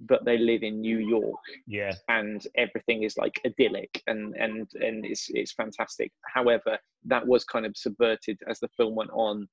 but 0.00 0.24
they 0.24 0.38
live 0.38 0.62
in 0.62 0.80
New 0.80 0.98
York 0.98 1.40
yeah, 1.66 1.94
and 2.08 2.46
everything 2.56 3.02
is 3.02 3.16
like 3.16 3.40
idyllic 3.44 4.02
and 4.06 4.34
and 4.36 4.68
and 4.74 5.04
it's 5.04 5.28
it's 5.30 5.52
fantastic. 5.52 6.12
However, 6.32 6.78
that 7.06 7.26
was 7.26 7.44
kind 7.44 7.66
of 7.66 7.76
subverted 7.76 8.38
as 8.48 8.60
the 8.60 8.68
film 8.76 8.94
went 8.94 9.10
on. 9.12 9.48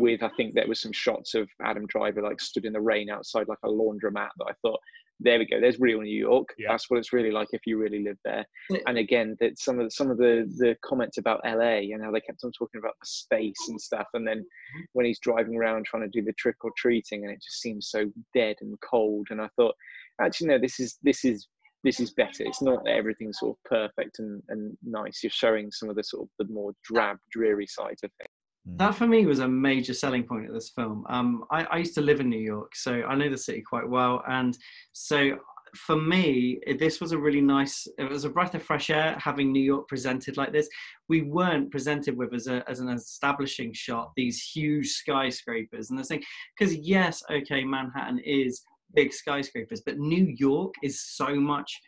With 0.00 0.22
I 0.22 0.30
think 0.36 0.54
there 0.54 0.66
was 0.68 0.80
some 0.80 0.92
shots 0.92 1.34
of 1.34 1.48
Adam 1.62 1.86
Driver 1.88 2.22
like 2.22 2.40
stood 2.40 2.64
in 2.64 2.72
the 2.72 2.80
rain 2.80 3.10
outside 3.10 3.48
like 3.48 3.58
a 3.64 3.68
laundromat 3.68 4.30
that 4.38 4.46
I 4.48 4.52
thought, 4.62 4.80
there 5.20 5.38
we 5.38 5.46
go, 5.46 5.60
there's 5.60 5.80
real 5.80 6.00
New 6.00 6.16
York. 6.16 6.48
Yeah. 6.58 6.68
That's 6.70 6.88
what 6.88 6.98
it's 6.98 7.12
really 7.12 7.30
like 7.30 7.48
if 7.52 7.62
you 7.66 7.78
really 7.78 8.02
live 8.02 8.18
there. 8.24 8.44
And 8.86 8.98
again 8.98 9.36
that 9.40 9.58
some 9.58 9.78
of 9.78 9.86
the, 9.86 9.90
some 9.90 10.10
of 10.10 10.18
the 10.18 10.44
the 10.58 10.76
comments 10.84 11.18
about 11.18 11.40
LA 11.44 11.90
and 11.92 12.02
how 12.02 12.10
they 12.10 12.20
kept 12.20 12.44
on 12.44 12.52
talking 12.52 12.78
about 12.78 12.94
the 13.00 13.06
space 13.06 13.68
and 13.68 13.80
stuff 13.80 14.06
and 14.14 14.26
then 14.26 14.44
when 14.92 15.06
he's 15.06 15.18
driving 15.20 15.56
around 15.56 15.84
trying 15.84 16.02
to 16.02 16.08
do 16.08 16.24
the 16.24 16.32
trick 16.34 16.56
or 16.62 16.70
treating 16.76 17.24
and 17.24 17.32
it 17.32 17.42
just 17.42 17.60
seems 17.60 17.88
so 17.90 18.10
dead 18.34 18.56
and 18.60 18.76
cold 18.80 19.26
and 19.30 19.40
I 19.40 19.48
thought 19.56 19.74
actually 20.20 20.48
no 20.48 20.58
this 20.58 20.80
is 20.80 20.98
this 21.02 21.24
is 21.24 21.48
this 21.84 22.00
is 22.00 22.12
better. 22.12 22.42
It's 22.42 22.60
not 22.60 22.82
that 22.84 22.96
everything's 22.96 23.38
sort 23.38 23.56
of 23.56 23.70
perfect 23.70 24.18
and, 24.18 24.42
and 24.48 24.76
nice. 24.82 25.20
You're 25.22 25.30
showing 25.30 25.70
some 25.70 25.88
of 25.88 25.94
the 25.94 26.02
sort 26.02 26.24
of 26.24 26.28
the 26.38 26.52
more 26.52 26.72
drab 26.82 27.18
dreary 27.30 27.68
sides 27.68 28.02
of 28.02 28.10
things 28.18 28.30
that 28.76 28.94
for 28.94 29.06
me 29.06 29.26
was 29.26 29.40
a 29.40 29.48
major 29.48 29.94
selling 29.94 30.24
point 30.24 30.46
of 30.46 30.54
this 30.54 30.70
film. 30.70 31.04
Um, 31.08 31.44
I, 31.50 31.64
I 31.64 31.76
used 31.78 31.94
to 31.94 32.00
live 32.00 32.20
in 32.20 32.28
New 32.28 32.40
York, 32.40 32.76
so 32.76 33.02
I 33.02 33.14
know 33.14 33.30
the 33.30 33.38
city 33.38 33.62
quite 33.62 33.88
well, 33.88 34.22
and 34.28 34.56
so 34.92 35.38
for 35.74 35.96
me, 35.96 36.60
this 36.78 37.00
was 37.00 37.12
a 37.12 37.18
really 37.18 37.40
nice. 37.40 37.86
It 37.98 38.08
was 38.08 38.24
a 38.24 38.30
breath 38.30 38.54
of 38.54 38.62
fresh 38.62 38.90
air 38.90 39.16
having 39.18 39.52
New 39.52 39.62
York 39.62 39.88
presented 39.88 40.36
like 40.36 40.52
this. 40.52 40.68
We 41.08 41.22
weren't 41.22 41.70
presented 41.70 42.16
with 42.16 42.34
as 42.34 42.46
a 42.46 42.64
as 42.68 42.80
an 42.80 42.88
establishing 42.88 43.72
shot 43.72 44.12
these 44.16 44.42
huge 44.42 44.88
skyscrapers 44.88 45.90
and 45.90 45.98
the 45.98 46.04
thing 46.04 46.22
because 46.58 46.74
yes, 46.76 47.22
okay, 47.30 47.64
Manhattan 47.64 48.20
is 48.20 48.62
big 48.94 49.12
skyscrapers, 49.12 49.82
but 49.84 49.98
New 49.98 50.34
York 50.38 50.74
is 50.82 51.02
so 51.02 51.34
much 51.34 51.78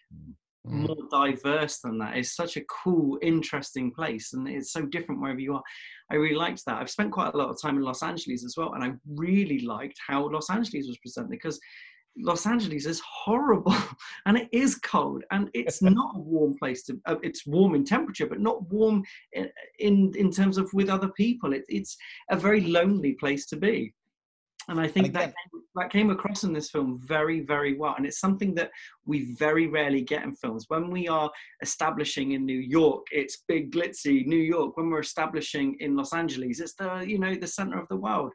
Mm. 0.69 0.89
more 0.89 1.09
diverse 1.11 1.79
than 1.79 1.97
that. 1.99 2.19
It's 2.19 2.37
such 2.37 2.59
a 2.59 2.65
cool, 2.65 3.19
interesting 3.23 3.93
place, 3.93 4.35
and 4.35 4.47
it's 4.47 4.73
so 4.73 4.83
different 4.83 5.21
wherever 5.21 5.41
you 5.41 5.55
are. 5.55 5.63
I 6.11 6.17
really 6.17 6.35
liked 6.35 6.67
that. 6.67 6.77
I've 6.77 6.91
spent 6.91 7.13
quite 7.13 7.33
a 7.33 7.37
lot 7.37 7.49
of 7.49 7.61
time 7.61 7.79
in 7.79 7.83
Los 7.83 8.03
Angeles 8.03 8.45
as 8.45 8.57
well, 8.59 8.75
and 8.75 8.85
I 8.85 8.93
really 9.07 9.61
liked 9.61 9.99
how 10.07 10.29
Los 10.29 10.51
Angeles 10.51 10.87
was 10.87 10.99
presented 10.99 11.31
because 11.31 11.59
Los 12.19 12.45
Angeles 12.45 12.85
is 12.85 13.01
horrible 13.01 13.75
and 14.27 14.37
it 14.37 14.49
is 14.53 14.77
cold 14.77 15.23
and 15.31 15.49
it's 15.55 15.81
not 15.83 16.17
a 16.17 16.19
warm 16.19 16.57
place 16.59 16.83
to. 16.85 17.01
Uh, 17.07 17.17
it's 17.23 17.47
warm 17.47 17.75
in 17.75 17.85
temperature, 17.85 18.27
but 18.27 18.41
not 18.41 18.69
warm 18.71 19.03
in 19.33 19.49
in, 19.79 20.13
in 20.17 20.31
terms 20.31 20.59
of 20.59 20.69
with 20.75 20.91
other 20.91 21.09
people. 21.09 21.55
It, 21.55 21.65
it's 21.69 21.97
a 22.31 22.37
very 22.37 22.61
lonely 22.61 23.15
place 23.15 23.47
to 23.47 23.57
be. 23.57 23.95
And 24.71 24.81
I 24.81 24.87
think 24.87 25.09
and 25.09 25.17
again, 25.17 25.29
that, 25.29 25.35
came, 25.53 25.63
that 25.75 25.91
came 25.91 26.11
across 26.11 26.45
in 26.45 26.53
this 26.53 26.71
film 26.71 27.01
very, 27.05 27.41
very 27.41 27.77
well. 27.77 27.95
And 27.97 28.07
it's 28.07 28.21
something 28.21 28.55
that 28.55 28.71
we 29.05 29.35
very 29.35 29.67
rarely 29.67 30.01
get 30.01 30.23
in 30.23 30.33
films. 30.37 30.67
When 30.69 30.91
we 30.91 31.09
are 31.09 31.29
establishing 31.61 32.33
in 32.33 32.47
New 32.47 32.61
York, 32.61 33.05
it's 33.11 33.43
big, 33.49 33.73
glitzy 33.73 34.25
New 34.27 34.37
York. 34.37 34.77
When 34.77 34.89
we're 34.89 35.01
establishing 35.01 35.77
in 35.81 35.97
Los 35.97 36.15
Angeles, 36.15 36.61
it's 36.61 36.75
the, 36.75 37.01
you 37.01 37.19
know, 37.19 37.35
the 37.35 37.49
center 37.49 37.81
of 37.81 37.89
the 37.89 37.97
world. 37.97 38.33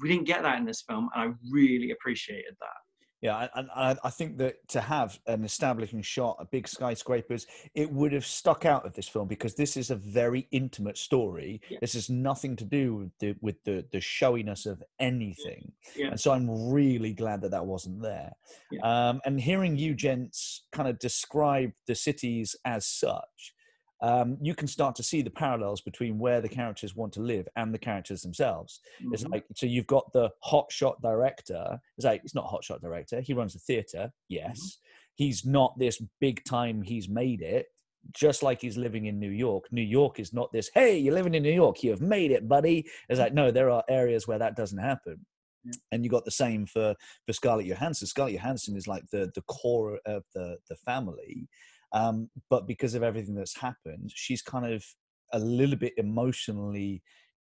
We 0.00 0.08
didn't 0.08 0.26
get 0.26 0.42
that 0.42 0.58
in 0.58 0.64
this 0.64 0.82
film, 0.82 1.08
and 1.14 1.30
I 1.30 1.34
really 1.48 1.92
appreciated 1.92 2.56
that. 2.60 2.81
Yeah, 3.22 3.46
and 3.54 3.70
I, 3.74 3.96
I, 4.02 4.10
think 4.10 4.36
that 4.38 4.68
to 4.70 4.80
have 4.80 5.20
an 5.28 5.44
establishing 5.44 6.02
shot, 6.02 6.38
a 6.40 6.44
big 6.44 6.66
skyscrapers, 6.66 7.46
it 7.72 7.90
would 7.92 8.12
have 8.12 8.26
stuck 8.26 8.64
out 8.64 8.84
of 8.84 8.94
this 8.94 9.06
film 9.06 9.28
because 9.28 9.54
this 9.54 9.76
is 9.76 9.90
a 9.90 9.94
very 9.94 10.48
intimate 10.50 10.98
story. 10.98 11.60
Yeah. 11.70 11.78
This 11.80 11.92
has 11.92 12.10
nothing 12.10 12.56
to 12.56 12.64
do 12.64 12.96
with 12.96 13.10
the 13.20 13.36
with 13.40 13.62
the, 13.62 13.84
the 13.92 14.00
showiness 14.00 14.66
of 14.66 14.82
anything, 14.98 15.70
yeah. 15.94 16.08
and 16.08 16.18
so 16.18 16.32
I'm 16.32 16.72
really 16.72 17.12
glad 17.12 17.42
that 17.42 17.52
that 17.52 17.64
wasn't 17.64 18.02
there. 18.02 18.32
Yeah. 18.72 18.80
Um, 18.82 19.20
and 19.24 19.40
hearing 19.40 19.76
you 19.76 19.94
gents 19.94 20.64
kind 20.72 20.88
of 20.88 20.98
describe 20.98 21.70
the 21.86 21.94
cities 21.94 22.56
as 22.64 22.86
such, 22.86 23.54
um, 24.02 24.36
you 24.42 24.54
can 24.54 24.66
start 24.66 24.96
to 24.96 25.02
see 25.02 25.22
the 25.22 25.30
parallels 25.30 25.80
between 25.80 26.18
where 26.18 26.40
the 26.40 26.48
characters 26.48 26.96
want 26.96 27.12
to 27.14 27.20
live 27.20 27.46
and 27.54 27.72
the 27.72 27.78
characters 27.78 28.22
themselves. 28.22 28.80
Mm-hmm. 29.00 29.14
It's 29.14 29.24
like 29.24 29.44
so 29.54 29.66
you've 29.66 29.86
got 29.86 30.12
the 30.12 30.30
hotshot 30.44 31.00
director. 31.00 31.80
It's 31.96 32.04
like 32.04 32.20
it's 32.24 32.34
not 32.34 32.50
hotshot 32.50 32.80
director. 32.80 33.20
He 33.20 33.32
runs 33.32 33.54
a 33.54 33.60
theater. 33.60 34.12
Yes, 34.28 34.58
mm-hmm. 34.58 35.24
he's 35.24 35.46
not 35.46 35.78
this 35.78 36.02
big 36.20 36.44
time. 36.44 36.82
He's 36.82 37.08
made 37.08 37.42
it. 37.42 37.66
Just 38.12 38.42
like 38.42 38.60
he's 38.60 38.76
living 38.76 39.06
in 39.06 39.20
New 39.20 39.30
York. 39.30 39.66
New 39.70 39.80
York 39.80 40.18
is 40.18 40.32
not 40.32 40.52
this. 40.52 40.68
Hey, 40.74 40.98
you're 40.98 41.14
living 41.14 41.34
in 41.34 41.42
New 41.44 41.52
York. 41.52 41.84
You 41.84 41.90
have 41.92 42.00
made 42.00 42.32
it, 42.32 42.48
buddy. 42.48 42.84
It's 43.08 43.20
like 43.20 43.34
no, 43.34 43.52
there 43.52 43.70
are 43.70 43.84
areas 43.88 44.26
where 44.26 44.40
that 44.40 44.56
doesn't 44.56 44.78
happen. 44.78 45.24
Yeah. 45.64 45.74
And 45.92 46.02
you 46.02 46.10
got 46.10 46.24
the 46.24 46.32
same 46.32 46.66
for 46.66 46.96
for 47.24 47.32
Scarlett 47.32 47.66
Johansson. 47.66 48.08
Scarlett 48.08 48.34
Johansson 48.34 48.76
is 48.76 48.88
like 48.88 49.04
the 49.12 49.30
the 49.36 49.42
core 49.42 50.00
of 50.06 50.24
the 50.34 50.56
the 50.68 50.74
family, 50.74 51.48
um, 51.92 52.30
but 52.50 52.66
because 52.66 52.94
of 52.94 53.02
everything 53.02 53.34
that's 53.34 53.58
happened, 53.58 54.10
she's 54.14 54.42
kind 54.42 54.72
of 54.72 54.84
a 55.32 55.38
little 55.38 55.76
bit 55.76 55.94
emotionally 55.96 57.02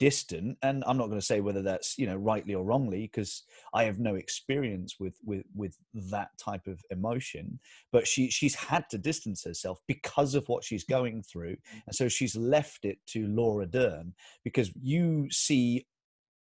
distant 0.01 0.57
and 0.63 0.83
i'm 0.87 0.97
not 0.97 1.09
going 1.09 1.21
to 1.21 1.25
say 1.25 1.41
whether 1.41 1.61
that's 1.61 1.99
you 1.99 2.07
know 2.07 2.17
rightly 2.17 2.55
or 2.55 2.65
wrongly 2.65 3.03
because 3.03 3.45
i 3.75 3.85
have 3.85 3.99
no 3.99 4.15
experience 4.15 4.97
with 4.99 5.15
with 5.25 5.45
with 5.55 5.77
that 6.11 6.31
type 6.43 6.67
of 6.67 6.81
emotion 6.91 7.61
but 7.93 8.09
she 8.09 8.31
she's 8.31 8.55
had 8.55 8.83
to 8.91 8.97
distance 8.97 9.45
herself 9.45 9.79
because 9.87 10.35
of 10.35 10.49
what 10.49 10.65
she's 10.65 10.85
going 10.85 11.23
through 11.23 11.55
and 11.87 11.95
so 11.95 12.09
she's 12.09 12.35
left 12.35 12.87
it 12.87 12.97
to 13.07 13.27
laura 13.27 13.67
dern 13.67 14.15
because 14.43 14.71
you 14.81 15.31
see 15.31 15.87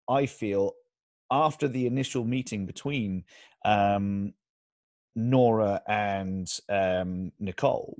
i 0.09 0.25
feel 0.25 0.73
after 1.31 1.69
the 1.69 1.87
initial 1.87 2.25
meeting 2.25 2.65
between 2.65 3.23
um 3.63 4.33
Nora 5.15 5.81
and 5.87 6.51
um, 6.69 7.31
Nicole, 7.39 7.97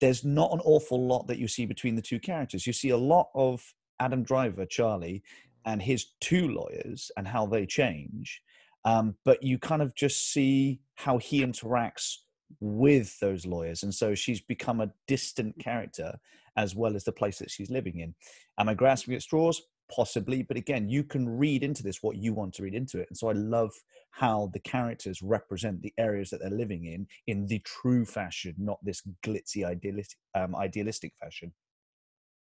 there's 0.00 0.24
not 0.24 0.52
an 0.52 0.60
awful 0.64 1.06
lot 1.06 1.26
that 1.26 1.38
you 1.38 1.48
see 1.48 1.66
between 1.66 1.94
the 1.94 2.02
two 2.02 2.18
characters. 2.18 2.66
You 2.66 2.72
see 2.72 2.90
a 2.90 2.96
lot 2.96 3.28
of 3.34 3.62
Adam 3.98 4.22
Driver, 4.22 4.66
Charlie, 4.66 5.22
and 5.66 5.80
his 5.82 6.06
two 6.20 6.48
lawyers 6.48 7.10
and 7.16 7.26
how 7.28 7.46
they 7.46 7.66
change. 7.66 8.42
Um, 8.84 9.14
but 9.24 9.42
you 9.42 9.58
kind 9.58 9.82
of 9.82 9.94
just 9.94 10.32
see 10.32 10.80
how 10.94 11.18
he 11.18 11.44
interacts 11.44 12.16
with 12.60 13.18
those 13.20 13.46
lawyers. 13.46 13.82
And 13.82 13.94
so 13.94 14.14
she's 14.14 14.40
become 14.40 14.80
a 14.80 14.90
distant 15.06 15.58
character 15.58 16.18
as 16.56 16.74
well 16.74 16.96
as 16.96 17.04
the 17.04 17.12
place 17.12 17.38
that 17.38 17.50
she's 17.50 17.70
living 17.70 18.00
in. 18.00 18.14
Am 18.58 18.68
I 18.68 18.74
grasping 18.74 19.14
at 19.14 19.22
straws? 19.22 19.62
Possibly 19.94 20.42
but 20.42 20.56
again 20.56 20.88
you 20.88 21.02
can 21.02 21.28
read 21.28 21.62
into 21.62 21.82
this 21.82 22.02
what 22.02 22.16
you 22.16 22.32
want 22.32 22.54
to 22.54 22.62
read 22.62 22.74
into 22.74 22.98
it 22.98 23.06
and 23.08 23.16
so 23.16 23.28
i 23.28 23.32
love 23.32 23.72
how 24.12 24.50
the 24.52 24.60
characters 24.60 25.22
represent 25.22 25.80
the 25.82 25.92
areas 25.98 26.30
that 26.30 26.40
they're 26.40 26.50
living 26.50 26.86
in 26.86 27.06
in 27.26 27.46
the 27.46 27.60
true 27.60 28.04
fashion 28.04 28.54
not 28.58 28.78
this 28.82 29.02
glitzy 29.24 29.64
idealistic 29.64 30.18
um, 30.34 30.54
idealistic 30.56 31.12
fashion 31.20 31.52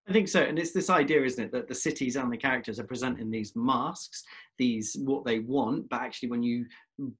I 0.08 0.14
think 0.14 0.28
so, 0.28 0.44
and 0.44 0.60
it's 0.60 0.72
this 0.72 0.92
idea, 0.92 1.24
isn't 1.24 1.46
it, 1.46 1.52
that 1.52 1.68
the 1.68 1.74
cities 1.74 2.16
and 2.16 2.32
the 2.32 2.38
characters 2.38 2.80
are 2.80 2.84
presenting 2.84 3.32
these 3.32 3.54
masks, 3.56 4.24
these 4.60 4.96
what 5.00 5.26
they 5.26 5.40
want, 5.40 5.90
but 5.90 6.02
actually, 6.02 6.30
when 6.30 6.44
you 6.44 6.66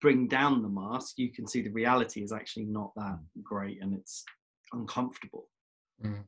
bring 0.02 0.28
down 0.28 0.62
the 0.62 0.70
mask, 0.70 1.16
you 1.18 1.32
can 1.32 1.48
see 1.48 1.64
the 1.64 1.72
reality 1.72 2.22
is 2.22 2.32
actually 2.32 2.66
not 2.66 2.92
that 2.96 3.18
great, 3.42 3.82
and 3.82 3.96
it's 3.96 4.24
uncomfortable. 4.72 5.48
Mm. 6.04 6.26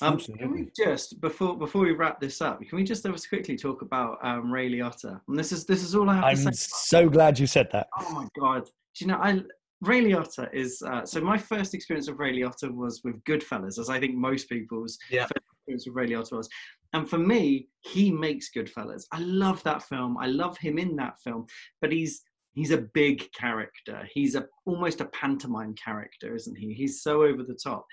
Um, 0.00 0.18
can 0.18 0.52
we 0.52 0.68
just 0.76 1.20
before 1.20 1.56
before 1.56 1.82
we 1.82 1.92
wrap 1.92 2.20
this 2.20 2.40
up, 2.40 2.60
can 2.60 2.76
we 2.76 2.84
just 2.84 3.04
ever 3.04 3.16
quickly 3.28 3.56
talk 3.56 3.82
about 3.82 4.18
um, 4.22 4.52
Ray 4.52 4.70
Liotta? 4.70 5.20
And 5.28 5.38
this 5.38 5.52
is 5.52 5.64
this 5.64 5.82
is 5.82 5.94
all 5.94 6.08
I 6.08 6.16
have 6.16 6.24
I'm 6.24 6.36
to 6.36 6.42
say. 6.42 6.48
I'm 6.48 6.54
so 6.54 7.08
glad 7.08 7.38
you 7.38 7.46
said 7.46 7.68
that. 7.72 7.88
Oh 7.98 8.12
my 8.12 8.26
god! 8.38 8.64
Do 8.64 9.04
you 9.04 9.06
know 9.08 9.16
I 9.16 9.42
Ray 9.80 10.02
Liotta 10.02 10.52
is 10.52 10.82
uh, 10.82 11.04
so 11.04 11.20
my 11.20 11.38
first 11.38 11.74
experience 11.74 12.08
of 12.08 12.18
Ray 12.18 12.36
Liotta 12.36 12.72
was 12.72 13.00
with 13.04 13.22
Goodfellas, 13.24 13.78
as 13.78 13.88
I 13.88 14.00
think 14.00 14.16
most 14.16 14.48
people's 14.48 14.98
yeah. 15.10 15.22
first 15.22 15.32
experience 15.52 15.86
with 15.86 15.96
Ray 15.96 16.08
Liotta 16.08 16.36
was. 16.36 16.48
And 16.94 17.08
for 17.08 17.18
me, 17.18 17.68
he 17.80 18.10
makes 18.10 18.50
Goodfellas. 18.50 19.04
I 19.12 19.20
love 19.20 19.62
that 19.64 19.82
film. 19.82 20.16
I 20.18 20.26
love 20.26 20.56
him 20.58 20.78
in 20.78 20.96
that 20.96 21.20
film. 21.22 21.46
But 21.80 21.92
he's 21.92 22.22
he's 22.54 22.72
a 22.72 22.78
big 22.94 23.30
character. 23.32 24.08
He's 24.12 24.34
a 24.34 24.46
almost 24.66 25.00
a 25.00 25.06
pantomime 25.06 25.74
character, 25.74 26.34
isn't 26.34 26.56
he? 26.56 26.72
He's 26.72 27.02
so 27.02 27.22
over 27.22 27.44
the 27.44 27.58
top. 27.62 27.86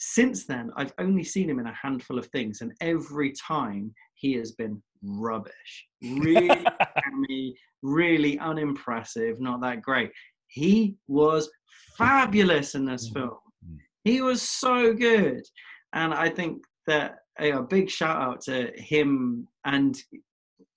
Since 0.00 0.46
then, 0.46 0.70
I've 0.76 0.94
only 0.98 1.24
seen 1.24 1.48
him 1.48 1.58
in 1.58 1.66
a 1.66 1.74
handful 1.74 2.18
of 2.18 2.26
things, 2.26 2.62
and 2.62 2.72
every 2.80 3.32
time 3.32 3.94
he 4.14 4.34
has 4.34 4.52
been 4.52 4.82
rubbish. 5.02 5.86
Really 6.02 6.48
hammy, 6.96 7.54
really 7.82 8.38
unimpressive, 8.38 9.40
not 9.40 9.60
that 9.62 9.82
great. 9.82 10.10
He 10.48 10.96
was 11.08 11.50
fabulous 11.96 12.74
in 12.74 12.84
this 12.84 13.08
mm. 13.10 13.14
film. 13.14 13.38
Mm. 13.66 13.78
He 14.04 14.20
was 14.20 14.42
so 14.42 14.92
good. 14.92 15.42
And 15.94 16.12
I 16.12 16.28
think 16.28 16.62
that 16.86 17.16
a 17.38 17.62
big 17.62 17.88
shout 17.88 18.20
out 18.20 18.40
to 18.42 18.70
him 18.76 19.46
and 19.64 19.96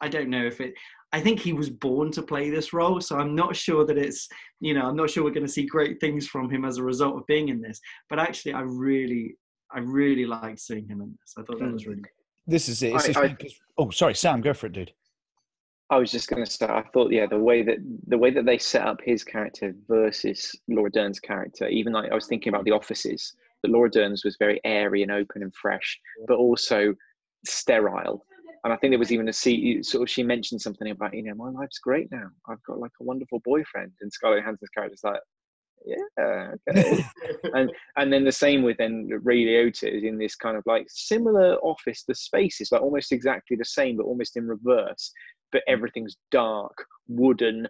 I 0.01 0.07
don't 0.07 0.29
know 0.29 0.45
if 0.45 0.61
it 0.61 0.73
I 1.13 1.21
think 1.21 1.39
he 1.39 1.53
was 1.53 1.69
born 1.69 2.11
to 2.13 2.23
play 2.23 2.49
this 2.49 2.73
role, 2.73 2.99
so 2.99 3.17
I'm 3.17 3.35
not 3.35 3.55
sure 3.55 3.85
that 3.85 3.99
it's, 3.99 4.27
you 4.59 4.73
know, 4.73 4.81
I'm 4.81 4.95
not 4.95 5.11
sure 5.11 5.23
we're 5.23 5.29
going 5.29 5.45
to 5.45 5.51
see 5.51 5.65
great 5.67 5.99
things 5.99 6.27
from 6.27 6.49
him 6.49 6.65
as 6.65 6.79
a 6.79 6.83
result 6.83 7.15
of 7.17 7.27
being 7.27 7.49
in 7.49 7.61
this. 7.61 7.79
But 8.09 8.17
actually, 8.17 8.53
I 8.53 8.61
really, 8.61 9.35
I 9.71 9.79
really 9.79 10.25
liked 10.25 10.59
seeing 10.59 10.87
him 10.87 11.01
in 11.01 11.15
this. 11.21 11.35
I 11.37 11.43
thought 11.43 11.59
that 11.59 11.71
was 11.71 11.85
really. 11.85 12.01
This 12.47 12.67
is 12.67 12.81
it. 12.81 13.15
I, 13.15 13.25
I, 13.25 13.37
oh, 13.77 13.91
sorry, 13.91 14.15
Sam, 14.15 14.41
go 14.41 14.53
for 14.53 14.65
it, 14.65 14.73
dude. 14.73 14.91
I 15.91 15.97
was 15.97 16.11
just 16.11 16.29
going 16.29 16.43
to 16.43 16.49
say, 16.49 16.65
I 16.65 16.81
thought, 16.93 17.11
yeah, 17.11 17.27
the 17.27 17.37
way 17.37 17.61
that 17.61 17.77
the 18.07 18.17
way 18.17 18.31
that 18.31 18.47
they 18.47 18.57
set 18.57 18.87
up 18.87 18.97
his 19.03 19.23
character 19.23 19.75
versus 19.87 20.59
Laura 20.67 20.89
Dern's 20.89 21.19
character, 21.19 21.67
even 21.67 21.93
like 21.93 22.11
I 22.11 22.15
was 22.15 22.25
thinking 22.25 22.51
about 22.51 22.65
the 22.65 22.71
offices, 22.71 23.35
that 23.61 23.69
Laura 23.69 23.91
Dern's 23.91 24.25
was 24.25 24.35
very 24.39 24.59
airy 24.65 25.03
and 25.03 25.11
open 25.11 25.43
and 25.43 25.53
fresh, 25.53 25.99
but 26.27 26.37
also 26.37 26.95
sterile 27.45 28.25
and 28.63 28.71
I 28.71 28.77
think 28.77 28.91
there 28.91 28.99
was 28.99 29.11
even 29.11 29.27
a 29.27 29.33
scene, 29.33 29.83
sort 29.83 30.03
of, 30.03 30.09
she 30.09 30.23
mentioned 30.23 30.61
something 30.61 30.89
about, 30.89 31.13
you 31.13 31.23
know, 31.23 31.35
my 31.35 31.49
life's 31.49 31.79
great 31.79 32.09
now. 32.11 32.29
I've 32.47 32.63
got 32.63 32.79
like 32.79 32.91
a 33.01 33.03
wonderful 33.03 33.41
boyfriend. 33.43 33.91
And 33.99 34.11
Scarlett 34.11 34.39
Johansson's 34.39 34.69
character's 34.69 35.03
like, 35.03 35.19
yeah, 35.85 36.53
okay. 36.69 37.03
and 37.53 37.69
and 37.97 38.13
then 38.13 38.23
the 38.23 38.31
same 38.31 38.63
with 38.63 38.77
then 38.77 39.09
Ray 39.23 39.43
Liotta 39.43 39.97
is 39.97 40.03
in 40.05 40.17
this 40.17 40.35
kind 40.35 40.55
of 40.55 40.63
like 40.65 40.85
similar 40.87 41.55
office. 41.57 42.05
The 42.07 42.15
space 42.15 42.61
is 42.61 42.71
like 42.71 42.81
almost 42.81 43.11
exactly 43.11 43.57
the 43.57 43.65
same, 43.65 43.97
but 43.97 44.05
almost 44.05 44.37
in 44.37 44.47
reverse. 44.47 45.11
But 45.51 45.63
mm. 45.67 45.73
everything's 45.73 46.15
dark, 46.31 46.85
wooden, 47.09 47.67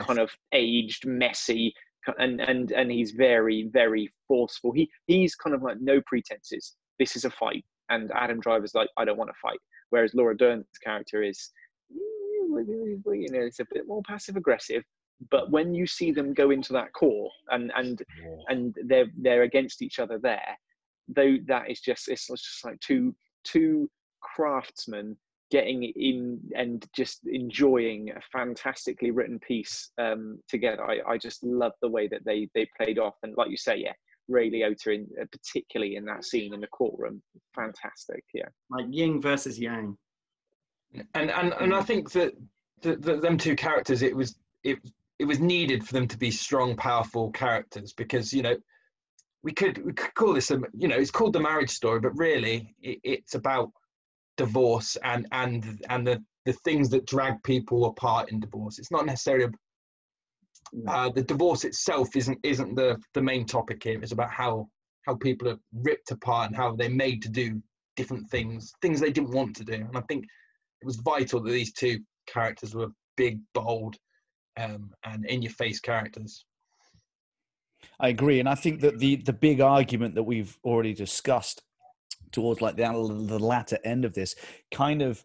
kind 0.00 0.18
of 0.18 0.32
aged, 0.52 1.06
messy, 1.06 1.72
and 2.18 2.40
and 2.40 2.72
and 2.72 2.90
he's 2.90 3.12
very 3.12 3.70
very 3.72 4.12
forceful. 4.26 4.72
He 4.72 4.90
he's 5.06 5.36
kind 5.36 5.54
of 5.54 5.62
like 5.62 5.76
no 5.80 6.00
pretenses. 6.04 6.74
This 6.98 7.14
is 7.14 7.24
a 7.24 7.30
fight, 7.30 7.64
and 7.90 8.10
Adam 8.12 8.40
Driver's 8.40 8.74
like, 8.74 8.88
I 8.96 9.04
don't 9.04 9.18
want 9.18 9.30
to 9.30 9.38
fight 9.40 9.60
whereas 9.92 10.14
Laura 10.14 10.36
Dern's 10.36 10.66
character 10.82 11.22
is, 11.22 11.50
you 11.90 13.28
know, 13.30 13.40
it's 13.40 13.60
a 13.60 13.66
bit 13.70 13.86
more 13.86 14.02
passive 14.06 14.36
aggressive. 14.36 14.82
But 15.30 15.50
when 15.50 15.74
you 15.74 15.86
see 15.86 16.10
them 16.10 16.34
go 16.34 16.50
into 16.50 16.72
that 16.72 16.92
core 16.94 17.30
and 17.50 17.70
and 17.76 18.02
and 18.48 18.74
they're 18.86 19.06
they're 19.18 19.42
against 19.42 19.82
each 19.82 20.00
other 20.00 20.18
there, 20.18 20.58
though 21.06 21.36
that 21.46 21.70
is 21.70 21.80
just 21.80 22.08
it's 22.08 22.26
just 22.26 22.64
like 22.64 22.80
two 22.80 23.14
two 23.44 23.88
craftsmen 24.20 25.16
getting 25.50 25.82
in 25.82 26.40
and 26.56 26.86
just 26.96 27.20
enjoying 27.26 28.10
a 28.10 28.20
fantastically 28.32 29.10
written 29.10 29.38
piece 29.38 29.90
um, 29.98 30.40
together. 30.48 30.82
I, 30.82 31.00
I 31.06 31.18
just 31.18 31.44
love 31.44 31.72
the 31.82 31.90
way 31.90 32.08
that 32.08 32.24
they 32.24 32.48
they 32.54 32.66
played 32.76 32.98
off 32.98 33.16
and 33.22 33.36
like 33.36 33.50
you 33.50 33.58
say, 33.58 33.76
yeah, 33.76 33.92
Ray 34.28 34.50
Liotta, 34.50 34.94
in, 34.94 35.06
uh, 35.20 35.24
particularly 35.30 35.96
in 35.96 36.04
that 36.06 36.24
scene 36.24 36.54
in 36.54 36.60
the 36.60 36.66
courtroom. 36.68 37.22
Fantastic, 37.54 38.24
yeah. 38.34 38.48
Like 38.70 38.86
Yin 38.90 39.20
versus 39.20 39.58
Yang. 39.58 39.96
And 41.14 41.30
and 41.30 41.54
and 41.58 41.74
I 41.74 41.82
think 41.82 42.10
that 42.12 42.34
the, 42.82 42.96
the, 42.96 43.16
them 43.16 43.38
two 43.38 43.56
characters, 43.56 44.02
it 44.02 44.14
was 44.14 44.36
it 44.64 44.78
it 45.18 45.24
was 45.24 45.40
needed 45.40 45.86
for 45.86 45.92
them 45.92 46.08
to 46.08 46.18
be 46.18 46.30
strong, 46.30 46.76
powerful 46.76 47.30
characters 47.30 47.92
because 47.92 48.32
you 48.32 48.42
know 48.42 48.56
we 49.42 49.52
could 49.52 49.84
we 49.84 49.92
could 49.92 50.14
call 50.14 50.34
this 50.34 50.50
a 50.50 50.60
you 50.76 50.88
know 50.88 50.96
it's 50.96 51.10
called 51.10 51.32
the 51.32 51.40
marriage 51.40 51.70
story, 51.70 52.00
but 52.00 52.16
really 52.16 52.74
it, 52.82 52.98
it's 53.02 53.34
about 53.34 53.70
divorce 54.36 54.96
and 55.04 55.26
and 55.32 55.84
and 55.88 56.06
the 56.06 56.22
the 56.44 56.52
things 56.64 56.88
that 56.90 57.06
drag 57.06 57.42
people 57.42 57.84
apart 57.86 58.30
in 58.30 58.40
divorce. 58.40 58.78
It's 58.78 58.90
not 58.90 59.06
necessarily 59.06 59.46
uh, 60.88 61.10
the 61.10 61.22
divorce 61.22 61.64
itself 61.64 62.16
isn't 62.16 62.38
isn't 62.42 62.74
the 62.74 62.98
the 63.14 63.22
main 63.22 63.44
topic 63.44 63.82
here. 63.82 64.00
It's 64.02 64.12
about 64.12 64.30
how 64.30 64.68
how 65.06 65.16
people 65.16 65.48
are 65.48 65.58
ripped 65.72 66.10
apart 66.10 66.48
and 66.48 66.56
how 66.56 66.74
they're 66.74 66.90
made 66.90 67.22
to 67.22 67.28
do 67.28 67.60
different 67.96 68.28
things, 68.30 68.72
things 68.80 69.00
they 69.00 69.10
didn't 69.10 69.32
want 69.32 69.56
to 69.56 69.64
do. 69.64 69.74
And 69.74 69.96
I 69.96 70.02
think 70.02 70.24
it 70.80 70.86
was 70.86 70.96
vital 70.96 71.40
that 71.42 71.50
these 71.50 71.72
two 71.72 72.00
characters 72.26 72.74
were 72.74 72.88
big, 73.16 73.40
bold, 73.52 73.96
um, 74.58 74.90
and 75.04 75.26
in 75.26 75.42
your 75.42 75.52
face 75.52 75.80
characters. 75.80 76.44
I 78.00 78.08
agree, 78.08 78.40
and 78.40 78.48
I 78.48 78.54
think 78.54 78.80
that 78.80 78.98
the 78.98 79.16
the 79.16 79.32
big 79.32 79.60
argument 79.60 80.14
that 80.14 80.22
we've 80.22 80.56
already 80.64 80.94
discussed 80.94 81.62
towards 82.30 82.62
like 82.62 82.76
the, 82.76 82.84
the 83.26 83.38
latter 83.38 83.78
end 83.84 84.04
of 84.04 84.14
this 84.14 84.34
kind 84.72 85.02
of 85.02 85.22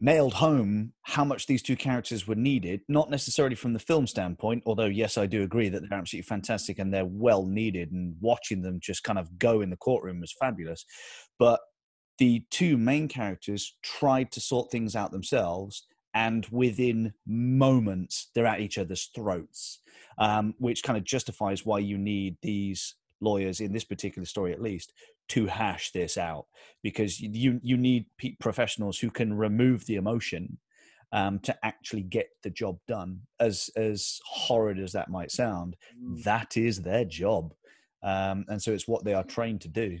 nailed 0.00 0.34
home 0.34 0.92
how 1.02 1.24
much 1.24 1.46
these 1.46 1.62
two 1.62 1.76
characters 1.76 2.26
were 2.26 2.34
needed, 2.34 2.80
not 2.88 3.10
necessarily 3.10 3.54
from 3.54 3.72
the 3.72 3.78
film 3.78 4.06
standpoint, 4.06 4.62
although, 4.66 4.86
yes, 4.86 5.18
I 5.18 5.26
do 5.26 5.42
agree 5.42 5.68
that 5.68 5.80
they're 5.80 5.98
absolutely 5.98 6.26
fantastic 6.26 6.78
and 6.78 6.92
they're 6.92 7.04
well 7.04 7.44
needed, 7.46 7.92
and 7.92 8.16
watching 8.20 8.62
them 8.62 8.78
just 8.80 9.04
kind 9.04 9.18
of 9.18 9.38
go 9.38 9.60
in 9.60 9.70
the 9.70 9.76
courtroom 9.76 10.20
was 10.20 10.34
fabulous. 10.40 10.84
But 11.38 11.60
the 12.18 12.44
two 12.50 12.76
main 12.76 13.08
characters 13.08 13.76
tried 13.82 14.32
to 14.32 14.40
sort 14.40 14.70
things 14.70 14.96
out 14.96 15.12
themselves, 15.12 15.86
and 16.14 16.46
within 16.50 17.12
moments, 17.26 18.30
they're 18.34 18.46
at 18.46 18.60
each 18.60 18.78
other's 18.78 19.10
throats, 19.14 19.80
um, 20.18 20.54
which 20.58 20.82
kind 20.82 20.98
of 20.98 21.04
justifies 21.04 21.64
why 21.64 21.78
you 21.78 21.98
need 21.98 22.36
these 22.42 22.96
lawyers 23.20 23.60
in 23.60 23.72
this 23.72 23.84
particular 23.84 24.26
story 24.26 24.52
at 24.52 24.62
least 24.62 24.92
to 25.28 25.46
hash 25.46 25.92
this 25.92 26.16
out 26.16 26.46
because 26.82 27.20
you 27.20 27.60
you 27.62 27.76
need 27.76 28.06
professionals 28.40 28.98
who 28.98 29.10
can 29.10 29.32
remove 29.32 29.86
the 29.86 29.96
emotion 29.96 30.58
um, 31.12 31.38
to 31.40 31.56
actually 31.64 32.02
get 32.02 32.28
the 32.42 32.50
job 32.50 32.78
done. 32.86 33.20
As 33.38 33.70
as 33.76 34.20
horrid 34.26 34.78
as 34.78 34.92
that 34.92 35.10
might 35.10 35.30
sound, 35.30 35.76
mm. 36.00 36.22
that 36.24 36.56
is 36.56 36.82
their 36.82 37.04
job, 37.04 37.54
um, 38.02 38.44
and 38.48 38.62
so 38.62 38.72
it's 38.72 38.88
what 38.88 39.04
they 39.04 39.14
are 39.14 39.24
trained 39.24 39.60
to 39.62 39.68
do. 39.68 39.98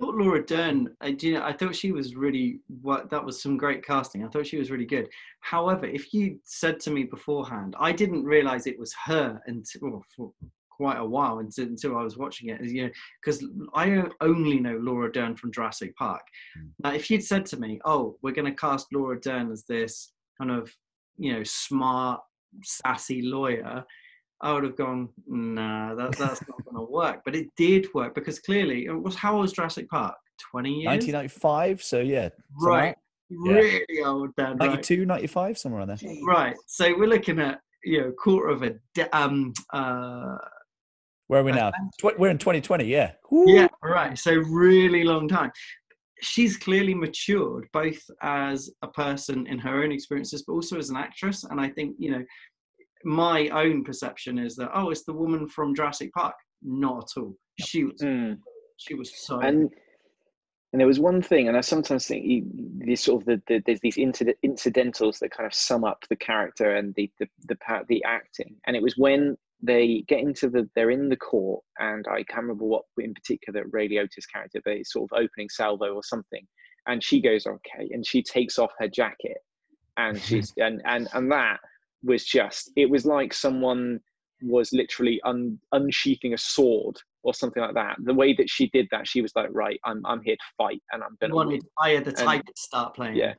I 0.00 0.06
thought 0.06 0.14
Laura 0.14 0.44
Dern, 0.44 0.96
I, 1.02 1.08
you 1.08 1.34
know, 1.34 1.42
I 1.42 1.52
thought 1.52 1.76
she 1.76 1.92
was 1.92 2.16
really 2.16 2.60
what 2.80 3.10
that 3.10 3.22
was 3.22 3.42
some 3.42 3.58
great 3.58 3.84
casting. 3.84 4.24
I 4.24 4.28
thought 4.28 4.46
she 4.46 4.56
was 4.56 4.70
really 4.70 4.86
good. 4.86 5.08
However, 5.40 5.84
if 5.84 6.14
you 6.14 6.38
said 6.44 6.80
to 6.80 6.90
me 6.90 7.04
beforehand, 7.04 7.76
I 7.78 7.92
didn't 7.92 8.24
realize 8.24 8.66
it 8.66 8.78
was 8.78 8.94
her 9.04 9.40
until 9.46 10.02
well, 10.16 10.34
quite 10.80 10.98
a 10.98 11.04
while 11.04 11.40
until, 11.40 11.66
until 11.66 11.98
I 11.98 12.02
was 12.02 12.16
watching 12.16 12.48
it. 12.48 12.64
You 12.64 12.84
know, 12.84 12.90
because 13.22 13.44
I 13.74 14.02
only 14.22 14.58
know 14.58 14.78
Laura 14.80 15.12
Dern 15.12 15.36
from 15.36 15.52
Jurassic 15.52 15.94
Park. 15.94 16.22
Mm. 16.58 16.70
Now, 16.82 16.94
if 16.94 17.10
you'd 17.10 17.22
said 17.22 17.44
to 17.46 17.60
me, 17.60 17.80
"Oh, 17.84 18.16
we're 18.22 18.32
going 18.32 18.50
to 18.50 18.58
cast 18.58 18.86
Laura 18.94 19.20
Dern 19.20 19.52
as 19.52 19.64
this 19.64 20.12
kind 20.38 20.50
of 20.50 20.72
you 21.18 21.34
know 21.34 21.42
smart, 21.44 22.20
sassy 22.64 23.20
lawyer," 23.20 23.84
I 24.40 24.52
would 24.54 24.64
have 24.64 24.76
gone, 24.76 25.10
"Nah, 25.26 25.94
that, 25.96 26.16
that's 26.16 26.40
not 26.48 26.64
going 26.64 26.76
to 26.86 26.90
work." 26.90 27.20
But 27.26 27.36
it 27.36 27.48
did 27.58 27.86
work 27.92 28.14
because 28.14 28.38
clearly, 28.38 28.86
it 28.86 28.92
was 28.92 29.16
how 29.16 29.34
old 29.34 29.42
was 29.42 29.52
Jurassic 29.52 29.90
Park? 29.90 30.16
Twenty 30.50 30.70
years. 30.70 30.86
1995. 30.86 31.82
So 31.82 32.00
yeah. 32.00 32.30
Right. 32.58 32.96
Really 33.28 33.84
yeah. 33.90 34.06
old 34.06 34.30
then. 34.38 34.56
92, 34.56 35.00
right? 35.00 35.06
95, 35.06 35.58
somewhere 35.58 35.80
around 35.80 36.00
there. 36.00 36.14
Right. 36.26 36.56
So 36.66 36.96
we're 36.98 37.06
looking 37.06 37.38
at 37.38 37.60
you 37.84 38.00
know 38.00 38.12
quarter 38.12 38.48
of 38.48 38.62
a 38.62 38.74
de- 38.94 39.16
um 39.16 39.52
uh 39.72 40.36
where 41.30 41.42
are 41.42 41.44
we 41.44 41.52
now? 41.52 41.70
We're 42.18 42.30
in 42.30 42.38
2020, 42.38 42.84
yeah. 42.86 43.12
Woo. 43.30 43.44
Yeah, 43.46 43.68
right. 43.84 44.18
So 44.18 44.34
really 44.34 45.04
long 45.04 45.28
time. 45.28 45.52
She's 46.22 46.56
clearly 46.56 46.92
matured 46.92 47.68
both 47.72 48.02
as 48.20 48.68
a 48.82 48.88
person 48.88 49.46
in 49.46 49.56
her 49.60 49.84
own 49.84 49.92
experiences, 49.92 50.42
but 50.44 50.54
also 50.54 50.76
as 50.76 50.90
an 50.90 50.96
actress. 50.96 51.44
And 51.44 51.60
I 51.60 51.68
think, 51.68 51.94
you 52.00 52.10
know, 52.10 52.24
my 53.04 53.48
own 53.50 53.84
perception 53.84 54.40
is 54.40 54.56
that, 54.56 54.70
oh, 54.74 54.90
it's 54.90 55.04
the 55.04 55.12
woman 55.12 55.46
from 55.46 55.72
Jurassic 55.72 56.12
Park. 56.14 56.34
Not 56.64 57.04
at 57.16 57.20
all. 57.22 57.36
She 57.60 57.84
was, 57.84 58.00
mm. 58.02 58.36
she 58.78 58.94
was 58.94 59.12
so. 59.16 59.38
And, 59.38 59.70
and 60.72 60.80
there 60.80 60.88
was 60.88 60.98
one 60.98 61.22
thing, 61.22 61.46
and 61.46 61.56
I 61.56 61.60
sometimes 61.60 62.08
think 62.08 62.44
these 62.78 63.04
sort 63.04 63.22
of 63.22 63.26
the, 63.26 63.42
the, 63.46 63.62
there's 63.66 63.80
these 63.80 63.98
incidentals 63.98 65.20
that 65.20 65.30
kind 65.30 65.46
of 65.46 65.54
sum 65.54 65.84
up 65.84 66.04
the 66.10 66.16
character 66.16 66.74
and 66.74 66.92
the 66.96 67.08
the 67.20 67.26
the, 67.46 67.56
the 67.88 68.04
acting. 68.04 68.56
And 68.66 68.74
it 68.74 68.82
was 68.82 68.96
when 68.96 69.36
they 69.62 70.04
get 70.08 70.20
into 70.20 70.48
the 70.48 70.68
they're 70.74 70.90
in 70.90 71.08
the 71.08 71.16
court 71.16 71.62
and 71.78 72.06
i 72.10 72.22
can't 72.24 72.42
remember 72.42 72.64
what 72.64 72.82
in 72.98 73.12
particular 73.12 73.64
ray 73.72 73.88
liotta's 73.88 74.26
character 74.26 74.60
but 74.64 74.74
it's 74.74 74.92
sort 74.92 75.10
of 75.12 75.18
opening 75.18 75.48
salvo 75.48 75.94
or 75.94 76.02
something. 76.02 76.46
And 76.86 77.02
she 77.02 77.20
goes 77.20 77.46
okay 77.46 77.88
and 77.90 78.06
she 78.06 78.22
takes 78.22 78.58
off 78.58 78.72
her 78.78 78.88
jacket. 78.88 79.38
And 79.96 80.20
she's 80.22 80.52
and 80.56 80.80
and 80.84 81.08
and 81.14 81.30
that 81.32 81.58
was 82.02 82.24
just 82.24 82.70
it 82.76 82.88
was 82.88 83.04
like 83.04 83.34
someone 83.34 84.00
was 84.42 84.72
literally 84.72 85.20
un, 85.24 85.58
unsheathing 85.72 86.32
a 86.32 86.38
sword 86.38 86.96
or 87.22 87.34
something 87.34 87.62
like 87.62 87.74
that. 87.74 87.96
The 88.04 88.14
way 88.14 88.32
that 88.34 88.48
she 88.48 88.70
did 88.70 88.88
that 88.90 89.06
she 89.06 89.20
was 89.20 89.32
like 89.36 89.48
right 89.50 89.78
i'm 89.84 90.00
i'm 90.06 90.22
here 90.22 90.36
to 90.36 90.42
fight 90.56 90.82
and 90.92 91.02
i'm 91.02 91.18
gonna 91.20 91.34
wanted 91.34 91.62
I 91.78 91.90
had 91.90 92.06
the 92.06 92.12
type 92.12 92.46
to 92.46 92.52
start 92.56 92.94
playing? 92.94 93.16
Yeah 93.16 93.34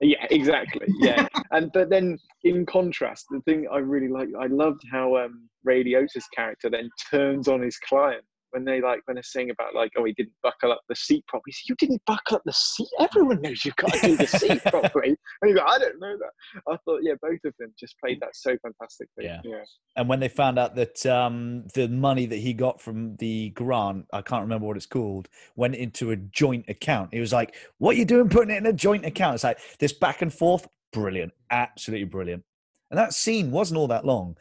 yeah 0.00 0.26
exactly. 0.30 0.86
Yeah. 0.98 1.26
And 1.52 1.70
but 1.72 1.90
then 1.90 2.16
in 2.44 2.64
contrast 2.64 3.26
the 3.30 3.40
thing 3.40 3.66
i 3.72 3.78
really 3.78 4.08
like 4.08 4.28
i 4.40 4.46
loved 4.46 4.82
how 4.90 5.16
um 5.16 5.48
ray 5.64 5.82
liotta's 5.82 6.26
character 6.34 6.70
then 6.70 6.88
turns 7.10 7.48
on 7.48 7.60
his 7.60 7.76
client 7.78 8.24
when 8.50 8.64
they 8.64 8.80
like 8.80 9.00
when 9.06 9.14
they're 9.14 9.22
saying 9.22 9.50
about 9.50 9.74
like 9.74 9.92
oh 9.96 10.04
he 10.04 10.12
didn't 10.12 10.32
buckle 10.42 10.72
up 10.72 10.80
the 10.88 10.96
seat 10.96 11.24
properly 11.26 11.52
you 11.66 11.74
didn't 11.76 12.02
buckle 12.06 12.36
up 12.36 12.42
the 12.44 12.52
seat? 12.52 12.88
Everyone 12.98 13.40
knows 13.40 13.64
you've 13.64 13.76
got 13.76 13.92
to 13.92 14.00
do 14.00 14.16
the 14.16 14.26
seat 14.26 14.62
properly. 14.66 15.16
And 15.42 15.48
he's 15.48 15.56
like, 15.56 15.68
i 15.68 15.78
don't 15.78 15.98
know 16.00 16.16
that. 16.18 16.62
I 16.72 16.76
thought 16.84 17.00
yeah 17.02 17.14
both 17.20 17.38
of 17.44 17.54
them 17.58 17.72
just 17.78 17.98
played 17.98 18.20
that 18.20 18.34
so 18.34 18.56
fantastically. 18.62 19.24
Yeah, 19.24 19.40
yeah. 19.44 19.62
and 19.96 20.08
when 20.08 20.20
they 20.20 20.28
found 20.28 20.58
out 20.58 20.74
that 20.76 21.04
um 21.06 21.64
the 21.74 21.88
money 21.88 22.26
that 22.26 22.36
he 22.36 22.52
got 22.52 22.80
from 22.80 23.16
the 23.16 23.50
grant 23.50 24.06
i 24.12 24.22
can't 24.22 24.42
remember 24.42 24.66
what 24.66 24.76
it's 24.76 24.86
called 24.86 25.28
went 25.56 25.74
into 25.74 26.10
a 26.10 26.16
joint 26.16 26.64
account. 26.68 27.12
He 27.12 27.20
was 27.20 27.32
like 27.32 27.54
what 27.78 27.96
are 27.96 27.98
you 27.98 28.04
doing 28.04 28.28
putting 28.28 28.54
it 28.54 28.58
in 28.58 28.66
a 28.66 28.72
joint 28.72 29.04
account? 29.04 29.36
It's 29.36 29.44
like 29.44 29.58
this 29.78 29.92
back 29.92 30.22
and 30.22 30.32
forth 30.32 30.66
brilliant 30.92 31.32
absolutely 31.50 32.04
brilliant. 32.04 32.44
And 32.90 32.98
that 32.98 33.14
scene 33.14 33.50
wasn't 33.50 33.78
all 33.78 33.88
that 33.88 34.04
long. 34.04 34.36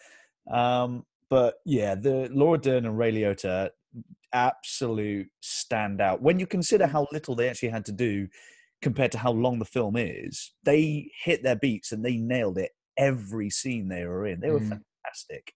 Um 0.51 1.05
but 1.30 1.55
yeah, 1.64 1.93
the 1.93 2.28
Laura 2.32 2.57
Dern 2.57 2.86
and 2.88 2.97
Ray 2.97 3.12
Liotta 3.12 3.70
absolute 4.34 5.28
standout. 5.44 6.22
When 6.22 6.40
you 6.40 6.48
consider 6.48 6.88
how 6.88 7.08
little 7.12 7.36
they 7.36 7.50
actually 7.50 7.70
had 7.70 7.86
to 7.86 7.92
do 7.92 8.28
compared 8.82 9.12
to 9.14 9.18
how 9.18 9.32
long 9.32 9.60
the 9.60 9.66
film 9.66 9.96
is, 9.98 10.54
they 10.64 11.12
hit 11.24 11.44
their 11.44 11.56
beats 11.56 11.92
and 11.92 12.04
they 12.04 12.18
nailed 12.18 12.58
it 12.58 12.72
every 12.98 13.50
scene 13.50 13.88
they 13.88 14.06
were 14.06 14.28
in. 14.28 14.40
They 14.40 14.52
were 14.52 14.60
mm. 14.60 14.70
fantastic. 14.70 15.54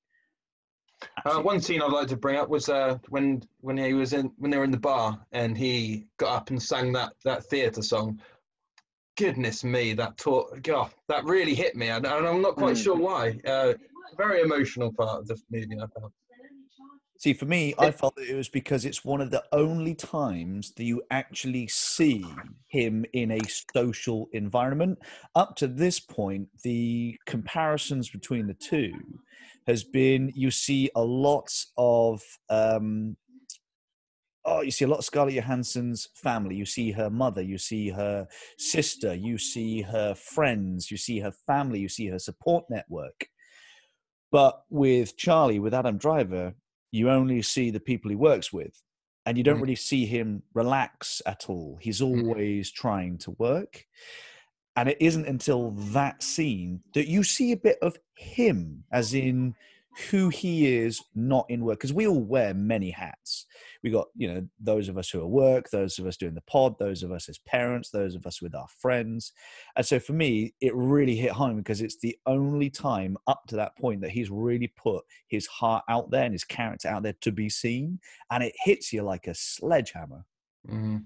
Uh, 1.26 1.42
one 1.42 1.60
scene 1.60 1.82
I'd 1.82 1.92
like 1.92 2.08
to 2.08 2.18
bring 2.18 2.38
up 2.38 2.50
was 2.50 2.70
uh, 2.70 2.98
when 3.10 3.44
when 3.60 3.78
he 3.78 3.94
was 3.94 4.14
in 4.14 4.32
when 4.38 4.52
they 4.52 4.58
were 4.58 4.64
in 4.64 4.72
the 4.72 4.80
bar 4.80 5.20
and 5.34 5.58
he 5.58 6.06
got 6.18 6.34
up 6.36 6.50
and 6.50 6.62
sang 6.62 6.94
that 6.94 7.14
that 7.26 7.46
theatre 7.46 7.82
song. 7.82 8.20
Goodness 9.16 9.64
me, 9.64 9.94
that 9.94 10.18
taught 10.18 10.64
God, 10.64 10.92
that 11.08 11.24
really 11.26 11.54
hit 11.54 11.76
me, 11.76 11.90
and, 11.90 12.06
and 12.06 12.28
I'm 12.28 12.42
not 12.42 12.56
quite 12.56 12.76
mm. 12.76 12.84
sure 12.84 12.96
why. 12.96 13.38
Uh, 13.46 13.74
very 14.18 14.42
emotional 14.42 14.92
part 14.92 15.20
of 15.22 15.28
the 15.28 15.38
movie. 15.52 15.76
I 15.76 15.86
felt. 15.88 16.12
See, 17.24 17.32
for 17.32 17.45
me, 17.45 17.74
I 17.80 17.89
felt 17.89 18.17
that 18.17 18.28
it 18.28 18.36
was 18.36 18.49
because 18.49 18.84
it's 18.84 19.05
one 19.05 19.21
of 19.21 19.32
the 19.32 19.45
only 19.53 19.95
times 19.95 20.74
that 20.74 20.84
you 20.84 21.01
actually 21.09 21.69
see 21.69 22.26
him 22.67 23.05
in 23.13 23.32
a 23.32 23.39
social 23.74 24.28
environment. 24.34 24.99
Up 25.34 25.55
to 25.55 25.67
this 25.67 26.01
point, 26.01 26.49
the 26.65 27.17
comparisons 27.26 28.09
between 28.09 28.45
the 28.45 28.53
two 28.53 28.91
has 29.67 29.86
been 29.86 30.34
you 30.36 30.51
see 30.51 30.89
a 30.97 31.01
lot 31.01 31.49
of 31.78 32.21
um, 32.49 33.15
oh, 34.43 34.59
you 34.59 34.71
see 34.71 34.84
a 34.84 34.89
lot 34.89 34.99
of 34.99 35.05
Scarlett 35.05 35.36
Johansson's 35.36 36.09
family. 36.15 36.55
You 36.57 36.65
see 36.65 36.91
her 36.91 37.09
mother, 37.09 37.41
you 37.41 37.57
see 37.57 37.88
her 37.88 38.28
sister, 38.57 39.13
you 39.13 39.38
see 39.38 39.82
her 39.82 40.13
friends, 40.13 40.91
you 40.91 40.97
see 40.97 41.19
her 41.19 41.32
family, 41.47 41.80
you 41.80 41.88
see 41.88 42.07
her 42.07 42.19
support 42.19 42.65
network. 42.69 43.30
But 44.30 44.65
with 44.69 45.15
Charlie, 45.15 45.59
with 45.59 45.74
Adam 45.74 45.97
Driver, 45.97 46.55
you 46.94 47.10
only 47.10 47.41
see 47.41 47.72
the 47.72 47.80
people 47.80 48.10
he 48.10 48.16
works 48.16 48.54
with 48.54 48.82
and 49.26 49.38
you 49.38 49.44
don't 49.44 49.58
mm. 49.58 49.62
really 49.62 49.76
see 49.76 50.06
him 50.06 50.44
relax 50.54 51.22
at 51.26 51.50
all 51.50 51.78
he's 51.82 52.00
mm. 52.00 52.28
always 52.28 52.72
trying 52.72 53.18
to 53.18 53.32
work 53.32 53.86
and 54.76 54.89
it 54.89 54.98
isn't 55.00 55.28
until 55.28 55.72
that 55.72 56.22
scene 56.24 56.82
that 56.94 57.08
you 57.08 57.24
see 57.24 57.52
a 57.52 57.58
bit 57.58 57.78
of 57.82 57.98
him 58.16 58.84
as 58.91 59.14
in 59.14 59.56
who 60.10 60.30
he 60.30 60.76
is 60.76 61.02
not 61.16 61.46
in 61.50 61.64
work 61.64 61.80
because 61.80 61.94
we 61.94 62.08
all 62.08 62.24
wear 62.24 62.54
many 62.54 62.89
hats 62.89 63.43
we 63.84 63.90
got 63.90 64.08
you 64.16 64.34
know 64.34 64.48
those 64.60 64.88
of 64.88 64.98
us 64.98 65.10
who 65.10 65.22
are 65.22 65.28
work 65.28 65.70
those 65.70 66.00
of 66.00 66.08
us 66.08 66.18
doing 66.18 66.34
the 66.34 66.42
pod 66.42 66.76
those 66.80 67.04
of 67.04 67.12
us 67.12 67.28
as 67.30 67.38
parents 67.40 67.90
those 67.90 68.16
of 68.16 68.26
us 68.26 68.42
with 68.42 68.56
our 68.56 68.68
friends 68.80 69.34
and 69.76 69.86
so 69.86 70.00
for 70.00 70.14
me 70.14 70.54
it 70.62 70.74
really 70.76 71.16
hit 71.16 71.32
home 71.32 71.58
because 71.58 71.82
it's 71.82 72.00
the 72.00 72.18
only 72.26 72.70
time 72.70 73.18
up 73.28 73.42
to 73.48 73.56
that 73.56 73.78
point 73.78 74.02
that 74.02 74.12
he's 74.12 74.32
really 74.32 74.72
put 74.78 75.04
his 75.28 75.46
heart 75.48 75.84
out 75.90 76.10
there 76.10 76.24
and 76.24 76.34
his 76.34 76.46
character 76.46 76.88
out 76.88 77.04
there 77.04 77.16
to 77.22 77.32
be 77.32 77.50
seen 77.50 78.00
and 78.32 78.44
it 78.44 78.54
hits 78.64 78.94
you 78.94 79.04
like 79.04 79.28
a 79.28 79.36
sledgehammer 79.36 80.26
mm-hmm. 80.68 80.98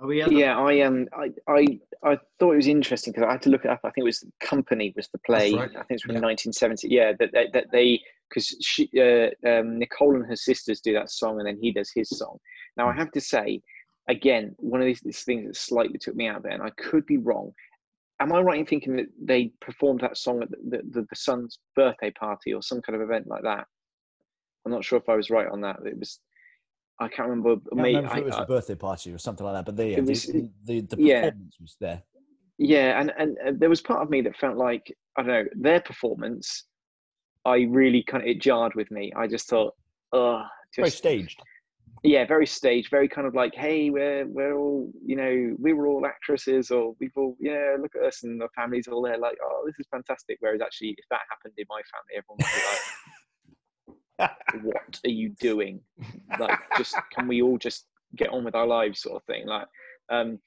Are 0.00 0.06
we 0.06 0.24
yeah, 0.26 0.56
I 0.56 0.82
um, 0.82 1.08
I, 1.12 1.32
I, 1.48 1.66
I 2.04 2.18
thought 2.38 2.52
it 2.52 2.56
was 2.56 2.68
interesting 2.68 3.12
because 3.12 3.26
I 3.26 3.32
had 3.32 3.42
to 3.42 3.50
look 3.50 3.64
it 3.64 3.70
up. 3.70 3.80
I 3.82 3.90
think 3.90 4.02
it 4.02 4.04
was 4.04 4.24
Company 4.38 4.92
was 4.94 5.08
the 5.08 5.18
play. 5.18 5.52
right. 5.52 5.70
I 5.70 5.82
think 5.82 5.86
it's 5.90 6.02
from 6.02 6.14
Yeah. 6.14 6.20
1970. 6.20 6.88
Yeah, 6.88 7.12
that 7.18 7.32
that, 7.32 7.46
that 7.52 7.64
they 7.72 8.00
because 8.28 8.56
she 8.60 8.90
uh, 8.98 9.28
um, 9.48 9.78
Nicole 9.78 10.16
and 10.16 10.26
her 10.26 10.36
sisters 10.36 10.80
do 10.80 10.92
that 10.94 11.10
song, 11.10 11.38
and 11.38 11.46
then 11.46 11.58
he 11.60 11.72
does 11.72 11.90
his 11.94 12.08
song. 12.10 12.38
Now 12.76 12.88
I 12.88 12.94
have 12.94 13.10
to 13.12 13.20
say, 13.20 13.60
again, 14.08 14.54
one 14.58 14.80
of 14.80 14.86
these, 14.86 15.00
these 15.00 15.22
things 15.22 15.46
that 15.46 15.56
slightly 15.56 15.98
took 15.98 16.16
me 16.16 16.28
out 16.28 16.42
there, 16.42 16.52
and 16.52 16.62
I 16.62 16.70
could 16.70 17.06
be 17.06 17.16
wrong. 17.18 17.52
Am 18.20 18.32
I 18.32 18.40
right 18.40 18.58
in 18.58 18.66
thinking 18.66 18.96
that 18.96 19.06
they 19.22 19.52
performed 19.60 20.00
that 20.00 20.16
song 20.16 20.42
at 20.42 20.50
the, 20.50 20.82
the, 20.90 21.02
the, 21.08 21.16
son's 21.16 21.60
birthday 21.76 22.10
party 22.10 22.52
or 22.52 22.62
some 22.62 22.82
kind 22.82 22.96
of 22.96 23.02
event 23.02 23.28
like 23.28 23.44
that? 23.44 23.64
I'm 24.66 24.72
not 24.72 24.84
sure 24.84 24.98
if 24.98 25.08
I 25.08 25.14
was 25.14 25.30
right 25.30 25.46
on 25.46 25.60
that. 25.60 25.76
It 25.86 25.96
was, 25.96 26.18
I 27.00 27.06
can't 27.06 27.28
remember. 27.28 27.52
I 27.52 27.54
can't 27.54 27.86
remember 27.86 28.06
if 28.08 28.12
I- 28.12 28.18
it 28.18 28.24
was 28.24 28.34
I- 28.34 28.42
a 28.42 28.46
birthday 28.46 28.74
party 28.74 29.12
or 29.12 29.18
something 29.18 29.46
like 29.46 29.54
that, 29.54 29.66
but 29.66 29.76
the, 29.76 29.92
It 29.94 30.04
was- 30.04 30.24
the, 30.26 30.50
the, 30.64 30.80
the 30.80 30.96
yeah. 30.98 31.20
performance 31.30 31.56
was 31.60 31.76
there. 31.80 32.02
Yeah, 32.60 33.00
and, 33.00 33.12
and 33.16 33.38
and 33.38 33.60
there 33.60 33.68
was 33.68 33.80
part 33.80 34.02
of 34.02 34.10
me 34.10 34.20
that 34.22 34.36
felt 34.36 34.56
like 34.56 34.92
I 35.16 35.22
don't 35.22 35.28
know 35.28 35.44
their 35.54 35.80
performance. 35.80 36.64
I 37.48 37.62
really 37.68 38.02
kind 38.02 38.22
of 38.22 38.28
it 38.28 38.40
jarred 38.40 38.74
with 38.74 38.90
me. 38.90 39.12
I 39.16 39.26
just 39.26 39.48
thought, 39.48 39.74
oh, 40.12 40.42
Very 40.76 40.90
staged. 40.90 41.40
yeah, 42.02 42.24
very 42.26 42.46
staged, 42.46 42.90
very 42.90 43.08
kind 43.08 43.26
of 43.26 43.34
like, 43.34 43.54
hey, 43.54 43.90
we're 43.90 44.26
we're 44.26 44.54
all 44.56 44.90
you 45.04 45.16
know, 45.16 45.56
we 45.58 45.72
were 45.72 45.86
all 45.86 46.06
actresses, 46.06 46.70
or 46.70 46.94
we've 47.00 47.16
all 47.16 47.36
yeah, 47.40 47.76
look 47.80 47.92
at 47.96 48.06
us, 48.06 48.22
and 48.24 48.42
our 48.42 48.50
families 48.54 48.86
all 48.88 49.02
there, 49.02 49.18
like, 49.18 49.38
oh, 49.42 49.62
this 49.66 49.78
is 49.78 49.86
fantastic. 49.90 50.36
Whereas 50.40 50.60
actually, 50.60 50.90
if 50.98 51.04
that 51.10 51.20
happened 51.30 51.54
in 51.56 51.66
my 51.68 51.80
family, 51.92 52.14
everyone 52.18 52.38
would 52.38 52.54
be 52.58 52.62
like, 54.24 54.64
what 54.64 55.00
are 55.04 55.10
you 55.10 55.30
doing? 55.40 55.80
Like, 56.38 56.58
just 56.76 56.94
can 57.14 57.28
we 57.28 57.42
all 57.42 57.58
just 57.58 57.86
get 58.16 58.30
on 58.30 58.44
with 58.44 58.54
our 58.54 58.66
lives, 58.66 59.00
sort 59.02 59.16
of 59.16 59.24
thing, 59.24 59.46
like. 59.46 59.66
Um, 60.10 60.38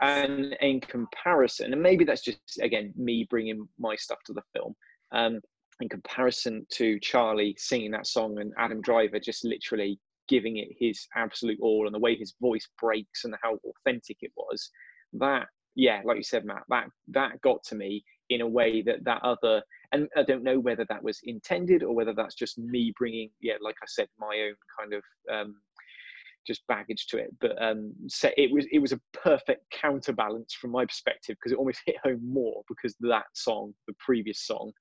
and 0.00 0.56
in 0.60 0.80
comparison, 0.80 1.72
and 1.72 1.80
maybe 1.80 2.04
that's 2.04 2.22
just 2.22 2.40
again 2.60 2.92
me 2.96 3.26
bringing 3.30 3.68
my 3.78 3.94
stuff 3.96 4.18
to 4.26 4.32
the 4.32 4.42
film. 4.52 4.74
Um, 5.12 5.40
in 5.80 5.88
comparison 5.88 6.66
to 6.72 6.98
Charlie 7.00 7.56
singing 7.58 7.90
that 7.92 8.06
song 8.06 8.38
and 8.38 8.52
Adam 8.58 8.80
Driver 8.80 9.18
just 9.18 9.44
literally 9.44 9.98
giving 10.28 10.56
it 10.56 10.68
his 10.78 11.06
absolute 11.16 11.58
all, 11.60 11.86
and 11.86 11.94
the 11.94 11.98
way 11.98 12.16
his 12.16 12.34
voice 12.40 12.68
breaks 12.80 13.24
and 13.24 13.34
how 13.42 13.58
authentic 13.66 14.18
it 14.22 14.32
was, 14.36 14.70
that 15.14 15.46
yeah, 15.76 16.00
like 16.04 16.16
you 16.16 16.22
said, 16.22 16.44
Matt, 16.44 16.62
that 16.68 16.86
that 17.08 17.40
got 17.40 17.62
to 17.64 17.74
me 17.74 18.04
in 18.30 18.40
a 18.40 18.46
way 18.46 18.80
that 18.82 19.04
that 19.04 19.22
other, 19.22 19.62
and 19.92 20.08
I 20.16 20.22
don't 20.22 20.44
know 20.44 20.58
whether 20.58 20.86
that 20.88 21.02
was 21.02 21.20
intended 21.24 21.82
or 21.82 21.94
whether 21.94 22.14
that's 22.14 22.34
just 22.34 22.58
me 22.58 22.92
bringing, 22.96 23.30
yeah, 23.40 23.54
like 23.60 23.76
I 23.82 23.86
said, 23.88 24.08
my 24.18 24.48
own 24.48 24.54
kind 24.78 24.94
of 24.94 25.02
um, 25.32 25.56
just 26.46 26.66
baggage 26.68 27.06
to 27.08 27.18
it. 27.18 27.34
But 27.40 27.60
um, 27.60 27.92
so 28.08 28.30
it 28.36 28.52
was 28.52 28.66
it 28.70 28.78
was 28.78 28.92
a 28.92 29.00
perfect 29.12 29.64
counterbalance 29.72 30.54
from 30.54 30.70
my 30.70 30.84
perspective 30.84 31.36
because 31.36 31.52
it 31.52 31.58
almost 31.58 31.80
hit 31.86 31.96
home 32.04 32.20
more 32.22 32.62
because 32.68 32.94
that 33.00 33.26
song, 33.34 33.74
the 33.88 33.94
previous 33.98 34.46
song, 34.46 34.72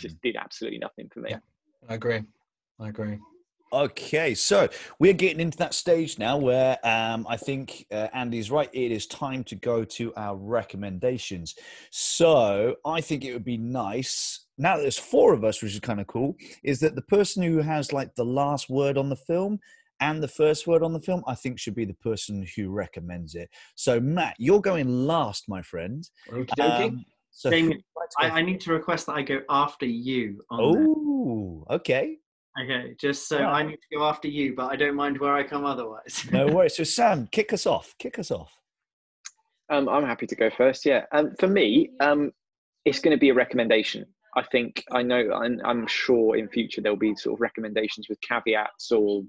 just 0.00 0.20
did 0.22 0.36
absolutely 0.36 0.78
nothing 0.78 1.08
for 1.12 1.20
me. 1.20 1.30
Yeah. 1.30 1.38
I 1.88 1.94
agree. 1.94 2.22
I 2.78 2.88
agree. 2.88 3.18
Okay, 3.72 4.34
so 4.34 4.68
we're 4.98 5.12
getting 5.12 5.38
into 5.38 5.56
that 5.58 5.74
stage 5.74 6.18
now 6.18 6.36
where 6.36 6.76
um, 6.82 7.24
I 7.28 7.36
think 7.36 7.86
uh, 7.92 8.08
Andy's 8.12 8.50
right. 8.50 8.68
It 8.72 8.90
is 8.90 9.06
time 9.06 9.44
to 9.44 9.54
go 9.54 9.84
to 9.84 10.12
our 10.16 10.36
recommendations. 10.36 11.54
So 11.90 12.74
I 12.84 13.00
think 13.00 13.24
it 13.24 13.32
would 13.32 13.44
be 13.44 13.58
nice 13.58 14.46
now 14.60 14.76
that 14.76 14.82
there's 14.82 14.98
four 14.98 15.32
of 15.32 15.42
us, 15.42 15.62
which 15.62 15.72
is 15.72 15.80
kind 15.80 16.00
of 16.00 16.06
cool, 16.06 16.36
is 16.62 16.80
that 16.80 16.94
the 16.94 17.02
person 17.02 17.42
who 17.42 17.58
has 17.58 17.94
like 17.94 18.14
the 18.14 18.24
last 18.24 18.68
word 18.68 18.98
on 18.98 19.08
the 19.08 19.16
film 19.16 19.58
and 20.00 20.22
the 20.22 20.28
first 20.28 20.66
word 20.66 20.82
on 20.82 20.92
the 20.92 21.00
film, 21.00 21.22
I 21.26 21.34
think 21.34 21.58
should 21.58 21.74
be 21.74 21.86
the 21.86 21.94
person 21.94 22.46
who 22.56 22.68
recommends 22.70 23.34
it. 23.34 23.48
So 23.74 24.00
Matt, 24.00 24.36
you're 24.38 24.60
going 24.60 25.06
last, 25.06 25.48
my 25.48 25.62
friend. 25.62 26.06
Okie 26.30 26.48
dokie. 26.58 26.88
Um, 26.88 27.04
so 27.30 27.50
Damien, 27.50 27.72
who'd 27.72 27.76
you 27.78 28.00
like 28.00 28.10
to 28.10 28.28
go 28.28 28.34
I, 28.34 28.38
I 28.38 28.42
need 28.42 28.60
to 28.62 28.72
request 28.72 29.06
that 29.06 29.14
I 29.14 29.22
go 29.22 29.40
after 29.48 29.86
you. 29.86 30.42
Oh, 30.50 31.64
okay. 31.70 32.16
Okay, 32.60 32.94
just 33.00 33.28
so 33.28 33.38
Yeah. 33.38 33.50
I 33.50 33.62
need 33.62 33.76
to 33.76 33.96
go 33.96 34.04
after 34.04 34.28
you, 34.28 34.54
but 34.54 34.70
I 34.70 34.76
don't 34.76 34.96
mind 34.96 35.18
where 35.18 35.34
I 35.34 35.42
come 35.44 35.64
otherwise. 35.64 36.26
No 36.32 36.46
worries. 36.54 36.76
So 36.76 36.84
Sam, 36.84 37.28
kick 37.30 37.52
us 37.52 37.66
off. 37.66 37.94
Kick 37.98 38.18
us 38.18 38.30
off. 38.30 38.52
Um, 39.70 39.88
I'm 39.88 40.04
happy 40.04 40.26
to 40.26 40.34
go 40.34 40.50
first. 40.50 40.84
Yeah. 40.84 41.04
Um, 41.12 41.34
for 41.38 41.46
me, 41.46 41.90
um, 42.00 42.32
it's 42.84 42.98
going 42.98 43.16
to 43.16 43.20
be 43.20 43.28
a 43.28 43.34
recommendation. 43.34 44.04
I 44.36 44.42
think 44.42 44.84
I 44.92 45.02
know. 45.02 45.32
I'm, 45.32 45.60
I'm 45.64 45.86
sure 45.86 46.36
in 46.36 46.48
future 46.48 46.80
there'll 46.80 46.98
be 46.98 47.14
sort 47.16 47.34
of 47.34 47.40
recommendations 47.40 48.08
with 48.08 48.20
caveats 48.20 48.90
or 48.92 49.22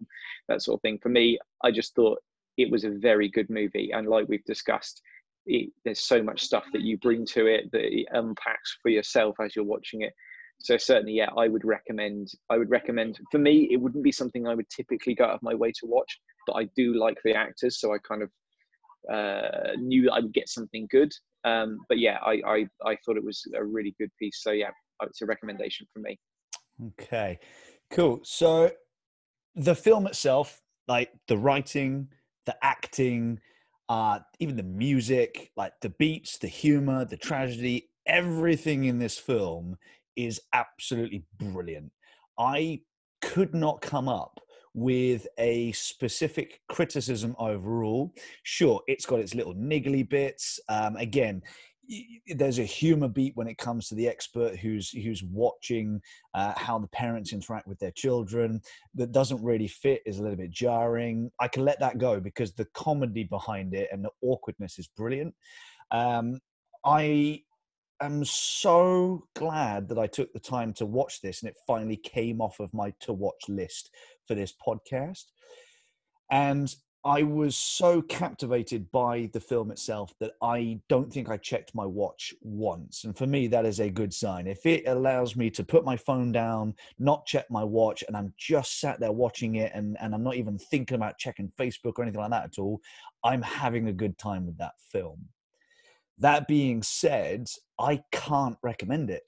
that 0.47 0.61
sort 0.61 0.77
of 0.77 0.81
thing. 0.81 0.99
For 1.01 1.09
me, 1.09 1.39
I 1.63 1.71
just 1.71 1.95
thought 1.95 2.19
it 2.57 2.69
was 2.71 2.83
a 2.83 2.91
very 2.91 3.29
good 3.29 3.49
movie, 3.49 3.91
and 3.91 4.07
like 4.07 4.27
we've 4.27 4.43
discussed, 4.45 5.01
it, 5.45 5.71
there's 5.85 6.01
so 6.01 6.21
much 6.21 6.41
stuff 6.41 6.65
that 6.73 6.81
you 6.81 6.97
bring 6.97 7.25
to 7.27 7.47
it 7.47 7.71
that 7.71 7.81
it 7.81 8.07
unpacks 8.11 8.77
for 8.81 8.89
yourself 8.89 9.35
as 9.43 9.55
you're 9.55 9.65
watching 9.65 10.01
it. 10.01 10.13
So 10.59 10.77
certainly, 10.77 11.13
yeah, 11.13 11.29
I 11.37 11.47
would 11.47 11.65
recommend. 11.65 12.29
I 12.49 12.57
would 12.57 12.69
recommend. 12.69 13.19
For 13.31 13.39
me, 13.39 13.67
it 13.71 13.77
wouldn't 13.77 14.03
be 14.03 14.11
something 14.11 14.47
I 14.47 14.53
would 14.53 14.69
typically 14.69 15.15
go 15.15 15.25
out 15.25 15.31
of 15.31 15.41
my 15.41 15.55
way 15.55 15.71
to 15.71 15.85
watch, 15.85 16.19
but 16.45 16.53
I 16.53 16.65
do 16.75 16.93
like 16.93 17.17
the 17.23 17.33
actors, 17.33 17.79
so 17.79 17.93
I 17.93 17.97
kind 18.07 18.21
of 18.21 18.29
uh, 19.11 19.73
knew 19.77 20.09
I 20.11 20.19
would 20.19 20.33
get 20.33 20.49
something 20.49 20.87
good. 20.91 21.11
Um, 21.43 21.79
but 21.89 21.97
yeah, 21.97 22.19
I, 22.23 22.41
I 22.45 22.65
I 22.85 22.97
thought 23.03 23.17
it 23.17 23.23
was 23.23 23.43
a 23.55 23.63
really 23.63 23.95
good 23.99 24.11
piece. 24.19 24.43
So 24.43 24.51
yeah, 24.51 24.69
it's 25.01 25.21
a 25.21 25.25
recommendation 25.25 25.87
from 25.91 26.03
me. 26.03 26.19
Okay, 26.99 27.39
cool. 27.89 28.21
So 28.23 28.71
the 29.55 29.75
film 29.75 30.05
itself, 30.05 30.61
like 30.87 31.11
the 31.27 31.37
writing, 31.37 32.09
the 32.45 32.55
acting, 32.63 33.39
uh, 33.91 34.19
even 34.39 34.55
the 34.55 34.63
music, 34.63 35.51
like 35.57 35.73
the 35.81 35.89
beats, 35.89 36.37
the 36.37 36.47
humor, 36.47 37.03
the 37.03 37.17
tragedy, 37.17 37.89
everything 38.05 38.85
in 38.85 38.97
this 38.99 39.17
film 39.17 39.77
is 40.15 40.39
absolutely 40.53 41.25
brilliant. 41.37 41.91
I 42.39 42.83
could 43.21 43.53
not 43.53 43.81
come 43.81 44.07
up 44.07 44.39
with 44.73 45.27
a 45.37 45.73
specific 45.73 46.61
criticism 46.69 47.35
overall. 47.37 48.13
Sure, 48.43 48.81
it's 48.87 49.05
got 49.05 49.19
its 49.19 49.35
little 49.35 49.55
niggly 49.55 50.07
bits. 50.07 50.57
Um, 50.69 50.95
again, 50.95 51.41
there's 52.27 52.59
a 52.59 52.63
humor 52.63 53.07
beat 53.07 53.35
when 53.35 53.47
it 53.47 53.57
comes 53.57 53.87
to 53.87 53.95
the 53.95 54.07
expert 54.07 54.57
who's 54.57 54.89
who's 54.89 55.23
watching 55.23 56.01
uh, 56.33 56.53
how 56.55 56.79
the 56.79 56.87
parents 56.87 57.33
interact 57.33 57.67
with 57.67 57.79
their 57.79 57.91
children 57.91 58.61
that 58.95 59.11
doesn't 59.11 59.43
really 59.43 59.67
fit 59.67 60.01
is 60.05 60.19
a 60.19 60.21
little 60.21 60.37
bit 60.37 60.51
jarring. 60.51 61.31
I 61.39 61.47
can 61.47 61.65
let 61.65 61.79
that 61.79 61.97
go 61.97 62.19
because 62.19 62.53
the 62.53 62.67
comedy 62.73 63.23
behind 63.23 63.73
it 63.73 63.89
and 63.91 64.03
the 64.03 64.11
awkwardness 64.21 64.79
is 64.79 64.87
brilliant. 64.87 65.33
Um, 65.91 66.39
i 66.85 67.41
am 68.01 68.25
so 68.25 69.27
glad 69.35 69.87
that 69.87 69.99
i 69.99 70.07
took 70.07 70.33
the 70.33 70.39
time 70.39 70.73
to 70.73 70.85
watch 70.85 71.21
this 71.21 71.41
and 71.41 71.49
it 71.49 71.57
finally 71.67 71.97
came 71.97 72.41
off 72.41 72.59
of 72.59 72.73
my 72.73 72.91
to 72.99 73.13
watch 73.13 73.43
list 73.47 73.91
for 74.27 74.35
this 74.35 74.53
podcast. 74.65 75.25
And 76.31 76.73
I 77.03 77.23
was 77.23 77.55
so 77.55 78.01
captivated 78.03 78.91
by 78.91 79.29
the 79.33 79.39
film 79.39 79.71
itself 79.71 80.13
that 80.19 80.33
I 80.41 80.79
don't 80.87 81.11
think 81.11 81.29
I 81.29 81.37
checked 81.37 81.73
my 81.73 81.85
watch 81.85 82.33
once. 82.41 83.05
And 83.05 83.17
for 83.17 83.25
me, 83.25 83.47
that 83.47 83.65
is 83.65 83.79
a 83.79 83.89
good 83.89 84.13
sign. 84.13 84.45
If 84.45 84.67
it 84.67 84.83
allows 84.87 85.35
me 85.35 85.49
to 85.51 85.63
put 85.63 85.83
my 85.83 85.97
phone 85.97 86.31
down, 86.31 86.75
not 86.99 87.25
check 87.25 87.49
my 87.49 87.63
watch, 87.63 88.03
and 88.07 88.15
I'm 88.15 88.33
just 88.37 88.79
sat 88.79 88.99
there 88.99 89.11
watching 89.11 89.55
it 89.55 89.71
and, 89.73 89.97
and 89.99 90.13
I'm 90.13 90.23
not 90.23 90.35
even 90.35 90.59
thinking 90.59 90.95
about 90.95 91.17
checking 91.17 91.51
Facebook 91.59 91.93
or 91.97 92.03
anything 92.03 92.21
like 92.21 92.29
that 92.29 92.45
at 92.45 92.59
all, 92.59 92.79
I'm 93.23 93.41
having 93.41 93.87
a 93.87 93.93
good 93.93 94.19
time 94.19 94.45
with 94.45 94.59
that 94.59 94.73
film. 94.91 95.29
That 96.19 96.47
being 96.47 96.83
said, 96.83 97.47
I 97.79 98.03
can't 98.11 98.57
recommend 98.61 99.09
it. 99.09 99.23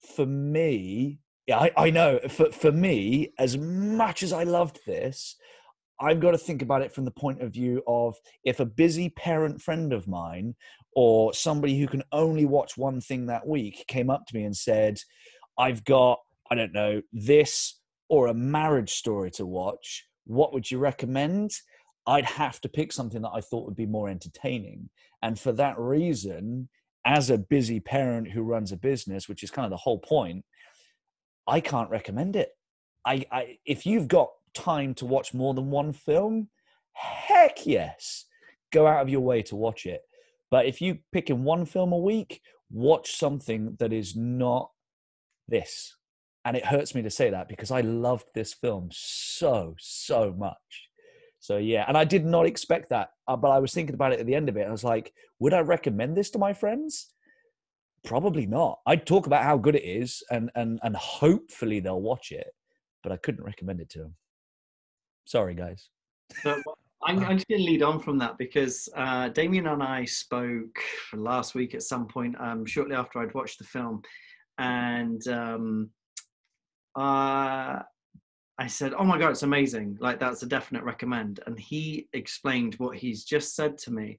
For 0.00 0.24
me, 0.24 1.18
yeah, 1.46 1.58
I, 1.58 1.70
I 1.76 1.90
know. 1.90 2.20
For, 2.30 2.50
for 2.52 2.72
me, 2.72 3.34
as 3.38 3.58
much 3.58 4.22
as 4.22 4.32
I 4.32 4.44
loved 4.44 4.80
this, 4.86 5.36
I've 6.00 6.20
got 6.20 6.32
to 6.32 6.38
think 6.38 6.62
about 6.62 6.82
it 6.82 6.92
from 6.92 7.04
the 7.04 7.10
point 7.10 7.40
of 7.40 7.52
view 7.52 7.82
of 7.86 8.16
if 8.44 8.60
a 8.60 8.66
busy 8.66 9.10
parent 9.10 9.62
friend 9.62 9.92
of 9.92 10.08
mine 10.08 10.54
or 10.94 11.32
somebody 11.32 11.78
who 11.78 11.86
can 11.86 12.02
only 12.12 12.46
watch 12.46 12.76
one 12.76 13.00
thing 13.00 13.26
that 13.26 13.46
week 13.46 13.84
came 13.88 14.10
up 14.10 14.26
to 14.26 14.36
me 14.36 14.44
and 14.44 14.56
said, 14.56 14.98
I've 15.58 15.84
got, 15.84 16.18
I 16.50 16.56
don't 16.56 16.72
know, 16.72 17.00
this 17.12 17.78
or 18.08 18.26
a 18.26 18.34
marriage 18.34 18.94
story 18.94 19.30
to 19.32 19.46
watch, 19.46 20.06
what 20.24 20.52
would 20.52 20.70
you 20.70 20.78
recommend? 20.78 21.52
I'd 22.06 22.24
have 22.24 22.60
to 22.62 22.68
pick 22.68 22.92
something 22.92 23.22
that 23.22 23.32
I 23.32 23.40
thought 23.40 23.64
would 23.64 23.76
be 23.76 23.86
more 23.86 24.08
entertaining. 24.08 24.90
And 25.22 25.38
for 25.38 25.52
that 25.52 25.78
reason, 25.78 26.68
as 27.06 27.30
a 27.30 27.38
busy 27.38 27.80
parent 27.80 28.30
who 28.30 28.42
runs 28.42 28.72
a 28.72 28.76
business, 28.76 29.28
which 29.28 29.42
is 29.42 29.50
kind 29.50 29.64
of 29.64 29.70
the 29.70 29.76
whole 29.76 29.98
point, 29.98 30.44
I 31.46 31.60
can't 31.60 31.90
recommend 31.90 32.36
it. 32.36 32.50
I, 33.06 33.24
I 33.30 33.58
if 33.66 33.84
you've 33.84 34.08
got 34.08 34.30
time 34.54 34.94
to 34.94 35.06
watch 35.06 35.34
more 35.34 35.54
than 35.54 35.70
one 35.70 35.92
film, 35.92 36.48
heck 36.92 37.66
yes, 37.66 38.24
go 38.72 38.86
out 38.86 39.02
of 39.02 39.08
your 39.08 39.20
way 39.20 39.42
to 39.42 39.56
watch 39.56 39.86
it. 39.86 40.02
But 40.50 40.66
if 40.66 40.80
you 40.80 40.98
pick 41.12 41.30
in 41.30 41.44
one 41.44 41.66
film 41.66 41.92
a 41.92 41.98
week, 41.98 42.40
watch 42.70 43.16
something 43.16 43.76
that 43.78 43.92
is 43.92 44.16
not 44.16 44.70
this. 45.48 45.96
And 46.44 46.56
it 46.56 46.64
hurts 46.64 46.94
me 46.94 47.02
to 47.02 47.10
say 47.10 47.30
that 47.30 47.48
because 47.48 47.70
I 47.70 47.80
loved 47.80 48.26
this 48.34 48.52
film 48.52 48.90
so, 48.92 49.74
so 49.78 50.34
much. 50.36 50.90
So 51.40 51.58
yeah, 51.58 51.84
and 51.88 51.96
I 51.96 52.04
did 52.04 52.24
not 52.24 52.46
expect 52.46 52.88
that, 52.90 53.10
uh, 53.28 53.36
but 53.36 53.50
I 53.50 53.58
was 53.58 53.72
thinking 53.72 53.94
about 53.94 54.12
it 54.12 54.20
at 54.20 54.26
the 54.26 54.34
end 54.34 54.48
of 54.48 54.56
it. 54.56 54.60
and 54.60 54.68
I 54.68 54.72
was 54.72 54.84
like, 54.84 55.12
would 55.38 55.52
I 55.52 55.60
recommend 55.60 56.16
this 56.16 56.30
to 56.30 56.38
my 56.38 56.52
friends? 56.54 57.12
Probably 58.04 58.46
not. 58.46 58.80
I'd 58.86 59.06
talk 59.06 59.26
about 59.26 59.42
how 59.42 59.56
good 59.58 59.76
it 59.76 59.84
is, 59.84 60.22
and 60.30 60.50
and 60.54 60.78
and 60.82 60.94
hopefully 60.96 61.80
they'll 61.80 62.00
watch 62.00 62.32
it, 62.32 62.46
but 63.02 63.12
I 63.12 63.16
couldn't 63.18 63.44
recommend 63.44 63.80
it 63.80 63.90
to 63.90 63.98
them. 63.98 64.14
Sorry, 65.24 65.54
guys. 65.54 65.88
I'm, 67.06 67.22
I'm 67.22 67.36
just 67.36 67.48
going 67.48 67.60
to 67.60 67.66
lead 67.66 67.82
on 67.82 68.00
from 68.00 68.18
that 68.18 68.38
because 68.38 68.88
uh, 68.96 69.28
Damien 69.28 69.66
and 69.66 69.82
I 69.82 70.04
spoke 70.04 70.78
last 71.12 71.54
week 71.54 71.74
at 71.74 71.82
some 71.82 72.06
point, 72.06 72.34
um, 72.40 72.64
shortly 72.64 72.96
after 72.96 73.18
I'd 73.18 73.34
watched 73.34 73.58
the 73.58 73.64
film, 73.64 74.02
and 74.58 75.26
um, 75.28 75.90
uh, 76.96 77.80
I 78.58 78.66
said, 78.68 78.94
"Oh 78.94 79.04
my 79.04 79.18
god, 79.18 79.32
it's 79.32 79.42
amazing! 79.42 79.98
Like 80.00 80.18
that's 80.18 80.42
a 80.42 80.46
definite 80.46 80.84
recommend." 80.84 81.40
And 81.46 81.58
he 81.58 82.08
explained 82.12 82.74
what 82.76 82.96
he's 82.96 83.24
just 83.24 83.54
said 83.54 83.76
to 83.78 83.90
me, 83.90 84.18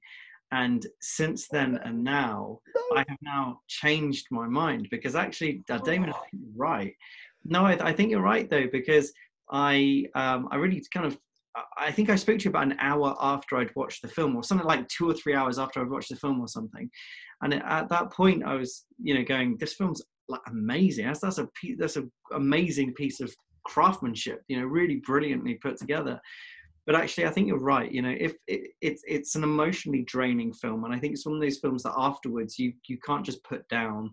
and 0.52 0.86
since 1.00 1.48
then 1.48 1.80
and 1.84 2.04
now, 2.04 2.60
I 2.94 3.04
have 3.08 3.18
now 3.22 3.60
changed 3.66 4.26
my 4.30 4.46
mind 4.46 4.88
because 4.90 5.16
actually, 5.16 5.64
uh, 5.70 5.78
Damien, 5.78 6.10
I 6.10 6.12
think 6.12 6.32
you're 6.32 6.56
right. 6.56 6.94
No, 7.44 7.64
I, 7.64 7.88
I 7.88 7.92
think 7.92 8.10
you're 8.10 8.20
right 8.20 8.48
though 8.48 8.66
because 8.70 9.12
I 9.50 10.04
um, 10.14 10.48
I 10.50 10.56
really 10.56 10.82
kind 10.92 11.06
of 11.06 11.18
I 11.78 11.90
think 11.90 12.10
I 12.10 12.16
spoke 12.16 12.38
to 12.38 12.44
you 12.44 12.50
about 12.50 12.64
an 12.64 12.76
hour 12.80 13.16
after 13.20 13.56
I'd 13.56 13.74
watched 13.74 14.02
the 14.02 14.08
film, 14.08 14.36
or 14.36 14.42
something 14.42 14.66
like 14.66 14.86
two 14.88 15.08
or 15.08 15.14
three 15.14 15.34
hours 15.34 15.58
after 15.58 15.80
I'd 15.80 15.90
watched 15.90 16.10
the 16.10 16.16
film, 16.16 16.40
or 16.40 16.48
something. 16.48 16.90
And 17.42 17.54
at 17.54 17.88
that 17.88 18.12
point, 18.12 18.44
I 18.44 18.54
was, 18.54 18.84
you 19.02 19.14
know, 19.14 19.24
going, 19.24 19.56
"This 19.58 19.74
film's 19.74 20.02
like 20.28 20.40
amazing. 20.48 21.06
That's 21.06 21.20
that's 21.20 21.38
a 21.38 21.48
that's 21.78 21.96
an 21.96 22.10
amazing 22.34 22.94
piece 22.94 23.20
of 23.20 23.34
craftsmanship. 23.64 24.42
You 24.48 24.60
know, 24.60 24.66
really 24.66 24.96
brilliantly 24.96 25.54
put 25.54 25.78
together." 25.78 26.20
But 26.86 26.94
actually, 26.94 27.26
I 27.26 27.30
think 27.30 27.48
you're 27.48 27.58
right. 27.58 27.90
You 27.90 28.02
know, 28.02 28.14
if 28.18 28.34
it, 28.46 28.70
it's 28.80 29.02
it's 29.06 29.34
an 29.34 29.42
emotionally 29.42 30.02
draining 30.02 30.52
film, 30.52 30.84
and 30.84 30.94
I 30.94 30.98
think 30.98 31.14
it's 31.14 31.26
one 31.26 31.36
of 31.36 31.42
those 31.42 31.58
films 31.58 31.82
that 31.84 31.94
afterwards 31.96 32.58
you 32.58 32.72
you 32.88 32.98
can't 33.04 33.24
just 33.24 33.42
put 33.44 33.66
down. 33.68 34.12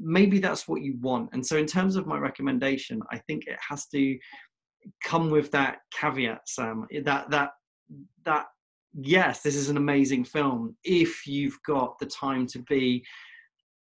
Maybe 0.00 0.38
that's 0.38 0.68
what 0.68 0.82
you 0.82 0.96
want. 1.00 1.30
And 1.32 1.44
so, 1.44 1.56
in 1.56 1.66
terms 1.66 1.96
of 1.96 2.06
my 2.06 2.18
recommendation, 2.18 3.00
I 3.10 3.18
think 3.18 3.46
it 3.46 3.58
has 3.68 3.86
to 3.86 4.18
come 5.04 5.30
with 5.30 5.50
that 5.52 5.78
caveat, 5.92 6.48
Sam. 6.48 6.86
That 7.04 7.30
that 7.30 7.50
that 8.24 8.46
yes, 8.94 9.42
this 9.42 9.54
is 9.54 9.68
an 9.68 9.76
amazing 9.76 10.24
film 10.24 10.76
if 10.84 11.26
you've 11.26 11.58
got 11.66 11.98
the 11.98 12.06
time 12.06 12.46
to 12.48 12.60
be 12.60 13.04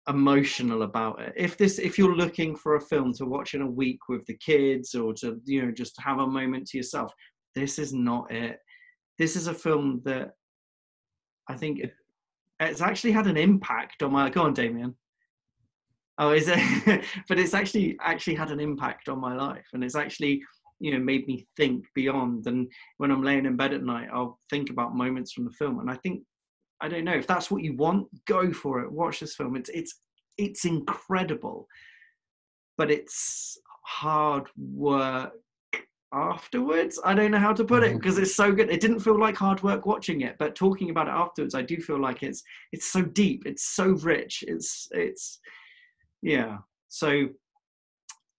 emotional 0.07 0.81
about 0.81 1.21
it. 1.21 1.33
If 1.37 1.57
this 1.57 1.79
if 1.79 1.97
you're 1.97 2.15
looking 2.15 2.55
for 2.55 2.75
a 2.75 2.81
film 2.81 3.13
to 3.13 3.25
watch 3.25 3.53
in 3.53 3.61
a 3.61 3.69
week 3.69 3.99
with 4.09 4.25
the 4.25 4.37
kids 4.37 4.95
or 4.95 5.13
to 5.15 5.39
you 5.45 5.65
know 5.65 5.71
just 5.71 5.99
have 6.01 6.19
a 6.19 6.27
moment 6.27 6.67
to 6.67 6.77
yourself, 6.77 7.13
this 7.55 7.79
is 7.79 7.93
not 7.93 8.31
it. 8.31 8.57
This 9.17 9.35
is 9.35 9.47
a 9.47 9.53
film 9.53 10.01
that 10.05 10.31
I 11.47 11.55
think 11.55 11.79
it, 11.79 11.93
it's 12.59 12.81
actually 12.81 13.11
had 13.11 13.27
an 13.27 13.37
impact 13.37 14.03
on 14.03 14.11
my 14.11 14.29
go 14.29 14.43
on 14.43 14.53
Damien. 14.53 14.95
Oh, 16.17 16.31
is 16.31 16.49
it? 16.49 17.05
but 17.29 17.39
it's 17.39 17.53
actually 17.53 17.97
actually 18.01 18.35
had 18.35 18.51
an 18.51 18.59
impact 18.59 19.07
on 19.07 19.19
my 19.19 19.35
life, 19.35 19.67
and 19.73 19.83
it's 19.83 19.95
actually 19.95 20.41
you 20.79 20.91
know 20.91 20.99
made 20.99 21.27
me 21.27 21.45
think 21.57 21.85
beyond. 21.95 22.47
And 22.47 22.67
when 22.97 23.11
i'm 23.11 23.23
laying 23.23 23.45
in 23.45 23.57
bed 23.57 23.73
at 23.73 23.83
night 23.83 24.09
i'll 24.13 24.39
think 24.49 24.69
about 24.69 24.95
moments 24.95 25.31
from 25.31 25.45
the 25.45 25.51
film. 25.51 25.79
And 25.79 25.89
i 25.89 25.95
think 25.95 26.23
i 26.81 26.87
don't 26.87 27.05
know 27.05 27.13
if 27.13 27.27
that's 27.27 27.51
what 27.51 27.63
you 27.63 27.75
want 27.75 28.07
go 28.25 28.51
for 28.51 28.81
it. 28.81 28.91
Watch 28.91 29.19
this 29.19 29.35
film. 29.35 29.55
It's 29.55 29.69
it's 29.69 29.99
it's 30.37 30.65
incredible. 30.65 31.67
But 32.77 32.89
it's 32.91 33.57
hard 33.85 34.47
work 34.57 35.33
afterwards. 36.13 36.99
I 37.03 37.13
don't 37.13 37.31
know 37.31 37.39
how 37.39 37.53
to 37.53 37.65
put 37.65 37.83
it 37.83 37.95
because 37.95 38.15
mm-hmm. 38.15 38.23
it's 38.23 38.35
so 38.35 38.51
good. 38.51 38.71
It 38.71 38.79
didn't 38.79 39.01
feel 39.01 39.19
like 39.19 39.35
hard 39.35 39.61
work 39.63 39.85
watching 39.85 40.21
it 40.21 40.37
but 40.39 40.55
talking 40.55 40.89
about 40.89 41.07
it 41.07 41.11
afterwards 41.11 41.53
i 41.53 41.61
do 41.61 41.77
feel 41.77 42.01
like 42.01 42.23
it's 42.23 42.41
it's 42.71 42.91
so 42.91 43.01
deep 43.01 43.43
it's 43.45 43.75
so 43.75 43.89
rich 43.89 44.43
it's 44.47 44.87
it's 44.91 45.39
yeah. 46.21 46.57
So 46.87 47.27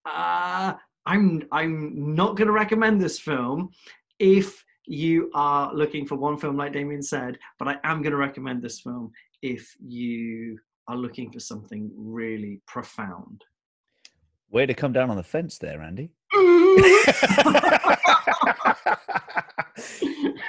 uh 0.05 0.73
I'm 1.05 1.43
I'm 1.51 2.15
not 2.15 2.37
going 2.37 2.47
to 2.47 2.53
recommend 2.53 3.01
this 3.01 3.19
film 3.19 3.71
if 4.19 4.63
you 4.85 5.29
are 5.33 5.73
looking 5.73 6.05
for 6.05 6.15
one 6.15 6.37
film 6.37 6.57
like 6.57 6.73
Damien 6.73 7.01
said, 7.01 7.37
but 7.59 7.67
I 7.67 7.77
am 7.83 8.01
going 8.01 8.11
to 8.11 8.17
recommend 8.17 8.61
this 8.61 8.81
film 8.81 9.11
if 9.41 9.75
you 9.79 10.59
are 10.87 10.97
looking 10.97 11.31
for 11.31 11.39
something 11.39 11.91
really 11.95 12.61
profound. 12.67 13.43
Way 14.49 14.65
to 14.65 14.73
come 14.73 14.91
down 14.91 15.09
on 15.09 15.17
the 15.17 15.23
fence 15.23 15.57
there, 15.57 15.81
Andy. 15.81 16.11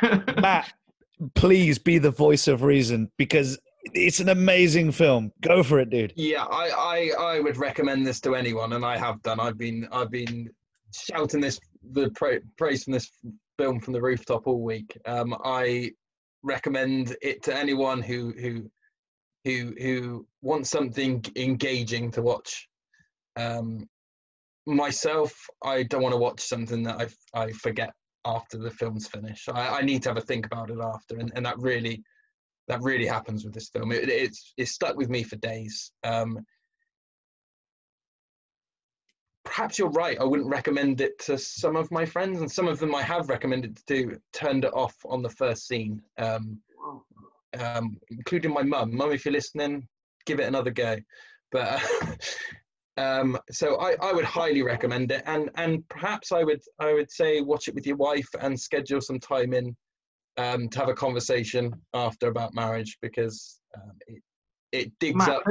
Matt, 0.41 0.73
please 1.35 1.79
be 1.79 1.99
the 1.99 2.11
voice 2.11 2.49
of 2.49 2.63
reason 2.63 3.11
because 3.17 3.59
it's 3.85 4.21
an 4.21 4.29
amazing 4.29 4.93
film. 4.93 5.33
Go 5.41 5.63
for 5.63 5.81
it, 5.81 5.91
dude. 5.91 6.13
Yeah, 6.17 6.45
I, 6.45 7.11
I, 7.19 7.37
I 7.37 7.41
would 7.41 7.57
recommend 7.57 8.07
this 8.07 8.21
to 8.21 8.35
anyone, 8.35 8.75
and 8.75 8.85
I 8.85 8.97
have 8.97 9.23
done. 9.23 9.41
I've 9.41 9.59
been 9.59 9.89
I've 9.93 10.11
been 10.11 10.51
shouting 10.95 11.41
this 11.41 11.59
the 11.93 12.11
pra- 12.11 12.41
praise 12.57 12.85
from 12.85 12.93
this 12.93 13.11
film 13.59 13.81
from 13.81 13.93
the 13.93 14.01
rooftop 14.01 14.47
all 14.47 14.63
week. 14.63 14.97
Um, 15.07 15.37
I 15.45 15.93
recommend 16.43 17.17
it 17.23 17.43
to 17.45 17.57
anyone 17.57 18.03
who 18.03 18.33
who 18.41 18.71
who 19.45 19.75
who 19.81 20.27
wants 20.43 20.71
something 20.71 21.25
engaging 21.37 22.11
to 22.13 22.23
watch. 22.23 22.69
Um, 23.37 23.89
myself, 24.67 25.35
I 25.65 25.83
don't 25.85 26.03
want 26.03 26.13
to 26.13 26.19
watch 26.19 26.41
something 26.41 26.83
that 26.85 27.01
I 27.35 27.41
I 27.41 27.53
forget 27.53 27.93
after 28.25 28.59
the 28.59 28.71
film's 28.71 29.09
finished. 29.09 29.49
I, 29.53 29.81
I 29.81 29.83
need 29.83 30.03
to 30.05 30.11
have 30.11 30.19
a 30.19 30.23
think 30.23 30.47
about 30.47 30.71
it 30.71 30.79
after, 30.81 31.17
and, 31.17 31.33
and 31.35 31.45
that 31.45 31.59
really 31.59 32.05
that 32.69 32.83
really 32.83 33.07
happens 33.07 33.45
with 33.45 33.55
this 33.55 33.69
film. 33.69 33.93
It, 33.93 34.09
it's 34.09 34.55
it's 34.57 34.73
stuck 34.73 34.97
with 34.97 35.11
me 35.11 35.23
for 35.23 35.37
days. 35.37 35.93
Um, 36.05 36.45
perhaps 39.45 39.79
you're 39.79 39.91
right. 39.91 40.19
I 40.21 40.25
wouldn't 40.25 40.49
recommend 40.49 41.01
it 41.01 41.19
to 41.27 41.37
some 41.37 41.77
of 41.77 41.91
my 41.91 42.05
friends, 42.05 42.41
and 42.41 42.51
some 42.51 42.69
of 42.69 42.79
them 42.79 42.95
I 42.95 43.03
have 43.03 43.29
recommended 43.29 43.79
to 43.89 44.19
turned 44.33 44.65
it 44.65 44.73
off 44.75 44.95
on 45.05 45.23
the 45.23 45.31
first 45.31 45.67
scene, 45.67 46.01
um, 46.19 46.59
um, 47.59 47.99
including 48.11 48.53
my 48.53 48.63
mum. 48.63 48.97
Mum, 48.97 49.13
if 49.13 49.25
you're 49.25 49.33
listening, 49.33 49.87
give 50.25 50.41
it 50.41 50.49
another 50.49 50.71
go. 50.71 50.97
But 51.51 51.83
um, 52.97 53.39
so 53.51 53.77
I, 53.81 53.97
I 54.01 54.13
would 54.13 54.25
highly 54.25 54.63
recommend 54.63 55.11
it, 55.11 55.23
and 55.27 55.51
and 55.57 55.87
perhaps 55.89 56.33
I 56.33 56.45
would 56.45 56.63
I 56.79 56.93
would 56.93 57.11
say 57.11 57.41
watch 57.41 57.69
it 57.69 57.75
with 57.75 57.87
your 57.87 57.97
wife 57.97 58.29
and 58.41 58.59
schedule 58.59 59.01
some 59.01 59.19
time 59.19 59.53
in 59.53 59.77
um, 60.37 60.69
to 60.69 60.79
have 60.79 60.89
a 60.89 60.95
conversation 60.95 61.73
after 61.95 62.29
about 62.29 62.55
marriage 62.55 62.99
because 63.03 63.61
um, 63.77 63.93
it, 64.07 64.23
it 64.73 64.93
digs 64.99 65.17
Matt, 65.17 65.29
up. 65.29 65.43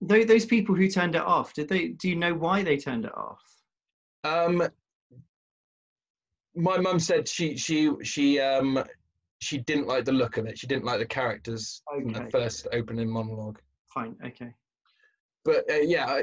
Those, 0.00 0.26
those 0.26 0.46
people 0.46 0.74
who 0.74 0.88
turned 0.88 1.14
it 1.14 1.22
off, 1.22 1.52
did 1.52 1.68
they? 1.68 1.88
Do 1.88 2.08
you 2.08 2.16
know 2.16 2.34
why 2.34 2.62
they 2.62 2.76
turned 2.76 3.04
it 3.04 3.16
off? 3.16 3.42
Um, 4.24 4.68
my 6.54 6.78
mum 6.78 6.98
said 6.98 7.28
she 7.28 7.56
she 7.56 7.90
she 8.02 8.40
um 8.40 8.82
she 9.40 9.58
didn't 9.58 9.86
like 9.86 10.04
the 10.04 10.12
look 10.12 10.36
of 10.36 10.46
it. 10.46 10.58
She 10.58 10.66
didn't 10.66 10.84
like 10.84 10.98
the 10.98 11.06
characters 11.06 11.82
okay. 11.92 12.02
in 12.02 12.12
the 12.12 12.30
first 12.30 12.66
opening 12.72 13.10
monologue. 13.10 13.58
Fine, 13.92 14.16
okay. 14.24 14.52
But 15.44 15.70
uh, 15.70 15.76
yeah, 15.76 16.20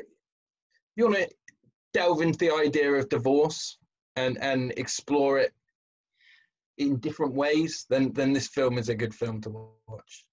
you 0.95 1.06
want 1.06 1.18
to 1.18 1.30
delve 1.94 2.22
into 2.22 2.38
the 2.38 2.53
idea 2.53 2.91
of 2.94 3.10
divorce 3.10 3.78
and 4.15 4.38
and 4.41 4.74
explore 4.78 5.40
it 5.40 5.53
in 6.77 6.97
different 6.97 7.33
ways, 7.33 7.85
then 7.89 8.11
then 8.13 8.33
this 8.33 8.47
film 8.47 8.77
is 8.77 8.89
a 8.89 8.95
good 8.95 9.13
film 9.13 9.41
to 9.41 9.49
watch. 9.87 10.25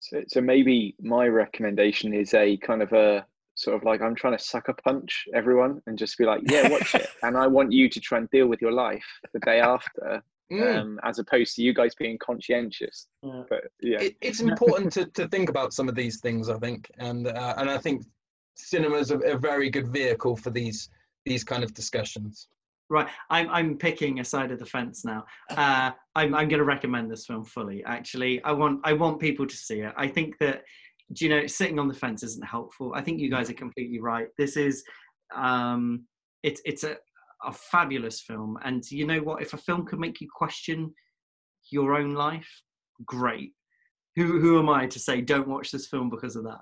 So, 0.00 0.22
so 0.26 0.40
maybe 0.40 0.96
my 1.00 1.26
recommendation 1.28 2.12
is 2.12 2.34
a 2.34 2.56
kind 2.56 2.82
of 2.82 2.92
a 2.92 3.24
sort 3.54 3.76
of 3.76 3.84
like 3.84 4.00
I'm 4.00 4.14
trying 4.14 4.36
to 4.36 4.42
sucker 4.42 4.74
punch 4.84 5.26
everyone 5.34 5.80
and 5.86 5.98
just 5.98 6.18
be 6.18 6.24
like, 6.24 6.42
yeah, 6.50 6.68
watch 6.68 6.94
it, 6.94 7.06
and 7.22 7.36
I 7.36 7.46
want 7.46 7.72
you 7.72 7.88
to 7.88 8.00
try 8.00 8.18
and 8.18 8.28
deal 8.30 8.46
with 8.46 8.60
your 8.60 8.72
life 8.72 9.04
the 9.32 9.40
day 9.40 9.60
after, 9.60 10.22
mm. 10.52 10.76
um, 10.76 11.00
as 11.04 11.18
opposed 11.18 11.54
to 11.56 11.62
you 11.62 11.74
guys 11.74 11.94
being 11.94 12.18
conscientious. 12.18 13.08
Yeah. 13.22 13.42
But 13.48 13.64
yeah, 13.80 14.00
it, 14.00 14.16
it's 14.20 14.40
important 14.40 14.92
to, 14.94 15.06
to 15.06 15.28
think 15.28 15.48
about 15.48 15.72
some 15.72 15.88
of 15.88 15.94
these 15.94 16.20
things, 16.20 16.48
I 16.48 16.58
think, 16.58 16.90
and 16.98 17.28
uh, 17.28 17.54
and 17.58 17.70
I 17.70 17.78
think 17.78 18.04
cinema 18.56 18.96
is 18.96 19.10
a, 19.10 19.18
a 19.18 19.38
very 19.38 19.70
good 19.70 19.88
vehicle 19.88 20.36
for 20.36 20.50
these 20.50 20.88
these 21.24 21.44
kind 21.44 21.62
of 21.62 21.74
discussions. 21.74 22.48
Right, 22.92 23.08
I'm 23.30 23.48
I'm 23.48 23.78
picking 23.78 24.20
a 24.20 24.24
side 24.24 24.50
of 24.50 24.58
the 24.58 24.66
fence 24.66 25.02
now. 25.02 25.24
Uh, 25.48 25.92
I'm 26.14 26.34
I'm 26.34 26.48
going 26.48 26.58
to 26.58 26.64
recommend 26.64 27.10
this 27.10 27.24
film 27.24 27.42
fully. 27.42 27.82
Actually, 27.84 28.44
I 28.44 28.52
want 28.52 28.80
I 28.84 28.92
want 28.92 29.18
people 29.18 29.46
to 29.46 29.56
see 29.56 29.80
it. 29.80 29.94
I 29.96 30.06
think 30.06 30.36
that 30.40 30.62
do 31.14 31.24
you 31.24 31.30
know 31.30 31.46
sitting 31.46 31.78
on 31.78 31.88
the 31.88 31.94
fence 31.94 32.22
isn't 32.22 32.46
helpful. 32.46 32.92
I 32.94 33.00
think 33.00 33.18
you 33.18 33.30
guys 33.30 33.48
are 33.48 33.54
completely 33.54 33.98
right. 33.98 34.28
This 34.36 34.58
is 34.58 34.84
um, 35.34 36.04
it's 36.42 36.60
it's 36.66 36.84
a 36.84 36.98
a 37.44 37.52
fabulous 37.52 38.20
film, 38.20 38.58
and 38.62 38.84
you 38.90 39.06
know 39.06 39.20
what? 39.20 39.40
If 39.40 39.54
a 39.54 39.56
film 39.56 39.86
could 39.86 39.98
make 39.98 40.20
you 40.20 40.28
question 40.30 40.92
your 41.70 41.94
own 41.94 42.12
life, 42.12 42.62
great. 43.06 43.54
Who 44.16 44.38
who 44.38 44.58
am 44.58 44.68
I 44.68 44.86
to 44.86 44.98
say 44.98 45.22
don't 45.22 45.48
watch 45.48 45.70
this 45.70 45.86
film 45.86 46.10
because 46.10 46.36
of 46.36 46.44
that? 46.44 46.60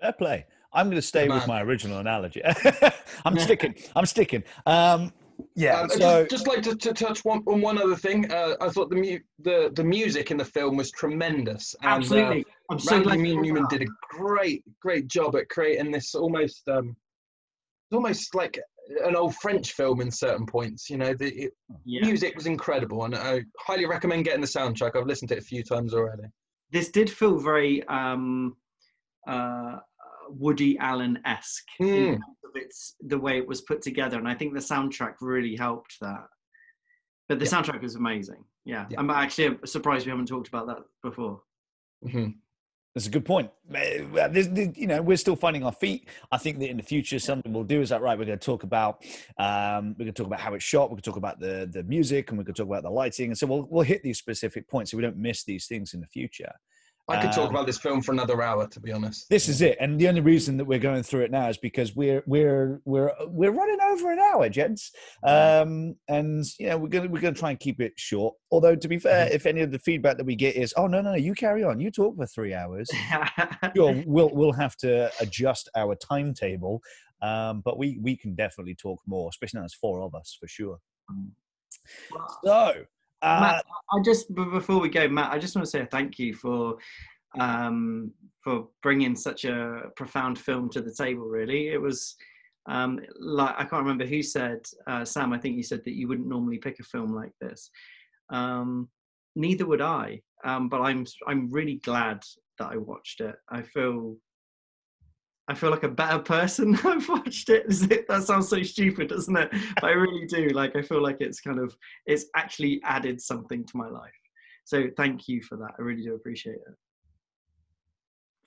Fair 0.00 0.12
play. 0.12 0.46
I'm 0.72 0.86
going 0.86 0.96
to 0.96 1.02
stay 1.02 1.28
with 1.28 1.46
my 1.46 1.62
original 1.62 1.98
analogy. 1.98 2.42
I'm 3.24 3.38
sticking. 3.38 3.74
I'm 3.94 4.06
sticking. 4.06 4.44
Um, 4.66 5.12
Yeah. 5.54 5.80
Um, 5.80 5.88
so 5.90 5.98
just, 5.98 6.30
just 6.30 6.46
like 6.46 6.62
to, 6.62 6.76
to 6.76 6.92
touch 6.92 7.24
one, 7.24 7.42
on 7.46 7.60
one 7.60 7.78
other 7.78 7.96
thing. 7.96 8.30
Uh, 8.30 8.54
I 8.60 8.68
thought 8.68 8.90
the, 8.90 8.96
mu- 8.96 9.18
the 9.40 9.70
the 9.74 9.84
music 9.84 10.30
in 10.30 10.36
the 10.36 10.44
film 10.44 10.76
was 10.76 10.90
tremendous. 10.90 11.74
And, 11.82 11.90
uh, 11.92 11.96
Absolutely. 11.96 12.44
I'm 12.70 12.78
so 12.78 12.96
Randy 13.02 13.32
glad 13.32 13.42
Newman 13.42 13.66
did 13.70 13.82
a 13.82 13.86
great, 14.10 14.64
great 14.80 15.08
job 15.08 15.36
at 15.36 15.48
creating 15.48 15.90
this 15.92 16.14
almost, 16.14 16.68
um, 16.68 16.96
it's 17.88 17.94
almost 17.94 18.34
like 18.34 18.58
an 19.04 19.16
old 19.16 19.34
French 19.36 19.72
film 19.72 20.00
in 20.00 20.10
certain 20.10 20.46
points. 20.46 20.88
You 20.90 20.96
know, 20.98 21.14
the 21.14 21.28
it, 21.44 21.52
Yeah. 21.84 22.00
music 22.04 22.34
was 22.34 22.46
incredible, 22.46 23.04
and 23.04 23.14
I 23.14 23.42
highly 23.58 23.86
recommend 23.86 24.24
getting 24.24 24.40
the 24.40 24.46
soundtrack. 24.46 24.96
I've 24.96 25.06
listened 25.06 25.28
to 25.30 25.36
it 25.36 25.42
a 25.42 25.46
few 25.46 25.62
times 25.62 25.94
already. 25.94 26.24
This 26.72 26.88
did 26.90 27.08
feel 27.10 27.38
very 27.38 27.86
um, 27.88 28.56
uh, 29.28 29.76
Woody 30.28 30.78
Allen 30.78 31.18
esque 31.24 31.66
in 31.80 31.86
Mm. 31.86 32.10
terms 32.12 32.36
of 32.44 32.50
its 32.56 32.96
the 33.00 33.18
way 33.18 33.38
it 33.38 33.46
was 33.46 33.60
put 33.62 33.82
together, 33.82 34.18
and 34.18 34.28
I 34.28 34.34
think 34.34 34.54
the 34.54 34.60
soundtrack 34.60 35.14
really 35.20 35.56
helped 35.56 35.98
that. 36.00 36.26
But 37.28 37.38
the 37.38 37.44
Yeah. 37.44 37.50
soundtrack 37.50 37.82
was 37.82 37.96
amazing. 37.96 38.44
Yeah. 38.64 38.86
Yeah. 38.90 38.98
I'm 39.00 39.10
actually 39.10 39.58
surprised 39.64 40.06
we 40.06 40.10
haven't 40.10 40.26
talked 40.26 40.48
about 40.48 40.66
that 40.68 40.78
before. 41.02 41.42
hmm 42.02 42.28
That's 42.94 43.06
a 43.08 43.10
good 43.10 43.26
point. 43.26 43.50
There's- 43.68 44.48
you 44.78 44.86
know, 44.86 45.02
we're 45.02 45.18
still 45.18 45.36
finding 45.36 45.62
our 45.64 45.72
feet. 45.72 46.08
I 46.32 46.38
think 46.38 46.58
that 46.60 46.70
in 46.70 46.78
the 46.78 46.82
future, 46.82 47.18
something 47.18 47.52
we'll 47.52 47.64
do 47.64 47.82
is 47.82 47.90
that 47.90 48.00
right. 48.00 48.18
We're 48.18 48.24
going 48.24 48.38
to 48.38 48.44
talk 48.44 48.62
about, 48.62 49.04
um, 49.38 49.88
we're 49.98 50.04
going 50.04 50.14
to 50.14 50.22
talk 50.22 50.26
about 50.26 50.40
how 50.40 50.54
it's 50.54 50.64
shot. 50.64 50.84
We're 50.84 50.96
going 50.96 51.02
to 51.02 51.10
talk 51.10 51.16
about 51.18 51.38
the 51.38 51.68
the 51.70 51.82
music, 51.82 52.30
and 52.30 52.38
we're 52.38 52.44
going 52.44 52.54
to 52.54 52.62
talk 52.62 52.70
about 52.70 52.84
the 52.84 52.90
lighting. 52.90 53.28
And 53.30 53.36
so 53.38 53.46
we'll 53.46 53.66
we'll 53.70 53.82
hit 53.84 54.02
these 54.02 54.18
specific 54.18 54.66
points 54.66 54.90
so 54.92 54.96
we 54.96 55.02
don't 55.02 55.18
miss 55.18 55.44
these 55.44 55.66
things 55.66 55.92
in 55.94 56.00
the 56.00 56.06
future. 56.06 56.52
I 57.08 57.22
could 57.22 57.30
talk 57.30 57.48
Um, 57.48 57.50
about 57.50 57.66
this 57.66 57.78
film 57.78 58.02
for 58.02 58.10
another 58.10 58.42
hour, 58.42 58.66
to 58.66 58.80
be 58.80 58.90
honest. 58.90 59.28
This 59.28 59.48
is 59.48 59.62
it, 59.62 59.76
and 59.80 59.98
the 59.98 60.08
only 60.08 60.20
reason 60.20 60.56
that 60.56 60.64
we're 60.64 60.80
going 60.80 61.04
through 61.04 61.22
it 61.22 61.30
now 61.30 61.48
is 61.48 61.56
because 61.56 61.94
we're 61.94 62.22
we're 62.26 62.80
we're 62.84 63.12
we're 63.28 63.52
running 63.52 63.78
over 63.80 64.10
an 64.12 64.18
hour, 64.18 64.48
gents. 64.48 64.90
Um, 65.22 65.94
and 66.08 66.44
you 66.58 66.68
know 66.68 66.78
we're 66.78 66.88
gonna 66.88 67.08
we're 67.08 67.20
gonna 67.20 67.36
try 67.36 67.50
and 67.50 67.60
keep 67.60 67.80
it 67.80 67.92
short. 67.96 68.34
Although 68.50 68.74
to 68.74 68.88
be 68.88 68.98
fair, 68.98 69.28
if 69.32 69.46
any 69.46 69.60
of 69.60 69.70
the 69.70 69.78
feedback 69.78 70.16
that 70.16 70.26
we 70.26 70.34
get 70.34 70.56
is, 70.56 70.74
oh 70.76 70.88
no 70.88 71.00
no, 71.00 71.10
no 71.12 71.16
you 71.16 71.34
carry 71.34 71.62
on, 71.62 71.78
you 71.78 71.92
talk 71.92 72.16
for 72.16 72.26
three 72.26 72.54
hours. 72.54 72.88
sure, 73.76 74.02
we'll 74.06 74.30
we'll 74.34 74.52
have 74.52 74.76
to 74.78 75.10
adjust 75.20 75.68
our 75.76 75.94
timetable, 75.94 76.80
um, 77.22 77.62
but 77.64 77.78
we 77.78 78.00
we 78.02 78.16
can 78.16 78.34
definitely 78.34 78.74
talk 78.74 79.00
more, 79.06 79.28
especially 79.28 79.58
now 79.58 79.62
there's 79.62 79.74
four 79.74 80.02
of 80.02 80.14
us 80.14 80.36
for 80.40 80.48
sure. 80.48 80.78
So, 82.44 82.72
uh, 83.22 83.40
Matt, 83.40 83.64
I 83.92 84.02
just 84.02 84.34
before 84.34 84.80
we 84.80 84.88
go, 84.88 85.08
Matt, 85.08 85.32
I 85.32 85.38
just 85.38 85.54
want 85.54 85.64
to 85.64 85.70
say 85.70 85.80
a 85.80 85.86
thank 85.86 86.18
you 86.18 86.34
for 86.34 86.76
um, 87.38 88.12
for 88.42 88.68
bringing 88.82 89.16
such 89.16 89.44
a 89.44 89.90
profound 89.96 90.38
film 90.38 90.68
to 90.70 90.80
the 90.80 90.94
table. 90.94 91.26
Really, 91.26 91.68
it 91.68 91.80
was 91.80 92.16
um, 92.66 93.00
like 93.18 93.54
I 93.56 93.64
can't 93.64 93.82
remember 93.82 94.06
who 94.06 94.22
said 94.22 94.60
uh, 94.86 95.04
Sam. 95.04 95.32
I 95.32 95.38
think 95.38 95.56
you 95.56 95.62
said 95.62 95.82
that 95.84 95.94
you 95.94 96.08
wouldn't 96.08 96.28
normally 96.28 96.58
pick 96.58 96.78
a 96.80 96.84
film 96.84 97.14
like 97.14 97.32
this. 97.40 97.70
Um, 98.30 98.88
neither 99.34 99.66
would 99.66 99.80
I, 99.80 100.20
um, 100.44 100.68
but 100.68 100.80
I'm 100.80 101.06
I'm 101.26 101.50
really 101.50 101.76
glad 101.76 102.22
that 102.58 102.72
I 102.72 102.76
watched 102.76 103.20
it. 103.20 103.36
I 103.50 103.62
feel. 103.62 104.16
I 105.48 105.54
feel 105.54 105.70
like 105.70 105.84
a 105.84 105.88
better 105.88 106.18
person. 106.18 106.74
I've 106.84 107.08
watched 107.08 107.48
it. 107.50 107.68
That 108.08 108.24
sounds 108.24 108.48
so 108.48 108.62
stupid, 108.62 109.08
doesn't 109.08 109.36
it? 109.36 109.50
But 109.80 109.84
I 109.84 109.90
really 109.92 110.26
do. 110.26 110.48
Like, 110.48 110.74
I 110.74 110.82
feel 110.82 111.02
like 111.02 111.18
it's 111.20 111.40
kind 111.40 111.60
of 111.60 111.76
it's 112.06 112.26
actually 112.34 112.80
added 112.84 113.20
something 113.20 113.64
to 113.64 113.76
my 113.76 113.88
life. 113.88 114.10
So 114.64 114.88
thank 114.96 115.28
you 115.28 115.42
for 115.42 115.56
that. 115.58 115.72
I 115.78 115.82
really 115.82 116.02
do 116.02 116.14
appreciate 116.14 116.56
it. 116.56 116.74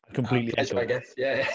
I 0.09 0.13
completely 0.13 0.51
uh, 0.53 0.55
Pleasure, 0.55 0.79
I 0.79 0.85
guess. 0.85 1.13
Yeah. 1.17 1.47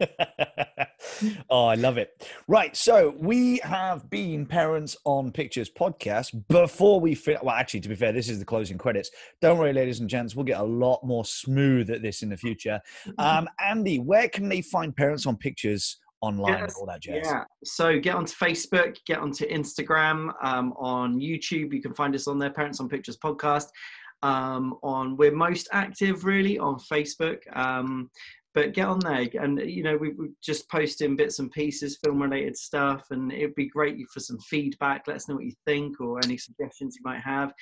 oh, 1.50 1.66
I 1.66 1.74
love 1.74 1.98
it. 1.98 2.26
Right. 2.48 2.76
So 2.76 3.14
we 3.18 3.58
have 3.58 4.08
been 4.10 4.46
Parents 4.46 4.96
on 5.04 5.32
Pictures 5.32 5.70
podcast. 5.70 6.44
Before 6.48 7.00
we 7.00 7.14
fit, 7.14 7.42
well, 7.42 7.54
actually, 7.54 7.80
to 7.80 7.88
be 7.88 7.94
fair, 7.94 8.12
this 8.12 8.28
is 8.28 8.38
the 8.38 8.44
closing 8.44 8.78
credits. 8.78 9.10
Don't 9.40 9.58
worry, 9.58 9.72
ladies 9.72 10.00
and 10.00 10.08
gents, 10.08 10.34
we'll 10.34 10.44
get 10.44 10.60
a 10.60 10.64
lot 10.64 11.04
more 11.04 11.24
smooth 11.24 11.90
at 11.90 12.02
this 12.02 12.22
in 12.22 12.28
the 12.28 12.36
future. 12.36 12.80
Um, 13.18 13.48
Andy, 13.58 13.98
where 13.98 14.28
can 14.28 14.48
they 14.48 14.62
find 14.62 14.94
Parents 14.94 15.26
on 15.26 15.36
Pictures 15.36 15.98
online 16.20 16.58
Yes, 16.58 16.74
all 16.78 16.86
that 16.86 17.00
jazz? 17.00 17.22
Yeah. 17.24 17.44
So 17.64 17.98
get 17.98 18.14
onto 18.14 18.34
Facebook, 18.34 18.96
get 19.06 19.18
onto 19.18 19.46
Instagram, 19.48 20.32
um, 20.42 20.72
on 20.78 21.18
YouTube. 21.18 21.72
You 21.72 21.82
can 21.82 21.94
find 21.94 22.14
us 22.14 22.26
on 22.28 22.38
there, 22.38 22.50
Parents 22.50 22.80
on 22.80 22.88
Pictures 22.88 23.16
podcast. 23.16 23.66
Um, 24.22 24.74
on 24.82 25.16
we're 25.16 25.34
most 25.34 25.68
active 25.72 26.24
really 26.24 26.58
on 26.58 26.76
Facebook. 26.78 27.38
Um, 27.56 28.10
but 28.54 28.72
get 28.72 28.88
on 28.88 28.98
there 29.00 29.28
and 29.40 29.60
you 29.60 29.82
know 29.82 29.96
we, 29.96 30.10
we're 30.10 30.28
just 30.42 30.68
posting 30.70 31.16
bits 31.16 31.38
and 31.38 31.50
pieces 31.52 31.98
film 32.02 32.20
related 32.20 32.56
stuff 32.56 33.04
and 33.10 33.32
it'd 33.32 33.54
be 33.54 33.68
great 33.68 33.96
for 34.12 34.20
some 34.20 34.38
feedback 34.40 35.04
let 35.06 35.16
us 35.16 35.28
know 35.28 35.36
what 35.36 35.44
you 35.44 35.52
think 35.66 36.00
or 36.00 36.18
any 36.24 36.36
suggestions 36.36 36.96
you 36.96 37.02
might 37.04 37.20
have. 37.20 37.52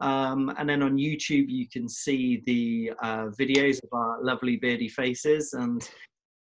Um, 0.00 0.54
and 0.58 0.68
then 0.68 0.82
on 0.82 0.96
youtube 0.96 1.48
you 1.48 1.66
can 1.68 1.88
see 1.88 2.42
the 2.46 2.92
uh, 3.02 3.26
videos 3.38 3.78
of 3.82 3.88
our 3.92 4.22
lovely 4.22 4.56
beardy 4.56 4.88
faces 4.88 5.54
and 5.54 5.88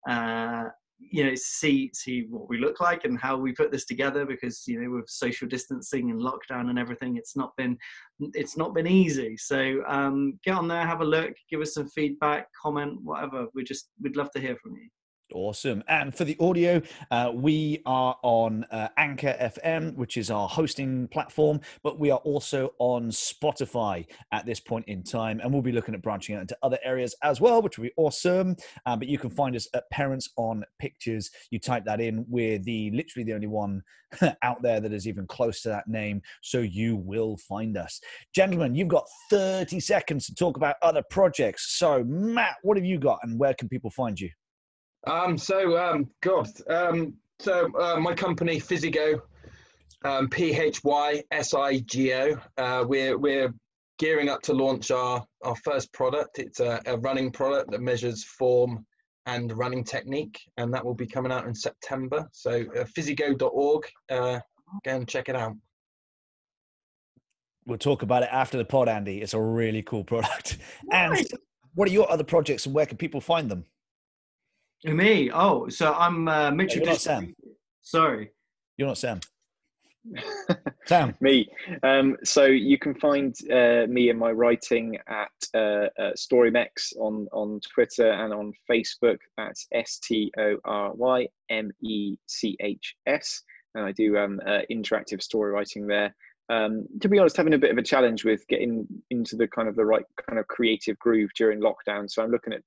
uh, 0.09 0.65
you 0.99 1.25
know 1.25 1.35
see 1.35 1.91
see 1.93 2.27
what 2.31 2.49
we 2.49 2.59
look 2.59 2.81
like 2.81 3.05
and 3.05 3.21
how 3.21 3.37
we 3.37 3.53
put 3.53 3.71
this 3.71 3.85
together 3.85 4.25
because 4.25 4.65
you 4.67 4.81
know 4.81 4.91
with 4.91 5.09
social 5.09 5.47
distancing 5.47 6.11
and 6.11 6.21
lockdown 6.21 6.71
and 6.71 6.79
everything 6.79 7.17
it's 7.17 7.37
not 7.37 7.55
been 7.57 7.77
it's 8.33 8.57
not 8.57 8.75
been 8.75 8.87
easy. 8.87 9.37
So 9.37 9.83
um, 9.87 10.39
get 10.43 10.55
on 10.55 10.69
there 10.69 10.87
have 10.87 11.03
a 11.03 11.05
look 11.05 11.35
give 11.51 11.61
us 11.61 11.75
some 11.75 11.89
feedback 11.89 12.49
comment 12.61 12.99
whatever. 13.03 13.47
We 13.55 13.65
just 13.65 13.91
we'd 14.01 14.17
love 14.17 14.31
to 14.33 14.41
hear 14.41 14.57
from 14.57 14.77
you 14.77 14.89
Awesome. 15.35 15.83
And 15.89 16.15
for 16.15 16.25
the 16.25 16.37
audio, 16.39 16.81
uh, 17.11 17.33
we 17.35 17.83
are 17.85 18.17
on 18.23 18.65
uh, 18.71 18.89
Anchor 18.97 19.37
FM, 19.41 19.97
which 19.97 20.17
is 20.17 20.31
our 20.31 20.49
hosting 20.49 21.09
platform, 21.09 21.61
but 21.83 21.99
we 21.99 22.13
are 22.13 22.19
also 22.19 22.75
on 22.79 23.11
Spotify 23.11 24.07
at 24.31 24.47
this 24.47 24.61
point 24.61 24.87
in 24.87 25.03
time. 25.03 25.41
And 25.41 25.53
we'll 25.53 25.63
be 25.63 25.73
looking 25.73 25.95
at 25.95 26.03
branching 26.03 26.37
out 26.37 26.43
into 26.43 26.57
other 26.63 26.79
areas 26.85 27.17
as 27.25 27.41
well, 27.41 27.61
which 27.61 27.77
will 27.77 27.87
be 27.87 27.93
awesome. 27.97 28.55
Um, 28.87 29.01
but 29.01 29.09
you 29.09 29.19
can 29.19 29.31
find 29.31 29.57
us 29.57 29.67
at 29.75 29.91
Parents 29.91 30.31
on 30.37 30.63
Pictures. 30.79 31.29
You 31.51 31.59
type 31.59 31.85
that 31.87 32.01
in. 32.01 32.25
We're 32.29 32.61
the 32.61 32.93
literally 32.93 33.25
the 33.25 33.35
only 33.35 33.49
one 33.49 33.83
out 34.43 34.63
there 34.63 34.79
that 34.81 34.93
is 34.93 35.09
even 35.09 35.27
close 35.27 35.61
to 35.63 35.71
that 35.71 35.89
name. 35.89 36.23
So 36.43 36.61
you 36.61 36.95
will 36.95 37.37
find 37.37 37.77
us. 37.77 38.01
Gentlemen, 38.33 38.77
you've 38.77 38.87
got 38.87 39.09
30 39.31 39.81
seconds 39.81 40.27
to 40.27 40.37
talk 40.37 40.57
about 40.57 40.77
other 40.83 41.03
projects. 41.11 41.77
So, 41.77 42.05
Matt, 42.05 42.57
what 42.63 42.77
have 42.77 42.87
you 42.87 42.99
got 42.99 43.19
and 43.25 43.41
where 43.41 43.55
can 43.55 43.69
people 43.69 43.91
find 43.91 44.21
you? 44.21 44.31
Um, 45.07 45.39
so, 45.39 45.77
um, 45.79 46.09
God, 46.21 46.49
um, 46.69 47.15
so 47.39 47.71
uh, 47.79 47.99
my 48.01 48.15
company, 48.15 48.61
Physigo, 48.61 49.21
um, 50.05 50.29
P 50.29 50.53
H 50.53 50.83
Y 50.83 51.23
S 51.31 51.55
I 51.55 51.79
G 51.81 52.13
O, 52.13 52.37
uh, 52.59 52.85
we're, 52.87 53.17
we're 53.17 53.55
gearing 53.99 54.29
up 54.29 54.43
to 54.43 54.53
launch 54.53 54.91
our, 54.91 55.25
our 55.45 55.57
first 55.57 55.93
product. 55.93 56.39
It's 56.39 56.61
a, 56.61 56.81
a 56.87 56.97
running 56.99 57.31
product 57.31 57.71
that 57.71 57.81
measures 57.81 58.25
form 58.25 58.85
and 59.27 59.57
running 59.57 59.85
technique, 59.85 60.41
and 60.57 60.73
that 60.73 60.85
will 60.85 60.95
be 60.95 61.07
coming 61.07 61.33
out 61.33 61.47
in 61.47 61.55
September. 61.55 62.29
So, 62.33 62.65
uh, 62.77 62.85
physigo.org, 62.85 63.87
uh, 64.11 64.41
go 64.85 64.97
and 64.97 65.09
check 65.09 65.29
it 65.29 65.37
out. 65.37 65.57
We'll 67.67 67.79
talk 67.79 68.03
about 68.03 68.23
it 68.23 68.29
after 68.31 68.57
the 68.57 68.65
pod, 68.65 68.89
Andy. 68.89 69.21
It's 69.21 69.35
a 69.35 69.41
really 69.41 69.83
cool 69.83 70.05
product. 70.05 70.59
And 70.93 71.15
Nice. 71.15 71.29
what 71.75 71.89
are 71.89 71.93
your 71.93 72.11
other 72.11 72.23
projects 72.23 72.67
and 72.67 72.75
where 72.75 72.87
can 72.87 72.97
people 72.97 73.21
find 73.21 73.51
them? 73.51 73.65
Who, 74.87 74.95
me 74.95 75.31
oh 75.33 75.69
so 75.69 75.93
i'm 75.95 76.29
uh, 76.29 76.51
mitchell 76.51 76.79
you're 76.79 76.87
not 76.87 76.95
Distribution. 76.95 77.35
sorry 77.83 78.31
You're 78.77 78.89
not 78.89 78.99
Sam. 78.99 79.21
Sam. 80.87 81.15
me. 81.21 81.49
Um, 81.83 82.17
so 82.23 82.45
you 82.45 82.79
can 82.79 82.95
find 82.95 83.35
uh, 83.51 83.87
me 83.89 84.11
and 84.11 84.19
my 84.19 84.31
writing 84.31 84.99
at 85.09 85.31
uh, 85.55 85.89
uh, 85.99 86.13
StoryMechs 86.17 86.95
on 86.99 87.27
on 87.33 87.61
Twitter 87.61 88.11
and 88.11 88.33
on 88.33 88.53
Facebook. 88.71 89.19
That's 89.37 89.67
S 89.73 89.99
T 89.99 90.31
O 90.39 90.57
R 90.65 90.93
Y 90.95 91.27
M 91.51 91.71
E 91.83 92.17
C 92.27 92.57
H 92.61 92.95
S, 93.07 93.43
and 93.75 93.85
I 93.85 93.93
do 93.93 94.17
um, 94.17 94.41
uh, 94.47 94.61
interactive 94.71 95.23
story 95.23 95.53
writing 95.53 95.87
there. 95.87 96.15
Um, 96.49 96.87
to 97.01 97.09
be 97.09 97.19
honest, 97.19 97.37
having 97.37 97.55
a 97.55 97.59
bit 97.59 97.73
of 97.73 97.79
a 97.79 97.83
challenge 97.83 98.25
with 98.25 98.47
getting 98.49 98.87
into 99.11 99.37
the 99.37 99.49
kind 99.49 99.69
of 99.69 99.75
the 99.75 99.85
right 99.85 100.05
kind 100.27 100.39
of 100.39 100.47
creative 100.47 100.99
groove 100.99 101.31
during 101.37 101.61
lockdown. 101.61 102.11
So 102.11 102.23
I'm 102.23 102.31
looking 102.31 102.53
at 102.53 102.63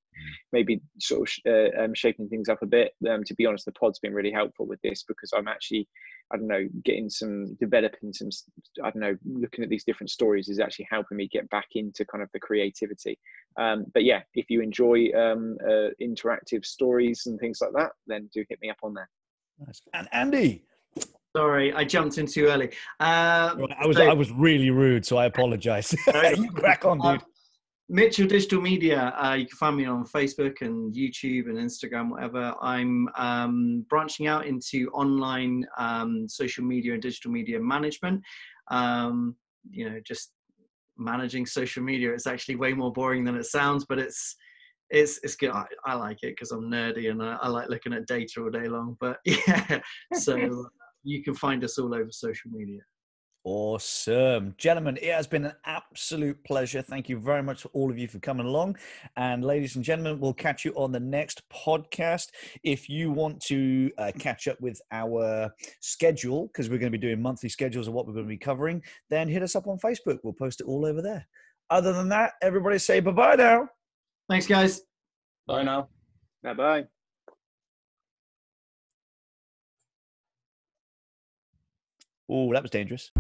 maybe 0.52 0.82
sort 1.00 1.22
of 1.22 1.30
sh- 1.30 1.40
uh, 1.48 1.84
um, 1.84 1.94
shaping 1.94 2.28
things 2.28 2.50
up 2.50 2.62
a 2.62 2.66
bit. 2.66 2.94
Um, 3.10 3.24
to 3.24 3.34
be 3.36 3.46
honest, 3.46 3.66
the 3.66 3.72
pod's 3.72 4.00
been 4.00 4.14
really 4.14 4.32
helpful 4.32 4.66
with 4.68 4.82
this 4.82 5.04
because 5.08 5.32
I'm 5.36 5.48
actually 5.48 5.88
I 6.32 6.38
don't 6.38 6.48
know, 6.48 6.68
getting 6.86 7.10
some 7.10 7.56
developing 7.56 8.14
some, 8.14 8.30
I 8.84 8.92
don't 8.92 9.02
know, 9.02 9.18
looking 9.26 9.64
at 9.64 9.70
these 9.70 9.84
different 9.84 10.12
stories 10.12 10.48
is 10.48 10.60
actually 10.60 10.88
helping 10.90 11.18
me 11.18 11.28
get 11.28 11.50
back 11.50 11.68
into 11.74 12.06
kind 12.06 12.22
of 12.22 12.30
the 12.34 12.40
creativity. 12.40 13.18
Um, 13.58 13.86
but 13.94 14.04
yeah, 14.04 14.22
if 14.36 14.46
you 14.50 14.62
enjoy 14.62 15.10
um, 15.18 15.58
uh, 15.68 15.90
interactive 16.00 16.66
stories 16.66 17.24
and 17.26 17.40
things 17.40 17.60
like 17.62 17.72
that, 17.76 17.94
then 18.06 18.30
do 18.32 18.46
hit 18.48 18.60
me 18.62 18.70
up 18.70 18.78
on 18.84 18.94
there. 18.94 19.10
Nice. 19.66 19.82
And 19.94 20.08
Andy. 20.12 20.64
Sorry 21.36 21.74
i 21.74 21.84
jumped 21.84 22.18
in 22.18 22.26
too 22.26 22.46
early 22.46 22.70
uh, 23.00 23.56
I 23.80 23.88
was 23.88 23.98
so- 23.98 24.10
I 24.10 24.14
was 24.14 24.32
really 24.32 24.70
rude, 24.70 25.06
so 25.06 25.18
I 25.18 25.26
apologize. 25.26 25.96
No, 26.14 26.30
you 26.30 26.52
crack 26.62 26.86
on, 26.86 27.00
dude. 27.00 27.22
Mitchell 27.92 28.28
Digital 28.28 28.62
Media. 28.62 29.14
Uh, 29.18 29.34
you 29.34 29.48
can 29.48 29.58
find 29.58 29.76
me 29.76 29.86
on 29.86 30.06
Facebook 30.06 30.62
and 30.62 30.94
YouTube 30.94 31.50
and 31.50 31.58
Instagram, 31.58 32.12
whatever. 32.12 32.54
I'm 32.62 33.10
um, 33.18 33.86
branching 33.90 34.28
out 34.28 34.46
into 34.46 34.90
online 34.92 35.66
um, 35.78 36.28
social 36.30 36.64
media 36.64 36.94
and 36.94 37.02
digital 37.02 37.32
media 37.32 37.60
management. 37.60 38.22
Um, 38.70 39.36
you 39.72 39.90
know, 39.90 40.00
just 40.06 40.34
managing 40.98 41.48
social 41.48 41.82
media. 41.82 42.14
It's 42.14 42.28
actually 42.28 42.58
way 42.58 42.74
more 42.74 42.94
boring 42.94 43.24
than 43.24 43.36
it 43.36 43.46
sounds, 43.46 43.86
but 43.86 43.98
it's 43.98 44.36
it's 44.92 45.20
it's 45.24 45.36
good. 45.36 45.52
I, 45.52 45.66
I 45.86 45.96
like 45.96 46.22
it 46.22 46.36
because 46.36 46.52
I'm 46.52 46.70
nerdy 46.70 47.10
and 47.10 47.24
I, 47.24 47.38
I, 47.42 47.48
like 47.48 47.70
looking 47.70 47.94
at 47.94 48.08
data 48.08 48.42
all 48.42 48.50
day 48.52 48.68
long. 48.68 48.98
But 49.00 49.18
yeah, 49.26 49.80
so 50.14 50.68
you 51.04 51.24
can 51.24 51.34
find 51.34 51.64
us 51.64 51.78
all 51.78 51.94
over 51.94 52.12
social 52.12 52.52
media. 52.52 52.82
Awesome. 53.46 54.54
Gentlemen, 54.58 54.98
it 55.02 55.14
has 55.14 55.26
been 55.26 55.46
an 55.46 55.54
absolute 55.66 56.44
pleasure. 56.44 56.82
Thank 56.82 57.08
you 57.08 57.18
very 57.18 57.42
much 57.42 57.62
to 57.62 57.70
all 57.70 57.90
of 57.90 57.98
you 57.98 58.08
for 58.08 58.20
coming 58.20 58.46
along. 58.46 58.78
And 59.16 59.46
ladies 59.46 59.78
and 59.78 59.84
gentlemen, 59.84 60.20
we'll 60.20 60.34
catch 60.34 60.66
you 60.66 60.74
on 60.76 60.92
the 60.92 61.00
next 61.00 61.42
podcast. 61.50 62.28
If 62.64 62.90
you 62.90 63.12
want 63.12 63.40
to 63.44 63.92
uh, 63.98 64.12
catch 64.20 64.50
up 64.50 64.60
with 64.60 64.82
our 64.92 65.50
schedule, 65.80 66.48
because 66.48 66.70
we're 66.70 66.80
going 66.80 66.92
to 66.92 66.98
be 66.98 67.02
doing 67.02 67.22
monthly 67.22 67.50
schedules 67.50 67.88
of 67.88 67.94
what 67.94 68.06
we're 68.06 68.14
going 68.14 68.26
to 68.26 68.30
be 68.30 68.38
covering, 68.38 68.84
then 69.10 69.30
hit 69.30 69.42
us 69.42 69.56
up 69.56 69.68
on 69.68 69.80
Facebook. 69.80 70.20
We'll 70.24 70.34
post 70.34 70.60
it 70.60 70.68
all 70.68 70.86
over 70.86 71.02
there. 71.02 71.26
Other 71.70 71.94
than 71.94 72.10
that, 72.10 72.34
everybody 72.42 72.78
say 72.78 73.00
bye 73.00 73.12
bye 73.12 73.36
now. 73.36 73.70
Thanks, 74.30 74.48
guys. 74.48 74.82
Bye 75.48 75.64
now. 75.64 75.88
Bye 76.44 76.54
bye. 76.54 76.99
Oh, 82.30 82.54
that 82.54 82.62
was 82.62 82.70
dangerous. 82.70 83.12